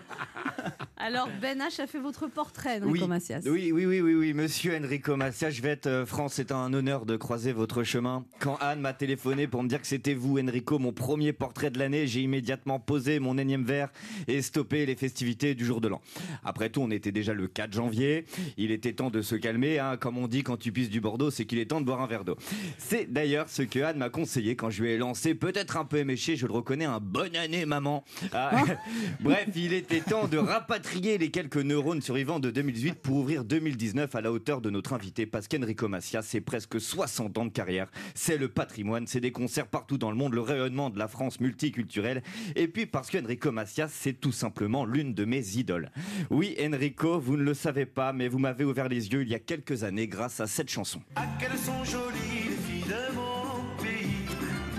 Alors 1.01 1.29
Ben 1.41 1.59
H 1.59 1.79
a 1.81 1.87
fait 1.87 1.99
votre 1.99 2.27
portrait, 2.27 2.81
Oui. 2.83 2.89
Enrico 2.89 3.07
Macias. 3.07 3.39
Oui, 3.45 3.71
oui, 3.71 3.85
oui, 3.85 4.01
oui, 4.01 4.15
oui, 4.15 4.33
monsieur 4.33 4.75
Enrico 4.77 5.15
Macias, 5.15 5.49
je 5.51 5.61
vais 5.61 5.69
être 5.69 5.87
euh, 5.87 6.05
franc, 6.05 6.27
c'est 6.27 6.51
un 6.51 6.73
honneur 6.73 7.05
de 7.05 7.15
croiser 7.15 7.53
votre 7.53 7.83
chemin. 7.83 8.25
Quand 8.39 8.57
Anne 8.59 8.81
m'a 8.81 8.91
téléphoné 8.91 9.47
pour 9.47 9.63
me 9.63 9.69
dire 9.69 9.79
que 9.79 9.87
c'était 9.87 10.13
vous, 10.13 10.37
Enrico, 10.39 10.77
mon 10.77 10.91
premier 10.91 11.31
portrait 11.31 11.69
de 11.71 11.79
l'année, 11.79 12.05
j'ai 12.05 12.19
immédiatement 12.19 12.81
posé 12.81 13.19
mon 13.19 13.37
énième 13.37 13.63
verre 13.63 13.87
et 14.27 14.41
stoppé 14.41 14.85
les 14.85 14.97
festivités 14.97 15.55
du 15.55 15.63
jour 15.65 15.79
de 15.79 15.87
l'an. 15.87 16.01
Après 16.43 16.69
tout, 16.69 16.81
on 16.81 16.91
était 16.91 17.13
déjà 17.13 17.33
le 17.33 17.47
4 17.47 17.71
janvier, 17.71 18.25
il 18.57 18.71
était 18.71 18.91
temps 18.91 19.09
de 19.09 19.21
se 19.21 19.35
calmer, 19.35 19.79
hein. 19.79 19.95
comme 19.95 20.17
on 20.17 20.27
dit 20.27 20.43
quand 20.43 20.57
tu 20.57 20.73
pisses 20.73 20.89
du 20.89 20.99
Bordeaux, 20.99 21.31
c'est 21.31 21.45
qu'il 21.45 21.59
est 21.59 21.67
temps 21.67 21.79
de 21.79 21.85
boire 21.85 22.01
un 22.01 22.07
verre 22.07 22.25
d'eau. 22.25 22.35
C'est 22.77 23.09
d'ailleurs 23.09 23.47
ce 23.47 23.61
que 23.61 23.79
Anne 23.79 23.99
m'a 23.99 24.09
conseillé 24.09 24.57
quand 24.57 24.69
je 24.69 24.83
lui 24.83 24.89
ai 24.91 24.97
lancé, 24.97 25.33
peut-être 25.33 25.77
un 25.77 25.85
peu 25.85 25.97
éméché, 25.97 26.35
je 26.35 26.45
le 26.45 26.51
reconnais, 26.51 26.83
un 26.83 26.99
bonne 26.99 27.37
année 27.37 27.65
maman. 27.65 28.03
Ah, 28.33 28.65
Bref, 29.21 29.47
il 29.55 29.71
était 29.71 30.01
temps 30.01 30.27
de 30.27 30.37
rapatrier 30.37 30.88
les 30.95 31.31
quelques 31.31 31.57
neurones 31.57 32.01
survivants 32.01 32.39
de 32.39 32.49
2018 32.49 32.95
pour 32.95 33.17
ouvrir 33.17 33.43
2019 33.43 34.13
à 34.15 34.21
la 34.21 34.31
hauteur 34.31 34.61
de 34.61 34.69
notre 34.69 34.93
invité, 34.93 35.25
parce 35.25 35.47
qu'Enrico 35.47 35.87
Macias, 35.87 36.23
c'est 36.23 36.41
presque 36.41 36.79
60 36.79 37.37
ans 37.37 37.45
de 37.45 37.51
carrière. 37.51 37.89
C'est 38.15 38.37
le 38.37 38.47
patrimoine, 38.47 39.07
c'est 39.07 39.19
des 39.19 39.31
concerts 39.31 39.67
partout 39.67 39.97
dans 39.97 40.09
le 40.09 40.17
monde, 40.17 40.33
le 40.33 40.41
rayonnement 40.41 40.89
de 40.89 40.97
la 40.97 41.07
France 41.07 41.39
multiculturelle. 41.39 42.23
Et 42.55 42.67
puis 42.67 42.85
parce 42.85 43.09
qu'Enrico 43.09 43.51
Macias, 43.51 43.89
c'est 43.89 44.13
tout 44.13 44.31
simplement 44.31 44.85
l'une 44.85 45.13
de 45.13 45.25
mes 45.25 45.57
idoles. 45.57 45.91
Oui, 46.29 46.55
Enrico, 46.61 47.19
vous 47.19 47.37
ne 47.37 47.43
le 47.43 47.53
savez 47.53 47.85
pas, 47.85 48.13
mais 48.13 48.27
vous 48.27 48.39
m'avez 48.39 48.65
ouvert 48.65 48.89
les 48.89 49.09
yeux 49.09 49.21
il 49.21 49.29
y 49.29 49.35
a 49.35 49.39
quelques 49.39 49.83
années 49.83 50.07
grâce 50.07 50.39
à 50.39 50.47
cette 50.47 50.69
chanson. 50.69 51.01
Ah. 51.15 51.27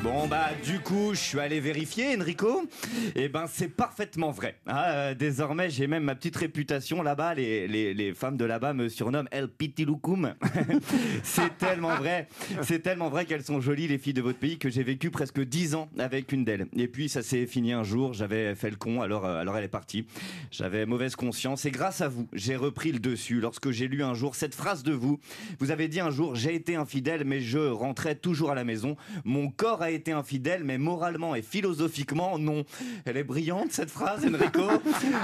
Bon 0.02 0.26
bah 0.26 0.48
du 0.64 0.80
coup 0.80 1.10
je 1.12 1.18
suis 1.18 1.38
allé 1.38 1.60
vérifier 1.60 2.16
Enrico. 2.16 2.66
Et 3.14 3.28
ben 3.28 3.44
c'est 3.46 3.68
parfaitement 3.68 4.30
vrai. 4.30 4.56
Ah, 4.66 4.92
euh, 4.92 5.14
désormais 5.14 5.68
j'ai 5.68 5.86
même 5.86 6.04
ma 6.04 6.14
petite 6.14 6.36
réputation 6.36 7.02
là-bas. 7.02 7.34
Les, 7.34 7.68
les, 7.68 8.14
femmes 8.14 8.38
de 8.38 8.46
là-bas 8.46 8.72
me 8.72 8.88
surnomment 8.88 9.28
El 9.30 9.48
Pitiloukoum 9.48 10.34
c'est 11.22 11.58
tellement 11.58 11.94
vrai. 11.96 12.28
C'est 12.62 12.80
tellement 12.80 13.10
vrai 13.10 13.26
qu'elles 13.26 13.44
sont 13.44 13.60
jolies 13.60 13.88
les 13.88 13.98
filles 13.98 14.14
de 14.14 14.22
votre 14.22 14.38
pays 14.38 14.58
que 14.58 14.70
j'ai 14.70 14.82
vécu 14.82 15.10
presque 15.10 15.40
10 15.40 15.74
ans 15.74 15.90
avec 15.98 16.32
une 16.32 16.44
d'elles. 16.44 16.66
Et 16.76 16.88
puis 16.88 17.10
ça 17.10 17.22
s'est 17.22 17.46
fini 17.46 17.72
un 17.72 17.84
jour. 17.84 18.14
J'avais 18.14 18.54
fait 18.54 18.70
le 18.70 18.76
con. 18.76 19.02
Alors, 19.02 19.26
euh, 19.26 19.40
alors 19.40 19.58
elle 19.58 19.64
est 19.64 19.68
partie. 19.68 20.06
J'avais 20.50 20.86
mauvaise 20.86 21.14
conscience. 21.14 21.66
Et 21.66 21.70
grâce 21.70 22.00
à 22.00 22.08
vous 22.08 22.26
j'ai 22.32 22.56
repris 22.56 22.92
le 22.92 23.00
dessus. 23.00 23.40
Lorsque 23.40 23.70
j'ai 23.70 23.86
lu 23.86 24.02
un 24.02 24.14
jour 24.14 24.34
cette 24.34 24.54
phrase 24.54 24.82
de 24.82 24.92
vous 24.92 25.20
vous 25.58 25.70
avez 25.70 25.88
dit 25.88 26.00
un 26.00 26.10
jour 26.10 26.36
j'ai 26.36 26.54
été 26.54 26.74
infidèle 26.74 27.24
mais 27.26 27.40
je 27.40 27.58
rentrais 27.58 28.14
toujours 28.14 28.50
à 28.50 28.54
la 28.54 28.64
maison. 28.64 28.96
Mon 29.24 29.50
corps 29.50 29.82
a 29.82 29.89
été 29.94 30.12
infidèle 30.12 30.64
mais 30.64 30.78
moralement 30.78 31.34
et 31.34 31.42
philosophiquement 31.42 32.38
non. 32.38 32.64
Elle 33.04 33.16
est 33.16 33.24
brillante 33.24 33.72
cette 33.72 33.90
phrase 33.90 34.24
Enrico. 34.26 34.62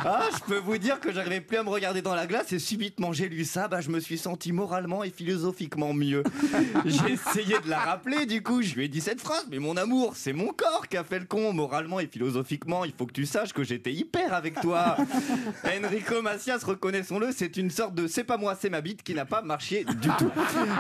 Ah 0.05 0.23
je 0.35 0.41
peux 0.45 0.59
vous 0.59 0.79
dire 0.79 1.01
que 1.01 1.13
j'arrivais 1.13 1.41
plus 1.41 1.57
à 1.57 1.63
me 1.63 1.69
regarder 1.69 2.03
dans 2.03 2.15
la 2.15 2.27
glace 2.27 2.53
et 2.53 2.59
subitement 2.59 3.13
j'ai 3.13 3.29
lu 3.29 3.45
ça. 3.45 3.69
Bah 3.69 3.81
je 3.81 3.91
me 3.91 4.01
suis 4.01 4.19
senti 4.19 4.53
moralement 4.53 5.05
et 5.05 5.11
philosophiquement 5.11 5.93
mieux. 5.93 6.23
J'ai 6.85 7.13
essayé 7.13 7.59
de 7.65 7.69
la 7.69 7.79
rappeler 7.79 8.27
du 8.27 8.43
coup 8.43 8.63
je 8.63 8.75
lui 8.75 8.85
ai 8.85 8.89
dit 8.89 9.01
cette 9.01 9.21
phrase. 9.21 9.47
Mais 9.51 9.59
mon 9.59 9.77
amour 9.77 10.15
c'est 10.17 10.33
mon 10.33 10.49
corps 10.49 10.89
qui 10.89 10.97
a 10.97 11.05
fait 11.05 11.19
le 11.19 11.25
con. 11.25 11.53
Moralement 11.53 12.01
et 12.01 12.07
philosophiquement 12.07 12.85
il 12.85 12.93
faut 12.97 13.07
que 13.07 13.13
tu 13.13 13.27
saches 13.27 13.53
que 13.53 13.65
j'étais 13.65 13.93
hyper 13.93 14.33
avec 14.35 14.61
toi. 14.61 14.97
Enrico 15.65 16.23
Macias 16.23 16.59
reconnaissons-le 16.65 17.33
c'est 17.33 17.57
une 17.57 17.71
sorte 17.71 17.95
de 17.95 18.07
c'est 18.07 18.25
pas 18.25 18.37
moi 18.37 18.57
c'est 18.59 18.71
ma 18.71 18.81
bite 18.81 19.03
qui 19.03 19.15
n'a 19.15 19.25
pas 19.25 19.43
marché 19.43 19.85
du 19.85 20.09
tout. 20.19 20.31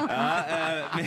Ah, 0.08 0.46
euh, 0.48 0.82
mais, 0.96 1.04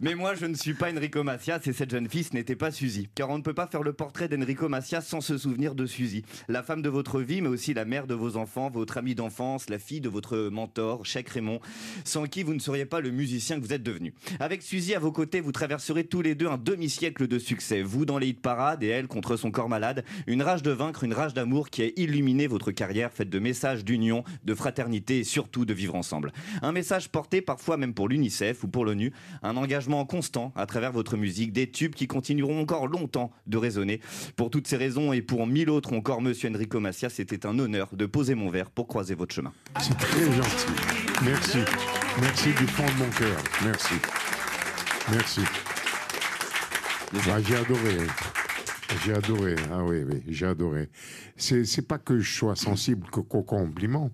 mais 0.00 0.14
moi 0.14 0.34
je 0.34 0.46
ne 0.46 0.54
suis 0.54 0.74
pas 0.74 0.90
Enrico 0.90 1.22
Macias 1.22 1.60
et 1.66 1.72
cette 1.72 1.90
jeune 1.90 2.03
ce 2.10 2.34
n'était 2.34 2.56
pas 2.56 2.70
Suzy 2.70 3.08
car 3.14 3.30
on 3.30 3.38
ne 3.38 3.42
peut 3.42 3.54
pas 3.54 3.66
faire 3.66 3.82
le 3.82 3.92
portrait 3.92 4.28
d'Enrico 4.28 4.68
Macias 4.68 5.02
sans 5.02 5.20
se 5.20 5.38
souvenir 5.38 5.74
de 5.74 5.86
Suzy. 5.86 6.24
La 6.48 6.62
femme 6.62 6.82
de 6.82 6.88
votre 6.88 7.20
vie 7.20 7.40
mais 7.40 7.48
aussi 7.48 7.74
la 7.74 7.84
mère 7.84 8.06
de 8.06 8.14
vos 8.14 8.36
enfants 8.36 8.70
votre 8.70 8.98
amie 8.98 9.14
d'enfance 9.14 9.68
la 9.68 9.78
fille 9.78 10.00
de 10.00 10.08
votre 10.08 10.48
mentor 10.50 11.04
Cheikh 11.04 11.28
Raymond 11.28 11.60
sans 12.04 12.26
qui 12.26 12.42
vous 12.42 12.54
ne 12.54 12.58
seriez 12.58 12.84
pas 12.84 13.00
le 13.00 13.10
musicien 13.10 13.56
que 13.56 13.64
vous 13.64 13.72
êtes 13.72 13.82
devenu. 13.82 14.14
Avec 14.40 14.62
Suzy 14.62 14.94
à 14.94 14.98
vos 14.98 15.12
côtés 15.12 15.40
vous 15.40 15.52
traverserez 15.52 16.04
tous 16.04 16.22
les 16.22 16.34
deux 16.34 16.48
un 16.48 16.58
demi-siècle 16.58 17.26
de 17.26 17.38
succès. 17.38 17.82
Vous 17.82 18.04
dans 18.04 18.18
les 18.18 18.28
hit 18.28 18.40
parades 18.40 18.82
et 18.82 18.88
elle 18.88 19.08
contre 19.08 19.36
son 19.36 19.50
corps 19.50 19.68
malade. 19.68 20.04
Une 20.26 20.42
rage 20.42 20.62
de 20.62 20.70
vaincre 20.70 21.04
une 21.04 21.14
rage 21.14 21.34
d'amour 21.34 21.70
qui 21.70 21.82
a 21.82 21.86
illuminé 21.96 22.46
votre 22.46 22.70
carrière 22.70 23.12
faite 23.12 23.30
de 23.30 23.38
messages 23.38 23.84
d'union 23.84 24.24
de 24.44 24.54
fraternité 24.54 25.20
et 25.20 25.24
surtout 25.24 25.64
de 25.64 25.74
vivre 25.74 25.94
ensemble. 25.94 26.32
Un 26.62 26.72
message 26.72 27.08
porté 27.08 27.40
parfois 27.40 27.76
même 27.76 27.94
pour 27.94 28.08
l'UNICEF 28.08 28.64
ou 28.64 28.68
pour 28.68 28.84
l'ONU 28.84 29.12
un 29.42 29.56
engagement 29.56 30.04
constant 30.04 30.52
à 30.56 30.66
travers 30.66 30.92
votre 30.92 31.16
musique 31.16 31.52
des 31.52 31.70
tubes 31.70 31.93
qui 31.94 32.06
continueront 32.06 32.60
encore 32.60 32.86
longtemps 32.86 33.30
de 33.46 33.56
résonner 33.56 34.00
pour 34.36 34.50
toutes 34.50 34.66
ces 34.66 34.76
raisons 34.76 35.12
et 35.12 35.22
pour 35.22 35.46
mille 35.46 35.70
autres 35.70 35.92
encore 35.92 36.20
monsieur 36.20 36.50
Enrico 36.50 36.80
Macias 36.80 37.10
c'était 37.10 37.46
un 37.46 37.58
honneur 37.58 37.88
de 37.92 38.06
poser 38.06 38.34
mon 38.34 38.50
verre 38.50 38.70
pour 38.70 38.86
croiser 38.86 39.14
votre 39.14 39.34
chemin 39.34 39.52
C'est 39.80 39.96
très 39.96 40.32
gentil. 40.32 41.04
Merci. 41.24 41.58
Merci 42.20 42.48
du 42.52 42.66
fond 42.66 42.86
de 42.86 43.04
mon 43.04 43.10
cœur. 43.10 43.36
Merci. 43.64 43.94
Merci. 45.10 45.40
Ah, 47.28 47.40
j'ai 47.40 47.56
adoré. 47.56 48.06
J'ai 49.04 49.12
adoré. 49.12 49.56
Ah 49.70 49.84
oui, 49.84 50.04
oui, 50.04 50.22
j'ai 50.28 50.46
adoré. 50.46 50.88
C'est, 51.36 51.86
pas 51.86 51.98
que 51.98 52.18
je 52.20 52.36
sois 52.36 52.56
sensible 52.56 53.08
qu'au 53.10 53.22
qu'au 53.22 53.42
compliment, 53.42 54.10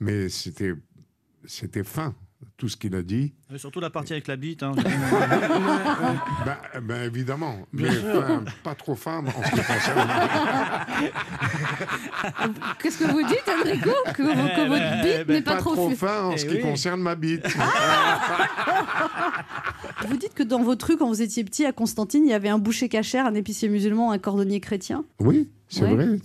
mais 0.00 0.28
c'était, 0.28 0.72
c'était 1.44 1.84
fin, 1.84 2.14
tout 2.56 2.68
ce 2.68 2.76
qu'il 2.76 2.94
a 2.94 3.02
dit. 3.02 3.32
Et 3.54 3.58
surtout 3.58 3.80
la 3.80 3.90
partie 3.90 4.12
avec 4.12 4.26
la 4.28 4.36
bite. 4.36 4.62
hein. 4.62 4.72
Ben, 6.44 6.56
ben, 6.82 7.02
évidemment, 7.04 7.56
mais 7.72 7.88
pas 8.64 8.74
trop 8.74 8.94
fin 8.94 9.18
en 9.24 9.42
ce 9.44 9.50
qui 9.50 9.56
concerne. 9.62 10.08
Qu'est-ce 12.80 12.98
que 12.98 13.04
vous 13.04 13.22
dites, 13.26 13.44
Enrico 13.48 13.90
Que, 14.14 14.22
que 14.22 14.68
votre 14.68 15.02
bite 15.02 15.28
n'est 15.28 15.42
pas, 15.42 15.56
trop, 15.56 15.88
fu- 15.90 15.96
fin 15.96 16.24
en 16.24 16.36
ce 16.36 16.44
qui 16.46 16.60
concerne 16.60 17.00
ma 17.00 17.14
bite. 17.14 17.46
Vous 20.08 20.16
dites 20.16 20.34
que 20.34 20.42
dans 20.42 20.62
votre 20.62 20.86
rue, 20.88 20.96
quand 20.96 21.06
vous 21.08 21.22
étiez 21.22 21.44
petit 21.44 21.64
à 21.64 21.72
Constantine, 21.72 22.24
il 22.24 22.30
y 22.30 22.34
avait 22.34 22.48
un 22.48 22.58
boucher 22.58 22.88
cachère, 22.88 23.24
un 23.26 23.34
épicier 23.34 23.68
musulman, 23.68 24.10
un 24.10 24.18
cordonnier 24.18 24.60
chrétien? 24.60 25.04
Oui, 25.20 25.48
c'est 25.72 25.84
Ouais. 25.84 25.94
vrai. 25.94 26.18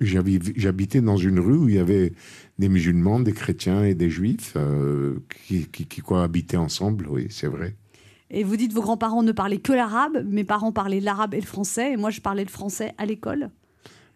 J'habitais 0.00 1.00
dans 1.00 1.16
une 1.16 1.40
rue 1.40 1.56
où 1.56 1.68
il 1.68 1.74
y 1.76 1.78
avait 1.78 2.12
des 2.58 2.68
musulmans, 2.68 3.20
des 3.20 3.32
chrétiens 3.32 3.82
et 3.84 3.94
des 3.94 4.10
juifs 4.10 4.52
euh, 4.56 5.14
qui, 5.46 5.66
qui- 5.68 5.86
qui 5.86 6.00
cohabitaient 6.02 6.56
ensemble. 6.58 7.06
Oui, 7.08 7.26
c'est 7.30 7.46
vrai. 7.48 7.74
Et 8.30 8.44
vous 8.44 8.56
dites 8.56 8.70
que 8.70 8.74
vos 8.74 8.82
grands-parents 8.82 9.22
ne 9.22 9.32
parlaient 9.32 9.58
que 9.58 9.72
l'arabe, 9.72 10.24
mes 10.28 10.44
parents 10.44 10.72
parlaient 10.72 11.00
l'arabe 11.00 11.34
et 11.34 11.40
le 11.40 11.46
français, 11.46 11.92
et 11.92 11.96
moi 11.96 12.10
je 12.10 12.20
parlais 12.20 12.44
le 12.44 12.50
français 12.50 12.92
à 12.98 13.06
l'école. 13.06 13.50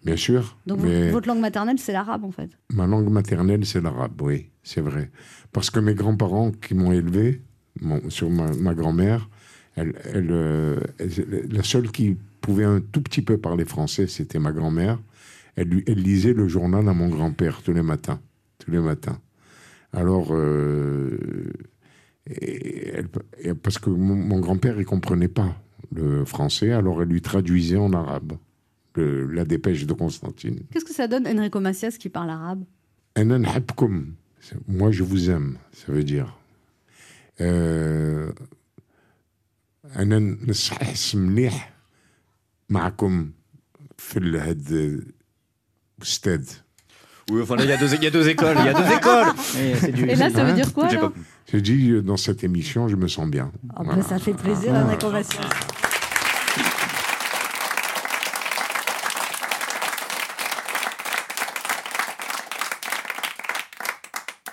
Bien 0.04 0.16
sûr. 0.16 0.56
Donc 0.66 0.80
mais 0.82 1.10
votre 1.10 1.28
langue 1.28 1.40
maternelle, 1.40 1.78
c'est 1.78 1.92
l'arabe 1.92 2.24
en 2.24 2.30
fait. 2.30 2.50
ma 2.72 2.86
langue 2.86 3.10
maternelle, 3.10 3.64
c'est 3.64 3.80
l'arabe. 3.80 4.20
Oui, 4.20 4.50
c'est 4.62 4.80
vrai. 4.80 5.10
Parce 5.52 5.70
que 5.70 5.80
mes 5.80 5.94
grands-parents 5.94 6.52
qui 6.52 6.74
m'ont 6.74 6.92
élevé, 6.92 7.42
mon- 7.80 8.08
sur 8.10 8.28
ma, 8.30 8.52
ma 8.54 8.74
grand-mère, 8.74 9.28
elle, 9.76 9.94
elle, 10.12 10.28
euh, 10.30 10.80
elle- 10.98 11.46
la 11.50 11.62
seule 11.62 11.90
qui 11.90 12.16
pouvait 12.41 12.64
un 12.64 12.80
tout 12.80 13.03
petit 13.03 13.22
peu 13.22 13.39
parler 13.39 13.64
français, 13.64 14.07
c'était 14.07 14.39
ma 14.39 14.53
grand-mère. 14.53 14.99
Elle, 15.57 15.82
elle 15.86 16.03
lisait 16.03 16.34
le 16.34 16.49
journal 16.49 16.89
à 16.89 16.95
mon 16.95 17.09
grand-père 17.09 17.62
tous 17.62 17.72
les 17.72 17.82
matins. 17.82 18.20
Tous 18.59 18.70
les 18.70 18.80
matins. 18.80 19.20
Alors, 19.93 20.28
euh, 20.32 21.18
et 22.26 23.03
parce 23.62 23.78
que 23.78 23.91
mon, 23.91 24.41
grand-père, 24.41 24.78
il 24.78 24.84
comprenait 24.84 25.28
pas 25.28 25.57
le 25.95 26.24
français, 26.24 26.72
alors 26.72 27.03
elle 27.03 27.09
lui 27.09 27.22
traduisait 27.22 27.76
en 27.76 27.93
arabe 27.93 28.34
la 28.97 29.45
dépêche 29.45 29.86
de 29.86 29.93
Constantine. 29.93 30.59
Qu'est-ce 30.72 30.84
que 30.84 30.93
ça 30.93 31.07
donne, 31.07 31.24
Enrico 31.28 31.61
Macias, 31.61 31.93
qui 31.99 32.09
parle 32.09 32.30
arabe? 32.30 32.64
Moi, 34.66 34.91
je 34.91 35.05
vous 35.05 35.30
aime, 35.30 35.57
ça 35.72 35.93
veut 35.93 36.03
dire. 36.03 36.36
Euh, 37.41 38.32
معكم 42.69 43.31
في 43.97 44.19
هاد 44.39 45.03
الأستاذ. 45.99 46.49
Oui, 47.31 47.41
enfin 47.41 47.55
là, 47.55 47.63
il 47.63 47.69
y 47.69 47.73
a 47.73 47.77
deux, 47.77 47.93
il 47.95 48.03
y 48.03 48.07
a 48.07 48.11
deux 48.11 48.27
écoles. 48.27 48.57
Il 48.59 48.65
y 48.65 48.69
a 48.69 48.73
deux 48.73 48.91
écoles. 48.99 50.09
Et 50.09 50.15
là, 50.15 50.29
ça 50.29 50.43
veut 50.43 50.53
dire 50.53 50.73
quoi, 50.73 50.89
J'ai 50.89 50.97
alors 50.97 51.11
pas- 51.13 51.19
J'ai 51.51 51.61
dit, 51.61 51.91
euh, 51.91 52.01
dans 52.01 52.17
cette 52.17 52.43
émission, 52.43 52.89
je 52.89 52.97
me 52.97 53.07
sens 53.07 53.27
bien. 53.29 53.49
Ah 53.69 53.75
ben, 53.79 53.84
Voilà. 53.86 54.01
ça 54.03 54.19
fait 54.19 54.34
plaisir, 54.34 54.73
Ah. 54.75 54.84
la 54.89 54.97
conversation. 54.97 55.41